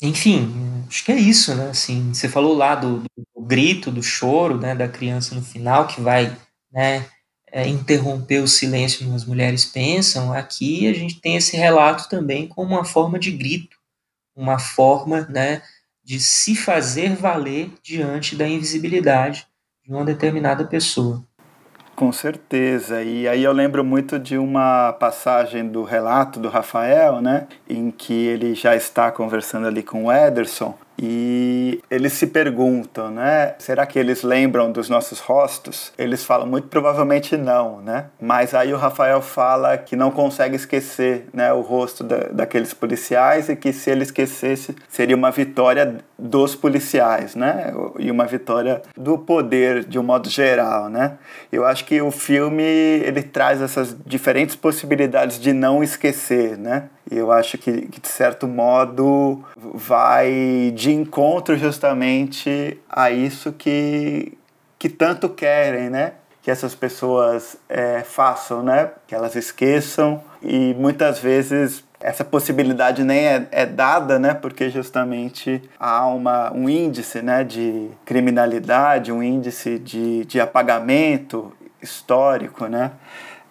Enfim, 0.00 0.50
acho 0.88 1.04
que 1.04 1.12
é 1.12 1.20
isso, 1.20 1.54
né? 1.54 1.68
Assim, 1.68 2.14
você 2.14 2.26
falou 2.26 2.56
lá 2.56 2.74
do, 2.74 3.02
do 3.36 3.42
grito, 3.42 3.90
do 3.90 4.02
choro, 4.02 4.58
né, 4.58 4.74
da 4.74 4.88
criança 4.88 5.34
no 5.34 5.42
final 5.42 5.86
que 5.86 6.00
vai, 6.00 6.34
né, 6.72 7.06
é, 7.52 7.68
interromper 7.68 8.38
o 8.38 8.48
silêncio 8.48 9.06
que 9.06 9.14
as 9.14 9.26
mulheres 9.26 9.66
pensam. 9.66 10.32
Aqui 10.32 10.88
a 10.88 10.94
gente 10.94 11.20
tem 11.20 11.36
esse 11.36 11.54
relato 11.54 12.08
também 12.08 12.48
como 12.48 12.76
uma 12.76 12.84
forma 12.86 13.18
de 13.18 13.30
grito, 13.30 13.76
uma 14.34 14.58
forma 14.58 15.26
né, 15.28 15.60
de 16.02 16.18
se 16.18 16.56
fazer 16.56 17.14
valer 17.14 17.70
diante 17.82 18.34
da 18.34 18.48
invisibilidade 18.48 19.49
de 19.84 19.92
uma 19.92 20.04
determinada 20.04 20.64
pessoa. 20.64 21.24
Com 21.96 22.12
certeza. 22.12 23.02
E 23.02 23.28
aí 23.28 23.44
eu 23.44 23.52
lembro 23.52 23.84
muito 23.84 24.18
de 24.18 24.38
uma 24.38 24.92
passagem 24.94 25.68
do 25.68 25.82
relato 25.84 26.40
do 26.40 26.48
Rafael, 26.48 27.20
né, 27.20 27.46
em 27.68 27.90
que 27.90 28.14
ele 28.14 28.54
já 28.54 28.74
está 28.74 29.12
conversando 29.12 29.66
ali 29.66 29.82
com 29.82 30.06
o 30.06 30.12
Ederson 30.12 30.78
e 31.02 31.80
eles 31.90 32.12
se 32.12 32.26
perguntam, 32.26 33.10
né? 33.10 33.54
Será 33.58 33.86
que 33.86 33.98
eles 33.98 34.22
lembram 34.22 34.70
dos 34.70 34.90
nossos 34.90 35.18
rostos? 35.18 35.94
Eles 35.96 36.24
falam 36.24 36.46
muito 36.46 36.68
provavelmente 36.68 37.38
não, 37.38 37.80
né? 37.80 38.06
Mas 38.20 38.52
aí 38.52 38.74
o 38.74 38.76
Rafael 38.76 39.22
fala 39.22 39.78
que 39.78 39.96
não 39.96 40.10
consegue 40.10 40.56
esquecer, 40.56 41.26
né, 41.32 41.50
o 41.54 41.62
rosto 41.62 42.04
da, 42.04 42.28
daqueles 42.30 42.74
policiais 42.74 43.48
e 43.48 43.56
que 43.56 43.72
se 43.72 43.90
ele 43.90 44.02
esquecesse 44.02 44.76
seria 44.90 45.16
uma 45.16 45.30
vitória 45.30 45.96
dos 46.18 46.54
policiais, 46.54 47.34
né? 47.34 47.72
E 47.98 48.10
uma 48.10 48.26
vitória 48.26 48.82
do 48.94 49.16
poder 49.16 49.84
de 49.84 49.98
um 49.98 50.02
modo 50.02 50.28
geral, 50.28 50.90
né? 50.90 51.16
Eu 51.50 51.64
acho 51.64 51.86
que 51.86 52.02
o 52.02 52.10
filme 52.10 52.62
ele 52.62 53.22
traz 53.22 53.62
essas 53.62 53.96
diferentes 54.04 54.54
possibilidades 54.54 55.40
de 55.40 55.54
não 55.54 55.82
esquecer, 55.82 56.58
né? 56.58 56.90
E 57.10 57.16
eu 57.16 57.32
acho 57.32 57.58
que, 57.58 57.72
que, 57.88 58.00
de 58.00 58.08
certo 58.08 58.46
modo, 58.46 59.44
vai 59.56 60.72
de 60.74 60.92
encontro 60.92 61.56
justamente 61.56 62.78
a 62.88 63.10
isso 63.10 63.52
que, 63.52 64.38
que 64.78 64.88
tanto 64.88 65.28
querem, 65.28 65.90
né? 65.90 66.12
Que 66.40 66.50
essas 66.50 66.74
pessoas 66.74 67.56
é, 67.68 68.02
façam, 68.02 68.62
né? 68.62 68.92
Que 69.08 69.14
elas 69.14 69.34
esqueçam 69.34 70.22
e 70.40 70.72
muitas 70.74 71.18
vezes 71.18 71.84
essa 72.00 72.24
possibilidade 72.24 73.04
nem 73.04 73.26
é, 73.26 73.48
é, 73.50 73.66
dada, 73.66 74.18
né? 74.18 74.32
Porque 74.32 74.70
justamente 74.70 75.60
há 75.78 76.06
uma, 76.06 76.52
um 76.52 76.68
índice 76.68 77.20
né, 77.20 77.42
de 77.42 77.90
criminalidade, 78.06 79.12
um 79.12 79.22
índice 79.22 79.78
de, 79.78 80.24
de 80.24 80.40
apagamento 80.40 81.52
histórico, 81.82 82.66
né? 82.66 82.92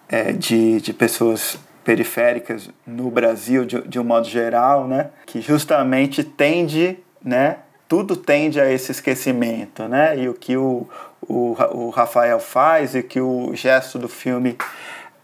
É, 0.07 0.31
de, 0.31 0.81
de 0.81 0.91
pessoas 0.91 1.59
periféricas 1.89 2.69
no 2.85 3.09
Brasil 3.09 3.65
de, 3.65 3.81
de 3.81 3.99
um 3.99 4.03
modo 4.03 4.29
geral, 4.29 4.87
né, 4.87 5.09
que 5.25 5.41
justamente 5.41 6.23
tende, 6.23 6.99
né, 7.25 7.57
tudo 7.87 8.15
tende 8.15 8.61
a 8.61 8.71
esse 8.71 8.91
esquecimento, 8.91 9.87
né, 9.87 10.15
e 10.15 10.29
o 10.29 10.35
que 10.35 10.55
o, 10.55 10.87
o, 11.27 11.57
o 11.71 11.89
Rafael 11.89 12.39
faz 12.39 12.93
e 12.93 13.01
que 13.01 13.19
o 13.19 13.55
gesto 13.55 13.97
do 13.97 14.07
filme 14.07 14.55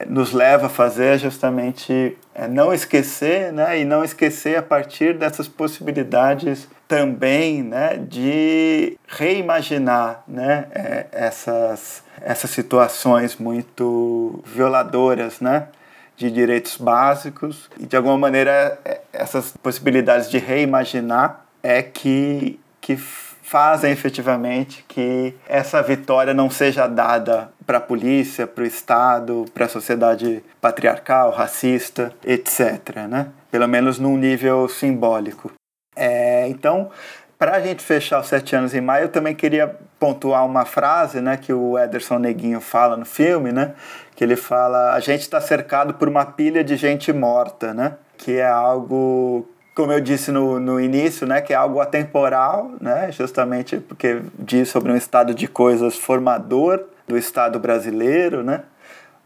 nos 0.08 0.34
leva 0.34 0.66
a 0.66 0.70
fazer 0.70 1.14
é 1.14 1.18
justamente 1.20 2.18
é 2.34 2.48
não 2.48 2.74
esquecer, 2.74 3.54
né, 3.54 3.80
e 3.80 3.86
não 3.86 4.04
esquecer 4.04 4.58
a 4.58 4.64
partir 4.64 5.14
dessas 5.14 5.48
possibilidades 5.48 6.68
também, 6.88 7.62
né, 7.62 7.96
de 7.96 8.98
reimaginar, 9.08 10.24
né, 10.28 10.66
é, 10.72 11.06
essas 11.12 12.04
essas 12.24 12.50
situações 12.50 13.36
muito 13.36 14.42
violadoras, 14.48 15.40
né, 15.40 15.68
de 16.16 16.32
direitos 16.32 16.78
básicos 16.78 17.70
e 17.80 17.86
de 17.86 17.96
alguma 17.96 18.18
maneira 18.18 18.80
é, 18.86 19.02
essas 19.12 19.54
possibilidades 19.58 20.30
de 20.30 20.38
reimaginar 20.38 21.46
é 21.62 21.82
que 21.82 22.60
que 22.80 22.96
fazem 22.98 23.92
efetivamente 23.92 24.84
que 24.88 25.34
essa 25.48 25.82
vitória 25.82 26.34
não 26.34 26.50
seja 26.50 26.88
dada 26.88 27.52
para 27.66 27.78
a 27.78 27.82
polícia, 27.82 28.48
para 28.48 28.64
o 28.64 28.68
Estado, 28.68 29.46
para 29.54 29.66
a 29.66 29.70
sociedade 29.70 30.44
patriarcal, 30.60 31.32
racista, 31.32 32.12
etc. 32.24 33.08
Né? 33.08 33.28
Pelo 33.52 33.68
menos 33.68 33.98
num 34.00 34.18
nível 34.18 34.68
simbólico. 34.68 35.52
É, 35.96 36.48
então, 36.48 36.92
para 37.38 37.58
a 37.58 37.60
gente 37.60 37.84
fechar 37.84 38.20
os 38.20 38.28
sete 38.28 38.56
anos 38.56 38.74
em 38.74 38.82
maio, 38.82 39.06
eu 39.06 39.10
também 39.10 39.36
queria 39.36 39.76
pontuar 40.00 40.46
uma 40.46 40.66
frase 40.66 41.22
né, 41.22 41.38
que 41.38 41.54
o 41.54 41.78
Ederson 41.78 42.18
Neguinho 42.18 42.60
fala 42.60 42.98
no 42.98 43.06
filme, 43.06 43.52
né, 43.52 43.74
que 44.16 44.24
ele 44.24 44.36
fala: 44.36 44.94
a 44.94 45.00
gente 45.00 45.22
está 45.22 45.42
cercado 45.42 45.94
por 45.94 46.08
uma 46.08 46.26
pilha 46.26 46.64
de 46.64 46.76
gente 46.76 47.12
morta, 47.12 47.74
né, 47.74 47.94
que 48.18 48.38
é 48.38 48.48
algo, 48.48 49.48
como 49.76 49.92
eu 49.92 50.00
disse 50.00 50.32
no, 50.32 50.60
no 50.60 50.80
início, 50.80 51.28
né, 51.28 51.42
que 51.42 51.54
é 51.54 51.56
algo 51.56 51.80
atemporal, 51.80 52.72
né, 52.80 53.12
justamente 53.12 53.78
porque 53.78 54.22
diz 54.40 54.70
sobre 54.70 54.92
um 54.92 54.96
estado 54.96 55.34
de 55.34 55.48
coisas 55.48 55.98
formador 55.98 56.86
do 57.08 57.18
Estado 57.18 57.60
brasileiro, 57.60 58.44
né, 58.44 58.64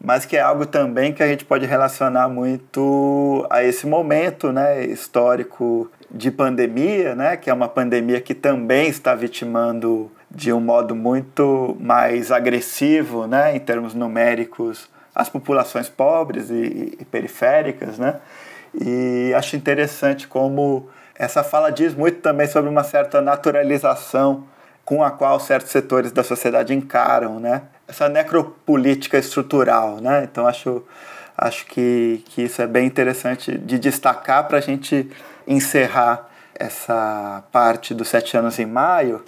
mas 0.03 0.25
que 0.25 0.35
é 0.35 0.41
algo 0.41 0.65
também 0.65 1.13
que 1.13 1.21
a 1.21 1.27
gente 1.27 1.45
pode 1.45 1.65
relacionar 1.65 2.27
muito 2.27 3.45
a 3.49 3.63
esse 3.63 3.85
momento 3.85 4.51
né, 4.51 4.83
histórico 4.85 5.91
de 6.09 6.31
pandemia, 6.31 7.13
né, 7.13 7.37
que 7.37 7.49
é 7.49 7.53
uma 7.53 7.69
pandemia 7.69 8.19
que 8.19 8.33
também 8.33 8.89
está 8.89 9.13
vitimando 9.13 10.11
de 10.31 10.53
um 10.53 10.59
modo 10.59 10.95
muito 10.95 11.75
mais 11.79 12.31
agressivo, 12.31 13.25
né, 13.25 13.55
em 13.55 13.59
termos 13.59 13.93
numéricos, 13.93 14.89
as 15.13 15.27
populações 15.27 15.89
pobres 15.89 16.49
e, 16.49 16.97
e 16.99 17.05
periféricas, 17.05 17.97
né, 17.97 18.19
e 18.73 19.33
acho 19.35 19.55
interessante 19.55 20.27
como 20.27 20.87
essa 21.15 21.43
fala 21.43 21.71
diz 21.71 21.95
muito 21.95 22.21
também 22.21 22.47
sobre 22.47 22.69
uma 22.69 22.83
certa 22.83 23.21
naturalização 23.21 24.45
com 24.85 25.03
a 25.03 25.11
qual 25.11 25.39
certos 25.39 25.71
setores 25.71 26.11
da 26.11 26.23
sociedade 26.23 26.73
encaram, 26.73 27.39
né, 27.39 27.63
essa 27.87 28.07
necropolítica 28.07 29.17
estrutural, 29.17 29.99
né, 29.99 30.23
então 30.23 30.47
acho 30.47 30.83
acho 31.41 31.65
que, 31.67 32.21
que 32.27 32.43
isso 32.43 32.61
é 32.61 32.67
bem 32.67 32.85
interessante 32.85 33.57
de 33.57 33.79
destacar 33.79 34.45
para 34.47 34.57
a 34.57 34.61
gente 34.61 35.09
encerrar 35.47 36.27
essa 36.53 37.41
parte 37.51 37.93
dos 37.93 38.09
sete 38.09 38.35
anos 38.35 38.59
em 38.59 38.65
maio. 38.65 39.23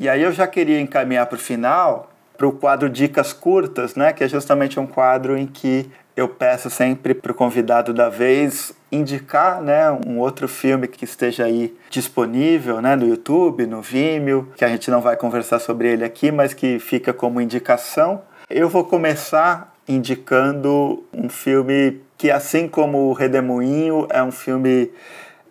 E 0.00 0.08
aí 0.08 0.22
eu 0.22 0.30
já 0.30 0.46
queria 0.46 0.80
encaminhar 0.80 1.26
para 1.26 1.34
o 1.34 1.40
final, 1.40 2.08
para 2.36 2.46
o 2.46 2.52
quadro 2.52 2.88
Dicas 2.88 3.32
Curtas, 3.32 3.96
né, 3.96 4.12
que 4.12 4.22
é 4.22 4.28
justamente 4.28 4.78
um 4.78 4.86
quadro 4.86 5.36
em 5.36 5.44
que 5.44 5.90
eu 6.16 6.28
peço 6.28 6.70
sempre 6.70 7.14
para 7.14 7.32
o 7.32 7.34
convidado 7.34 7.92
da 7.92 8.08
vez 8.08 8.72
indicar 8.92 9.60
né, 9.60 9.90
um 10.06 10.20
outro 10.20 10.46
filme 10.46 10.86
que 10.86 11.04
esteja 11.04 11.46
aí 11.46 11.76
disponível 11.90 12.80
né, 12.80 12.94
no 12.94 13.08
YouTube, 13.08 13.66
no 13.66 13.82
Vimeo, 13.82 14.48
que 14.56 14.64
a 14.64 14.68
gente 14.68 14.88
não 14.88 15.00
vai 15.00 15.16
conversar 15.16 15.58
sobre 15.58 15.88
ele 15.88 16.04
aqui, 16.04 16.30
mas 16.30 16.54
que 16.54 16.78
fica 16.78 17.12
como 17.12 17.40
indicação. 17.40 18.22
Eu 18.48 18.68
vou 18.68 18.84
começar 18.84 19.74
indicando 19.88 21.02
um 21.12 21.28
filme 21.28 22.00
que, 22.16 22.30
assim 22.30 22.68
como 22.68 23.08
o 23.08 23.12
Redemoinho, 23.12 24.06
é 24.10 24.22
um 24.22 24.32
filme 24.32 24.92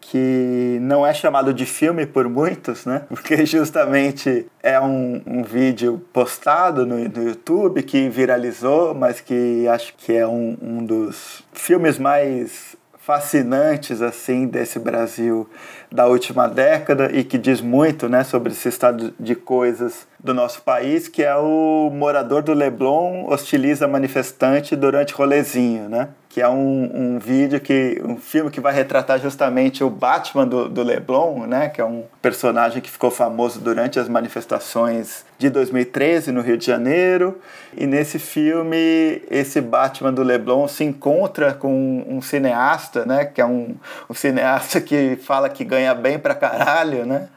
que 0.10 0.78
não 0.82 1.06
é 1.06 1.14
chamado 1.14 1.54
de 1.54 1.66
filme 1.66 2.06
por 2.06 2.30
muitos, 2.30 2.86
né? 2.86 3.04
Porque 3.10 3.46
justamente 3.46 4.46
é 4.64 4.80
um, 4.80 5.22
um 5.26 5.44
vídeo 5.44 6.02
postado 6.14 6.86
no, 6.86 6.98
no, 6.98 7.24
YouTube 7.24 7.84
que 7.84 8.08
viralizou, 8.08 8.94
mas 8.94 9.20
que 9.20 9.68
acho 9.68 9.94
que 9.98 10.14
é 10.14 10.26
um, 10.26 10.58
um 10.62 10.86
dos 10.86 11.44
filmes 11.54 12.00
mais 12.00 12.78
fascinantes 12.98 14.02
assim 14.02 14.48
desse 14.48 14.80
Brasil 14.80 15.50
da 15.90 16.08
última 16.08 16.48
década 16.48 17.10
e 17.14 17.24
que 17.24 17.38
diz 17.38 17.62
muito 17.62 18.10
né, 18.10 18.22
sobre 18.24 18.52
esse 18.52 18.68
estado 18.68 19.14
de 19.18 19.34
coisas 19.34 20.06
do 20.20 20.34
nosso 20.34 20.62
país, 20.62 21.08
que 21.08 21.24
é 21.24 21.36
o 21.36 21.90
morador 21.94 22.44
do 22.44 22.54
Leblon 22.54 23.26
hostiliza 23.30 23.88
manifestante 23.88 24.76
durante 24.76 25.14
rolezinho, 25.14 25.88
né? 25.88 26.10
Que 26.38 26.42
é 26.44 26.48
um, 26.48 26.92
um 26.94 27.18
vídeo 27.18 27.60
que 27.60 28.00
um 28.06 28.16
filme 28.16 28.52
que 28.52 28.62
vai 28.62 28.72
retratar 28.72 29.20
justamente 29.20 29.84
o 29.84 29.90
Batman 29.90 30.46
do, 30.46 30.70
do 30.70 30.84
Leblon, 30.84 31.48
né? 31.48 31.68
Que 31.68 31.82
é 31.82 31.84
um 31.84 32.04
personagem 32.22 32.80
que 32.80 32.92
ficou 32.92 33.10
famoso 33.10 33.60
durante 33.60 34.00
as 34.00 34.08
manifestações 34.08 35.26
de 35.40 35.50
2013 35.50 36.32
no 36.32 36.42
Rio 36.42 36.56
de 36.56 36.64
Janeiro. 36.64 37.40
E 37.76 37.88
nesse 37.88 38.20
filme, 38.20 39.20
esse 39.32 39.60
Batman 39.60 40.14
do 40.14 40.22
Leblon 40.22 40.68
se 40.68 40.84
encontra 40.84 41.56
com 41.56 42.06
um 42.08 42.22
cineasta, 42.22 43.04
né? 43.04 43.26
Que 43.26 43.42
é 43.42 43.46
um, 43.48 43.76
um 44.08 44.14
cineasta 44.14 44.80
que 44.80 45.16
fala 45.16 45.50
que 45.50 45.64
ganha 45.64 45.96
bem 45.96 46.20
pra 46.20 46.36
caralho, 46.36 47.04
né? 47.04 47.30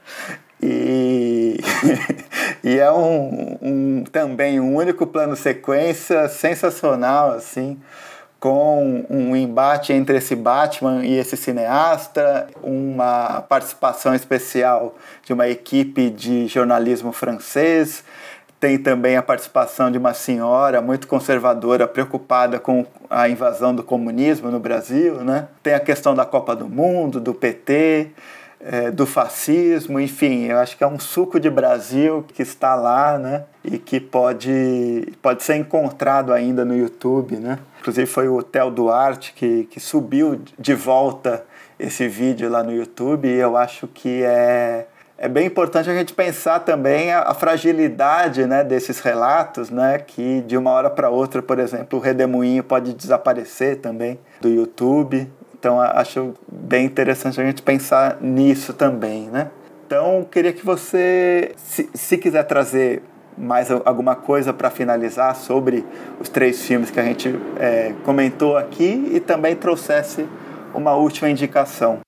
E, 0.63 1.59
e 2.63 2.79
é 2.79 2.93
um, 2.93 3.57
um, 3.63 4.05
também 4.13 4.61
um 4.61 4.77
único 4.77 5.07
plano 5.07 5.35
sequência 5.37 6.29
sensacional, 6.29 7.33
assim, 7.33 7.81
com 8.41 9.05
um 9.11 9.37
embate 9.37 9.93
entre 9.93 10.17
esse 10.17 10.35
Batman 10.35 11.05
e 11.05 11.19
esse 11.19 11.37
cineasta, 11.37 12.49
uma 12.63 13.43
participação 13.43 14.15
especial 14.15 14.97
de 15.23 15.35
uma 15.35 15.47
equipe 15.47 16.09
de 16.09 16.49
jornalismo 16.49 17.13
francês, 17.13 18.03
tem 18.59 18.79
também 18.79 19.17
a 19.17 19.23
participação 19.23 19.91
de 19.91 19.99
uma 19.99 20.15
senhora 20.15 20.81
muito 20.81 21.07
conservadora, 21.07 21.87
preocupada 21.87 22.59
com 22.59 22.87
a 23.11 23.29
invasão 23.29 23.75
do 23.75 23.83
comunismo 23.83 24.51
no 24.51 24.59
Brasil, 24.59 25.17
né? 25.23 25.49
Tem 25.63 25.75
a 25.75 25.81
questão 25.81 26.15
da 26.15 26.25
Copa 26.25 26.57
do 26.57 26.69
Mundo, 26.69 27.21
do 27.21 27.35
PT, 27.35 28.09
é, 28.63 28.91
do 28.91 29.07
fascismo, 29.07 29.99
enfim, 29.99 30.45
eu 30.45 30.59
acho 30.59 30.77
que 30.77 30.85
é 30.85 30.87
um 30.87 30.99
suco 30.99 31.41
de 31.41 31.49
Brasil 31.49 32.25
que 32.35 32.43
está 32.43 32.75
lá, 32.75 33.19
né? 33.19 33.45
E 33.65 33.79
que 33.79 33.99
pode, 33.99 35.11
pode 35.23 35.43
ser 35.43 35.57
encontrado 35.57 36.33
ainda 36.33 36.65
no 36.65 36.77
YouTube, 36.77 37.37
né? 37.37 37.59
Inclusive 37.81 38.07
foi 38.07 38.29
o 38.29 38.43
Theo 38.43 38.71
Duarte 38.71 39.33
que, 39.33 39.65
que 39.65 39.81
subiu 39.81 40.41
de 40.59 40.75
volta 40.75 41.45
esse 41.79 42.07
vídeo 42.07 42.51
lá 42.51 42.63
no 42.63 42.73
YouTube 42.73 43.27
e 43.27 43.39
eu 43.39 43.57
acho 43.57 43.89
que 43.89 44.23
é, 44.23 44.87
é 45.17 45.29
bem 45.29 45.47
importante 45.47 45.89
a 45.89 45.95
gente 45.95 46.13
pensar 46.13 46.61
também 46.61 47.11
a, 47.11 47.23
a 47.23 47.33
fragilidade 47.33 48.47
né, 48.47 48.63
desses 48.63 49.01
relatos, 49.01 49.71
né, 49.71 49.99
que 49.99 50.43
de 50.43 50.59
uma 50.59 50.71
hora 50.71 50.91
para 50.91 51.09
outra, 51.09 51.41
por 51.41 51.59
exemplo, 51.59 51.99
o 51.99 52.03
redemoinho 52.03 52.63
pode 52.63 52.93
desaparecer 52.93 53.77
também 53.79 54.19
do 54.43 54.49
YouTube. 54.51 55.27
Então 55.59 55.81
acho 55.81 56.35
bem 56.51 56.85
interessante 56.85 57.41
a 57.41 57.45
gente 57.45 57.63
pensar 57.63 58.19
nisso 58.21 58.73
também, 58.75 59.29
né? 59.29 59.51
Então 59.87 60.27
queria 60.31 60.53
que 60.53 60.65
você, 60.65 61.53
se, 61.57 61.91
se 61.93 62.17
quiser 62.17 62.45
trazer 62.45 63.03
mais 63.41 63.71
alguma 63.71 64.15
coisa 64.15 64.53
para 64.53 64.71
finalizar 64.71 65.35
sobre 65.35 65.85
os 66.21 66.29
três 66.29 66.63
filmes 66.63 66.91
que 66.91 67.01
a 67.01 67.05
gente 67.05 67.29
é, 67.59 67.95
comentou 68.05 68.57
aqui 68.57 69.11
e 69.13 69.21
também 69.21 69.57
trouxesse 69.57 70.29
uma 70.75 70.95
última 70.95 71.29
indicação. 71.31 72.01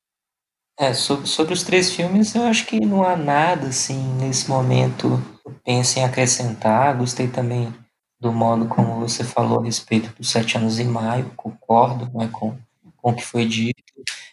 É, 0.78 0.94
sobre, 0.94 1.26
sobre 1.26 1.52
os 1.52 1.62
três 1.62 1.92
filmes, 1.94 2.34
eu 2.34 2.44
acho 2.44 2.66
que 2.66 2.80
não 2.84 3.02
há 3.02 3.16
nada, 3.16 3.68
assim, 3.68 4.00
nesse 4.20 4.48
momento 4.48 5.20
eu 5.44 5.52
em 5.66 6.04
acrescentar. 6.04 6.96
Gostei 6.96 7.28
também 7.28 7.72
do 8.20 8.32
modo 8.32 8.66
como 8.66 9.00
você 9.00 9.24
falou 9.24 9.60
a 9.60 9.64
respeito 9.64 10.12
dos 10.16 10.30
Sete 10.30 10.56
Anos 10.56 10.78
em 10.78 10.84
Maio, 10.84 11.30
concordo 11.36 12.10
né, 12.16 12.28
com, 12.32 12.56
com 12.96 13.10
o 13.10 13.14
que 13.14 13.24
foi 13.24 13.44
dito. 13.44 13.82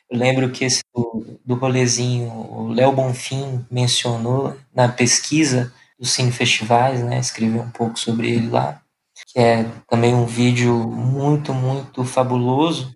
Eu 0.10 0.18
lembro 0.18 0.50
que 0.52 0.64
esse 0.64 0.82
do, 0.94 1.40
do 1.44 1.56
rolezinho, 1.56 2.30
o 2.30 2.68
Léo 2.68 2.92
Bonfim 2.92 3.66
mencionou 3.70 4.56
na 4.74 4.88
pesquisa 4.88 5.74
dos 6.00 6.12
cinefestivais, 6.12 7.04
né, 7.04 7.20
escreveu 7.20 7.62
um 7.62 7.70
pouco 7.70 8.00
sobre 8.00 8.32
ele 8.32 8.50
lá, 8.50 8.82
que 9.28 9.40
é 9.40 9.66
também 9.88 10.16
um 10.16 10.26
vídeo 10.26 10.74
muito, 10.74 11.54
muito 11.54 12.04
fabuloso, 12.06 12.96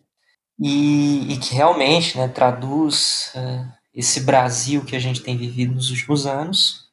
e, 0.60 1.34
e 1.34 1.38
que 1.38 1.54
realmente 1.54 2.18
né, 2.18 2.28
traduz 2.28 3.34
uh, 3.36 3.68
esse 3.94 4.22
Brasil 4.22 4.84
que 4.86 4.96
a 4.96 5.00
gente 5.00 5.22
tem 5.22 5.38
vivido 5.38 5.74
nos 5.74 5.90
últimos 5.90 6.26
anos. 6.26 6.84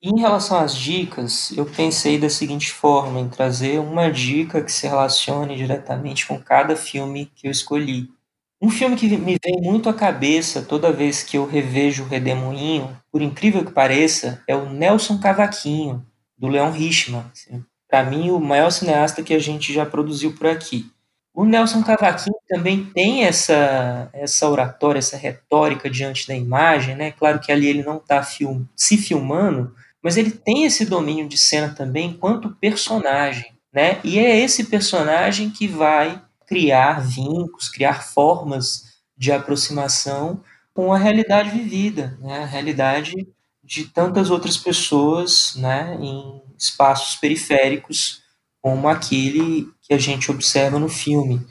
E 0.00 0.10
em 0.10 0.20
relação 0.20 0.58
às 0.58 0.76
dicas, 0.76 1.50
eu 1.56 1.66
pensei 1.66 2.18
da 2.18 2.30
seguinte 2.30 2.70
forma, 2.70 3.18
em 3.18 3.28
trazer 3.28 3.80
uma 3.80 4.10
dica 4.10 4.62
que 4.62 4.70
se 4.70 4.86
relacione 4.86 5.56
diretamente 5.56 6.26
com 6.26 6.40
cada 6.40 6.76
filme 6.76 7.26
que 7.34 7.48
eu 7.48 7.50
escolhi. 7.50 8.08
Um 8.60 8.70
filme 8.70 8.96
que 8.96 9.06
me 9.16 9.38
vem 9.42 9.60
muito 9.62 9.88
à 9.88 9.94
cabeça 9.94 10.62
toda 10.62 10.92
vez 10.92 11.22
que 11.22 11.38
eu 11.38 11.46
revejo 11.46 12.02
o 12.02 12.08
Redemoinho, 12.08 12.96
por 13.10 13.22
incrível 13.22 13.64
que 13.64 13.70
pareça, 13.70 14.42
é 14.48 14.56
o 14.56 14.68
Nelson 14.68 15.18
Cavaquinho, 15.18 16.04
do 16.36 16.48
Leon 16.48 16.70
Richman. 16.70 17.24
Para 17.88 18.02
mim, 18.02 18.30
o 18.30 18.40
maior 18.40 18.70
cineasta 18.70 19.22
que 19.22 19.32
a 19.32 19.38
gente 19.38 19.72
já 19.72 19.86
produziu 19.86 20.34
por 20.34 20.48
aqui. 20.48 20.86
O 21.32 21.44
Nelson 21.44 21.84
Cavaquinho 21.84 22.36
também 22.48 22.84
tem 22.84 23.24
essa, 23.24 24.10
essa 24.12 24.48
oratória, 24.48 24.98
essa 24.98 25.16
retórica 25.16 25.88
diante 25.88 26.26
da 26.26 26.34
imagem, 26.34 26.96
né? 26.96 27.12
Claro 27.12 27.38
que 27.38 27.52
ali 27.52 27.68
ele 27.68 27.84
não 27.84 27.98
está 27.98 28.24
film, 28.24 28.64
se 28.74 28.96
filmando, 28.96 29.72
mas 30.02 30.16
ele 30.16 30.32
tem 30.32 30.64
esse 30.64 30.84
domínio 30.84 31.28
de 31.28 31.38
cena 31.38 31.72
também 31.72 32.10
enquanto 32.10 32.56
personagem, 32.60 33.52
né? 33.72 34.00
E 34.02 34.18
é 34.18 34.36
esse 34.36 34.64
personagem 34.64 35.48
que 35.48 35.68
vai 35.68 36.20
criar 36.48 37.00
vínculos, 37.00 37.68
criar 37.68 38.02
formas 38.02 38.84
de 39.16 39.30
aproximação 39.30 40.42
com 40.74 40.92
a 40.92 40.98
realidade 40.98 41.50
vivida, 41.50 42.16
né? 42.20 42.42
A 42.42 42.46
realidade 42.46 43.28
de 43.62 43.84
tantas 43.86 44.30
outras 44.30 44.56
pessoas, 44.56 45.54
né? 45.56 45.96
Em 46.00 46.42
espaços 46.56 47.16
periféricos 47.16 48.22
como 48.60 48.88
aquele 48.88 49.68
que 49.82 49.94
a 49.94 49.98
gente 49.98 50.30
observa 50.30 50.78
no 50.78 50.88
filme. 50.88 51.46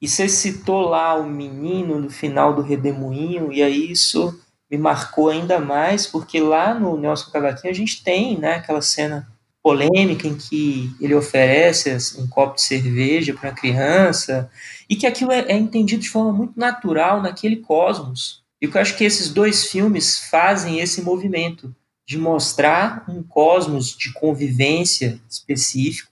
E 0.00 0.08
você 0.08 0.28
citou 0.28 0.80
lá 0.82 1.14
o 1.14 1.26
menino 1.28 1.98
no 2.00 2.10
final 2.10 2.54
do 2.54 2.62
Redemoinho, 2.62 3.52
e 3.52 3.62
aí 3.62 3.90
isso 3.90 4.38
me 4.70 4.76
marcou 4.76 5.28
ainda 5.28 5.60
mais, 5.60 6.06
porque 6.06 6.40
lá 6.40 6.74
no 6.74 6.96
Nelson 6.98 7.30
Cavaquinho 7.30 7.72
a 7.72 7.76
gente 7.76 8.02
tem 8.02 8.38
né, 8.38 8.54
aquela 8.54 8.82
cena 8.82 9.28
polêmica 9.62 10.26
em 10.26 10.36
que 10.36 10.90
ele 11.00 11.14
oferece 11.14 11.90
um 12.18 12.26
copo 12.26 12.56
de 12.56 12.62
cerveja 12.62 13.32
para 13.32 13.50
a 13.50 13.54
criança, 13.54 14.50
e 14.90 14.96
que 14.96 15.06
aquilo 15.06 15.30
é, 15.30 15.40
é, 15.48 15.56
entendido 15.56 16.02
de 16.02 16.10
forma 16.10 16.32
muito 16.32 16.58
natural 16.58 17.22
naquele 17.22 17.56
cosmos. 17.56 18.42
E 18.60 18.66
eu 18.66 18.80
acho 18.80 18.96
que 18.96 19.04
esses 19.04 19.28
dois 19.32 19.66
filmes 19.66 20.18
fazem 20.30 20.80
esse 20.80 21.02
movimento 21.02 21.74
de 22.06 22.18
mostrar 22.18 23.04
um 23.08 23.22
cosmos 23.22 23.96
de 23.96 24.12
convivência 24.12 25.20
específico, 25.30 26.10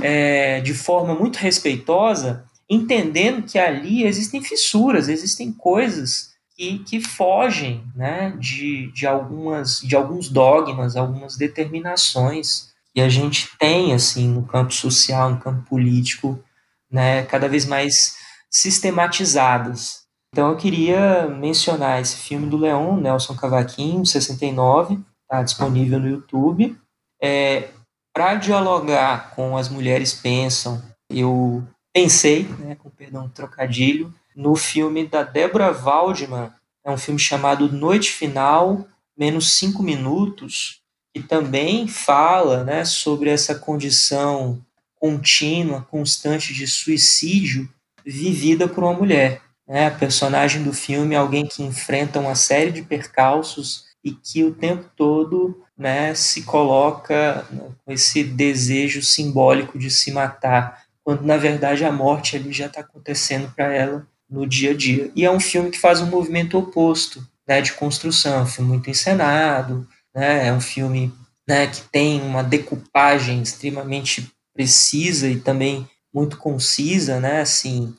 é, 0.00 0.60
de 0.60 0.72
forma 0.72 1.14
muito 1.14 1.36
respeitosa, 1.36 2.44
entendendo 2.70 3.42
que 3.42 3.58
ali 3.58 4.04
existem 4.04 4.40
fissuras, 4.40 5.08
existem 5.08 5.52
coisas 5.52 6.32
que, 6.56 6.78
que 6.80 7.00
fogem 7.00 7.84
né, 7.94 8.34
de, 8.38 8.90
de, 8.92 9.06
algumas, 9.06 9.80
de 9.80 9.96
alguns 9.96 10.28
dogmas, 10.28 10.96
algumas 10.96 11.36
determinações 11.36 12.71
que 12.94 13.00
a 13.00 13.08
gente 13.08 13.56
tem 13.58 13.94
assim 13.94 14.28
no 14.28 14.44
campo 14.44 14.72
social, 14.72 15.30
no 15.30 15.40
campo 15.40 15.68
político, 15.68 16.42
né, 16.90 17.24
cada 17.24 17.48
vez 17.48 17.64
mais 17.64 18.16
sistematizadas. 18.50 20.02
Então 20.32 20.50
eu 20.50 20.56
queria 20.56 21.26
mencionar 21.26 22.00
esse 22.00 22.16
filme 22.16 22.48
do 22.48 22.56
Leon, 22.56 22.96
Nelson 22.96 23.34
Cavaquinho, 23.34 24.04
69, 24.04 24.98
está 25.22 25.42
disponível 25.42 25.98
no 25.98 26.08
YouTube. 26.08 26.76
É, 27.22 27.68
para 28.14 28.34
dialogar 28.34 29.30
com 29.34 29.56
as 29.56 29.68
mulheres 29.68 30.12
pensam, 30.12 30.82
eu 31.08 31.66
pensei, 31.92 32.44
né, 32.58 32.74
com 32.74 32.90
perdão 32.90 33.28
trocadilho, 33.28 34.12
no 34.34 34.56
filme 34.56 35.06
da 35.06 35.22
Deborah 35.22 35.72
Waldman, 35.72 36.50
é 36.84 36.90
um 36.90 36.96
filme 36.96 37.20
chamado 37.20 37.70
Noite 37.70 38.10
Final, 38.10 38.86
menos 39.16 39.52
cinco 39.58 39.82
minutos, 39.82 40.81
que 41.12 41.22
também 41.22 41.86
fala 41.86 42.64
né, 42.64 42.84
sobre 42.84 43.30
essa 43.30 43.54
condição 43.54 44.60
contínua, 44.98 45.86
constante 45.90 46.54
de 46.54 46.66
suicídio 46.66 47.68
vivida 48.04 48.66
por 48.66 48.84
uma 48.84 48.94
mulher. 48.94 49.42
Né? 49.66 49.86
A 49.86 49.90
personagem 49.90 50.62
do 50.62 50.72
filme 50.72 51.14
é 51.14 51.18
alguém 51.18 51.46
que 51.46 51.62
enfrenta 51.62 52.20
uma 52.20 52.34
série 52.34 52.70
de 52.70 52.82
percalços 52.82 53.84
e 54.04 54.12
que 54.12 54.42
o 54.42 54.54
tempo 54.54 54.88
todo 54.96 55.62
né, 55.76 56.14
se 56.14 56.42
coloca 56.42 57.46
com 57.84 57.92
esse 57.92 58.24
desejo 58.24 59.02
simbólico 59.02 59.78
de 59.78 59.90
se 59.90 60.10
matar, 60.12 60.82
quando 61.04 61.22
na 61.22 61.36
verdade 61.36 61.84
a 61.84 61.92
morte 61.92 62.36
ali 62.36 62.52
já 62.52 62.66
está 62.66 62.80
acontecendo 62.80 63.52
para 63.54 63.72
ela 63.72 64.06
no 64.28 64.46
dia 64.46 64.70
a 64.70 64.74
dia. 64.74 65.10
E 65.14 65.24
é 65.24 65.30
um 65.30 65.40
filme 65.40 65.70
que 65.70 65.78
faz 65.78 66.00
um 66.00 66.06
movimento 66.06 66.58
oposto 66.58 67.26
né, 67.46 67.60
de 67.60 67.72
construção, 67.72 68.34
é 68.34 68.42
um 68.42 68.46
filme 68.46 68.70
muito 68.70 68.88
encenado, 68.88 69.86
né, 70.14 70.48
é 70.48 70.52
um 70.52 70.60
filme 70.60 71.12
né, 71.48 71.66
que 71.66 71.82
tem 71.90 72.20
uma 72.20 72.42
decupagem 72.42 73.42
extremamente 73.42 74.30
precisa 74.54 75.28
e 75.28 75.40
também 75.40 75.88
muito 76.12 76.36
concisa, 76.36 77.18
né, 77.18 77.40
assim, 77.40 77.94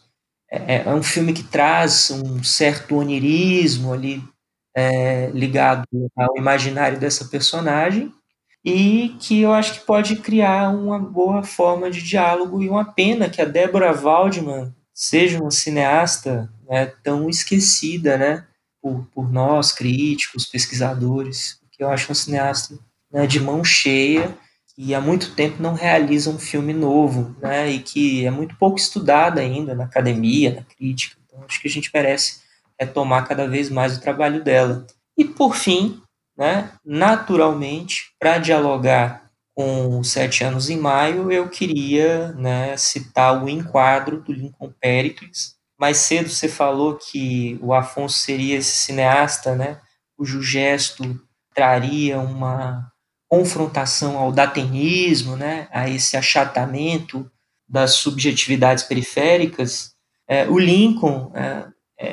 é, 0.49 0.83
é 0.83 0.93
um 0.93 1.01
filme 1.01 1.33
que 1.33 1.43
traz 1.43 2.11
um 2.11 2.43
certo 2.43 2.95
onirismo 2.97 3.91
ali 3.91 4.23
é, 4.75 5.29
ligado 5.31 5.85
ao 6.15 6.37
imaginário 6.37 6.99
dessa 6.99 7.25
personagem 7.25 8.11
e 8.63 9.15
que 9.19 9.41
eu 9.41 9.51
acho 9.51 9.73
que 9.73 9.85
pode 9.85 10.15
criar 10.17 10.69
uma 10.69 10.97
boa 10.97 11.43
forma 11.43 11.91
de 11.91 12.01
diálogo 12.01 12.61
e 12.61 12.69
uma 12.69 12.85
pena 12.85 13.29
que 13.29 13.41
a 13.41 13.45
Deborah 13.45 13.91
Waldman 13.91 14.73
seja 14.93 15.41
uma 15.41 15.51
cineasta 15.51 16.49
né, 16.69 16.85
tão 17.03 17.29
esquecida 17.29 18.17
né, 18.17 18.45
por, 18.81 19.05
por 19.13 19.31
nós, 19.31 19.71
críticos, 19.71 20.45
pesquisadores, 20.45 21.59
porque 21.73 21.83
eu 21.83 21.89
acho 21.89 22.09
uma 22.09 22.15
cineasta 22.15 22.77
né, 23.11 23.25
de 23.25 23.39
mão 23.39 23.63
cheia 23.63 24.37
e 24.77 24.93
há 24.93 25.01
muito 25.01 25.33
tempo 25.35 25.61
não 25.61 25.73
realiza 25.73 26.29
um 26.29 26.37
filme 26.37 26.71
novo, 26.71 27.35
né, 27.41 27.69
e 27.69 27.79
que 27.79 28.25
é 28.25 28.31
muito 28.31 28.55
pouco 28.55 28.77
estudada 28.77 29.41
ainda 29.41 29.73
na 29.73 29.85
academia, 29.85 30.53
na 30.53 30.63
crítica. 30.63 31.17
Então 31.25 31.43
acho 31.47 31.59
que 31.59 31.67
a 31.67 31.71
gente 31.71 31.89
merece 31.93 32.41
retomar 32.79 33.27
cada 33.27 33.47
vez 33.47 33.69
mais 33.69 33.97
o 33.97 34.01
trabalho 34.01 34.43
dela. 34.43 34.85
E 35.17 35.25
por 35.25 35.55
fim, 35.55 36.01
né, 36.37 36.71
naturalmente, 36.85 38.13
para 38.19 38.37
dialogar 38.37 39.31
com 39.55 40.03
Sete 40.03 40.43
Anos 40.43 40.69
em 40.69 40.77
Maio, 40.77 41.31
eu 41.31 41.47
queria 41.49 42.31
né, 42.33 42.75
citar 42.77 43.43
o 43.43 43.49
enquadro 43.49 44.21
do 44.21 44.31
Lincoln 44.31 44.71
Pericles. 44.79 45.55
Mais 45.79 45.97
cedo 45.97 46.29
você 46.29 46.47
falou 46.47 46.97
que 46.97 47.59
o 47.61 47.73
Afonso 47.73 48.17
seria 48.17 48.57
esse 48.57 48.75
cineasta, 48.75 49.55
né, 49.55 49.79
cujo 50.17 50.41
gesto 50.41 51.19
traria 51.53 52.19
uma 52.19 52.91
confrontação 53.27 54.17
ao 54.17 54.31
datenismo, 54.31 55.35
né, 55.35 55.67
a 55.71 55.89
esse 55.89 56.15
achatamento 56.15 57.29
das 57.67 57.93
subjetividades 57.93 58.83
periféricas. 58.83 59.93
É, 60.27 60.47
o 60.47 60.59
Lincoln 60.59 61.31
é, 61.33 61.65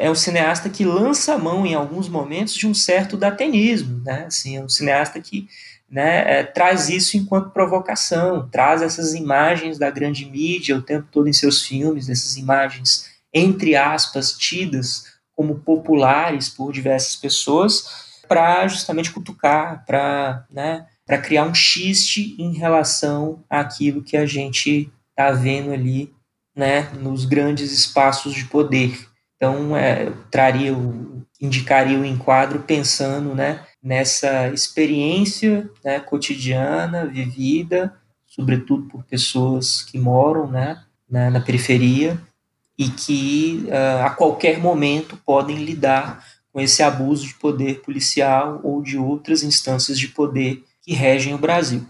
é 0.07 0.11
um 0.11 0.15
cineasta 0.15 0.71
que 0.71 0.85
lança 0.85 1.35
a 1.35 1.39
mão 1.39 1.67
em 1.67 1.75
alguns 1.75 2.09
momentos 2.09 2.55
de 2.55 2.67
um 2.67 2.73
certo 2.73 3.17
datenismo, 3.17 4.03
né? 4.03 4.25
Assim, 4.27 4.57
é 4.57 4.65
um 4.65 4.69
cineasta 4.69 5.21
que 5.21 5.47
né, 5.91 6.39
é, 6.39 6.43
traz 6.43 6.89
isso 6.89 7.17
enquanto 7.17 7.51
provocação, 7.51 8.49
traz 8.49 8.81
essas 8.81 9.13
imagens 9.13 9.79
da 9.79 9.91
grande 9.91 10.25
mídia 10.25 10.77
o 10.77 10.83
tempo 10.83 11.09
todo 11.11 11.29
em 11.29 11.33
seus 11.33 11.63
filmes, 11.67 12.09
essas 12.09 12.37
imagens 12.37 13.11
entre 13.35 13.77
aspas 13.77 14.33
tidas 14.33 15.05
como 15.37 15.61
populares 15.61 16.49
por 16.49 16.73
diversas 16.73 17.17
pessoas 17.17 18.10
para 18.31 18.69
justamente 18.69 19.11
cutucar, 19.11 19.85
para 19.85 20.47
né, 20.49 20.87
criar 21.21 21.43
um 21.47 21.53
xiste 21.53 22.37
em 22.39 22.53
relação 22.53 23.43
àquilo 23.51 24.05
que 24.05 24.17
a 24.17 24.25
gente 24.25 24.89
está 25.11 25.33
vendo 25.33 25.73
ali 25.73 26.15
né, 26.55 26.89
nos 27.01 27.25
grandes 27.25 27.73
espaços 27.73 28.33
de 28.33 28.45
poder. 28.45 29.05
Então, 29.35 29.77
é, 29.77 30.13
traria 30.31 30.73
o, 30.73 31.27
indicaria 31.41 31.99
o 31.99 32.05
enquadro 32.05 32.61
pensando 32.61 33.35
né, 33.35 33.65
nessa 33.83 34.47
experiência 34.51 35.69
né, 35.85 35.99
cotidiana, 35.99 37.07
vivida, 37.07 37.93
sobretudo 38.29 38.85
por 38.85 39.03
pessoas 39.03 39.83
que 39.83 39.99
moram 39.99 40.47
né, 40.47 40.81
na, 41.11 41.31
na 41.31 41.41
periferia 41.41 42.17
e 42.79 42.89
que 42.91 43.65
uh, 43.67 44.05
a 44.07 44.11
qualquer 44.11 44.61
momento 44.61 45.17
podem 45.27 45.57
lidar 45.57 46.25
com 46.53 46.61
esse 46.61 46.83
abuso 46.83 47.27
de 47.27 47.35
poder 47.35 47.81
policial 47.81 48.61
ou 48.63 48.83
de 48.83 48.99
outras 48.99 49.43
instâncias 49.43 49.99
de 49.99 50.09
poder 50.09 50.63
que 50.83 50.93
regem 50.93 51.35
o 51.35 51.39
Brasil. 51.39 51.85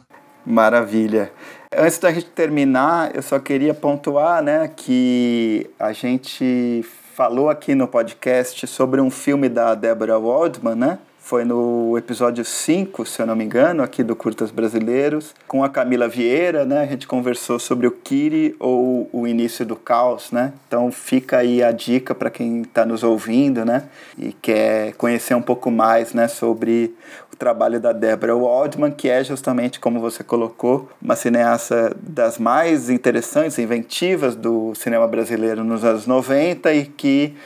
Maravilha. 0.45 1.33
Antes 1.75 1.99
da 1.99 2.13
gente 2.13 2.27
terminar, 2.27 3.15
eu 3.15 3.23
só 3.23 3.39
queria 3.39 3.73
pontuar 3.73 4.43
né, 4.43 4.69
que 4.69 5.71
a 5.79 5.93
gente 5.93 6.85
falou 7.15 7.49
aqui 7.49 7.75
no 7.75 7.87
podcast 7.87 8.67
sobre 8.67 9.01
um 9.01 9.11
filme 9.11 9.49
da 9.49 9.75
Deborah 9.75 10.19
Waldman, 10.19 10.75
né? 10.75 10.99
Foi 11.31 11.45
no 11.45 11.97
episódio 11.97 12.45
5, 12.45 13.07
se 13.07 13.23
eu 13.23 13.25
não 13.25 13.37
me 13.37 13.45
engano, 13.45 13.85
aqui 13.85 14.03
do 14.03 14.17
Curtas 14.17 14.51
Brasileiros, 14.51 15.33
com 15.47 15.63
a 15.63 15.69
Camila 15.69 16.09
Vieira, 16.09 16.65
né? 16.65 16.81
A 16.81 16.87
gente 16.87 17.07
conversou 17.07 17.57
sobre 17.61 17.87
o 17.87 17.93
Kiri 17.93 18.57
ou 18.59 19.09
o 19.13 19.29
início 19.29 19.65
do 19.65 19.77
caos, 19.77 20.33
né? 20.33 20.53
Então 20.67 20.91
fica 20.91 21.39
aí 21.39 21.63
a 21.63 21.71
dica 21.71 22.17
para 22.17 22.31
quem 22.31 22.63
está 22.63 22.85
nos 22.85 23.05
ouvindo, 23.05 23.65
né? 23.65 23.85
E 24.19 24.33
quer 24.33 24.95
conhecer 24.95 25.37
um 25.37 25.41
pouco 25.41 25.71
mais, 25.71 26.13
né? 26.13 26.27
Sobre 26.27 26.97
o 27.33 27.37
trabalho 27.37 27.79
da 27.79 27.93
Deborah 27.93 28.35
Waldman, 28.35 28.91
que 28.91 29.09
é 29.09 29.23
justamente, 29.23 29.79
como 29.79 30.01
você 30.01 30.25
colocou, 30.25 30.89
uma 31.01 31.15
cineasta 31.15 31.97
das 32.03 32.39
mais 32.39 32.91
interessantes, 32.91 33.57
inventivas 33.57 34.35
do 34.35 34.75
cinema 34.75 35.07
brasileiro 35.07 35.63
nos 35.63 35.85
anos 35.85 36.09
90 36.09 36.75
e 36.75 36.87
que 36.87 37.37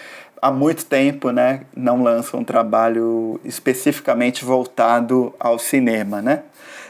há 0.45 0.51
muito 0.51 0.85
tempo 0.85 1.31
né, 1.31 1.63
não 1.75 2.03
lança 2.03 2.37
um 2.37 2.45
trabalho 2.45 3.41
especificamente 3.47 4.45
voltado 4.45 5.35
ao 5.41 5.59
cinema, 5.59 6.21
né? 6.21 6.43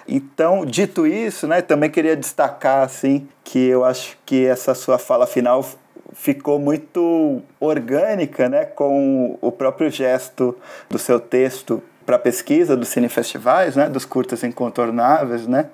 Então, 0.09 0.67
dito 0.67 1.07
isso, 1.07 1.47
né, 1.47 1.63
também 1.63 1.89
queria 1.89 2.17
destacar 2.17 2.83
assim 2.83 3.29
que 3.45 3.65
eu 3.65 3.85
acho 3.85 4.19
que 4.27 4.45
essa 4.45 4.75
sua 4.75 4.99
fala 4.99 5.25
final 5.25 5.65
ficou 6.13 6.59
muito 6.59 7.43
orgânica, 7.61 8.49
né, 8.49 8.65
com 8.65 9.39
o 9.41 9.53
próprio 9.53 9.89
gesto 9.89 10.57
do 10.91 10.99
seu 10.99 11.21
texto 11.21 11.81
para 12.05 12.19
pesquisa 12.19 12.77
dos 12.77 12.89
cinefestivais, 12.89 13.77
né, 13.77 13.89
dos 13.89 14.05
curtas 14.05 14.43
incontornáveis, 14.43 15.47
né, 15.47 15.67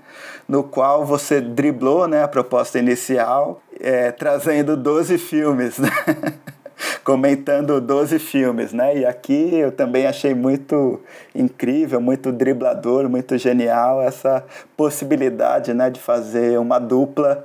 no 0.47 0.63
qual 0.63 1.07
você 1.07 1.41
driblou, 1.41 2.07
né, 2.07 2.25
a 2.25 2.29
proposta 2.29 2.79
inicial, 2.79 3.63
é, 3.81 4.13
trazendo 4.13 4.77
12 4.77 5.17
filmes, 5.17 5.79
né? 5.79 5.91
comentando 7.05 7.81
12 7.81 8.19
filmes, 8.19 8.73
né? 8.73 8.99
E 8.99 9.07
aqui 9.07 9.55
eu 9.55 9.73
também 9.73 10.07
achei 10.07 10.35
muito 10.35 11.01
incrível, 11.35 12.01
muito 12.01 12.33
driblador, 12.33 13.09
muito 13.09 13.37
genial 13.39 14.03
essa 14.03 14.45
possibilidade, 14.77 15.75
né, 15.75 15.91
de 15.91 16.01
fazer 16.01 16.59
uma 16.59 16.79
dupla 16.79 17.45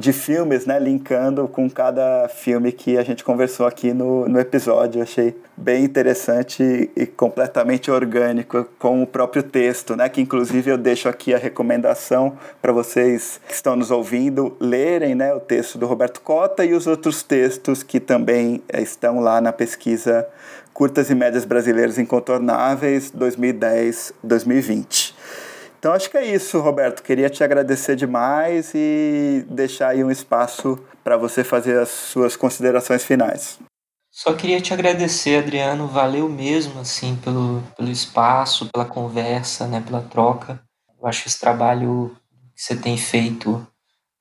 de 0.00 0.12
filmes, 0.14 0.64
né, 0.64 0.78
linkando 0.78 1.46
com 1.46 1.68
cada 1.68 2.26
filme 2.26 2.72
que 2.72 2.96
a 2.96 3.02
gente 3.02 3.22
conversou 3.22 3.66
aqui 3.66 3.92
no, 3.92 4.26
no 4.26 4.40
episódio. 4.40 5.02
achei 5.02 5.36
bem 5.54 5.84
interessante 5.84 6.90
e 6.96 7.04
completamente 7.04 7.90
orgânico 7.90 8.66
com 8.78 9.02
o 9.02 9.06
próprio 9.06 9.42
texto, 9.42 9.94
né, 9.94 10.08
que 10.08 10.22
inclusive 10.22 10.70
eu 10.70 10.78
deixo 10.78 11.06
aqui 11.06 11.34
a 11.34 11.38
recomendação 11.38 12.32
para 12.62 12.72
vocês 12.72 13.42
que 13.46 13.52
estão 13.52 13.76
nos 13.76 13.90
ouvindo 13.90 14.56
lerem, 14.58 15.14
né, 15.14 15.34
o 15.34 15.40
texto 15.40 15.76
do 15.76 15.86
Roberto 15.86 16.22
Cota 16.22 16.64
e 16.64 16.72
os 16.72 16.86
outros 16.86 17.22
textos 17.22 17.82
que 17.82 18.00
também 18.00 18.62
estão 18.72 19.20
lá 19.20 19.38
na 19.38 19.52
pesquisa 19.52 20.26
Curtas 20.72 21.10
e 21.10 21.14
Médias 21.14 21.44
Brasileiras 21.44 21.98
Incontornáveis 21.98 23.12
2010-2020. 23.12 25.19
Então 25.80 25.94
acho 25.94 26.10
que 26.10 26.18
é 26.18 26.34
isso, 26.34 26.60
Roberto. 26.60 27.02
Queria 27.02 27.30
te 27.30 27.42
agradecer 27.42 27.96
demais 27.96 28.72
e 28.74 29.46
deixar 29.48 29.88
aí 29.88 30.04
um 30.04 30.10
espaço 30.10 30.78
para 31.02 31.16
você 31.16 31.42
fazer 31.42 31.78
as 31.78 31.88
suas 31.88 32.36
considerações 32.36 33.02
finais. 33.02 33.58
Só 34.10 34.34
queria 34.34 34.60
te 34.60 34.74
agradecer, 34.74 35.42
Adriano. 35.42 35.88
Valeu 35.88 36.28
mesmo 36.28 36.78
assim 36.80 37.16
pelo, 37.16 37.62
pelo 37.78 37.88
espaço, 37.88 38.68
pela 38.70 38.84
conversa, 38.84 39.66
né, 39.66 39.80
pela 39.80 40.02
troca. 40.02 40.62
Eu 41.00 41.08
acho 41.08 41.26
esse 41.26 41.40
trabalho 41.40 42.14
que 42.54 42.62
você 42.62 42.76
tem 42.76 42.98
feito, 42.98 43.66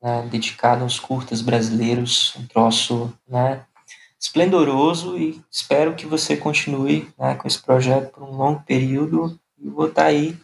né, 0.02 0.26
dedicado 0.32 0.84
aos 0.84 0.98
curtas 0.98 1.42
brasileiros, 1.42 2.38
um 2.38 2.48
troço, 2.48 3.14
né, 3.28 3.66
esplendoroso 4.18 5.18
e 5.18 5.42
espero 5.52 5.94
que 5.94 6.06
você 6.06 6.38
continue 6.38 7.12
né, 7.18 7.36
com 7.36 7.46
esse 7.46 7.62
projeto 7.62 8.12
por 8.12 8.24
um 8.24 8.32
longo 8.32 8.64
período 8.64 9.38
e 9.58 9.68
vou 9.68 9.88
estar 9.88 10.04
tá 10.04 10.08
aí 10.08 10.38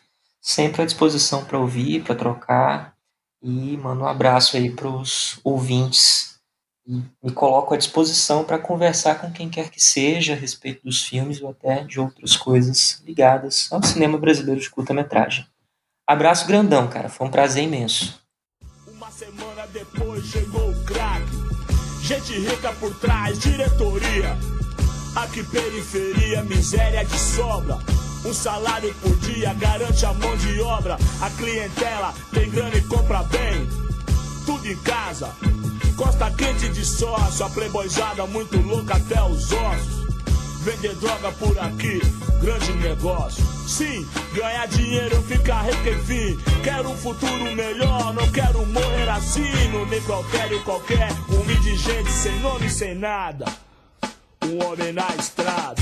sempre 0.45 0.83
à 0.83 0.85
disposição 0.85 1.43
para 1.43 1.57
ouvir, 1.57 2.03
para 2.03 2.13
trocar. 2.13 2.93
E 3.41 3.75
mando 3.77 4.03
um 4.03 4.07
abraço 4.07 4.55
aí 4.55 4.69
para 4.69 4.87
os 4.87 5.39
ouvintes. 5.43 6.35
E 6.87 7.01
me 7.23 7.31
coloco 7.33 7.73
à 7.73 7.77
disposição 7.77 8.43
para 8.43 8.59
conversar 8.59 9.15
com 9.19 9.31
quem 9.31 9.49
quer 9.49 9.71
que 9.71 9.83
seja 9.83 10.33
a 10.33 10.35
respeito 10.35 10.83
dos 10.83 11.01
filmes 11.01 11.41
ou 11.41 11.49
até 11.49 11.83
de 11.83 11.99
outras 11.99 12.37
coisas 12.37 13.01
ligadas 13.03 13.67
ao 13.71 13.81
cinema 13.83 14.19
brasileiro 14.19 14.61
de 14.61 14.69
curta-metragem. 14.69 15.47
Abraço 16.07 16.45
grandão, 16.45 16.87
cara. 16.87 17.09
Foi 17.09 17.25
um 17.25 17.31
prazer 17.31 17.63
imenso. 17.63 18.21
Uma 18.87 19.09
semana 19.09 19.65
depois 19.73 20.25
chegou 20.25 20.69
o 20.69 20.85
crack. 20.85 21.25
Gente 22.03 22.33
rica 22.37 22.71
por 22.73 22.93
trás, 22.99 23.39
diretoria. 23.39 24.37
Aqui 25.15 25.43
periferia, 25.43 26.43
miséria 26.43 27.03
de 27.03 27.17
sobra. 27.17 27.79
Um 28.25 28.33
salário 28.33 28.93
por 28.95 29.15
dia 29.17 29.53
garante 29.53 30.03
a 30.03 30.11
mão 30.13 30.35
de 30.37 30.59
obra. 30.59 30.97
A 31.21 31.29
clientela 31.29 32.11
tem 32.33 32.49
grana 32.49 32.75
e 32.75 32.81
compra 32.81 33.21
bem. 33.23 33.69
Tudo 34.47 34.67
em 34.67 34.75
casa. 34.77 35.31
Costa 35.95 36.31
quente 36.31 36.69
de 36.69 36.83
sócio. 36.83 37.45
A 37.45 37.49
playboyzada 37.51 38.25
muito 38.25 38.57
louca 38.57 38.95
até 38.95 39.23
os 39.23 39.51
ossos. 39.51 40.05
Vender 40.63 40.95
droga 40.95 41.31
por 41.33 41.59
aqui, 41.59 42.01
grande 42.41 42.73
negócio. 42.73 43.45
Sim, 43.67 44.03
ganhar 44.33 44.67
dinheiro, 44.67 45.21
ficar 45.21 45.61
rico. 45.61 46.41
Quero 46.63 46.89
um 46.89 46.97
futuro 46.97 47.55
melhor, 47.55 48.11
não 48.15 48.27
quero 48.31 48.65
morrer 48.65 49.09
assim. 49.09 49.67
No 49.71 49.85
nem 49.85 50.01
qualquer 50.01 50.49
qualquer, 50.63 51.11
um 51.29 51.51
indigente 51.51 52.11
sem 52.11 52.39
nome, 52.39 52.67
sem 52.71 52.95
nada. 52.95 53.45
Um 54.43 54.65
homem 54.65 54.91
na 54.91 55.07
estrada. 55.15 55.75